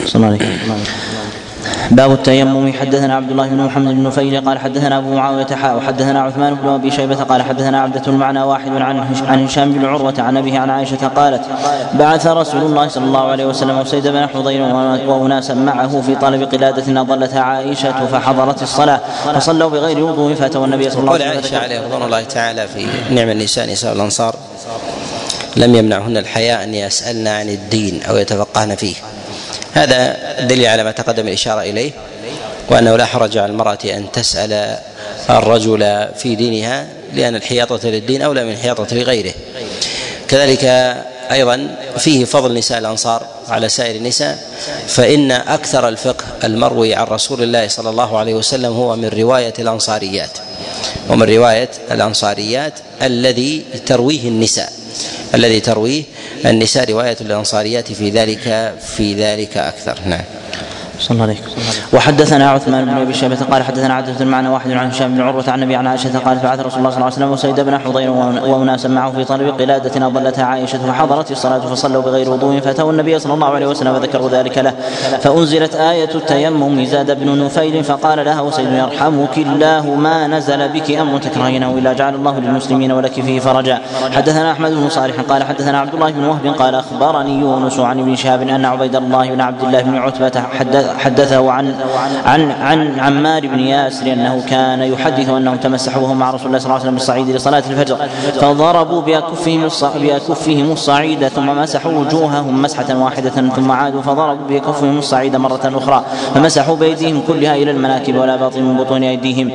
صلى 0.07 0.15
الله 0.15 0.27
عليه 0.27 1.48
باب 1.91 2.13
التيمم. 2.13 2.73
حدثنا 2.73 3.15
عبد 3.17 3.31
الله 3.31 3.49
بن 3.49 3.57
محمد 3.57 3.95
بن 3.95 4.03
نفيل 4.03 4.45
قال 4.49 4.59
حدثنا 4.59 4.99
أبو 4.99 5.15
معاوية 5.15 5.47
حاء 5.47 5.77
وحدثنا 5.77 6.23
عثمان 6.23 6.55
بن 6.55 6.69
أبي 6.69 6.91
شيبة 6.91 7.15
قال 7.15 7.43
حدثنا 7.43 7.81
عبدة 7.81 8.03
المعنى 8.07 8.43
واحد 8.43 8.73
عن 8.73 9.17
عن 9.29 9.45
هشام 9.45 9.73
بن 9.73 9.85
عروة 9.85 10.15
عن 10.19 10.37
أبيه 10.37 10.59
عن 10.59 10.71
عائشة 10.71 11.09
قالت 11.17 11.43
بعث 11.95 12.27
رسول 12.27 12.63
الله 12.63 12.89
صلى 12.89 13.05
الله 13.05 13.31
عليه 13.31 13.47
وسلم 13.47 13.79
وسيد 13.79 14.07
بن 14.07 14.27
حضير 14.27 14.63
وأناسا 15.07 15.55
معه 15.55 16.01
في 16.01 16.15
طلب 16.15 16.43
قلادة 16.43 17.01
اضلتها 17.01 17.41
عائشة 17.41 18.07
فحضرت 18.07 18.63
الصلاة 18.63 19.01
فصلوا 19.35 19.71
بغير 19.71 20.05
وضوء 20.05 20.35
فأتوا 20.35 20.65
النبي 20.65 20.91
صلى 20.91 21.01
الله 21.01 21.13
عليه 21.13 21.25
وسلم. 21.25 21.41
عائشه 21.43 21.59
عليه 21.59 21.81
رضوان 21.81 22.03
الله 22.03 22.23
تعالى 22.23 22.69
في 22.69 22.87
نعم 23.11 23.29
النساء 23.29 23.73
نساء 23.73 23.93
الأنصار 23.93 24.35
لم 25.57 25.75
يمنعهن 25.75 26.17
الحياء 26.17 26.65
أن 26.65 26.75
يسألن 26.75 27.29
عن 27.29 27.49
الدين 27.49 28.01
أو 28.09 28.17
يتفقهن 28.17 28.75
فيه. 28.75 28.95
هذا 29.79 30.17
دليل 30.41 30.67
على 30.67 30.85
ما 30.85 30.91
تقدم 30.91 31.29
الإشارة 31.29 31.61
إليه 31.61 31.91
وأنه 32.71 32.97
لا 32.97 33.05
حرج 33.05 33.39
على 33.39 33.53
المرأة 33.53 33.79
أن 33.85 34.13
تسأل 34.13 34.79
الرجل 35.31 36.09
في 36.17 36.35
دينها 36.35 36.87
لأن 37.15 37.35
الحياطة 37.37 37.89
للدين 37.89 38.23
أولى 38.23 38.45
من 38.45 38.53
الحياطة 38.53 38.97
لغيره. 38.97 39.33
كذلك 40.29 40.65
أيضا 41.33 41.77
فيه 41.99 42.25
فضل 42.25 42.55
نساء 42.55 42.79
الأنصار 42.79 43.27
على 43.49 43.69
سائر 43.69 43.97
النساء 43.97 44.39
فإن 44.87 45.33
أكثر 45.33 45.89
الفقه 45.89 46.25
المروي 46.45 46.95
عن 46.95 47.07
رسول 47.07 47.43
الله 47.43 47.69
صلى 47.69 47.91
الله 47.91 48.19
عليه 48.19 48.35
وسلم 48.35 48.73
هو 48.73 48.97
من 48.97 49.09
رواية 49.09 49.55
الأنصاريات 49.59 50.39
ومن 51.09 51.23
رواية 51.23 51.71
الأنصاريات 51.91 52.73
الذي 53.03 53.65
ترويه 53.87 54.29
النساء. 54.29 54.73
الذي 55.35 55.61
ترويه 55.61 56.03
النساء 56.47 56.91
رواية 56.91 57.17
الأنصاريات 57.21 57.93
في 57.93 58.11
ذلك 58.11 58.75
في 58.97 59.15
ذلك 59.15 59.57
أكثر. 59.57 59.99
نعم. 60.07 60.38
صلى 60.99 61.11
الله 61.11 61.23
عليه 61.23 61.37
وحدثنا 61.93 62.51
عثمان 62.51 62.85
بن 62.85 62.97
أبي 62.97 63.15
شيبة 63.15 63.37
قال 63.51 63.63
حدثنا 63.63 63.95
عبد 63.95 64.23
المعنى 64.23 64.49
واحد 64.49 64.71
عن 64.71 64.91
هشام 64.91 65.15
بن 65.15 65.21
عروة 65.21 65.45
عن 65.49 65.55
النبي 65.55 65.77
عن 65.77 65.87
عائشة 65.87 66.19
قالت 66.19 66.43
بعث 66.45 66.61
رسول 66.61 66.79
الله 66.79 66.91
صلى 66.91 66.97
الله 66.97 67.05
عليه 67.05 67.17
وسلم 67.17 67.31
وسيد 67.31 67.61
بن 67.61 67.79
حضير 67.79 68.11
واناسا 68.11 68.89
معه 68.89 69.13
في 69.13 69.25
طلب 69.25 69.61
قلاده 69.61 70.07
اضلتها 70.07 70.45
عائشة 70.45 70.79
فحضرت 70.79 71.31
الصلاة 71.31 71.59
فصلوا 71.59 72.03
بغير 72.03 72.31
وضوء 72.31 72.61
فأتوا 72.61 72.93
النبي 72.93 73.19
صلى 73.19 73.35
الله 73.35 73.47
عليه 73.47 73.67
وسلم 73.67 73.95
وذكروا 73.95 74.31
ذلك 74.31 74.59
له. 74.59 74.75
فأنزلت 75.21 75.75
آية 75.75 76.15
التيمم 76.15 76.85
زاد 76.85 77.21
بن 77.21 77.45
نفيل 77.45 77.85
فقال 77.85 78.25
لها 78.25 78.41
وسيد 78.41 78.73
يرحمك 78.73 79.39
الله 79.39 79.95
ما 79.95 80.27
نزل 80.27 80.69
بك 80.69 80.91
أمر 80.91 81.19
تكرهينه 81.19 81.71
الا 81.79 81.93
جعل 81.93 82.15
الله 82.15 82.39
للمسلمين 82.39 82.93
ولك 82.93 83.13
فيه 83.13 83.41
فرجا. 83.41 83.79
حدثنا 84.17 84.53
أحمد 84.53 84.71
بن 84.71 84.89
صالح 84.89 85.21
قال 85.21 85.45
حدثنا 85.45 85.81
عبد 85.81 85.95
الله 85.95 86.11
بن 86.11 86.25
وهب 86.25 86.47
قال 86.47 86.75
أخبرني 86.75 87.41
يونس 87.41 87.79
عن 87.79 88.01
ابن 88.01 88.17
شهاب 88.17 88.43
أن 88.43 88.65
عبيد 88.65 88.97
الله 88.97 89.31
بن 89.31 89.41
عبد 89.41 89.63
الله 89.63 89.83
بن 89.83 89.97
عتبة 89.97 90.43
حدث 90.59 90.88
حدثه 90.99 91.51
عن 91.51 91.75
عن 92.25 92.51
عن 92.51 93.01
عمار 93.01 93.47
بن 93.47 93.61
ياسر 93.61 94.13
أنه 94.13 94.43
كان 94.51 94.83
يحدث 94.83 95.29
أنهم 95.29 95.57
تمسحوا 95.57 96.03
وهم 96.03 96.19
مع 96.19 96.31
رسول 96.31 96.47
الله 96.47 96.59
صلى 96.59 96.67
الله 96.67 96.75
عليه 96.75 96.85
وسلم 96.85 96.95
بالصعيد 96.95 97.29
لصلاة 97.29 97.63
الفجر 97.71 97.97
فضربوا 98.41 99.01
باكفهم 99.01 99.69
باكفهم 100.03 100.73
الصعيد 100.73 101.29
ثم 101.29 101.47
مسحوا 101.47 101.93
وجوههم 101.93 102.63
مسحة 102.63 102.99
واحدة 102.99 103.31
ثم 103.31 103.71
عادوا 103.71 104.03
فضربوا 104.03 104.49
باكفهم 104.49 104.99
الصعيد 104.99 105.37
مرة 105.37 105.73
أخرى 105.75 106.05
فمسحوا 106.35 106.77
بأيديهم 106.77 107.23
كلها 107.27 107.57
إلى 107.57 107.71
المناكب 107.71 108.17
ولا 108.17 108.37
باطن 108.37 108.63
من 108.63 108.77
بطون 108.77 109.03
أيديهم. 109.03 109.53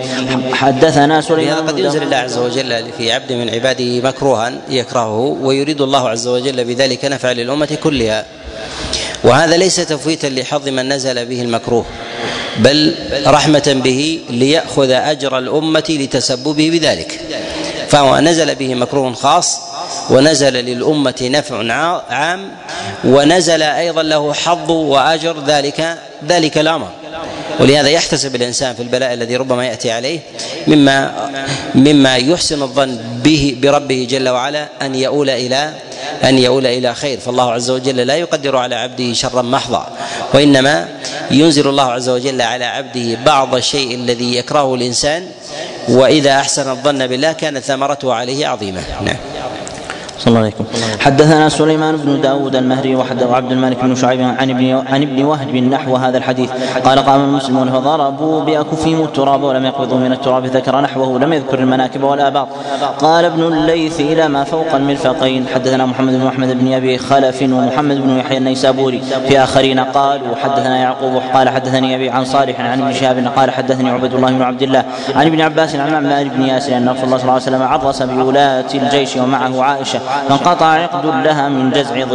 حدثنا 0.54 1.22
سليمان 1.22 1.68
قد 1.68 1.80
ينزل 1.80 2.04
الله 2.04 2.18
عز 2.18 2.38
وجل 2.38 2.92
في 2.98 3.12
عبد 3.12 3.32
من 3.32 3.50
عباده 3.50 4.02
مكروها 4.02 4.52
يكرهه 4.70 5.38
ويريد 5.42 5.82
الله 5.82 6.10
عز 6.10 6.28
وجل 6.28 6.66
بذلك 6.66 7.06
نفع 7.06 7.32
للأمة 7.32 7.78
كلها. 7.84 8.26
وهذا 9.24 9.58
ليس 9.58 9.76
تفويتا 9.76 10.28
لحظ 10.28 10.68
من 10.70 10.94
نزل 10.94 11.26
به 11.26 11.42
المكروه 11.42 11.86
بل 12.58 12.96
رحمة 13.28 13.82
به 13.84 14.20
ليأخذ 14.30 14.92
أجر 14.92 15.38
الأمة 15.38 15.84
لتسببه 15.90 16.70
بذلك. 16.70 17.20
فهو 17.90 18.20
نزل 18.20 18.56
به 18.56 18.76
مكروه 18.76 19.14
خاص 19.14 19.60
ونزل 20.10 20.54
للأمة 20.54 21.16
نفع 21.22 21.74
عام 22.10 22.52
ونزل 23.04 23.62
أيضا 23.62 24.04
له 24.04 24.34
حظ 24.34 24.72
وأجر 24.72 25.44
ذلك 25.48 25.98
ذلك 26.28 26.58
الأمر. 26.58 26.90
ولهذا 27.60 27.90
يحتسب 27.90 28.36
الإنسان 28.36 28.76
في 28.76 28.82
البلاء 28.82 29.14
الذي 29.14 29.36
ربما 29.36 29.66
يأتي 29.66 29.92
عليه 29.92 30.20
مما 30.68 31.30
مما 31.76 32.16
يحسن 32.16 32.62
الظن 32.62 32.98
به 33.24 33.58
بربه 33.62 34.08
جل 34.10 34.30
وعلا 34.30 34.68
أن 34.82 34.96
يؤول 34.96 35.30
إلى 35.30 35.74
أن 36.24 36.40
يؤول 36.40 36.66
إلى 36.66 36.96
خير. 36.96 37.20
فالله 37.20 37.52
عز 37.52 37.70
وجل 37.70 37.96
لا 37.96 38.16
يقدر 38.16 38.58
على 38.58 38.76
عبده 38.76 39.14
شرا 39.14 39.42
محضا 39.42 39.88
وإنما 40.34 40.88
ينزل 41.32 41.68
الله 41.68 41.92
عز 41.92 42.10
وجل 42.10 42.42
على 42.42 42.66
عبده 42.66 43.18
بعض 43.26 43.56
الشيء 43.56 43.96
الذي 43.96 44.36
يكرهه 44.36 44.76
الإنسان 44.76 45.28
وإذا 45.90 46.40
أحسن 46.40 46.70
الظن 46.70 47.08
بالله 47.08 47.32
كانت 47.32 47.64
ثمرته 47.64 48.14
عليه 48.14 48.48
عظيمة. 48.48 48.82
نعم. 49.06 49.33
صلى 50.20 50.28
الله 50.28 50.40
عليكم 50.40 50.66
حدثنا 51.00 51.50
سليمان 51.50 51.96
بن 51.96 52.22
داود 52.22 52.56
المهري 52.56 52.96
وحده 52.96 53.36
عبد 53.36 53.52
الملك 53.52 53.78
بن 53.84 53.96
شعيب 53.96 54.22
عن 54.22 54.50
ابن 54.50 54.84
عن 54.88 55.02
ابن 55.02 55.24
وهب 55.24 55.56
نحو 55.56 55.96
هذا 55.96 56.18
الحديث. 56.18 56.50
قال 56.86 57.00
قام 57.00 57.22
المسلمون 57.22 57.72
فضربوا 57.72 58.42
بأكفهم 58.42 59.04
التراب 59.04 59.44
ولم 59.44 59.66
يقبضوا 59.66 59.98
من 59.98 60.12
التراب 60.12 60.46
ذكر 60.46 60.82
نحوه 60.82 61.20
لم 61.20 61.34
يذكر 61.34 61.60
المناكب 61.60 62.04
والاباط 62.04 62.48
قال 63.00 63.26
ابن 63.26 63.44
الليث 63.44 64.00
إلى 64.00 64.28
ما 64.28 64.44
فوق 64.44 64.76
المرفقين. 64.76 65.48
حدثنا 65.56 65.86
محمد 65.86 66.14
بن 66.14 66.26
محمد 66.26 66.60
بن 66.60 66.74
أبي 66.74 66.98
خلف 66.98 67.42
ومحمد 67.42 67.98
بن 67.98 68.18
يحيى 68.18 68.38
النيسابوري. 68.38 69.02
في 69.28 69.44
آخرين 69.44 69.80
قالوا 69.80 70.36
حدثنا 70.36 70.78
يعقوب 70.78 71.22
قال 71.34 71.50
حدثني 71.50 71.96
أبي 71.96 72.10
عن 72.10 72.26
صالح 72.26 72.60
عن 72.60 72.82
ابن 72.82 72.94
شهاب 72.94 73.32
قال 73.36 73.52
حدثني 73.52 73.90
عبد 73.90 74.14
الله 74.14 74.32
بن 74.32 74.42
عبد 74.42 74.62
الله 74.62 74.84
عن 75.16 75.28
ابن 75.28 75.42
عباس 75.42 75.76
عن 75.76 75.94
عمار 75.94 76.28
بن 76.28 76.44
ياسر 76.44 76.78
أن 76.78 76.90
رسول 76.90 77.04
الله 77.04 77.18
صلى 77.18 77.24
الله 77.24 77.34
عليه 77.34 77.44
وسلم 77.44 77.64
عرس 77.64 78.02
بولاة 78.02 78.66
الجيش 78.76 79.18
ومعه 79.18 79.64
عائشة 79.64 80.00
فانقطع 80.30 80.66
عقد 80.66 81.06
لها 81.06 81.50
من 81.50 81.72
جزع 81.72 82.06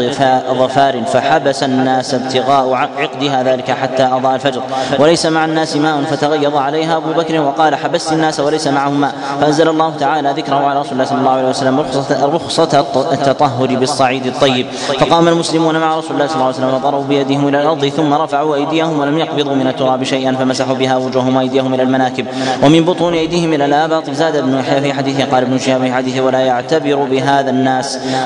ظفار 0.52 1.02
فحبس 1.05 1.62
الناس 1.62 2.15
ابتغاء 2.15 2.74
عقدها 2.74 3.43
ذلك 3.43 3.70
حتى 3.70 4.02
أضاء 4.02 4.35
الفجر. 4.35 4.62
وليس 4.98 5.27
مع 5.27 5.44
الناس 5.44 5.77
ماء 5.77 6.02
فتغيظ 6.02 6.56
عليها 6.56 6.97
أبو 6.97 7.12
بكر 7.12 7.40
وقال 7.40 7.74
حبست 7.74 8.12
الناس 8.12 8.40
وليس 8.40 8.66
معهم 8.66 9.01
ماء. 9.01 9.15
فأنزل 9.40 9.69
الله 9.69 9.97
تعالى 9.97 10.31
ذكره 10.36 10.66
على 10.66 10.81
رسول 10.81 10.93
الله 10.93 11.05
صلى 11.05 11.19
الله 11.19 11.31
عليه 11.31 11.48
وسلم 11.48 11.81
رخصة, 12.23 12.86
التطهر 13.12 13.66
بالصعيد 13.66 14.27
الطيب. 14.27 14.66
فقام 15.01 15.28
المسلمون 15.28 15.78
مع 15.78 15.98
رسول 15.98 16.12
الله 16.12 16.27
صلى 16.27 16.35
الله 16.35 16.47
عليه 16.47 16.56
وسلم 16.56 16.74
وضربوا 16.74 17.05
بيدهم 17.05 17.48
إلى 17.48 17.62
الأرض 17.62 17.86
ثم 17.86 18.15
رفعوا 18.15 18.55
أيديهم 18.55 19.01
ولم 19.01 19.19
يقبضوا 19.19 19.55
من 19.55 19.66
التراب 19.66 20.05
شيئا 20.05 20.32
فمسحوا 20.32 20.74
بها 20.74 20.97
وجوههم 20.97 21.36
وأيديهم 21.36 21.74
إلى 21.74 21.82
المناكب. 21.82 22.27
ومن 22.62 22.85
بطون 22.85 23.15
أيديهم 23.15 23.52
إلى 23.52 23.65
الآباط 23.65 24.10
زاد 24.10 24.36
ابن 24.36 24.59
يحيى 24.59 24.81
في 24.81 24.93
حديثه 24.93 25.24
قال 25.24 25.43
ابن 25.43 25.59
شهاب 25.59 25.81
في 25.81 25.93
حديثه 25.93 26.20
ولا 26.20 26.39
يعتبر 26.39 26.97
بهذا 26.97 27.51
الناس 27.51 27.78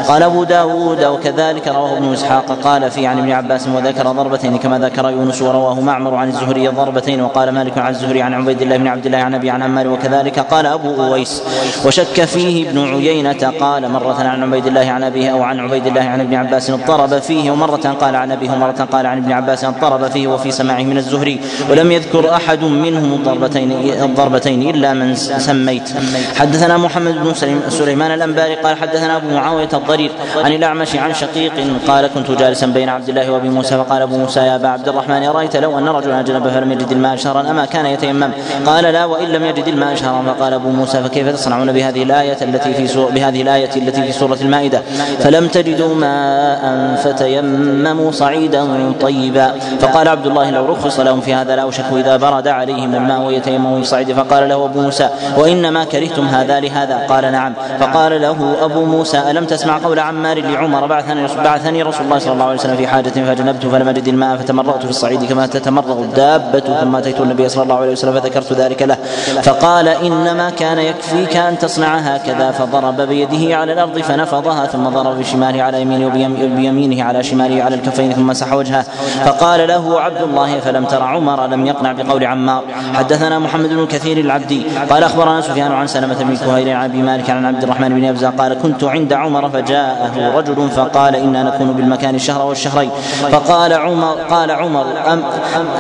قال 0.09 0.23
أبو 0.23 0.45
داود 0.45 1.05
وكذلك 1.05 1.69
رواه 1.69 1.97
ابن 1.97 2.13
إسحاق 2.13 2.59
قال 2.65 2.91
في 2.91 3.07
عن 3.07 3.19
ابن 3.19 3.31
عباس 3.33 3.69
وذكر 3.69 4.13
ضربتين 4.13 4.59
كما 4.59 4.79
ذكر 4.79 5.11
يونس 5.11 5.43
ورواه 5.43 5.81
معمر 5.81 6.15
عن 6.15 6.29
الزهري 6.29 6.69
ضربتين 6.69 7.21
وقال 7.21 7.49
مالك 7.49 7.79
عن 7.79 7.91
الزهري 7.91 8.23
عن 8.23 8.35
عبيد 8.35 8.63
الله 8.63 8.77
بن 8.77 8.87
عبد 8.87 9.07
الله 9.07 9.19
عن 9.19 9.35
أبي 9.35 9.51
عن 9.51 9.63
عمار 9.63 9.89
وكذلك 9.89 10.39
قال 10.39 10.67
أبو 10.67 11.05
أويس. 11.05 11.43
وشك 11.87 12.25
فيه 12.25 12.71
ابن 12.71 12.95
عيينة 12.95 13.53
قال 13.61 13.91
مرة 13.91 14.23
عن 14.23 14.43
عبيد 14.43 14.67
الله 14.67 14.91
عن 14.91 15.03
أبيه 15.03 15.31
أو 15.31 15.43
عن 15.43 15.61
عبيد 15.61 15.87
الله 15.87 16.01
عن 16.03 16.21
ابن 16.21 16.35
عباس 16.35 16.71
اضطرب 16.71 17.19
فيه 17.19 17.51
ومرة 17.51 17.97
قال 18.01 18.17
عن 18.17 18.33
أبيه 18.33 18.51
ومرة 18.51 18.89
قال 18.93 19.07
عن 19.07 19.19
ابن 19.19 19.33
عباس 19.33 19.65
اضطرب 19.65 20.09
فيه 20.09 20.27
وفي 20.27 20.51
سماعه 20.51 20.83
من 20.83 20.99
الزهري. 20.99 21.41
ولم 21.71 21.93
يذكر 21.93 22.35
أحد 22.35 22.65
منهم 22.65 23.13
الضربتين 23.13 23.73
الضربتين 24.03 24.71
إلا 24.71 24.93
من 24.93 25.15
سميت. 25.17 25.91
حدثنا 26.37 26.77
محمد 26.77 27.15
بن 27.15 27.35
سليمان 27.69 28.11
الأنباري 28.15 28.55
قال 28.55 28.77
حدثنا 28.77 29.17
أبو 29.17 29.37
معاويه 29.43 29.69
الضرير 29.75 30.11
عن 30.45 30.53
الأعمش 30.53 30.97
عن 30.97 31.15
شقيق 31.15 31.53
قال 31.89 32.07
كنت 32.15 32.31
جالسا 32.31 32.67
بين 32.67 32.89
عبد 32.89 33.09
الله 33.09 33.31
وأبي 33.31 33.49
موسى 33.49 33.77
فقال 33.77 34.03
أبو 34.03 34.17
موسى 34.17 34.41
يا 34.41 34.57
أبا 34.57 34.69
عبد 34.69 34.89
الرحمن 34.89 35.25
أرأيت 35.25 35.57
لو 35.57 35.79
أن 35.79 35.89
رجلا 35.89 36.21
اجنب 36.21 36.49
فلم 36.49 36.73
يجد 36.73 36.93
الماء 36.93 37.17
شهرا 37.17 37.41
اما 37.51 37.65
كان 37.65 37.87
يتيمم 37.87 38.31
قال 38.67 38.85
لا 38.85 39.05
وإن 39.05 39.29
لم 39.29 39.45
يجد 39.45 39.69
الماء 39.69 39.95
شهرا 39.95 40.23
فقال 40.23 40.53
أبو 40.53 40.69
موسى 40.69 41.03
فكيف 41.03 41.29
تصنعون 41.29 41.73
بهذه 41.73 42.03
الآية 42.03 42.37
التي 42.43 42.75
في 42.75 42.87
سور 42.87 43.11
بهذه 43.11 43.43
الآية 43.43 43.71
التي 43.77 44.03
في 44.03 44.13
سورة 44.13 44.39
المائدة 44.41 44.83
فلم 45.19 45.49
تجدوا 45.49 45.95
ماء 45.95 46.95
فتيمموا 47.05 48.11
صعيدا 48.13 48.93
طيبا 49.01 49.53
فقال 49.81 50.09
عبد 50.09 50.27
الله 50.27 50.51
لو 50.51 50.67
رخص 50.67 51.01
لهم 51.01 51.21
في 51.21 51.35
هذا 51.35 51.57
لا 51.57 51.63
اوشك 51.63 51.85
إذا 51.93 52.17
برد 52.17 52.49
عليهم 52.49 52.95
الماء 52.95 53.21
ويتيمموا 53.21 53.79
في 53.79 53.85
صعيد 53.85 54.13
فقال 54.13 54.49
له 54.49 54.65
أبو 54.65 54.81
موسى 54.81 55.09
وإنما 55.37 55.85
كرهتم 55.85 56.27
هذا 56.27 56.61
لهذا 56.61 57.07
قال 57.09 57.33
نعم 57.33 57.53
فقال 57.81 58.23
له 58.23 58.57
أبو 58.63 58.85
موسى 58.85 59.19
ألم 59.33 59.45
تسمع 59.45 59.79
قول 59.79 59.99
عمار 59.99 60.39
لعمر 60.39 60.87
بعثني 60.87 61.27
بعثني 61.45 61.83
رسول 61.83 62.05
الله 62.05 62.19
صلى 62.19 62.33
الله 62.33 62.45
عليه 62.45 62.55
وسلم 62.55 62.77
في 62.77 62.87
حاجة 62.87 63.09
فجنبت 63.09 63.67
فلم 63.67 63.89
اجد 63.89 64.09
الماء 64.09 64.37
فتمرغت 64.37 64.83
في 64.85 64.91
الصعيد 64.91 65.25
كما 65.25 65.47
تتمرغ 65.47 66.01
الدابة 66.01 66.61
ثم 66.81 66.97
أتيت 66.97 67.21
النبي 67.21 67.49
صلى 67.49 67.63
الله 67.63 67.77
عليه 67.77 67.93
وسلم 67.93 68.21
فذكرت 68.21 68.53
ذلك 68.53 68.83
له. 68.83 68.97
فقال 69.43 69.89
إنما 69.89 70.51
كان 70.51 70.79
يكفيك 70.79 71.37
أن 71.37 71.59
تصنع 71.59 71.97
هكذا 71.97 72.51
فضرب 72.51 73.01
بيده 73.01 73.57
على 73.57 73.73
الأرض 73.73 73.99
فنفضها 73.99 74.67
ثم 74.67 74.85
ضرب 74.89 75.19
بشماله 75.19 75.63
على 75.63 75.83
يمينه 75.83 76.07
وبيمينه 76.07 77.05
على 77.05 77.23
شماله 77.23 77.63
على 77.63 77.75
الكفين 77.75 78.13
ثم 78.13 78.27
مسح 78.27 78.53
وجهه. 78.53 78.85
فقال 79.25 79.69
له 79.69 80.01
عبد 80.01 80.23
الله 80.23 80.61
فلم 80.61 80.85
تر 80.85 81.03
عمر 81.03 81.47
لم 81.47 81.67
يقنع 81.67 81.93
بقول 81.93 82.25
عمار. 82.25 82.63
حدثنا 82.95 83.39
محمد 83.39 83.69
بن 83.69 83.87
كثير 83.87 84.19
العبدي. 84.19 84.63
قال 84.91 85.03
أخبرنا 85.05 85.41
سفيان 85.41 85.73
عن 85.73 85.87
سلمة 85.87 86.23
بن 86.23 86.37
كهيل 86.37 86.69
عن 86.69 86.85
أبي 86.85 87.03
مالك 87.03 87.31
عن 87.31 87.45
عبد 87.45 87.63
الرحمن 87.63 87.89
بن 87.89 88.05
أبزة 88.05 88.31
قال 88.31 88.59
كنت 88.63 88.85
عند 88.85 89.13
عمر 89.23 89.51
فجاءه 89.51 90.37
رجل 90.37 90.71
فقال 90.71 91.17
إنا 91.17 91.43
نكون 91.43 91.73
بالمكان 91.73 92.15
الشهر 92.15 92.47
والشهرين. 92.47 92.91
فقال 93.33 93.73
عمر 93.73 94.15
قال 94.31 94.51
عمر 94.51 94.87
أم 95.13 95.23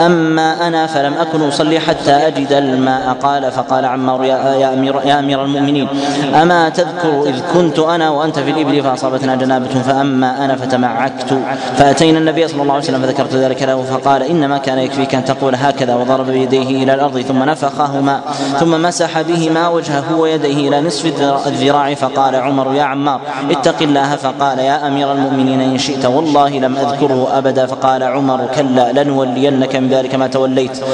أما 0.06 0.66
أنا 0.66 0.86
فلم 0.86 1.14
أكن 1.14 1.48
أصلي 1.48 1.80
حتى 1.80 2.12
أجد 2.12 2.52
الماء. 2.52 3.16
قال 3.22 3.52
فقال 3.52 3.84
عمار 3.84 4.24
يا, 4.24 4.36
يا 4.54 4.74
امير 4.74 5.00
يا 5.04 5.18
أمير 5.18 5.44
المؤمنين 5.44 5.88
أما 6.42 6.68
تذكر 6.68 7.22
إذ 7.26 7.40
كنت 7.54 7.78
أنا 7.78 8.10
وأنت 8.10 8.38
في 8.38 8.50
الإبل 8.50 8.82
فأصابتنا 8.82 9.34
جنابة 9.34 9.66
فأما 9.66 10.44
أنا 10.44 10.56
فتمعكت 10.56 11.38
فأتينا 11.76 12.18
النبي 12.18 12.48
صلى 12.48 12.62
الله 12.62 12.74
عليه 12.74 12.84
وسلم 12.84 13.02
فذكرت 13.02 13.34
ذلك 13.34 13.62
له 13.62 13.82
فقال 13.82 14.22
إنما 14.22 14.58
كان 14.58 14.78
يكفيك 14.78 15.14
أن 15.14 15.24
تقول 15.24 15.54
هكذا 15.54 15.94
وضرب 15.94 16.26
بيديه 16.26 16.82
إلى 16.82 16.94
الأرض 16.94 17.20
ثم 17.20 17.42
نفخهما 17.42 18.20
ثم 18.58 18.82
مسح 18.82 19.20
بهما 19.20 19.68
وجهه 19.68 20.16
ويديه 20.18 20.68
إلى 20.68 20.80
نصف 20.80 21.06
الذراع 21.46 21.94
فقال 21.94 22.36
عمر 22.36 22.74
يا 22.74 22.82
عمار 22.82 23.20
اتق 23.50 23.82
الله 23.82 24.16
فقال 24.16 24.58
يا 24.58 24.86
أمير 24.88 25.12
المؤمنين 25.12 25.60
إن 25.60 25.78
شئت 25.78 26.04
والله 26.04 26.48
لم 26.48 26.76
أذكره 26.76 27.28
أبدا 27.38 27.66
فقال 27.66 28.02
عمر 28.02 28.46
كلا 28.56 28.92
لنولينك 28.92 29.76
من 29.76 29.88
ذلك 29.88 30.14
ما 30.14 30.26
توليت. 30.26 30.84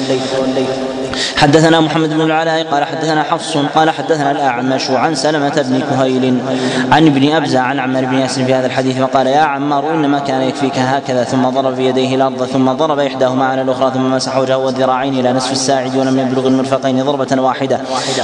حدثنا 1.37 1.81
محمد 1.81 2.09
بن 2.09 2.21
العلاء 2.21 2.65
قال 2.65 2.85
حدثنا 2.85 3.23
حفص 3.23 3.57
قال 3.75 3.91
حدثنا 3.91 4.31
الأعمش 4.31 4.91
عن 4.91 5.15
سلمة 5.15 5.65
بن 5.69 5.81
كهيل 5.81 6.39
عن 6.93 7.07
ابن 7.07 7.33
ابزه 7.33 7.61
عن 7.61 7.79
عمار 7.79 8.05
بن 8.05 8.15
ياسر 8.15 8.45
في 8.45 8.55
هذا 8.55 8.67
الحديث 8.67 8.99
فقال 8.99 9.27
يا 9.27 9.41
عمار 9.41 9.95
إنما 9.95 10.19
كان 10.19 10.43
يكفيك 10.43 10.79
هكذا 10.79 11.25
ثم 11.25 11.49
ضرب 11.49 11.77
بيديه 11.77 12.15
الأرض 12.15 12.45
ثم 12.45 12.73
ضرب 12.73 12.99
إحداهما 12.99 13.45
على 13.45 13.63
الأخرى 13.63 13.91
ثم 13.95 14.11
مسح 14.11 14.37
وجهه 14.37 14.57
والذراعين 14.57 15.15
إلى 15.21 15.33
نصف 15.33 15.53
الساعد 15.53 15.97
ولم 15.97 16.19
يبلغ 16.19 16.47
المرفقين 16.47 17.03
ضربة 17.03 17.43
واحدة. 17.43 17.81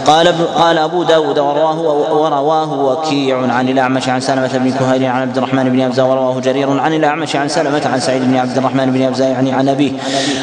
قال 0.07 0.55
قال 0.55 0.79
أبو 0.79 1.03
داود 1.03 1.39
ورواه 1.39 1.81
ورواه 2.13 2.73
وكيع 2.73 3.53
عن 3.53 3.69
الأعمش 3.69 4.04
عن 4.09 4.21
سلمة 4.21 4.59
بن 4.59 4.71
كهيل 4.71 5.05
عن 5.05 5.23
عبد 5.23 5.37
الرحمن 5.37 5.69
بن 5.69 5.81
أبزة 5.81 6.05
ورواه 6.05 6.41
جرير 6.41 6.81
عن 6.81 6.95
الأعمش 6.95 7.37
عن 7.37 7.49
سلمة 7.49 7.83
عن 7.93 8.01
سعيد 8.01 8.23
بن 8.23 8.37
عبد 8.37 8.59
الرحمن 8.59 8.93
بن 8.93 9.03
أبزة 9.03 9.25
يعني 9.25 9.53
عن 9.53 9.69
أبيه. 9.69 9.93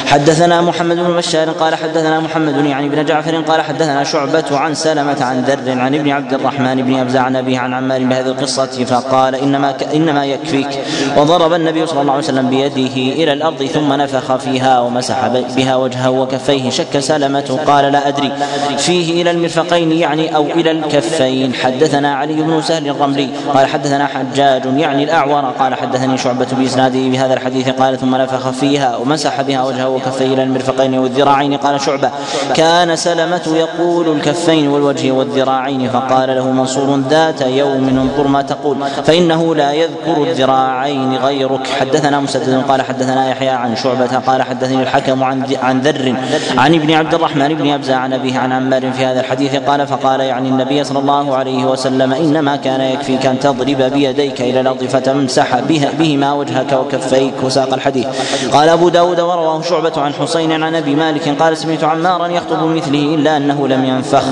حدثنا 0.05 0.61
محمد 0.61 0.95
بن 0.97 1.15
بشار 1.17 1.49
قال 1.49 1.75
حدثنا 1.75 2.19
محمد 2.19 2.65
يعني 2.65 2.89
بن 2.89 3.05
جعفر 3.05 3.35
قال 3.35 3.61
حدثنا 3.61 4.03
شعبة 4.03 4.43
عن 4.51 4.73
سلمة 4.73 5.23
عن 5.23 5.43
در 5.45 5.79
عن 5.79 5.95
ابن 5.95 6.09
عبد 6.09 6.33
الرحمن 6.33 6.81
بن 6.81 6.99
أبزع 6.99 7.21
عن 7.21 7.35
أبيه 7.35 7.59
عن 7.59 7.73
عمار 7.73 8.03
بهذه 8.03 8.27
القصة 8.27 8.65
فقال 8.65 9.35
إنما 9.35 9.73
إنما 9.93 10.25
يكفيك. 10.25 10.79
وضرب 11.17 11.53
النبي 11.53 11.85
صلى 11.85 12.01
الله 12.01 12.13
عليه 12.13 12.23
وسلم 12.23 12.49
بيده 12.49 13.23
إلى 13.23 13.33
الأرض 13.33 13.63
ثم 13.63 13.93
نفخ 13.93 14.35
فيها 14.35 14.79
ومسح 14.79 15.27
بها 15.27 15.75
وجهه 15.75 16.09
وكفيه. 16.09 16.69
شك 16.69 16.99
سلمة 16.99 17.59
قال 17.67 17.91
لا 17.91 18.07
أدري. 18.07 18.31
فيه 18.77 19.21
إلى 19.21 19.31
المرفقين 19.31 19.91
يعني 19.91 20.35
أو 20.35 20.45
إلى 20.45 20.71
الكفين. 20.71 21.53
حدثنا 21.53 22.15
علي 22.15 22.33
بن 22.33 22.61
سهل 22.61 22.89
الرملي 22.89 23.29
قال 23.53 23.67
حدثنا 23.67 24.07
حجاج 24.07 24.65
يعني 24.77 25.03
الأعور 25.03 25.45
قال 25.59 25.75
حدثني 25.75 26.17
شعبة 26.17 26.47
بإسناده 26.51 26.99
بهذا 27.09 27.33
الحديث 27.33 27.69
قال 27.69 27.97
ثم 27.97 28.15
نفخ 28.15 28.49
فيها 28.49 28.97
ومسح 28.97 29.41
بها 29.41 29.63
وجهه 29.63 29.89
وكفيه 29.89 30.33
إلى 30.33 30.43
المرفقين 30.43 30.97
والذراعين 30.97 31.57
قال 31.57 31.81
شعبة 31.81 32.11
كان 32.55 32.95
سلمة 32.95 33.41
يقول 33.47 34.17
الكفين 34.17 34.67
والوجه 34.67 35.11
والذراعين 35.11 35.89
فقال 35.89 36.35
له 36.35 36.51
منصور 36.51 36.99
ذات 37.09 37.41
يوم 37.41 37.87
انظر 37.87 38.27
ما 38.27 38.41
تقول 38.41 38.77
فإنه 39.05 39.55
لا 39.55 39.71
يذكر 39.71 40.23
الذراعين 40.23 41.15
غيرك. 41.15 41.67
حدثنا 41.67 42.19
مسدد 42.19 42.63
قال 42.67 42.81
حدثنا 42.81 43.29
يحيى 43.29 43.49
عن 43.49 43.75
شعبة 43.75 44.17
قال 44.17 44.41
حدثني 44.41 44.81
الحكم 44.83 45.23
عن 45.23 45.43
عن 45.63 45.79
ذر 45.79 46.15
عن 46.57 46.75
ابن 46.75 46.93
عبد 46.93 47.13
الرحمن 47.13 47.53
بن 47.53 47.69
أبزة 47.69 47.95
عن 47.95 48.13
أبيه 48.13 48.39
عن 48.39 48.51
عمار 48.51 48.91
في 48.91 49.05
هذا 49.05 49.19
الحديث 49.19 49.55
قال 49.55 49.87
فقال 49.87 50.19
يعني 50.19 50.49
النبي 50.49 50.83
صلى 50.83 50.99
الله 50.99 51.35
عليه 51.35 51.65
وسلم 51.65 52.13
إنما 52.13 52.55
كان 52.55 52.81
يكفيك 52.81 53.30
أن 53.31 53.39
تضرب 53.39 53.81
بيديك 53.93 54.41
إلى 54.41 54.59
الأرض 54.59 54.83
فتمسح 54.83 55.59
بها 55.59 55.89
بهما 55.99 56.33
وجهك 56.33 56.73
وكفيك 56.73 57.33
وساق 57.43 57.73
الحديث. 57.73 58.07
قال 58.53 58.69
أبو 58.69 58.89
داود 58.89 59.19
ورواه 59.19 59.61
شعبة 59.61 60.01
عن 60.01 60.13
حسين 60.13 60.63
عن 60.63 60.75
أبي 60.75 60.95
مالك 60.95 61.41
قال 61.41 61.57
سمعت 61.57 61.83
عمارا 61.83 62.27
يخطب 62.27 62.63
مثله 62.63 63.15
إلا 63.15 63.37
أنه 63.37 63.67
لم 63.67 63.85
ينفخ 63.85 64.23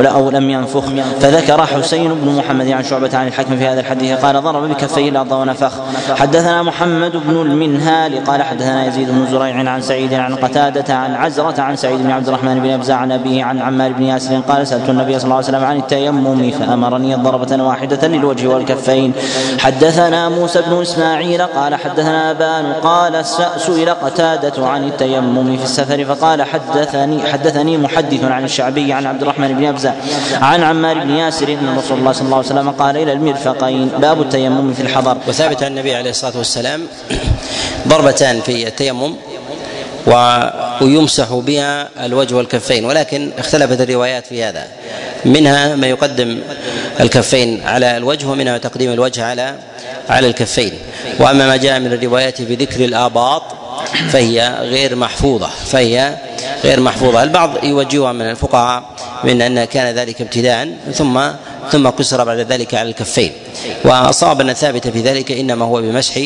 أو 0.00 0.30
لم 0.30 0.50
ينفخ. 0.50 0.84
فذكر 1.20 1.66
حسين 1.66 2.14
بن 2.14 2.36
محمد 2.36 2.68
عن 2.70 2.84
شعبة 2.84 3.16
عن 3.16 3.26
الحكم 3.26 3.56
في 3.56 3.66
هذا 3.66 3.80
الحديث 3.80 4.18
قال 4.24 4.42
ضرب 4.42 4.68
بكفيه 4.68 5.08
الأرض 5.08 5.32
ونفخ. 5.32 5.72
حدثنا 6.16 6.62
محمد 6.62 7.12
بن 7.16 7.36
المنهال 7.36 8.24
قال 8.24 8.42
حدثنا 8.42 8.86
يزيد 8.86 9.08
بن 9.10 9.26
زريع 9.30 9.70
عن 9.70 9.80
سعيد 9.80 10.14
عن 10.14 10.34
قتادة 10.34 10.94
عن 10.94 11.14
عزرة 11.14 11.60
عن 11.60 11.76
سعيد 11.76 12.02
بن 12.02 12.10
عبد 12.10 12.28
الرحمن 12.28 12.60
بن 12.60 12.70
أبزع 12.70 12.94
عن 12.94 13.12
أبيه 13.12 13.44
عن 13.44 13.58
عمار 13.58 13.92
بن 13.92 14.02
ياسر 14.02 14.40
قال 14.48 14.66
سألت 14.66 14.88
النبي 14.88 15.18
صلى 15.18 15.24
الله 15.24 15.36
عليه 15.36 15.46
وسلم 15.46 15.64
عن 15.64 15.76
التيمم 15.76 16.50
فأمرني 16.50 17.14
ضربة 17.14 17.62
واحدة 17.62 18.08
للوجه. 18.08 18.37
والكفين. 18.46 19.12
حدثنا 19.58 20.28
موسى 20.28 20.62
بن 20.62 20.82
إسماعيل 20.82 21.42
قال 21.42 21.74
حدثنا 21.74 22.30
أبان 22.30 22.72
قال 22.72 23.24
سئل 23.56 23.90
قتادة 23.90 24.66
عن 24.66 24.88
التيمم 24.88 25.56
في 25.56 25.64
السفر 25.64 26.04
فقال 26.04 26.42
حدثني 26.42 27.22
حدثني 27.22 27.76
محدث 27.78 28.24
عن 28.24 28.44
الشعبي 28.44 28.92
عن 28.92 29.06
عبد 29.06 29.22
الرحمن 29.22 29.48
بن 29.48 29.64
أبزة 29.64 29.94
عن 30.42 30.62
عمار 30.62 30.98
بن 30.98 31.10
ياسر 31.10 31.48
أن 31.48 31.76
رسول 31.78 31.98
الله 31.98 32.12
صلى 32.12 32.24
الله 32.24 32.36
عليه 32.36 32.46
وسلم 32.46 32.70
قال 32.70 32.96
إلى 32.96 33.12
المرفقين 33.12 33.88
باب 33.98 34.22
التيمم 34.22 34.74
في 34.74 34.82
الحضر. 34.82 35.16
وثابت 35.28 35.62
عن 35.62 35.70
النبي 35.70 35.94
عليه 35.94 36.10
الصلاة 36.10 36.36
والسلام 36.36 36.86
ضربتان 37.88 38.40
في 38.40 38.68
التيمم 38.68 39.14
ويمسح 40.80 41.32
بها 41.32 41.88
الوجه 42.06 42.34
والكفين 42.34 42.84
ولكن 42.84 43.30
اختلفت 43.38 43.80
الروايات 43.80 44.26
في 44.26 44.44
هذا. 44.44 44.66
منها 45.24 45.76
ما 45.76 45.86
يقدم 45.86 46.38
الكفين 47.00 47.62
على 47.64 47.96
الوجه 47.96 48.26
ومنها 48.26 48.58
تقديم 48.58 48.92
الوجه 48.92 49.24
على 49.24 49.54
على 50.08 50.26
الكفين. 50.26 50.72
وأما 51.18 51.46
ما 51.46 51.56
جاء 51.56 51.80
من 51.80 51.92
الروايات 51.92 52.42
بذكر 52.42 52.84
الآباط 52.84 53.42
فهي 54.10 54.54
غير 54.60 54.96
محفوظة 54.96 55.48
فهي 55.66 56.16
غير 56.64 56.80
محفوظة. 56.80 57.22
البعض 57.22 57.64
يوجهها 57.64 58.12
من 58.12 58.30
الفقهاء 58.30 58.82
من 59.24 59.42
أن 59.42 59.64
كان 59.64 59.94
ذلك 59.94 60.20
ابتداء 60.20 60.68
ثم 60.94 61.20
ثم 61.72 61.88
قصر 61.88 62.24
بعد 62.24 62.38
ذلك 62.38 62.74
على 62.74 62.88
الكفين. 62.88 63.32
والصواب 63.84 64.40
أن 64.40 64.50
الثابت 64.50 64.88
في 64.88 65.00
ذلك 65.00 65.32
إنما 65.32 65.64
هو 65.64 65.80
بمسح 65.80 66.20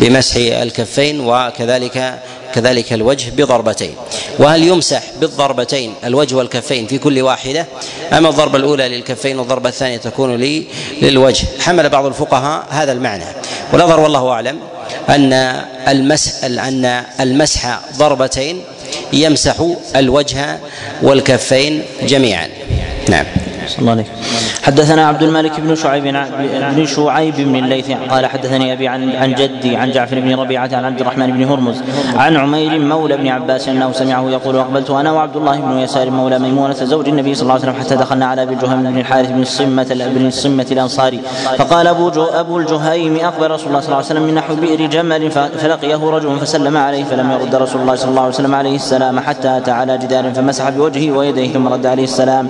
بمسح 0.00 0.36
الكفين 0.36 1.20
وكذلك 1.20 2.18
كذلك 2.54 2.92
الوجه 2.92 3.30
بضربتين. 3.30 3.94
وهل 4.38 4.62
يمسح 4.62 5.02
بالضربتين 5.20 5.94
الوجه 6.04 6.34
والكفين 6.34 6.86
في 6.86 6.98
كل 6.98 7.22
واحدة؟ 7.22 7.66
أما 8.12 8.28
الضربة 8.28 8.58
الأولى 8.58 8.88
للكفين 8.88 9.38
والضربة 9.38 9.68
الثانية 9.68 9.96
تكون 9.96 10.36
لي 10.36 10.64
للوجه. 11.02 11.46
حمل 11.60 11.88
بعض 11.88 12.06
الفقهاء 12.06 12.66
هذا 12.70 12.92
المعنى. 12.92 13.24
والأظهر 13.72 14.00
والله 14.00 14.28
أعلم 14.28 14.58
أن 15.08 15.32
المسح 15.88 16.44
أن 16.44 17.04
المسح 17.20 17.80
ضربتين 17.96 18.64
يمسح 19.12 19.66
الوجه 19.96 20.58
والكفين 21.02 21.82
جميعا. 22.02 22.48
نعم. 23.08 23.26
الله 23.78 23.90
عليك 23.90 24.06
حدثنا 24.62 25.06
عبد 25.06 25.22
الملك 25.22 25.60
بن 25.60 25.74
شعيب 25.74 26.04
بن 26.76 26.86
شعيب 26.86 27.34
بن 27.36 27.56
الليث 27.56 27.90
قال 28.10 28.26
حدثني 28.26 28.72
أبي 28.72 28.88
عن 28.88 29.16
عن 29.16 29.34
جدي 29.34 29.76
عن 29.76 29.90
جعفر 29.90 30.20
بن 30.20 30.34
ربيعة 30.34 30.70
عن 30.72 30.84
عبد 30.84 31.00
الرحمن 31.00 31.32
بن 31.32 31.44
هرمز 31.44 31.82
عن 32.16 32.36
عمير 32.36 32.78
مولى 32.78 33.16
بن 33.16 33.28
عباس 33.28 33.68
أنه 33.68 33.92
سمعه 33.92 34.30
يقول 34.30 34.56
أقبلت 34.56 34.90
أنا 34.90 35.12
وعبد 35.12 35.36
الله 35.36 35.56
بن 35.60 35.78
يسار 35.78 36.10
مولى 36.10 36.38
ميمونة 36.38 36.74
زوج 36.74 37.08
النبي 37.08 37.34
صلى 37.34 37.42
الله 37.42 37.52
عليه 37.52 37.62
وسلم 37.62 37.80
حتى 37.80 37.96
دخلنا 37.96 38.26
على 38.26 38.42
أبي 38.42 38.54
الجهيم 38.54 38.82
بن 38.82 38.98
الحارث 38.98 39.30
بن 39.30 39.42
الصمة 39.42 39.86
بن 40.14 40.26
الصمة 40.26 40.66
الأنصاري. 40.70 41.20
فقال 41.58 41.86
أبو 41.86 42.10
جو 42.10 42.24
أبو 42.24 42.58
الجهيم 42.58 43.16
اقبل 43.16 43.50
رسول 43.50 43.68
الله 43.68 43.80
صلى 43.80 43.88
الله 43.88 43.96
عليه 43.96 44.06
وسلم 44.06 44.22
من 44.22 44.34
نحو 44.34 44.54
بئر 44.54 44.86
جمل 44.86 45.30
فلقيه 45.30 46.10
رجل 46.10 46.38
فسلم 46.40 46.76
عليه 46.76 47.04
فلم 47.04 47.30
يرد 47.30 47.54
رسول 47.54 47.80
الله 47.80 47.94
صلى 47.94 48.10
الله 48.10 48.22
عليه 48.22 48.34
وسلم 48.34 48.54
عليه 48.54 48.76
السلام 48.76 49.20
حتى 49.20 49.56
أتى 49.56 49.70
على 49.70 49.98
جدار 49.98 50.32
فمسح 50.34 50.68
بوجهه 50.68 51.12
ويديه 51.12 51.52
ثم 51.52 51.68
رد 51.68 51.86
عليه 51.86 52.04
السلام. 52.04 52.48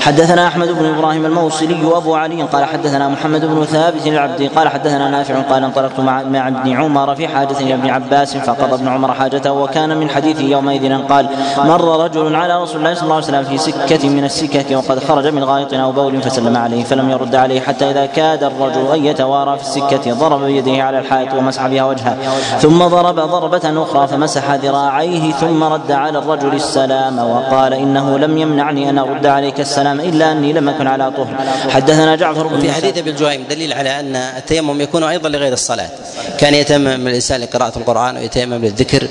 حدثنا 0.00 0.45
أحمد 0.46 0.68
بن 0.68 0.84
إبراهيم 0.84 1.26
الموصلي 1.26 1.84
وأبو 1.84 2.14
علي 2.14 2.42
قال 2.42 2.64
حدثنا 2.64 3.08
محمد 3.08 3.44
بن 3.44 3.64
ثابت 3.64 4.06
العبدي 4.06 4.48
قال 4.48 4.68
حدثنا 4.68 5.10
نافع 5.10 5.40
قال 5.40 5.64
انطلقت 5.64 6.00
مع, 6.00 6.22
مع 6.22 6.48
ابن 6.48 6.76
عمر 6.76 7.14
في 7.14 7.28
حاجة 7.28 7.60
إلى 7.60 7.74
ابن 7.74 7.90
عباس 7.90 8.36
فقضى 8.36 8.74
ابن 8.74 8.88
عمر 8.88 9.12
حاجته 9.12 9.52
وكان 9.52 9.96
من 9.96 10.10
حديثه 10.10 10.44
يومئذ 10.44 11.06
قال 11.08 11.28
مر 11.58 12.04
رجل 12.04 12.34
على 12.34 12.62
رسول 12.62 12.76
الله 12.76 12.94
صلى 12.94 13.02
الله 13.02 13.14
عليه 13.14 13.24
وسلم 13.24 13.44
في 13.44 13.58
سكة 13.58 14.08
من 14.08 14.24
السكك 14.24 14.66
وقد 14.70 14.98
خرج 15.04 15.26
من 15.26 15.44
غائط 15.44 15.74
أو 15.74 15.92
بول 15.92 16.22
فسلم 16.22 16.56
عليه 16.56 16.84
فلم 16.84 17.10
يرد 17.10 17.34
عليه 17.34 17.60
حتى 17.60 17.90
إذا 17.90 18.06
كاد 18.06 18.44
الرجل 18.44 18.86
أن 18.94 19.04
يتوارى 19.04 19.56
في 19.58 19.62
السكة 19.62 20.12
ضرب 20.12 20.42
بيده 20.42 20.82
على 20.82 20.98
الحائط 20.98 21.34
ومسح 21.34 21.66
بها 21.66 21.84
وجهه 21.84 22.16
ثم 22.58 22.78
ضرب 22.78 23.14
ضربة 23.14 23.82
أخرى 23.82 24.06
فمسح 24.06 24.54
ذراعيه 24.54 25.32
ثم 25.32 25.64
رد 25.64 25.92
على 25.92 26.18
الرجل 26.18 26.54
السلام 26.54 27.18
وقال 27.18 27.72
إنه 27.72 28.18
لم 28.18 28.38
يمنعني 28.38 28.90
أن 28.90 28.98
أرد 28.98 29.26
عليك 29.26 29.60
السلام 29.60 30.00
إلا 30.00 30.35
أني 30.38 30.52
لم 30.52 30.68
أكن 30.68 30.86
على 30.86 31.10
طهر. 31.10 31.36
حدثنا 31.70 32.16
جعفر 32.16 32.46
بن 32.46 32.60
في 32.60 32.72
حديث 32.72 32.98
ابن 32.98 33.08
الجويم 33.08 33.44
دليل 33.50 33.72
على 33.72 34.00
أن 34.00 34.16
التيمم 34.16 34.80
يكون 34.80 35.04
أيضا 35.04 35.28
لغير 35.28 35.52
الصلاة. 35.52 35.90
كان 36.38 36.54
يتيمم 36.54 37.08
الانسان 37.08 37.40
لقراءة 37.40 37.78
القرآن 37.78 38.16
ويتيمم 38.16 38.64
للذكر 38.64 39.08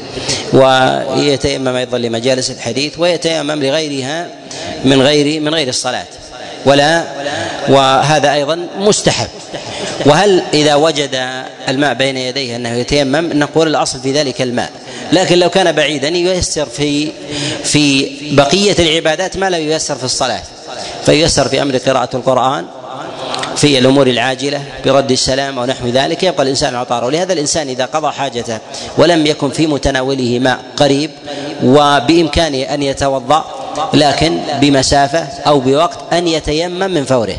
ويتيمم 0.53 1.75
أيضا 1.75 1.97
لمجالس 1.97 2.51
الحديث 2.51 2.99
ويتيمم 2.99 3.63
لغيرها 3.63 4.27
من 4.85 5.01
غير 5.01 5.41
من 5.41 5.53
غير 5.55 5.67
الصلاة. 5.67 6.05
ولا 6.65 7.03
وهذا 7.69 8.33
أيضا 8.33 8.67
مستحب. 8.79 9.27
وهل 10.05 10.43
إذا 10.53 10.75
وجد 10.75 11.43
الماء 11.69 11.93
بين 11.93 12.17
يديه 12.17 12.55
أنه 12.55 12.69
يتيمم 12.69 13.33
نقول 13.33 13.67
الأصل 13.67 13.99
في 13.99 14.11
ذلك 14.11 14.41
الماء. 14.41 14.71
لكن 15.13 15.39
لو 15.39 15.49
كان 15.49 15.71
بعيدا 15.71 16.07
ييسر 16.07 16.65
في 16.65 17.11
في 17.63 18.11
بقية 18.31 18.75
العبادات 18.79 19.37
ما 19.37 19.49
لا 19.49 19.57
ييسر 19.57 19.95
في 19.95 20.03
الصلاة. 20.03 20.41
فييسر 21.05 21.47
في 21.47 21.61
أمر 21.61 21.77
قراءة 21.77 22.15
القرآن 22.15 22.65
في 23.55 23.77
الأمور 23.79 24.07
العاجلة 24.07 24.61
برد 24.85 25.11
السلام 25.11 25.57
ونحو 25.57 25.87
ذلك. 25.87 26.23
يبقى 26.23 26.43
الإنسان 26.43 26.75
على 26.75 26.85
طهاره 26.85 27.05
ولهذا 27.05 27.33
الإنسان 27.33 27.69
إذا 27.69 27.85
قضى 27.85 28.11
حاجته 28.11 28.57
ولم 28.97 29.25
يكن 29.25 29.49
في 29.49 29.67
متناوله 29.67 30.39
ماء 30.39 30.59
قريب 30.77 31.11
وبامكانه 31.63 32.61
أن 32.61 32.83
يتوضأ 32.83 33.45
لكن 33.93 34.39
بمسافة 34.61 35.27
أو 35.47 35.59
بوقت 35.59 36.13
أن 36.13 36.27
يتيمم 36.27 36.91
من 36.91 37.05
فوره 37.05 37.35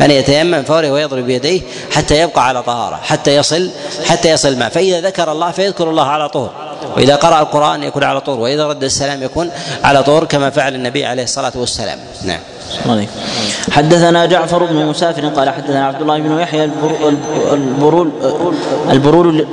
أن 0.00 0.10
يتيمم 0.10 0.50
من 0.50 0.64
فوره 0.64 0.90
ويضرب 0.90 1.26
بيديه 1.26 1.60
حتى 1.92 2.20
يبقى 2.20 2.48
على 2.48 2.62
طهارة 2.62 2.96
حتى 3.02 3.36
يصل 3.36 3.70
حتى 4.04 4.30
يصل 4.30 4.48
الماء 4.48 4.68
فإذا 4.68 5.00
ذكر 5.00 5.32
الله 5.32 5.50
فيذكر 5.50 5.90
الله 5.90 6.04
على 6.06 6.28
طهر. 6.28 6.65
وإذا 6.96 7.16
قرأ 7.16 7.40
القرآن 7.40 7.82
يكون 7.82 8.04
على 8.04 8.20
طهر 8.20 8.40
وإذا 8.40 8.66
رد 8.66 8.84
السلام 8.84 9.22
يكون 9.22 9.50
على 9.84 10.02
طهر 10.02 10.24
كما 10.24 10.50
فعل 10.50 10.74
النبي 10.74 11.06
عليه 11.06 11.22
الصلاة 11.22 11.52
والسلام. 11.54 11.98
نعم. 12.24 12.40
حدثنا 13.70 14.26
جعفر 14.26 14.64
بن 14.64 14.86
مسافر 14.86 15.28
قال 15.28 15.50
حدثنا 15.50 15.86
عبد 15.86 16.00
الله 16.02 16.18
بن 16.18 16.38
يحيى 16.40 16.64
البرول 16.64 18.10
البرول 18.90 19.46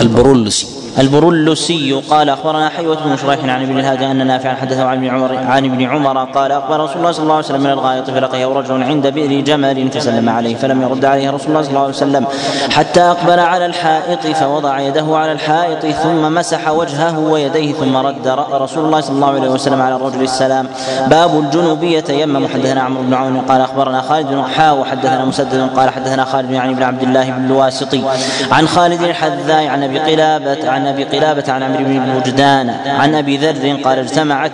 البرولسي 0.00 0.66
البرلسي 0.98 1.92
قال 2.10 2.28
أخبرنا 2.28 2.68
حيوة 2.68 2.96
بن 3.04 3.16
شريح 3.16 3.44
عن 3.44 3.62
ابن 3.62 3.78
الهاد 3.78 4.06
أن 4.06 4.26
نافعا 4.26 4.54
حدثه 4.54 4.84
عن 4.84 4.96
ابن 4.96 5.06
عمر 5.16 5.36
عن 5.36 5.64
ابن 5.64 5.82
عمر 5.82 6.24
قال 6.24 6.52
أقبل 6.52 6.80
رسول 6.80 6.96
الله 6.96 7.12
صلى 7.12 7.22
الله 7.22 7.34
عليه 7.34 7.44
وسلم 7.44 7.60
من 7.60 7.70
الغائط 7.70 8.10
فلقيه 8.10 8.46
رجل 8.46 8.82
عند 8.82 9.06
بئر 9.06 9.40
جمل 9.40 9.90
فسلم 9.90 10.28
عليه 10.28 10.56
فلم 10.56 10.82
يرد 10.82 11.04
عليه 11.04 11.30
رسول 11.30 11.48
الله 11.48 11.62
صلى 11.62 11.70
الله 11.70 11.80
عليه 11.80 11.90
وسلم 11.90 12.26
حتى 12.70 13.00
أقبل 13.00 13.40
على 13.40 13.66
الحائط 13.66 14.26
فوضع 14.26 14.80
يده 14.80 15.16
على 15.16 15.32
الحائط 15.32 15.86
ثم 15.86 16.34
مسح 16.34 16.70
وجهه 16.70 17.18
ويديه 17.18 17.72
ثم 17.72 17.96
رد 17.96 18.28
رسول 18.52 18.84
الله 18.84 19.00
صلى 19.00 19.14
الله 19.14 19.30
عليه 19.30 19.48
وسلم 19.48 19.82
على 19.82 19.96
الرجل 19.96 20.22
السلام. 20.22 20.68
باب 21.06 21.38
الجنب 21.40 21.82
يتيمم. 21.82 22.48
حدثنا 22.48 22.82
عمرو 22.82 23.02
بن 23.02 23.14
عون 23.14 23.40
قال 23.40 23.60
أخبرنا 23.60 24.00
خالد 24.00 24.26
بن 24.28 24.42
حاء 24.42 24.76
وحدثنا 24.78 25.24
مسدد 25.24 25.70
قال 25.76 25.90
حدثنا 25.90 26.24
خالد 26.24 26.50
يعني 26.50 26.74
بن 26.74 26.82
عبد 26.82 27.02
الله 27.02 27.30
بن 27.30 27.44
الواسطي 27.44 28.02
عن 28.50 28.68
خالد 28.68 29.02
الحذاء 29.02 29.66
عن 29.66 29.82
أبي 29.82 29.98
قلابة 29.98 30.70
عن 30.70 30.81
أبي 30.86 31.04
قلابة 31.04 31.52
عن 31.52 31.62
عمرو 31.62 31.84
بن 31.84 32.16
بجدان 32.16 32.70
عن 32.86 33.14
أبي 33.14 33.36
ذر 33.36 33.82
قال 33.84 33.98
اجتمعت 33.98 34.52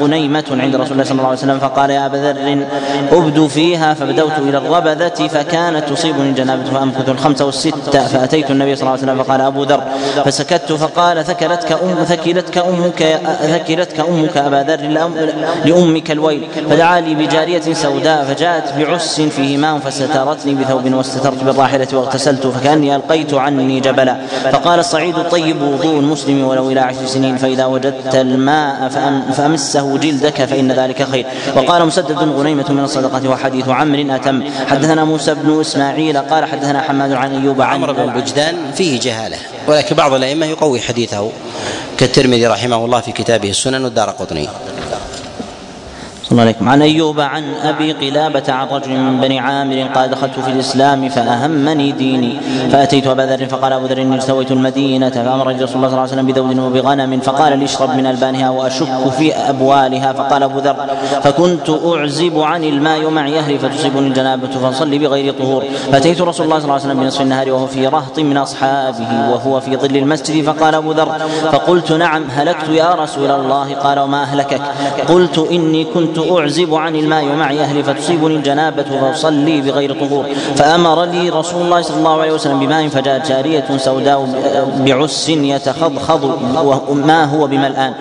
غنيمة 0.00 0.44
عند 0.50 0.76
رسول 0.76 0.92
الله 0.92 1.04
صلى 1.04 1.12
الله 1.12 1.26
عليه 1.26 1.38
وسلم 1.38 1.58
فقال 1.58 1.90
يا 1.90 2.06
أبا 2.06 2.16
ذر 2.16 2.66
ابدو 3.12 3.48
فيها 3.48 3.94
فبدوت 3.94 4.38
إلى 4.38 4.58
الربذه 4.58 5.28
فكانت 5.28 5.88
تصيبني 5.88 6.28
الجنابة 6.28 6.64
فامكث 6.64 7.08
الخمس 7.08 7.42
والستة 7.42 8.06
فأتيت 8.06 8.50
النبي 8.50 8.76
صلى 8.76 8.82
الله 8.82 8.92
عليه 8.92 9.02
وسلم 9.02 9.22
فقال 9.22 9.40
أبو 9.40 9.62
ذر 9.62 9.82
فسكت 10.24 10.72
فقال 10.72 11.24
ثكلتك 11.24 11.72
ام 11.72 12.04
ثكلتك 12.04 12.58
أمك 12.58 13.20
ثكلتك 13.42 14.00
أمك 14.00 14.36
أبا 14.36 14.64
ذر 14.68 14.80
لأمك 15.64 16.10
الويل 16.10 16.46
فدعا 16.70 17.00
لي 17.00 17.14
بجارية 17.14 17.72
سوداء 17.72 18.24
فجاءت 18.24 18.74
بعس 18.78 19.20
فيه 19.20 19.56
ماء 19.56 19.78
فسترتني 19.78 20.54
بثوب 20.54 20.94
واستترت 20.94 21.44
بالراحلة 21.44 21.88
واغتسلت 21.92 22.46
فكأني 22.46 22.96
ألقيت 22.96 23.34
عني 23.34 23.80
جبلا 23.80 24.16
فقال 24.52 24.80
الصعيد 24.80 25.18
الطيب 25.18 25.69
وضوء 25.72 25.98
المسلم 25.98 26.44
ولو 26.44 26.70
إلى 26.70 26.80
عشر 26.80 27.06
سنين 27.06 27.36
فإذا 27.36 27.66
وجدت 27.66 28.14
الماء 28.14 28.88
فأمسه 29.36 29.98
جلدك 29.98 30.44
فإن 30.44 30.72
ذلك 30.72 31.02
خير. 31.02 31.26
وقال 31.56 31.86
مسدد 31.86 32.18
غنيمة 32.18 32.66
من 32.68 32.84
الصدقة 32.84 33.28
وحديث 33.28 33.68
عمرو 33.68 34.14
أتم. 34.14 34.42
حدثنا 34.66 35.04
موسى 35.04 35.34
بن 35.34 35.60
إسماعيل 35.60 36.18
قال 36.18 36.44
حدثنا 36.44 36.80
حماد 36.80 37.12
عن 37.12 37.42
أيوب 37.42 37.62
عن 37.62 37.74
عمرو 37.74 37.92
بن 37.92 38.06
بجدان 38.06 38.54
فيه 38.74 39.00
جهالة. 39.00 39.36
ولكن 39.66 39.96
بعض 39.96 40.12
الأئمة 40.12 40.46
يقوي 40.46 40.80
حديثه. 40.80 41.30
كالترمذي 41.98 42.46
رحمه 42.46 42.84
الله 42.84 43.00
في 43.00 43.12
كتابه 43.12 43.50
السنن 43.50 43.84
والدار 43.84 44.10
قطني. 44.10 44.48
الله 46.32 46.42
عليكم. 46.42 46.68
عن 46.68 46.82
أيوب 46.82 47.20
عن 47.20 47.44
أبي 47.62 47.92
قلابة 47.92 48.42
عن 48.48 48.66
رجل 48.68 48.90
من 48.90 49.20
بني 49.20 49.38
عامر 49.38 49.82
قال 49.94 50.10
دخلت 50.10 50.40
في 50.40 50.50
الإسلام 50.50 51.08
فأهمني 51.08 51.92
ديني. 51.92 52.40
فأتيت 52.72 53.06
أبا 53.06 53.22
ذر 53.22 53.46
فقال 53.46 53.72
أبو 53.72 53.86
ذر 53.86 54.02
إني 54.02 54.14
ارتويت 54.14 54.50
المدينة. 54.50 55.10
فأمر 55.10 55.46
رسول 55.46 55.56
الله 55.56 55.66
صلى 55.66 55.86
الله 55.86 56.00
عليه 56.00 56.12
وسلم 56.12 56.26
بذود 56.26 56.58
وبغنم 56.58 57.20
فقال 57.20 57.58
لي 57.58 57.64
اشرب 57.64 57.90
من 57.96 58.06
البانها 58.06 58.50
وأشك 58.50 59.08
في 59.18 59.34
أبوالها. 59.34 60.12
فقال 60.12 60.42
أبو 60.42 60.58
ذر 60.58 60.76
فكنت 61.22 61.70
أعزب 61.70 62.38
عن 62.38 62.64
الماء 62.64 63.04
ومعي 63.04 63.38
أهلي 63.38 63.58
فتصيبني 63.58 64.08
الجنابة 64.08 64.48
فانصلي 64.48 64.98
بغير 64.98 65.34
طهور. 65.34 65.64
فأتيت 65.92 66.20
رسول 66.20 66.46
الله 66.46 66.58
صلى 66.58 66.64
الله 66.64 66.74
عليه 66.74 66.84
وسلم 66.84 67.00
بنصف 67.00 67.20
النهار 67.20 67.52
وهو 67.52 67.66
في 67.66 67.86
رهط 67.86 68.18
من 68.18 68.36
أصحابه 68.36 69.30
وهو 69.30 69.60
في 69.60 69.76
ظل 69.76 69.96
المسجد. 69.96 70.44
فقال 70.44 70.74
أبو 70.74 70.92
ذر 70.92 71.08
فقلت 71.52 71.92
نعم 71.92 72.24
هلكت 72.30 72.68
يا 72.68 72.94
رسول 72.94 73.30
الله. 73.30 73.74
قال 73.74 73.98
وما 73.98 74.22
أهلكك؟ 74.22 74.60
قلت 75.08 75.38
إني 75.50 75.84
كنت 75.84 76.19
أعزب 76.20 76.74
عن 76.74 76.96
الماء 76.96 77.24
ومعي 77.24 77.60
أهلي 77.60 77.82
فتصيبني 77.82 78.36
الجنابة 78.36 78.82
فأصلي 78.82 79.60
بغير 79.60 79.92
طهور. 80.00 80.24
فأمر 80.56 81.04
لي 81.04 81.28
رسول 81.28 81.62
الله 81.62 81.82
صلى 81.82 81.96
الله 81.96 82.20
عليه 82.20 82.32
وسلم 82.32 82.58
بماء 82.58 82.88
فجاءت 82.88 83.28
جارية 83.28 83.64
سوداء 83.76 84.28
بعس 84.86 85.28
يتخضخض 85.28 86.24
وما 86.88 87.24
هو 87.24 87.46
بملآن. 87.46 87.92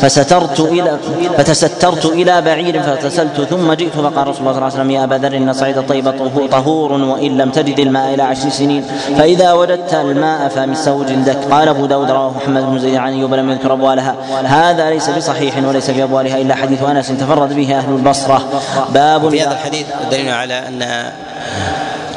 فسترت 0.00 0.60
إلى 0.60 0.98
فتسترت 1.38 2.04
إلى 2.06 2.42
بعير 2.42 2.82
فاغتسلت 2.82 3.40
ثم 3.50 3.72
جئت 3.72 3.92
فقال 3.92 4.28
رسول 4.28 4.40
الله 4.40 4.52
صلى 4.52 4.58
الله 4.58 4.62
عليه 4.62 4.74
وسلم 4.74 4.90
يا 4.90 5.04
أبا 5.04 5.14
ذر 5.14 5.36
إن 5.36 5.52
صعيد 5.52 5.78
الطيب 5.78 6.14
طهور 6.50 6.92
وإن 6.92 7.36
لم 7.38 7.50
تجد 7.50 7.78
الماء 7.80 8.14
إلى 8.14 8.22
عشر 8.22 8.48
سنين. 8.48 8.84
فإذا 9.18 9.52
وجدت 9.52 9.94
الماء 9.94 10.48
فمسه 10.48 11.04
جلدك 11.04 11.38
قال 11.50 11.68
أبو 11.68 11.86
داود 11.86 12.10
رواه 12.10 12.30
محمد 12.36 12.62
بن 12.70 12.78
زيد 12.78 12.94
عن 12.94 13.12
أيوب 13.12 13.34
لم 13.34 13.50
يذكر 13.50 13.72
أبوالها. 13.72 14.16
هذا 14.44 14.90
ليس 14.90 15.10
بصحيح 15.10 15.54
وليس 15.68 15.90
في 15.90 16.02
أبوالها 16.02 16.40
إلا 16.40 16.54
حديث 16.54 16.71
أنس 16.80 17.08
تفرد 17.08 17.52
به 17.52 17.78
أهل 17.78 17.92
البصرة. 17.92 18.62
باب 18.94 19.30
في 19.30 19.42
هذا 19.42 19.52
الحديث 19.52 19.86
دليل 20.10 20.28
على 20.28 20.58
أن 20.68 20.82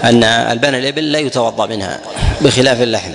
أن 0.04 0.24
البان 0.24 0.76
الإبل 0.76 1.12
لا 1.12 1.20
يتوضأ 1.20 1.66
منها 1.66 2.00
بخلاف 2.42 2.82
اللحم 2.82 3.12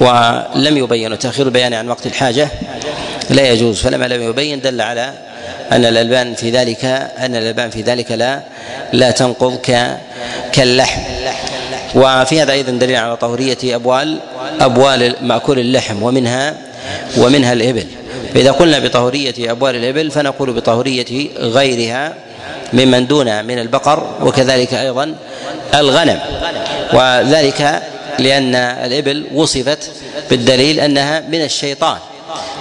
ولم 0.00 0.76
يبين 0.76 1.12
وتاخير 1.12 1.46
البيان 1.46 1.74
عن 1.74 1.88
وقت 1.88 2.06
الحاجة 2.06 2.48
لا 3.30 3.50
يجوز. 3.50 3.80
فلما 3.80 4.04
لم 4.06 4.22
يبين 4.22 4.60
دل 4.60 4.80
على 4.80 5.12
أن 5.72 5.84
الألبان 5.84 6.34
في 6.34 6.50
ذلك 6.50 6.84
أن 7.18 7.36
الألبان 7.36 7.70
في 7.70 7.82
ذلك 7.82 8.12
لا 8.12 8.40
لا 8.92 9.10
تنقض 9.10 9.58
كاللحم. 10.52 11.00
وفي 11.94 12.42
هذا 12.42 12.52
أيضا 12.52 12.72
دليل 12.72 12.96
على 12.96 13.16
طهورية 13.16 13.58
أبوال 13.64 14.18
أبوال 14.60 15.14
مأكول 15.22 15.58
اللحم 15.58 16.02
ومنها 16.02 16.54
ومنها 17.18 17.52
الإبل. 17.52 17.86
فإذا 18.34 18.50
قلنا 18.50 18.78
بطهورية 18.78 19.34
أبوال 19.38 19.76
الإبل 19.76 20.10
فنقول 20.10 20.52
بطهورية 20.52 21.28
غيرها 21.38 22.14
ممن 22.72 23.06
دون 23.06 23.44
من 23.44 23.58
البقر 23.58 24.16
وكذلك 24.22 24.74
أيضا 24.74 25.14
الغنم. 25.74 26.20
وذلك 26.92 27.82
لأن 28.18 28.54
الإبل 28.54 29.26
وصفت 29.34 29.90
بالدليل 30.30 30.80
أنها 30.80 31.20
من 31.20 31.42
الشيطان. 31.44 31.98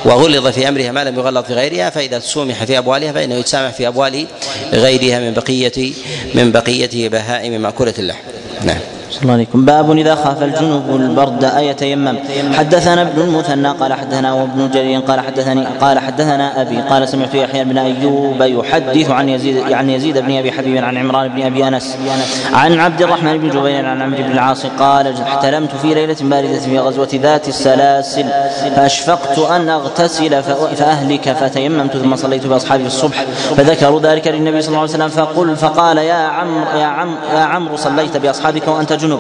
وغلظ 0.06 0.48
في 0.48 0.68
أمرها 0.68 0.92
ما 0.92 1.04
لم 1.04 1.20
يغلظ 1.20 1.46
في 1.46 1.54
غيرها 1.54 1.90
فإذا 1.90 2.20
سومح 2.20 2.64
في 2.64 2.78
أبوالها 2.78 3.12
فإنه 3.12 3.36
يتسامح 3.36 3.72
في 3.72 3.88
أبوال 3.88 4.26
غيرها 4.74 5.20
من 5.20 5.34
بقيه 5.34 5.94
من 6.34 6.52
بقية 6.52 7.10
بهائم 7.10 7.62
مأكولة 7.62 7.94
اللحم. 8.00 8.22
نعم. 8.64 8.80
الله 9.18 9.34
عليكم 9.34 9.66
باب 9.66 9.98
إذا 9.98 10.16
خاف 10.16 10.44
الجنوب 10.44 10.84
البرد 10.90 11.44
ايتيمم 11.44 12.18
حدثنا 12.54 13.02
ابن 13.02 13.22
المثنى 13.22 13.70
قال 13.70 13.94
حدثنا 13.94 14.34
وابن 14.34 14.70
جرير 14.72 15.00
قال 15.00 15.20
حدثني 15.20 15.66
قال 15.82 16.00
حدثنا 16.00 16.62
أبي 16.62 16.78
قال 16.78 17.08
سمعت 17.08 17.36
يحيى 17.36 17.64
بن 17.64 17.78
أيوب 17.78 18.42
يحدث 18.42 19.10
عن 19.10 19.30
يزيد 19.30 19.74
عن 19.74 19.90
يزيد 19.90 20.18
بن 20.18 20.38
أبي 20.38 20.52
حبيب 20.52 20.84
عن 20.84 20.98
عمران 20.98 21.28
بن 21.28 21.42
أبي 21.42 21.68
أنس 21.68 21.98
عن 22.54 22.80
عبد 22.80 23.02
الرحمن 23.02 23.38
بن 23.38 23.50
جبير 23.50 23.86
عن 23.86 24.02
عمرو 24.02 24.24
بن 24.24 24.32
العاص 24.32 24.66
قال 24.66 25.22
احتلمت 25.22 25.76
في 25.82 25.94
ليلة 25.94 26.18
بارده 26.22 26.60
في 26.60 26.80
غزوة 26.80 27.10
ذات 27.14 27.48
السلاسل 27.48 28.26
فأشفقت 28.76 29.40
أن 29.40 29.70
أغتسل 29.70 30.44
فأهلك 30.44 31.34
فتيممت 31.34 31.98
ثم 31.98 32.16
صليت 32.16 32.48
بأصحابي 32.48 32.86
الصبح 32.86 33.26
فذكروا 33.58 34.00
ذلك 34.00 34.28
للنبي 34.28 34.62
صلى 34.62 34.70
الله 34.70 34.80
عليه 34.80 34.90
وسلم 34.90 35.10
فقل 35.10 35.56
فقال 35.56 35.98
يا 35.98 36.14
عمرو 36.14 36.80
يا 36.80 36.86
عمرو 36.86 37.18
يا 37.34 37.40
عمرو 37.40 37.76
صليت 37.76 38.18
بأصحابك 38.18 38.68
وأنت 38.68 38.99
جنب 39.00 39.20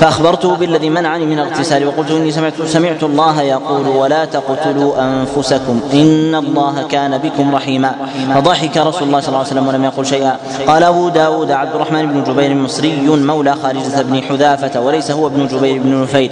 فأخبرته 0.00 0.56
بالذي 0.56 0.90
منعني 0.90 1.26
من 1.26 1.38
الاغتسال 1.38 1.86
وقلت 1.86 2.10
إني 2.10 2.32
سمعت 2.32 2.52
سمعت 2.66 3.02
الله 3.02 3.42
يقول 3.42 3.86
ولا 3.88 4.24
تقتلوا 4.24 4.92
أنفسكم 4.98 5.80
إن 5.92 6.34
الله 6.34 6.74
كان 6.90 7.18
بكم 7.18 7.54
رحيما. 7.54 7.92
فضحك 8.34 8.76
رسول 8.76 9.02
الله 9.08 9.20
صلى 9.20 9.28
الله 9.28 9.38
عليه 9.38 9.48
وسلم 9.48 9.66
ولم 9.68 9.84
يقل 9.84 10.06
شيئا. 10.06 10.36
قال 10.66 10.82
أبو 10.82 11.08
داود 11.08 11.50
عبد 11.50 11.74
الرحمن 11.74 12.06
بن 12.06 12.24
جبير 12.24 12.54
مصري 12.54 12.92
مولى 13.06 13.54
خارجة 13.62 14.02
بن 14.02 14.22
حذافة 14.22 14.80
وليس 14.80 15.10
هو 15.10 15.26
ابن 15.26 15.46
جبير 15.46 15.78
بن 15.82 16.02
نفير 16.02 16.30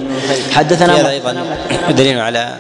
حدثنا 0.52 1.00
هذا 1.00 1.10
أيضا 1.10 1.36
دليل 1.90 2.20
على 2.20 2.56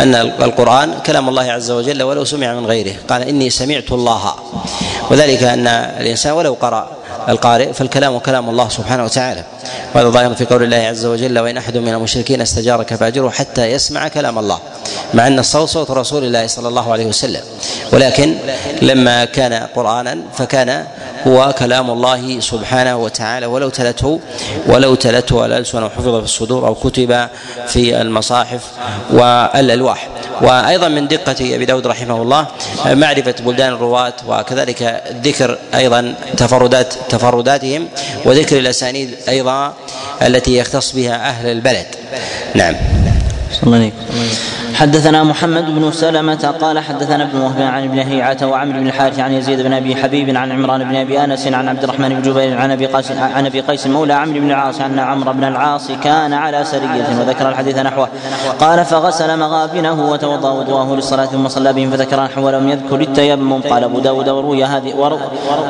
أن 0.00 0.14
القرآن 0.14 0.94
كلام 1.06 1.28
الله 1.28 1.52
عز 1.52 1.70
وجل 1.70 2.02
ولو 2.02 2.24
سمع 2.24 2.54
من 2.54 2.66
غيره. 2.66 2.94
قال 3.08 3.22
إني 3.22 3.50
سمعت 3.50 3.92
الله. 3.92 4.34
وذلك 5.10 5.42
أن 5.42 5.66
الإنسان 6.00 6.32
ولو 6.32 6.56
قرأ 6.60 6.88
القارئ 7.28 7.72
فالكلام 7.72 8.18
كلام 8.18 8.50
الله 8.50 8.68
سبحانه 8.68 9.04
وتعالى. 9.04 9.44
وهذا 9.94 10.08
ظاهر 10.08 10.34
في 10.34 10.44
قول 10.44 10.62
الله 10.62 10.76
عز 10.76 11.06
وجل 11.06 11.38
وإن 11.38 11.56
أحد 11.56 11.76
من 11.76 11.94
المشركين 11.94 12.40
استجارك 12.40 12.94
فأجره 12.94 13.30
حتى 13.30 13.66
يسمع 13.66 14.08
كلام 14.08 14.38
الله. 14.38 14.58
مع 15.14 15.26
أن 15.26 15.38
الصوت 15.38 15.68
صوت 15.68 15.90
رسول 15.90 16.24
الله 16.24 16.46
صلى 16.46 16.68
الله 16.68 16.92
عليه 16.92 17.06
وسلم. 17.06 17.40
ولكن 17.92 18.36
لما 18.82 19.24
كان 19.24 19.52
قرآنا 19.52 20.18
فكان 20.34 20.86
هو 21.26 21.54
كلام 21.58 21.90
الله 21.90 22.40
سبحانه 22.40 22.96
وتعالى. 22.96 23.46
ولو 23.46 23.68
تلته 23.68 24.20
ولو 24.66 24.94
تلته 24.94 25.46
الالسن 25.46 25.82
وحفظ 25.82 26.16
في 26.16 26.24
الصدور 26.24 26.66
أو 26.66 26.74
كتب 26.74 27.28
في 27.66 28.00
المصاحف 28.00 28.60
والألواح. 29.10 30.08
وأيضا 30.40 30.88
من 30.88 31.08
دقة 31.08 31.54
أبي 31.54 31.64
داود 31.64 31.86
رحمه 31.86 32.22
الله 32.22 32.46
معرفة 32.86 33.34
بلدان 33.40 33.72
الرواة 33.72 34.14
وكذلك 34.26 35.02
ذكر 35.24 35.58
أيضا 35.74 36.14
تفردات 36.36 36.94
تفرداتهم 37.08 37.88
وذكر 38.24 38.58
الأسانيد 38.58 39.14
أيضا 39.28 39.74
التي 40.22 40.56
يختص 40.56 40.92
بها 40.92 41.28
أهل 41.28 41.46
البلد. 41.46 41.86
نعم. 42.54 42.74
الله 43.62 43.92
حدثنا 44.74 45.22
محمد 45.22 45.64
بن 45.74 45.92
سلمة 45.92 46.54
قال 46.60 46.78
حدثنا 46.78 47.22
ابن 47.22 47.40
وهب 47.40 47.62
عن 47.62 47.84
ابن 47.84 47.98
هيعة 47.98 48.36
وعمرو 48.42 48.80
بن 48.80 48.86
الحارث 48.86 49.18
عن 49.18 49.32
يزيد 49.32 49.60
بن 49.60 49.72
أبي 49.72 49.96
حبيب 49.96 50.36
عن 50.36 50.52
عمران 50.52 50.84
بن 50.84 50.96
أبي 50.96 51.24
أنس 51.24 51.46
عن 51.46 51.68
عبد 51.68 51.84
الرحمن 51.84 52.08
بن 52.08 52.22
جبير 52.22 52.58
عن 52.58 52.70
أبي 52.70 52.86
قيس 52.86 53.12
عن 53.12 53.46
أبي 53.46 53.60
قيس 53.60 53.86
مولى 53.86 54.12
عمرو 54.12 54.40
بن 54.40 54.50
العاص 54.50 54.80
أن 54.80 54.98
عمرو 54.98 55.32
بن 55.32 55.44
العاص 55.44 55.90
كان 56.04 56.32
على 56.32 56.64
سرية 56.64 57.06
وذكر 57.20 57.48
الحديث 57.48 57.78
نحوه. 57.78 58.08
قال 58.60 58.84
فغسل 58.84 59.38
مغابنه 59.38 60.10
وتوضأ 60.10 60.50
وضوءه 60.50 60.94
للصلاة 60.94 61.26
ثم 61.26 61.48
صلى 61.48 61.72
بهم 61.72 61.90
فذكر 61.90 62.24
نحوه 62.24 62.44
ولم 62.44 62.68
يذكر 62.68 63.00
التيمم. 63.00 63.60
قال 63.60 63.84
أبو 63.84 64.00
داود 64.00 64.28
وروي 64.28 64.64
هذه 64.64 64.94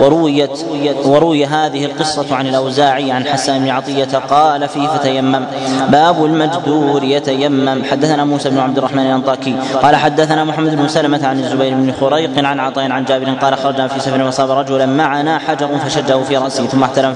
ورويت 0.00 0.64
وروي 1.04 1.46
هذه 1.46 1.84
القصة 1.84 2.36
عن 2.36 2.46
الأوزاعي 2.46 3.12
عن 3.12 3.24
حسان 3.24 3.58
بن 3.64 3.68
عطية 3.68 4.18
قال 4.18 4.68
فيه 4.68 4.86
فتيمم. 4.86 5.44
باب 5.88 6.24
المجدور 6.24 7.04
يتيمم. 7.04 7.82
حدثنا 7.90 8.24
موسى 8.24 8.50
بن 8.50 8.58
عبد 8.58 8.78
الرحمن 8.78 8.91
الانطاكي 8.98 9.56
قال 9.82 9.96
حدثنا 9.96 10.44
محمد 10.44 10.74
بن 10.74 10.88
سلمة 10.88 11.26
عن 11.26 11.38
الزبير 11.38 11.74
بن 11.74 11.92
خريق 12.00 12.30
عن 12.44 12.60
عطاء 12.60 12.90
عن 12.90 13.04
جابر 13.04 13.30
قال 13.30 13.56
خرجنا 13.56 13.88
في 13.88 14.00
سفر 14.00 14.22
وصاب 14.22 14.50
رجلا 14.50 14.86
معنا 14.86 15.38
حجر 15.38 15.78
فشجه 15.78 16.22
في 16.22 16.36
رأسه 16.36 16.66
ثم 16.66 16.82
احتلم 16.82 17.14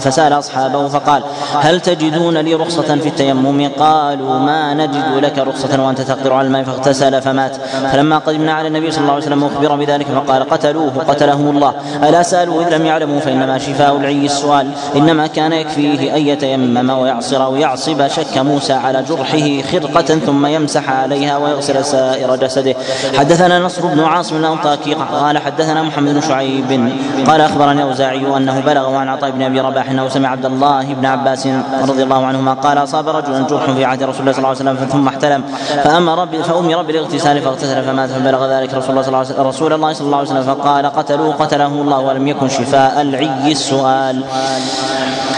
فسأل 0.00 0.32
أصحابه 0.32 0.88
فقال 0.88 1.22
هل 1.60 1.80
تجدون 1.80 2.38
لي 2.38 2.54
رخصة 2.54 2.96
في 2.96 3.08
التيمم؟ 3.08 3.68
قالوا 3.78 4.38
ما 4.38 4.74
نجد 4.74 5.14
لك 5.22 5.38
رخصة 5.38 5.82
وأنت 5.82 6.00
تقدر 6.00 6.32
على 6.32 6.46
الماء 6.46 6.62
فاغتسل 6.62 7.22
فمات. 7.22 7.56
فلما 7.92 8.18
قدمنا 8.18 8.52
على 8.52 8.68
النبي 8.68 8.90
صلى 8.90 9.00
الله 9.00 9.12
عليه 9.12 9.24
وسلم 9.24 9.44
أخبر 9.44 9.76
بذلك 9.76 10.06
فقال 10.06 10.50
قتلوه 10.50 11.04
قتلهم 11.08 11.48
الله. 11.56 11.74
ألا 12.08 12.22
سألوا 12.22 12.62
إذ 12.62 12.76
لم 12.76 12.86
يعلموا 12.86 13.20
فإنما 13.20 13.58
شفاء 13.58 13.96
العي 13.96 14.26
السؤال. 14.26 14.70
إنما 14.96 15.26
كان 15.26 15.52
يكفيه 15.52 16.16
أن 16.16 16.26
يتيمم 16.26 16.90
ويعصر 16.90 17.44
أو 17.44 17.56
يعصب 17.56 18.08
شك 18.08 18.38
موسى 18.38 18.72
على 18.72 19.02
جرحه 19.02 19.62
خرقة 19.72 20.18
ثم 20.26 20.46
يمسح 20.46 20.90
عليها 21.14 21.36
ويغسل 21.38 21.84
سائر 21.84 22.36
جسده. 22.36 22.74
حدثنا 23.18 23.58
نصر 23.58 23.86
بن 23.86 24.00
عاصم 24.00 24.36
الأنطاكي 24.36 24.94
قال 24.94 25.38
حدثنا 25.38 25.82
محمد 25.82 26.14
بن 26.14 26.20
شعيب 26.20 26.90
قال 27.26 27.40
اخبرني 27.40 27.82
اوزاعي 27.82 28.36
أنه 28.36 28.60
بلغ 28.60 28.94
عن 28.94 29.08
عطاء 29.08 29.30
بن 29.30 29.42
أبي 29.42 29.60
رباح 29.60 29.90
أنه 29.90 30.08
سمع 30.08 30.28
عبد 30.28 30.46
الله 30.46 30.94
بن 30.94 31.06
عباس 31.06 31.48
رضي 31.88 32.02
الله 32.02 32.26
عنهما 32.26 32.52
قال 32.54 32.78
أصاب 32.78 33.08
رجلا 33.08 33.46
جرح 33.46 33.70
في 33.70 33.84
عهد 33.84 34.02
رسول 34.02 34.20
الله 34.20 34.32
صلى 34.32 34.38
الله 34.38 34.48
عليه 34.48 34.58
وسلم 34.58 34.88
ثم 34.88 35.08
احتلم. 35.08 35.42
فأمر 35.84 36.26
فأمر 36.26 36.82
بالاغتسال 36.82 37.40
فاغتسل 37.42 37.82
فمات 37.82 38.10
فبلغ 38.10 38.58
ذلك 38.58 38.74
رسول 38.74 38.90
الله 38.90 39.02
صلى 39.02 39.22
الله 39.22 39.48
رسول 39.48 39.72
الله 39.72 39.92
صلى 39.92 40.06
الله 40.06 40.18
عليه 40.18 40.28
وسلم 40.28 40.42
فقال 40.42 40.86
قتلوه 40.86 41.34
قتله 41.34 41.66
الله 41.66 42.00
ولم 42.00 42.28
يكن 42.28 42.48
شفاء. 42.48 43.00
العي 43.00 43.52
السؤال. 43.52 44.24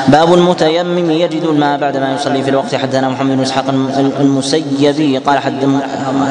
باب 0.09 0.35
المتيمم 0.35 1.11
يجد 1.11 1.44
الماء 1.44 1.78
بعدما 1.78 2.15
يصلي 2.15 2.43
في 2.43 2.51
الوقت. 2.51 2.74
حدثنا 2.74 3.09
محمد 3.09 3.36
بن 3.36 3.43
إسحاق 3.43 3.65
المسيبي 4.20 5.19
قال 5.19 5.39
حد 5.39 5.65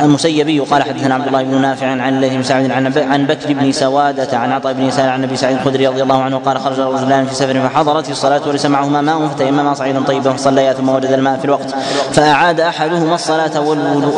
المسيبي 0.03 0.59
قال 0.59 0.83
حدثنا 0.83 1.15
عبد 1.15 1.27
الله 1.27 1.43
بن 1.43 1.61
نافع 1.61 1.87
عن 1.87 2.15
الليث 2.15 2.33
بن 2.33 2.43
سعد 2.43 2.71
عن 2.97 3.25
بكر 3.25 3.53
بن 3.53 3.71
سوادة 3.71 4.37
عن 4.37 4.51
عطاء 4.51 4.73
بن 4.73 4.91
سعد 4.91 5.09
عن 5.09 5.23
أبي 5.23 5.35
سعيد 5.35 5.57
الخدري 5.57 5.87
رضي 5.87 6.03
الله 6.03 6.21
عنه 6.21 6.37
قال 6.37 6.59
خرج 6.59 6.79
رجلان 6.79 7.25
في 7.25 7.35
سفر 7.35 7.59
فحضرت 7.59 8.09
الصلاة 8.09 8.41
وليس 8.47 8.65
معهما 8.65 9.01
ماء 9.01 9.27
فتيمما 9.27 9.73
صعيدا 9.73 10.03
طيبا 10.03 10.33
فصليا 10.33 10.73
ثم 10.73 10.89
وجد 10.89 11.11
الماء 11.11 11.37
في 11.37 11.45
الوقت 11.45 11.75
فأعاد 12.11 12.59
أحدهما 12.59 13.15
الصلاة 13.15 13.61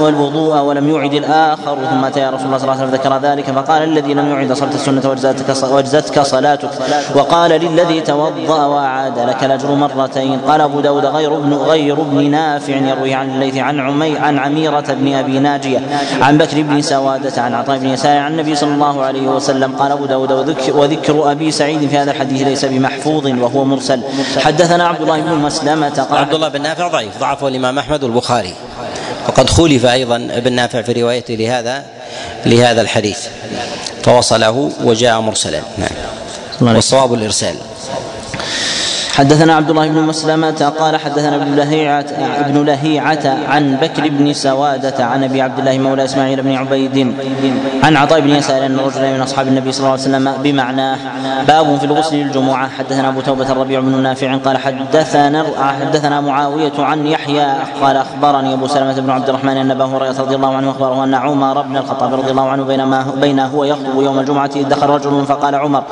والوضوء 0.02 0.57
ولم 0.60 0.89
يعد 0.89 1.14
الآخر 1.14 1.77
ثم 1.89 2.06
أتى 2.06 2.26
رسول 2.26 2.45
الله 2.45 2.57
صلى 2.57 2.72
الله 2.72 2.81
عليه 2.81 2.84
وسلم 2.84 2.95
ذكر 2.95 3.18
ذلك 3.18 3.52
فقال 3.52 3.84
الذي 3.84 4.14
لم 4.14 4.30
يعد 4.30 4.53
صلت 4.53 4.76
السنة 4.76 5.10
وجزتك 5.10 5.72
وجزتك 5.72 6.19
صلاتك 6.19 6.69
وقال 7.15 7.52
للذي 7.52 8.02
توضأ 8.02 8.65
وأعاد 8.65 9.19
لك 9.19 9.44
الأجر 9.44 9.76
مرتين 9.76 10.39
قال 10.39 10.61
أبو 10.61 10.80
داود 10.80 11.06
غير 11.06 11.38
ابن 11.38 11.53
غير 11.53 12.02
ابن 12.02 12.31
نافع 12.31 12.76
يروي 12.76 13.14
عن 13.14 13.30
الليث 13.30 13.57
عن 13.57 13.80
عمي 13.80 14.18
عن 14.18 14.39
عميرة 14.39 14.85
بن 14.89 15.06
أبي 15.15 15.39
ناجية 15.39 15.81
عن 16.21 16.38
بكر 16.38 16.61
بن 16.61 16.81
سوادة 16.81 17.41
عن 17.41 17.53
عطاء 17.53 17.77
بن 17.77 17.88
يسار 17.88 18.17
عن 18.17 18.31
النبي 18.31 18.55
صلى 18.55 18.73
الله 18.73 19.03
عليه 19.03 19.27
وسلم 19.27 19.75
قال 19.75 19.91
أبو 19.91 20.05
داود 20.05 20.31
وذكر, 20.31 20.77
وذكر 20.77 21.31
أبي 21.31 21.51
سعيد 21.51 21.89
في 21.89 21.97
هذا 21.97 22.11
الحديث 22.11 22.41
ليس 22.41 22.65
بمحفوظ 22.65 23.25
وهو 23.25 23.65
مرسل. 23.65 24.01
حدثنا 24.38 24.88
عبد 24.88 25.01
الله 25.01 25.21
بن 25.21 25.34
مسلمة 25.34 25.89
قال 25.89 26.17
عبد 26.17 26.34
الله 26.34 26.47
بن 26.47 26.61
نافع 26.61 26.88
ضعيف 26.88 27.17
ضعفه 27.19 27.47
الإمام 27.47 27.79
أحمد 27.79 28.03
والبخاري. 28.03 28.53
وقد 29.27 29.49
خولف 29.49 29.85
أيضا 29.85 30.15
ابن 30.15 30.53
نافع 30.53 30.81
في 30.81 31.01
روايته 31.01 31.34
لهذا 31.35 31.84
لهذا 32.45 32.81
الحديث. 32.81 33.27
فوصله 34.03 34.71
وجاء 34.84 35.21
مرسلا. 35.21 35.61
نعم. 35.77 36.75
والصواب 36.75 37.13
الإرسال. 37.13 37.55
حدثنا 39.18 39.56
عبد 39.56 39.69
الله 39.69 39.88
بن 39.88 40.02
مسلمة 40.02 40.73
قال 40.80 40.95
حدثنا 40.95 41.35
ابن 41.35 41.56
لهيعة 41.56 42.06
ابن 42.39 42.65
لهيعة 42.65 43.38
عن 43.49 43.77
بكر 43.81 44.10
بن 44.10 44.34
سوادة 44.34 45.06
عن 45.06 45.23
أبي 45.23 45.41
عبد 45.41 45.60
الله 45.60 45.77
مولى 45.77 46.03
إسماعيل 46.03 46.41
بن 46.41 46.56
عبيد 46.56 47.14
عن 47.84 47.98
عطاء 47.98 48.19
بن 48.19 48.30
يسار 48.30 48.65
أن 48.65 48.77
رجلا 48.80 49.14
من 49.14 49.22
أصحاب 49.22 49.48
النبي 49.48 49.72
صلى 49.72 49.80
الله 49.80 49.91
عليه 49.91 50.02
وسلم 50.02 50.34
بمعناه. 50.44 50.98
باب 51.48 51.77
في 51.77 51.85
الغسل 51.85 52.15
للجمعة. 52.15 52.69
حدثنا 52.69 53.10
أبو 53.10 53.22
توبة 53.22 53.52
الربيع 53.52 53.80
بن 53.80 54.02
نافع 54.03 54.38
قال 54.38 54.57
حدثنا 54.57 55.45
حدثنا 55.80 56.22
معاوية 56.22 56.73
عن 56.80 57.07
يحيى 57.07 57.53
قال 57.81 57.98
أخبرني 57.98 58.53
أبو 58.53 58.68
سلمة 58.68 58.94
بن 58.99 59.10
عبد 59.10 59.30
الرحمن 59.30 59.57
أن 59.57 59.72
أبا 59.72 59.85
هريرة 59.85 60.22
رضي 60.22 60.35
الله 60.35 60.56
عنه 60.56 60.72
أخبره 60.72 61.03
أن 61.03 61.14
عمر 61.14 61.61
بن 61.61 61.77
الخطاب 61.77 62.14
رضي 62.14 62.31
الله 62.31 62.49
عنه 62.49 62.64
بينما 62.64 63.06
بين 63.22 63.39
هو 63.39 63.64
يخطب 63.64 64.02
يوم 64.02 64.19
الجمعة 64.19 64.61
دخل 64.61 64.88
رجل 64.88 65.26
فقال 65.26 65.56
عمر 65.56 65.84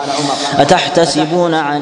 أتحتسبون 0.60 1.54
عن 1.54 1.82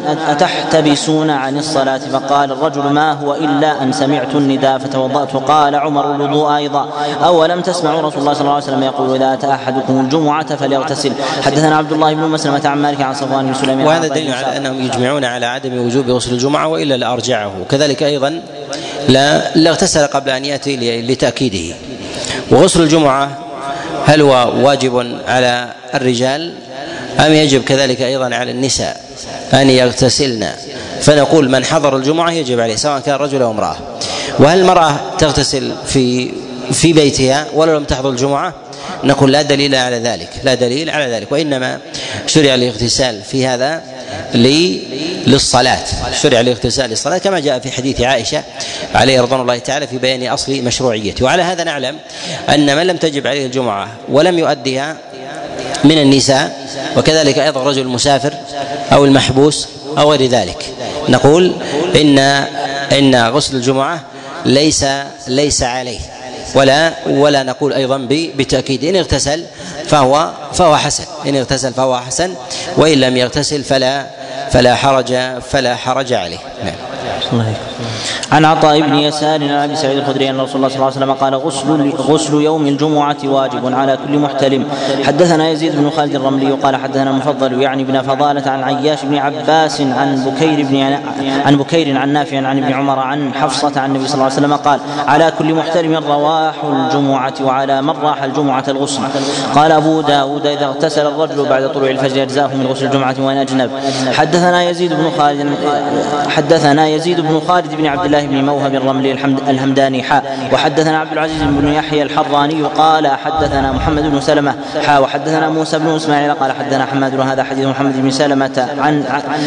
عن 1.36 1.58
الصلاة 1.58 1.98
فقال 1.98 2.52
الرجل 2.52 2.82
ما 2.82 3.12
هو 3.12 3.34
إلا 3.36 3.84
أن 3.84 3.92
سمعت 3.92 4.36
النداء 4.36 4.78
فتوضأت 4.78 5.36
قال 5.36 5.76
عمر 5.76 6.16
الوضوء 6.16 6.56
أيضا. 6.56 6.90
أولم 7.24 7.62
تسمعوا 7.62 8.02
رسول 8.02 8.20
الله 8.20 8.34
صلى 8.34 8.42
الله 8.42 8.54
عليه 8.54 8.64
وسلم 8.64 8.84
يقول 8.84 9.16
إذا 9.16 9.34
أتى 9.34 9.48
أحدكم 9.54 10.00
الجمعة 10.00 10.56
فليغتسل. 10.56 11.12
حدثنا 11.42 11.78
عبد 11.78 11.92
الله 11.92 12.14
بن 12.14 12.22
مسلمة 12.22 12.62
عن 12.66 12.82
مالك 12.82 13.02
عن 13.02 13.14
صفوان 13.14 13.48
بن 13.48 13.54
سليمان. 13.54 13.86
وهذا 13.86 14.08
دليل 14.08 14.34
على 14.34 14.58
أنهم 14.58 14.86
يجمعون 14.86 15.26
على 15.26 15.46
عدم 15.46 15.86
وجوب 15.86 16.10
غسل 16.10 16.32
الجمعة 16.32 16.68
وإلا 16.68 16.98
لأرجعه 16.98 17.54
كذلك 17.70 18.04
أيضا 18.04 18.42
لا 19.10 19.56
لاغتسل 19.56 20.08
قبل 20.08 20.30
أن 20.30 20.46
يأتي 20.46 21.02
لتأكيده. 21.02 21.76
وغسل 22.52 22.82
الجمعة 22.82 23.38
هل 24.06 24.22
هو 24.22 24.54
واجب 24.62 25.18
على 25.28 25.68
الرجال؟ 25.94 26.54
أم 27.20 27.34
يجب 27.34 27.64
كذلك 27.64 28.02
أيضا 28.02 28.36
على 28.36 28.52
النساء 28.52 29.02
أن 29.54 29.70
يغتسلن؟ 29.70 30.48
فنقول 31.04 31.50
من 31.50 31.66
حضر 31.66 31.98
الجمعة 31.98 32.32
يجب 32.32 32.60
عليه 32.60 32.76
سواء 32.76 33.00
كان 33.00 33.16
رجل 33.16 33.42
أو 33.42 33.52
امرأة. 33.52 33.76
وهل 34.40 34.60
المرأة 34.60 34.96
تغتسل 35.18 35.72
في 35.86 36.32
في 36.72 36.94
بيتها 36.94 37.48
ولو 37.54 37.78
لم 37.78 37.84
تحضر 37.84 38.10
الجمعة؟ 38.10 38.54
نقول 39.04 39.32
لا 39.32 39.42
دليل 39.42 39.76
على 39.76 40.00
ذلك 40.00 40.30
لا 40.44 40.54
دليل 40.54 40.90
على 40.90 41.14
ذلك 41.14 41.32
وإنما 41.32 41.80
شرع 42.28 42.54
الاغتسال 42.54 43.22
في 43.22 43.48
هذا 43.48 43.82
للصلاة. 45.28 45.84
شرع 46.22 46.40
الاغتسال 46.40 46.90
للصلاة 46.90 47.18
كما 47.18 47.40
جاء 47.40 47.60
في 47.60 47.72
حديث 47.72 48.02
عائشة 48.02 48.44
عليه 48.96 49.22
رضوان 49.22 49.42
الله 49.42 49.58
تعالى 49.58 49.88
في 49.88 49.98
بيان 49.98 50.28
أصل 50.28 50.64
مشروعيته. 50.64 51.26
وعلى 51.26 51.44
هذا 51.44 51.64
نعلم 51.64 51.98
أن 52.50 52.76
من 52.76 52.88
لم 52.88 52.98
تجب 52.98 53.28
عليه 53.28 53.46
الجمعة 53.46 53.88
ولم 54.10 54.40
يؤديها 54.40 54.98
من 55.84 55.98
النساء 56.02 56.68
وكذلك 56.98 57.40
أيضا 57.40 57.62
الرجل 57.62 57.82
المسافر 57.82 58.34
أو 58.92 59.06
المحبوس 59.06 59.68
أو 59.98 60.12
غير 60.12 60.30
ذلك. 60.30 60.74
نقول 61.10 61.54
إن 61.96 62.20
إن 63.00 63.16
غسل 63.16 63.56
الجمعة 63.56 64.02
ليس 64.46 64.86
ليس 65.28 65.64
عليه 65.64 66.00
ولا 66.56 66.94
ولا 67.08 67.44
نقول 67.44 67.74
أيضا 67.74 68.08
بتأكيد 68.10 68.84
إن 68.84 68.96
اغتسل 68.96 69.44
فهو 69.88 70.32
فهو 70.54 70.78
حسن 70.78 71.04
إن 71.28 71.36
اغتسل 71.36 71.74
فهو 71.74 72.00
حسن 72.00 72.34
وإن 72.78 72.98
لم 72.98 73.18
يغتسل 73.18 73.64
فلا 73.64 74.08
فلا 74.52 74.76
حرج 74.76 75.16
فلا 75.52 75.76
حرج 75.76 76.14
عليه. 76.14 76.38
نعم. 76.64 76.93
الله 77.34 77.54
عن 78.32 78.46
عطاء 78.46 78.82
بن 78.82 78.96
يسار 78.96 79.44
عن 79.44 79.50
أبي 79.50 79.76
سعيد 79.76 79.98
الخدري 79.98 80.30
أن 80.30 80.40
رسول 80.40 80.56
الله 80.56 80.68
صلى 80.68 80.76
الله 80.76 80.86
عليه 80.86 80.98
وسلم 80.98 81.12
قال 81.12 81.36
غسل 81.36 81.94
غسل 81.98 82.34
يوم 82.34 82.68
الجمعة 82.68 83.18
واجب 83.24 83.74
على 83.74 83.98
كل 84.08 84.18
محتلم. 84.18 84.66
حدثنا 85.04 85.50
يزيد 85.50 85.76
بن 85.76 85.90
خالد 85.90 86.16
الرملي 86.16 86.52
قال 86.52 86.76
حدثنا 86.76 87.12
مفضل 87.12 87.62
يعني 87.62 87.84
بن 87.84 88.02
فضالة 88.02 88.52
عن 88.52 88.64
عياش 88.64 89.04
بن 89.04 89.16
عباس 89.16 89.82
عن 89.82 90.26
بكير 90.26 90.66
بن 90.66 90.98
عن 91.46 91.58
بكير 91.58 91.98
عن 91.98 92.10
نافع 92.10 92.38
عن 92.38 92.64
ابن 92.64 92.74
عمر 92.74 93.00
عن 93.00 93.34
حفصة 93.34 93.80
عن 93.80 93.90
النبي 93.90 94.08
صلى 94.08 94.14
الله 94.14 94.24
عليه 94.24 94.36
وسلم 94.36 94.54
قال 94.54 94.80
على 95.08 95.34
كل 95.40 95.54
محتلم 95.54 96.04
رواح 96.08 96.56
الجمعة 96.64 97.34
وعلى 97.42 97.82
من 97.82 97.90
راح 97.90 98.24
الجمعة 98.24 98.64
الغسل. 98.68 99.02
قال 99.56 99.72
أبو 99.72 100.02
داود 100.02 100.48
إذا 100.48 100.66
اغتسل 100.66 101.08
الرجل 101.08 101.50
بعد 101.50 101.72
طلوع 101.72 101.90
الفجر 101.90 102.24
اجزاه 102.24 102.48
من 102.48 102.68
غسل 102.68 102.86
الجمعة 102.86 103.16
وإن 103.20 103.38
أجنب. 103.38 103.72
حدثنا 104.14 104.64
يزيد 104.64 104.94
بن 104.94 105.12
خالد 105.18 105.56
حدثنا 106.28 106.88
يزيد 106.96 107.20
بن 107.20 107.42
خالد 107.48 107.76
بن 107.76 107.86
عبد 107.86 108.06
الله 108.06 108.26
بن 108.26 108.46
موهب 108.46 108.76
الرملي 108.76 109.12
الهمداني 109.50 110.04
حاء 110.04 110.50
وحدثنا 110.54 111.00
عبد 111.00 111.12
العزيز 111.12 111.44
بن 111.44 111.68
يحيى 111.68 112.04
الحراني 112.04 112.64
قال 112.64 113.08
حدثنا 113.08 113.72
محمد 113.72 114.04
بن 114.12 114.22
سلمة 114.22 114.56
حاء 114.86 115.04
وحدثنا 115.04 115.50
موسى 115.50 115.80
بن 115.80 115.96
إسماعيل 115.96 116.34
قال 116.34 116.52
حدثنا 116.52 116.86
حماد. 116.86 117.20
هذا 117.20 117.44
حديث 117.44 117.66
محمد 117.66 118.02
بن 118.02 118.12
سلمة 118.12 118.68
عن 118.80 119.04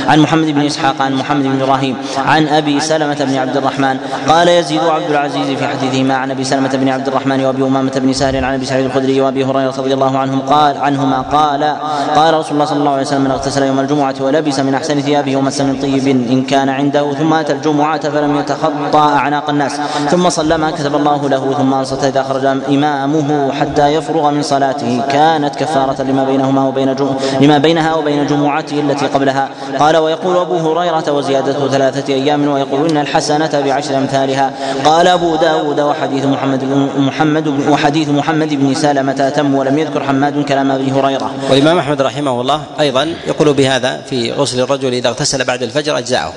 عن 0.09 0.19
محمد 0.21 0.47
بن 0.47 0.67
إسحاق 0.67 1.03
عن 1.03 1.15
محمد 1.15 1.45
بن 1.45 1.63
إبراهيم 1.63 1.97
عن 2.19 2.49
أبي 2.49 2.81
سلمة 2.81 3.25
بن 3.25 3.37
عبد 3.37 3.57
الرحمن. 3.57 3.97
قال 4.29 4.49
يزيد 4.49 4.81
عبد 4.81 5.11
العزيز 5.11 5.59
في 5.59 5.67
حديثهما 5.67 6.15
عن 6.15 6.31
أبي 6.31 6.45
سلمة 6.45 6.77
بن 6.77 6.89
عبد 6.89 7.09
الرحمن 7.09 7.45
وأبي 7.45 7.63
أمامة 7.63 7.93
بن 7.97 8.13
سهل 8.13 8.45
عن 8.45 8.55
أبي 8.55 8.65
سعيد 8.65 8.85
الخدري 8.85 9.21
وأبي 9.21 9.45
هريرة 9.45 9.75
رضي 9.79 9.95
الله 9.95 10.19
عنهم 10.19 10.41
قال 10.41 10.77
عنهما 10.77 11.21
قال 11.21 11.77
قال 12.15 12.35
رسول 12.35 12.53
الله 12.53 12.65
صلى 12.65 12.79
الله 12.79 12.91
عليه 12.91 13.03
وسلم 13.03 13.25
من 13.25 13.31
اغتسل 13.31 13.63
يوم 13.63 13.81
الجمعة 13.81 14.15
ولبس 14.21 14.61
من 14.61 14.75
أحسن 14.75 15.01
ثيابه 15.01 15.37
ومس 15.37 15.61
من 15.61 15.79
طيب 15.83 16.09
إن 16.09 16.43
كان 16.43 16.69
عنده 16.69 17.15
ثم 17.15 17.36
اتى 17.41 17.53
الجمعة 17.53 18.11
فلم 18.11 18.39
يتخطى 18.41 18.99
أعناق 18.99 19.51
الناس. 19.51 19.73
ثم 20.11 20.29
صلى 20.29 20.59
ما 20.59 20.71
كتب 20.71 20.97
الله 20.97 21.29
له 21.29 21.55
ثم 21.59 21.75
أنصت 21.75 22.05
إذا 22.05 22.23
خرج 22.23 22.47
إمامه 22.47 23.53
حتى 23.53 23.87
يفرغ 23.87 24.31
من 24.31 24.43
صلاته. 24.43 25.03
كانت 25.11 25.57
كفارة 25.57 26.03
لما 26.03 26.25
بينهما 26.25 26.69
وبين 26.69 26.97
لما 27.41 27.59
بينها 27.59 27.95
وبين 27.95 28.27
جمعته 28.27 28.81
التي 28.81 29.07
قبلها. 29.07 29.49
قال 29.79 29.97
ويقول 29.97 30.37
أبو 30.37 30.57
هريرة 30.57 31.13
وزيادته 31.13 31.69
ثلاثة 31.69 32.15
أيام 32.15 32.49
ويقول 32.49 32.91
إن 32.91 32.97
الحسنة 32.97 33.61
بعشر 33.65 33.99
أمثالها. 33.99 34.51
قال 34.85 35.09
أبو 35.09 35.37
داود 35.37 35.81
وحديث 35.81 36.25
محمد 36.25 36.61
بن 36.65 36.89
محمد 36.99 37.49
وحديث 37.69 38.09
محمد 38.09 38.55
بن 38.55 38.75
سلمه 38.75 39.17
اتم 39.21 39.55
ولم 39.55 39.79
يذكر 39.79 40.03
حماد 40.03 40.45
كلام 40.45 40.71
أبي 40.71 40.93
هريرة. 40.93 41.31
والإمام 41.51 41.79
أحمد 41.79 42.03
رحمه 42.03 42.41
الله 42.41 42.61
أيضا 42.81 43.15
يقول 43.27 43.53
بهذا 43.53 44.01
في 44.11 44.33
غسل 44.33 44.61
الرجل 44.61 44.93
إذا 44.93 45.09
اغتسل 45.09 45.45
بعد 45.45 45.63
الفجر 45.63 45.99
اجزاءه 45.99 46.33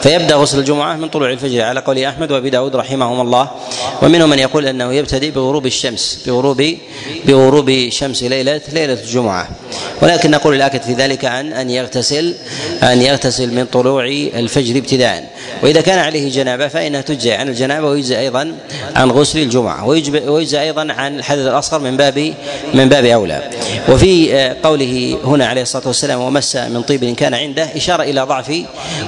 فيبدأ 0.00 0.37
غسل 0.38 0.58
الجمعة 0.58 0.96
من 0.96 1.08
طلوع 1.08 1.30
الفجر. 1.30 1.62
على 1.62 1.80
قول 1.80 1.98
أحمد 1.98 2.32
وأبي 2.32 2.50
داود 2.50 2.76
رحمهم 2.76 3.20
الله. 3.20 3.50
ومنهم 4.02 4.30
من 4.30 4.38
يقول 4.38 4.66
أنه 4.66 4.92
يبتدئ 4.92 5.30
بغروب 5.30 5.66
الشمس 5.66 6.22
بغروب 6.26 6.76
بغروب 7.26 7.88
شمس 7.88 8.22
ليلة 8.22 8.60
ليلة 8.72 8.92
الجمعة. 8.92 9.48
ولكن 10.02 10.30
نقول 10.30 10.54
الآكد 10.54 10.82
في 10.82 10.92
ذلك 10.92 11.24
عن 11.24 11.52
أن 11.52 11.70
يغتسل 11.70 12.34
أن 12.82 13.02
يغتسل 13.02 13.54
من 13.54 13.64
طلوع 13.64 14.06
الفجر 14.34 14.78
ابتداء. 14.78 15.37
وإذا 15.62 15.80
كان 15.80 15.98
عليه 15.98 16.30
جنابة 16.30 16.68
فانها 16.68 17.00
تجزي 17.00 17.32
عن 17.32 17.48
الجنابة 17.48 17.86
ويجزي 17.88 18.18
أيضا 18.18 18.52
عن 18.96 19.10
غسل 19.10 19.38
الجمعة 19.38 19.86
ويجزي 20.26 20.60
أيضا 20.60 20.92
عن 20.92 21.18
الحدث 21.18 21.46
الأصغر 21.46 21.80
من 21.80 21.96
باب 21.96 22.34
من 22.74 22.88
باب 22.88 23.04
أولى. 23.04 23.42
وفي 23.88 24.48
قوله 24.62 25.18
هنا 25.24 25.46
عليه 25.46 25.62
الصلاة 25.62 25.86
والسلام 25.86 26.20
ومس 26.20 26.56
من 26.56 26.82
طيب 26.82 27.02
ان 27.04 27.14
كان 27.14 27.34
عنده 27.34 27.68
إشارة 27.76 28.02
إلى 28.02 28.20
ضعف 28.20 28.52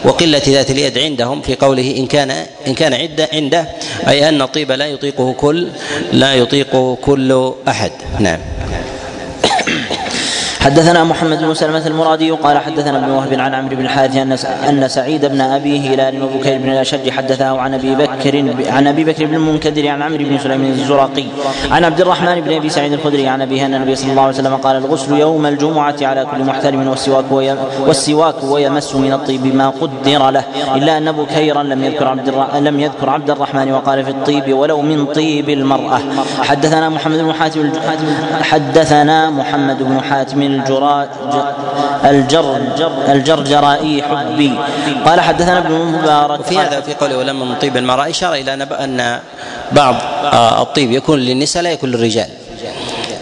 وقلة 0.05 0.43
ذات 0.49 0.71
اليد 0.71 0.99
عندهم 0.99 1.43
في 1.43 1.55
قوله 1.55 1.95
إن 1.97 2.07
كان 2.07 2.31
إن 2.67 2.75
كان 2.75 2.95
عنده 2.95 3.29
عنده 3.33 3.69
أي 4.09 4.29
أن 4.29 4.43
الطيب 4.43 4.73
لا 4.73 4.87
يطيقه 4.87 5.33
كل 5.33 5.69
لا 6.13 6.35
يطيقه 6.35 6.97
كل 7.03 7.53
أحد. 7.69 7.93
نعم. 8.21 8.39
حدثنا 10.61 11.05
محمد 11.05 11.39
بن 11.43 11.55
سلمة 11.55 11.87
المرادي 11.87 12.31
قال 12.31 12.59
حدثنا 12.59 12.99
ابن 12.99 13.11
وهب 13.11 13.41
عن 13.41 13.55
عمرو 13.55 13.77
بن 13.77 13.85
الحارث 13.85 14.17
أن 14.17 14.33
أن 14.69 14.89
سعيد 14.89 15.27
بن 15.27 15.41
أبي 15.41 15.89
هلال 15.89 16.23
وبكير 16.23 16.59
بن 16.59 16.71
الأشج 16.73 17.11
حدثه 17.11 17.59
عن 17.61 17.75
أبي 17.75 17.95
بكر 17.95 18.55
عن 18.69 18.87
أبي 18.87 19.05
بكر 19.05 19.27
بن 19.27 19.35
المنكدر 19.35 19.89
عن 19.89 20.03
عمرو 20.03 20.25
بن 20.25 20.39
سليم 20.39 20.65
الزرقي. 20.65 21.25
عن 21.71 21.85
عبد 21.85 22.01
الرحمن 22.01 22.41
بن 22.41 22.53
أبي 22.53 22.69
سعيد 22.69 22.93
الخدري 22.93 23.29
عن 23.29 23.43
أبيه 23.43 23.67
أن 23.67 23.75
النبي 23.75 23.95
صلى 23.97 24.11
الله 24.11 24.23
عليه 24.23 24.35
وسلم 24.35 24.57
قال 24.57 24.77
الغسل 24.77 25.19
يوم 25.19 25.47
الجمعة 25.47 25.97
على 26.03 26.27
كل 26.31 26.45
محترم 26.45 26.89
والسواك 26.89 27.25
والسواك 27.87 28.45
ويمس 28.45 28.95
من 28.95 29.13
الطيب 29.13 29.55
ما 29.55 29.69
قدر 29.69 30.31
له 30.31 30.45
إلا 30.75 30.99
أن 30.99 31.13
بكيرا 31.13 31.63
لم 31.63 31.85
يذكر 31.85 32.09
عبد 32.09 32.35
لم 32.55 32.81
يذكر 32.81 33.11
عبد 33.11 33.31
الرحمن 33.31 33.73
وقال 33.73 34.05
في 34.05 34.11
الطيب 34.11 34.55
ولو 34.55 34.81
من 34.83 35.07
طيب 35.07 35.49
المرأة. 35.49 36.01
حدثنا 36.43 36.89
محمد 36.89 37.19
بن 37.19 37.33
حاتم 37.33 37.73
حدثنا 38.43 39.31
محمد 39.31 39.83
بن 39.83 40.01
حاتم 40.01 40.50
الجرا 40.55 41.09
الجر 42.05 42.57
الجرجرائي 43.09 44.03
حبي. 44.03 44.53
قال 45.07 45.21
حدثنا 45.21 45.59
ابن 45.59 45.75
المبارك 45.75 46.41
وفي 46.41 46.59
هذا 46.59 46.81
في 46.81 46.95
قوله 46.95 47.19
ولما 47.19 47.45
من 47.45 47.55
طيب 47.55 47.77
المرأة 47.77 48.11
إشارة 48.11 48.35
إلى 48.35 48.55
أن 48.55 49.21
بعض 49.73 49.95
آه، 50.33 50.63
الطيب 50.63 50.93
يكون 50.93 51.19
للنساء 51.19 51.63
لا 51.63 51.71
يكون 51.71 51.91
للرجال. 51.91 52.29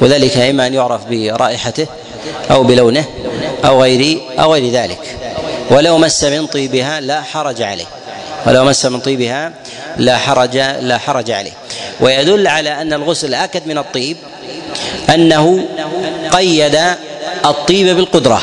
وذلك 0.01 0.37
إما 0.37 0.67
أن 0.67 0.75
يعرف 0.75 1.01
برائحته 1.11 1.87
أو 2.51 2.63
بلونه 2.63 3.05
أو 3.65 3.83
غير 3.83 4.19
أو 4.39 4.53
غير 4.53 4.73
ذلك. 4.73 5.17
ولو 5.71 5.99
مس 5.99 6.25
من 6.25 6.47
طيبها 6.47 7.01
لا 7.01 7.21
حرج 7.21 7.63
عليه. 7.63 7.87
ولو 8.47 8.65
مس 8.65 8.87
من 8.87 9.01
طيبها 9.01 9.53
لا 9.97 10.17
حرج 10.17 10.57
لا 10.81 10.99
حرج 10.99 11.31
عليه. 11.31 11.53
ويدل 12.01 12.47
على 12.47 12.83
أن 12.83 12.93
الغسل 12.93 13.35
اكد 13.35 13.67
من 13.67 13.79
الطيب 13.79 14.17
أنه 15.15 15.65
قيد 16.33 16.79
الطيب 17.47 17.97
بالقدرة 17.97 18.41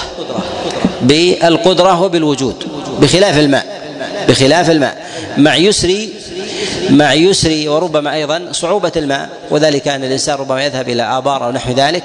بالقدرة 1.01 2.01
وبالوجود 2.01 2.63
بخلاف 3.01 3.39
الماء 3.39 3.65
بخلاف 4.27 4.69
الماء. 4.69 5.05
مع 5.37 5.55
يسر 5.55 6.07
مع 6.89 7.13
يسر 7.13 7.63
وربما 7.67 8.13
أيضا 8.13 8.47
صعوبة 8.51 8.91
الماء 8.95 9.29
وذلك 9.51 9.87
أن 9.87 10.03
الإنسان 10.03 10.35
ربما 10.35 10.65
يذهب 10.65 10.89
إلى 10.89 11.03
آبار 11.03 11.45
أو 11.45 11.51
نحو 11.51 11.71
ذلك 11.71 12.03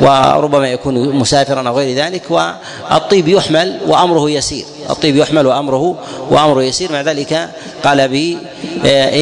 وربما 0.00 0.68
يكون 0.68 1.16
مسافرا 1.16 1.68
أو 1.68 1.78
غير 1.78 1.96
ذلك 1.96 2.30
والطيب 2.30 3.28
يحمل 3.28 3.78
وأمره 3.86 4.30
يسير. 4.30 4.64
الطيب 4.90 5.16
يحمل 5.16 5.46
وأمره 5.46 5.96
وأمره 6.30 6.62
يسير. 6.62 6.92
مع 6.92 7.00
ذلك 7.00 7.50
قال 7.84 8.08
بي 8.08 8.38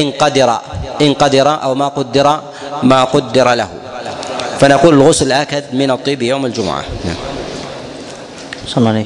إن 0.01 0.11
قدر 0.11 0.59
إن 1.01 1.13
قدر 1.13 1.63
أو 1.63 1.75
ما 1.75 1.87
قدر 1.87 2.39
ما 2.83 3.03
قدر 3.03 3.53
له. 3.53 3.69
فنقول 4.59 4.93
الغسل 4.93 5.31
اكد 5.31 5.63
من 5.73 5.91
الطيب 5.91 6.21
يوم 6.21 6.45
الجمعة 6.45 6.83
نعم. 7.05 7.34
صلى 8.67 8.77
الله 8.77 8.89
عليه 8.89 9.05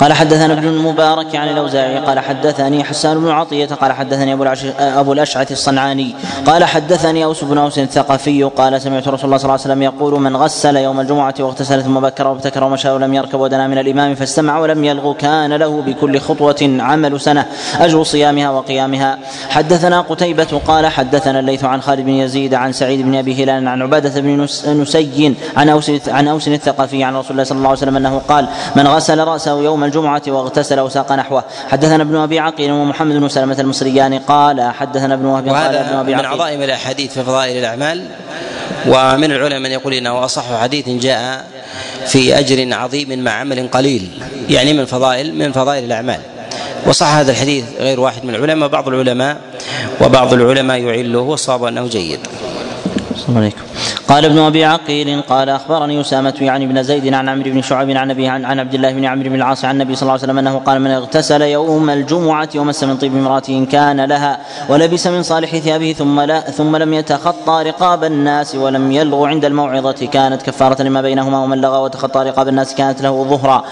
قال 0.00 0.12
حدثنا 0.12 0.52
ابن 0.52 0.68
المبارك 0.68 1.36
عن 1.36 1.48
الأوزاعي 1.48 1.98
قال 1.98 2.18
حدثني 2.18 2.84
حسان 2.84 3.20
بن 3.20 3.28
عطية 3.28 3.66
قال 3.66 3.92
حدثني 3.92 4.32
أبو 4.32 4.44
أبو 4.78 5.12
الأشعث 5.12 5.52
الصنعاني 5.52 6.14
قال 6.46 6.64
حدثني 6.64 7.24
أوس 7.24 7.44
بن 7.44 7.58
أوس 7.58 7.78
الثقفي 7.78 8.42
قال 8.42 8.82
سمعت 8.82 9.08
رسول 9.08 9.24
الله 9.24 9.36
صلى 9.36 9.44
الله 9.44 9.52
عليه 9.52 9.62
وسلم 9.62 9.82
يقول 9.82 10.20
من 10.20 10.36
غسل 10.36 10.76
يوم 10.76 11.00
الجمعة 11.00 11.34
واغتسل 11.40 11.82
ثم 11.82 12.00
بكر 12.00 12.26
وابتكر 12.26 12.64
ومشى 12.64 12.90
ولم 12.90 13.14
يركب 13.14 13.40
ودنا 13.40 13.66
من 13.66 13.78
الإمام 13.78 14.14
فاستمع 14.14 14.58
ولم 14.58 14.84
يلغو 14.84 15.14
كان 15.14 15.52
له 15.52 15.82
بكل 15.82 16.20
خطوة 16.20 16.76
عمل 16.80 17.20
سنة 17.20 17.46
أجر 17.80 18.02
صيامها 18.02 18.50
وقيامها. 18.50 19.18
حدثنا 19.48 20.00
قتيبة 20.00 20.60
قال 20.66 20.86
حدثنا 20.86 21.40
الليث 21.40 21.64
عن 21.64 21.80
خالد 21.80 22.00
بن 22.00 22.10
يزيد 22.10 22.54
عن 22.54 22.72
سعيد 22.72 23.02
بن 23.02 23.14
أبي 23.14 23.44
هلال 23.44 23.68
عن 23.68 23.82
عبادة 23.82 24.20
بن 24.20 24.46
نسي 24.66 25.34
عن 25.56 25.68
أوس 25.68 25.90
عن 26.08 26.28
أوس 26.28 26.48
الثقفي 26.48 27.04
عن 27.04 27.16
رسول 27.16 27.30
الله 27.30 27.44
صلى 27.44 27.56
الله 27.58 27.68
عليه 27.68 27.78
وسلم 27.78 27.96
أنه 27.96 28.20
قال 28.28 28.48
من 28.76 28.86
غسل 28.96 29.18
رأسه 29.18 29.62
يوم 29.62 29.84
الجمعة 29.84 30.22
واغتسل 30.26 30.80
وساق 30.80 31.12
نحوه 31.12 31.44
حدثنا 31.68 32.02
ابن 32.02 32.16
أبي 32.16 32.38
عقيل 32.38 32.72
ومحمد 32.72 33.14
بن 33.16 33.28
سلمة 33.28 33.60
المصريان 33.60 34.18
قال 34.18 34.60
حدثنا 34.60 35.14
ابن 35.14 35.24
وهب 35.24 35.48
قال 35.48 35.76
ابن 35.76 35.96
أبي 35.96 36.14
من 36.14 36.24
عظائم 36.24 36.62
الأحاديث 36.62 37.12
في 37.12 37.22
فضائل 37.22 37.58
الأعمال 37.58 38.08
ومن 38.86 39.32
العلماء 39.32 39.60
من 39.60 39.70
يقول 39.70 39.94
إنه 39.94 40.24
أصح 40.24 40.60
حديث 40.62 40.88
جاء 40.88 41.46
في 42.06 42.38
أجر 42.38 42.74
عظيم 42.74 43.24
مع 43.24 43.30
عمل 43.30 43.68
قليل 43.68 44.08
يعني 44.50 44.72
من 44.72 44.84
فضائل 44.84 45.34
من 45.34 45.52
فضائل 45.52 45.84
الأعمال 45.84 46.20
وصح 46.86 47.06
هذا 47.06 47.30
الحديث 47.32 47.64
غير 47.78 48.00
واحد 48.00 48.24
من 48.24 48.34
العلماء 48.34 48.68
بعض 48.68 48.88
العلماء 48.88 49.36
وبعض 50.00 50.32
العلماء 50.32 50.78
يعله 50.78 51.18
والصواب 51.18 51.64
أنه 51.64 51.86
جيد. 51.86 52.20
السلام 53.14 53.38
عليكم. 53.38 53.62
قال 54.08 54.24
ابن 54.24 54.38
أبي 54.38 54.64
عقيل 54.64 55.20
قال 55.20 55.48
أخبرني 55.48 56.00
أسامة 56.00 56.34
يعني 56.40 56.66
بن 56.66 56.82
زيد 56.82 57.14
عن 57.14 57.28
عمرو 57.28 57.50
بن 57.50 57.62
شعيب 57.62 57.90
عن 57.96 58.10
أبي 58.10 58.28
عن, 58.28 58.44
عن 58.44 58.60
عبد 58.60 58.74
الله 58.74 58.92
بن 58.92 59.04
عمرو 59.04 59.28
بن 59.28 59.34
العاص 59.34 59.64
عن 59.64 59.74
النبي 59.74 59.94
صلى 59.94 60.02
الله 60.02 60.12
عليه 60.12 60.22
وسلم 60.22 60.38
أنه 60.38 60.58
قال 60.58 60.80
من 60.80 60.90
اغتسل 60.90 61.42
يوم 61.42 61.90
الجمعة 61.90 62.48
ومس 62.56 62.84
من 62.84 62.96
طيب 62.96 63.16
امراته 63.16 63.58
إن 63.58 63.66
كان 63.66 64.00
لها 64.04 64.38
ولبس 64.68 65.06
من 65.06 65.22
صالح 65.22 65.56
ثيابه 65.56 65.92
ثم 65.92 66.20
لا 66.20 66.40
ثم 66.40 66.76
لم 66.76 66.94
يتخطى 66.94 67.62
رقاب 67.66 68.04
الناس 68.04 68.54
ولم 68.54 68.92
يلغ 68.92 69.26
عند 69.26 69.44
الموعظة 69.44 70.06
كانت 70.12 70.42
كفارة 70.42 70.82
لما 70.82 71.02
بينهما 71.02 71.38
ومن 71.38 71.60
لغى 71.60 71.78
وتخطى 71.78 72.22
رقاب 72.22 72.48
الناس 72.48 72.74
كانت 72.74 73.02
له 73.02 73.24
ظهرا. 73.24 73.64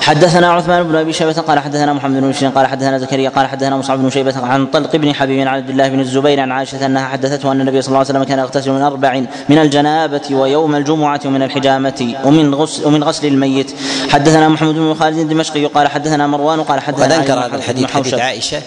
حدثنا 0.00 0.52
عثمان 0.52 0.82
بن 0.82 0.96
أبي 0.96 1.12
شيبة 1.12 1.32
قال 1.32 1.58
حدثنا 1.58 1.92
محمد 1.92 2.20
بن 2.20 2.28
بشير 2.28 2.48
قال 2.48 2.66
حدثنا 2.66 2.98
زكريا 2.98 3.30
قال 3.30 3.46
حدثنا 3.46 3.76
مصعب 3.76 3.98
بن 3.98 4.10
شيبة 4.10 4.46
عن 4.46 4.66
طلق 4.66 4.96
بن 4.96 5.14
حبيب 5.14 5.40
عن 5.40 5.48
عبد 5.48 5.70
الله 5.70 5.88
بن 5.88 6.00
الزبير 6.00 6.40
عن 6.40 6.52
عائشة 6.52 6.86
أنها 6.86 7.08
حدثته 7.08 7.52
أن 7.52 7.60
النبي 7.60 7.82
صلى 7.82 7.88
الله 7.88 7.98
عليه 7.98 8.10
وسلم 8.10 8.24
كان 8.24 8.38
يغتسل 8.38 8.70
من 8.70 8.82
أربع 8.82 9.22
من 9.48 9.58
الجنابة 9.62 10.22
ويوم 10.30 10.74
الجمعة 10.74 11.20
ومن 11.24 11.42
الحجامة 11.42 12.14
ومن 12.24 12.54
غسل 12.54 12.86
ومن 12.86 13.04
غسل 13.04 13.26
الميت. 13.26 13.72
حدثنا 14.10 14.48
محمد 14.48 14.74
بن 14.74 14.94
خالد 14.94 15.18
الدمشقي 15.18 15.64
قال 15.66 15.88
حدثنا 15.88 16.26
مروان 16.26 16.62
قال 16.62 16.80
حدثنا 16.80 17.04
وقد 17.04 17.12
أنكر 17.12 17.32
هذا 17.32 17.56
الحديث 17.56 17.90
حديث 17.90 18.14
عائشة 18.14 18.62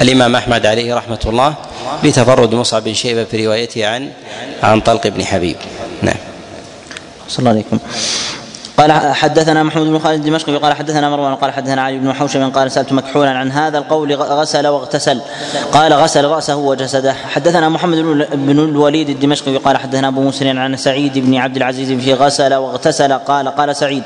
الإمام 0.00 0.36
أحمد 0.36 0.66
عليه 0.66 0.94
رحمة 0.94 1.20
الله 1.26 1.54
لتفرد 2.04 2.54
مصعب 2.54 2.84
بن 2.84 2.94
شيبة 2.94 3.24
في 3.24 3.46
روايته 3.46 3.86
عن 3.86 4.10
عن 4.62 4.80
طلق 4.80 5.06
بن 5.06 5.24
حبيب. 5.24 5.56
نعم. 6.02 6.16
صلى 7.28 7.38
الله 7.38 7.50
عليكم 7.50 7.78
قال 8.80 8.92
حدثنا 8.92 9.62
محمود 9.62 9.86
بن 9.86 9.98
خالد 9.98 10.26
الدمشقي 10.26 10.56
قال 10.56 10.72
حدثنا 10.72 11.10
مروان 11.10 11.34
قال 11.34 11.52
حدثنا 11.52 11.82
علي 11.82 11.98
بن 11.98 12.12
حوشب 12.12 12.52
قال 12.54 12.70
سألت 12.70 12.92
مكحولا 12.92 13.30
عن 13.30 13.52
هذا 13.52 13.78
القول 13.78 14.14
غسل 14.14 14.66
واغتسل. 14.66 15.20
قال 15.72 15.92
غسل 15.92 16.24
رأسه 16.24 16.56
وجسده. 16.56 17.12
حدثنا 17.12 17.68
محمد 17.68 17.98
بن 18.32 18.58
الوليد 18.58 19.08
الدمشقي 19.08 19.56
قال 19.56 19.76
حدثنا 19.76 20.08
أبو 20.08 20.22
مسلم 20.22 20.58
عن 20.58 20.76
سعيد 20.76 21.18
بن 21.18 21.34
عبد 21.36 21.56
العزيز 21.56 21.92
في 21.92 22.14
غسل 22.14 22.54
واغتسل. 22.54 23.12
قال 23.12 23.48
قال 23.48 23.76
سعيد 23.76 24.02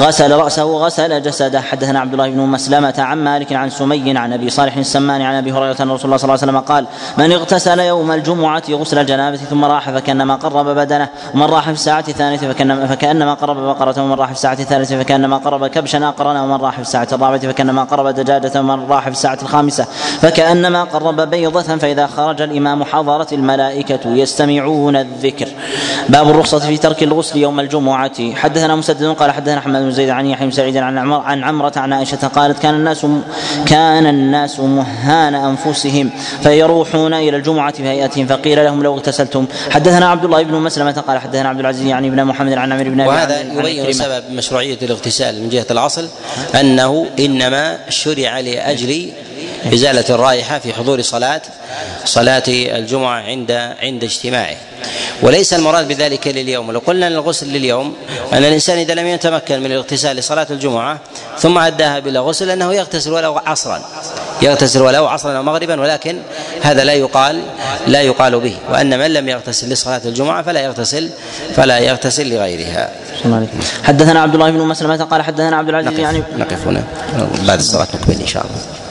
غسل 0.00 0.32
رأسه 0.32 0.64
وغسل 0.64 1.22
جسده. 1.22 1.60
حدثنا 1.60 2.00
عبد 2.00 2.12
الله 2.12 2.30
بن 2.30 2.40
مسلمة 2.40 2.94
عن 2.98 3.18
مالك 3.18 3.52
عن 3.52 3.70
سمي 3.70 4.18
عن 4.18 4.32
أبي 4.32 4.50
صالح 4.50 4.76
السمان 4.76 5.22
عن 5.22 5.34
أبي 5.34 5.52
هريرة 5.52 5.76
أن 5.82 5.90
رسول 5.90 6.04
الله 6.04 6.16
صلى 6.16 6.24
الله 6.34 6.38
عليه 6.42 6.52
وسلم 6.52 6.58
قال 6.58 6.86
من 7.18 7.32
اغتسل 7.32 7.80
يوم 7.80 8.12
الجمعة 8.12 8.62
غسل 8.70 8.98
الجنابة 8.98 9.36
ثم 9.36 9.64
راح 9.64 9.90
فكأنما 9.90 10.34
قرب 10.34 10.66
بدنه 10.66 11.08
ومن 11.34 11.42
راح 11.42 11.64
في 11.64 11.70
الساعة 11.70 12.04
الثانية 12.08 12.38
فكانما 12.86 13.34
قرب 13.34 13.56
بقرة 13.56 14.13
ومن 14.14 14.20
راح 14.20 14.28
في 14.28 14.34
الساعة 14.34 14.52
الثالثة 14.60 14.98
فكأنما 14.98 15.36
قرب 15.36 15.66
كبشا 15.66 16.08
أقرنا 16.08 16.42
ومن 16.42 16.56
راح 16.56 16.74
في 16.74 16.80
الساعة 16.80 17.08
الرابعة 17.12 17.38
فكأنما 17.38 17.84
قرب 17.84 18.06
دجاجة 18.06 18.60
ومن 18.60 18.86
راح 18.88 19.02
في 19.04 19.10
الساعة 19.10 19.38
الخامسة 19.42 19.86
فكأنما 20.20 20.84
قرب 20.84 21.20
بيضة 21.20 21.62
فإذا 21.62 22.06
خرج 22.06 22.42
الإمام 22.42 22.84
حضرت 22.84 23.32
الملائكة 23.32 24.00
يستمعون 24.04 24.96
الذكر. 24.96 25.48
باب 26.08 26.30
الرخصة 26.30 26.58
في 26.58 26.76
ترك 26.76 27.02
الغسل 27.02 27.38
يوم 27.38 27.60
الجمعة. 27.60 28.34
حدثنا 28.34 28.76
مسدد 28.76 29.04
قال 29.04 29.30
حدثنا 29.30 29.58
أحمد 29.58 29.80
بن 29.80 29.90
زيد 29.90 30.08
عن 30.08 30.26
يحيى 30.26 30.46
بن 30.46 30.52
سعيد 30.52 30.76
عن 30.76 30.98
عمر 30.98 31.20
عن 31.20 31.44
عمرة 31.44 31.72
عن 31.76 31.92
عائشة 31.92 32.28
قالت 32.28 32.58
كان 32.58 32.74
الناس 32.74 33.06
كان 33.66 34.06
الناس 34.06 34.60
مهان 34.60 35.34
أنفسهم 35.34 36.10
فيروحون 36.42 37.14
إلى 37.14 37.36
الجمعة 37.36 37.72
في 37.72 37.88
هيئتهم 37.88 38.26
فقيل 38.26 38.64
لهم 38.64 38.82
لو 38.82 38.94
اغتسلتم 38.94 39.46
حدثنا 39.70 40.06
عبد 40.08 40.24
الله 40.24 40.42
بن 40.42 40.54
مسلمة 40.54 40.92
قال 40.92 41.18
حدثنا 41.18 41.48
عبد 41.48 41.60
العزيز 41.60 41.86
يعني 41.86 42.10
بن 42.10 42.24
محمد 42.24 42.52
عن 42.52 42.72
عمرو 42.72 42.90
بن 42.90 43.00
وهذا 43.00 43.40
يبين 43.40 43.92
سبب 44.04 44.30
مشروعية 44.30 44.78
الاغتسال 44.82 45.42
من 45.42 45.48
جهة 45.48 45.66
الأصل 45.70 46.08
أنه 46.60 47.06
إنما 47.18 47.78
شرع 47.88 48.40
لأجل 48.40 49.10
إزالة 49.72 50.04
الرائحة 50.10 50.58
في 50.58 50.72
حضور 50.72 51.02
صلاة 51.02 51.42
صلاة 52.04 52.42
الجمعة 52.48 53.20
عند 53.20 53.50
عند 53.82 54.04
اجتماعه. 54.04 54.56
وليس 55.22 55.54
المراد 55.54 55.88
بذلك 55.88 56.28
لليوم. 56.28 56.70
لو 56.70 56.78
قلنا 56.86 57.08
الغسل 57.08 57.48
لليوم 57.48 57.96
أن 58.32 58.38
الإنسان 58.38 58.78
إذا 58.78 58.94
لم 58.94 59.06
يتمكن 59.06 59.60
من 59.60 59.66
الاغتسال 59.66 60.16
لصلاة 60.16 60.46
الجمعة 60.50 60.98
ثم 61.38 61.58
أداها 61.58 61.98
بلا 61.98 62.20
غسل 62.20 62.50
أنه 62.50 62.74
يغتسل 62.74 63.12
ولو 63.12 63.40
عصرا. 63.46 63.80
يغتسل 64.42 64.82
ولو 64.82 65.06
عصرا 65.06 65.36
أو 65.36 65.42
مغربا 65.42 65.80
ولكن 65.80 66.18
هذا 66.62 66.84
لا 66.84 66.92
يقال 66.92 67.42
لا 67.86 68.00
يقال 68.00 68.40
به. 68.40 68.56
وأن 68.70 68.98
من 68.98 69.12
لم 69.12 69.28
يغتسل 69.28 69.68
لصلاة 69.68 70.00
الجمعة 70.04 70.42
فلا 70.42 70.60
يغتسل 70.60 71.10
فلا 71.56 71.78
يغتسل 71.78 72.34
لغيرها. 72.34 72.90
حدثنا 73.84 74.20
عبد 74.20 74.34
الله 74.34 74.50
بن 74.50 74.58
مسلمة 74.58 75.04
قال 75.04 75.22
حدثنا 75.22 75.56
عبد 75.56 75.68
العزيز 75.68 75.90
نقف 75.90 75.98
يعني 75.98 76.22
نقف 76.36 76.66
هنا. 76.66 76.84
بعد 77.46 77.58
الصلاة 77.58 77.88
نكمل 77.94 78.20
إن 78.20 78.26
شاء 78.26 78.42
الله. 78.44 78.83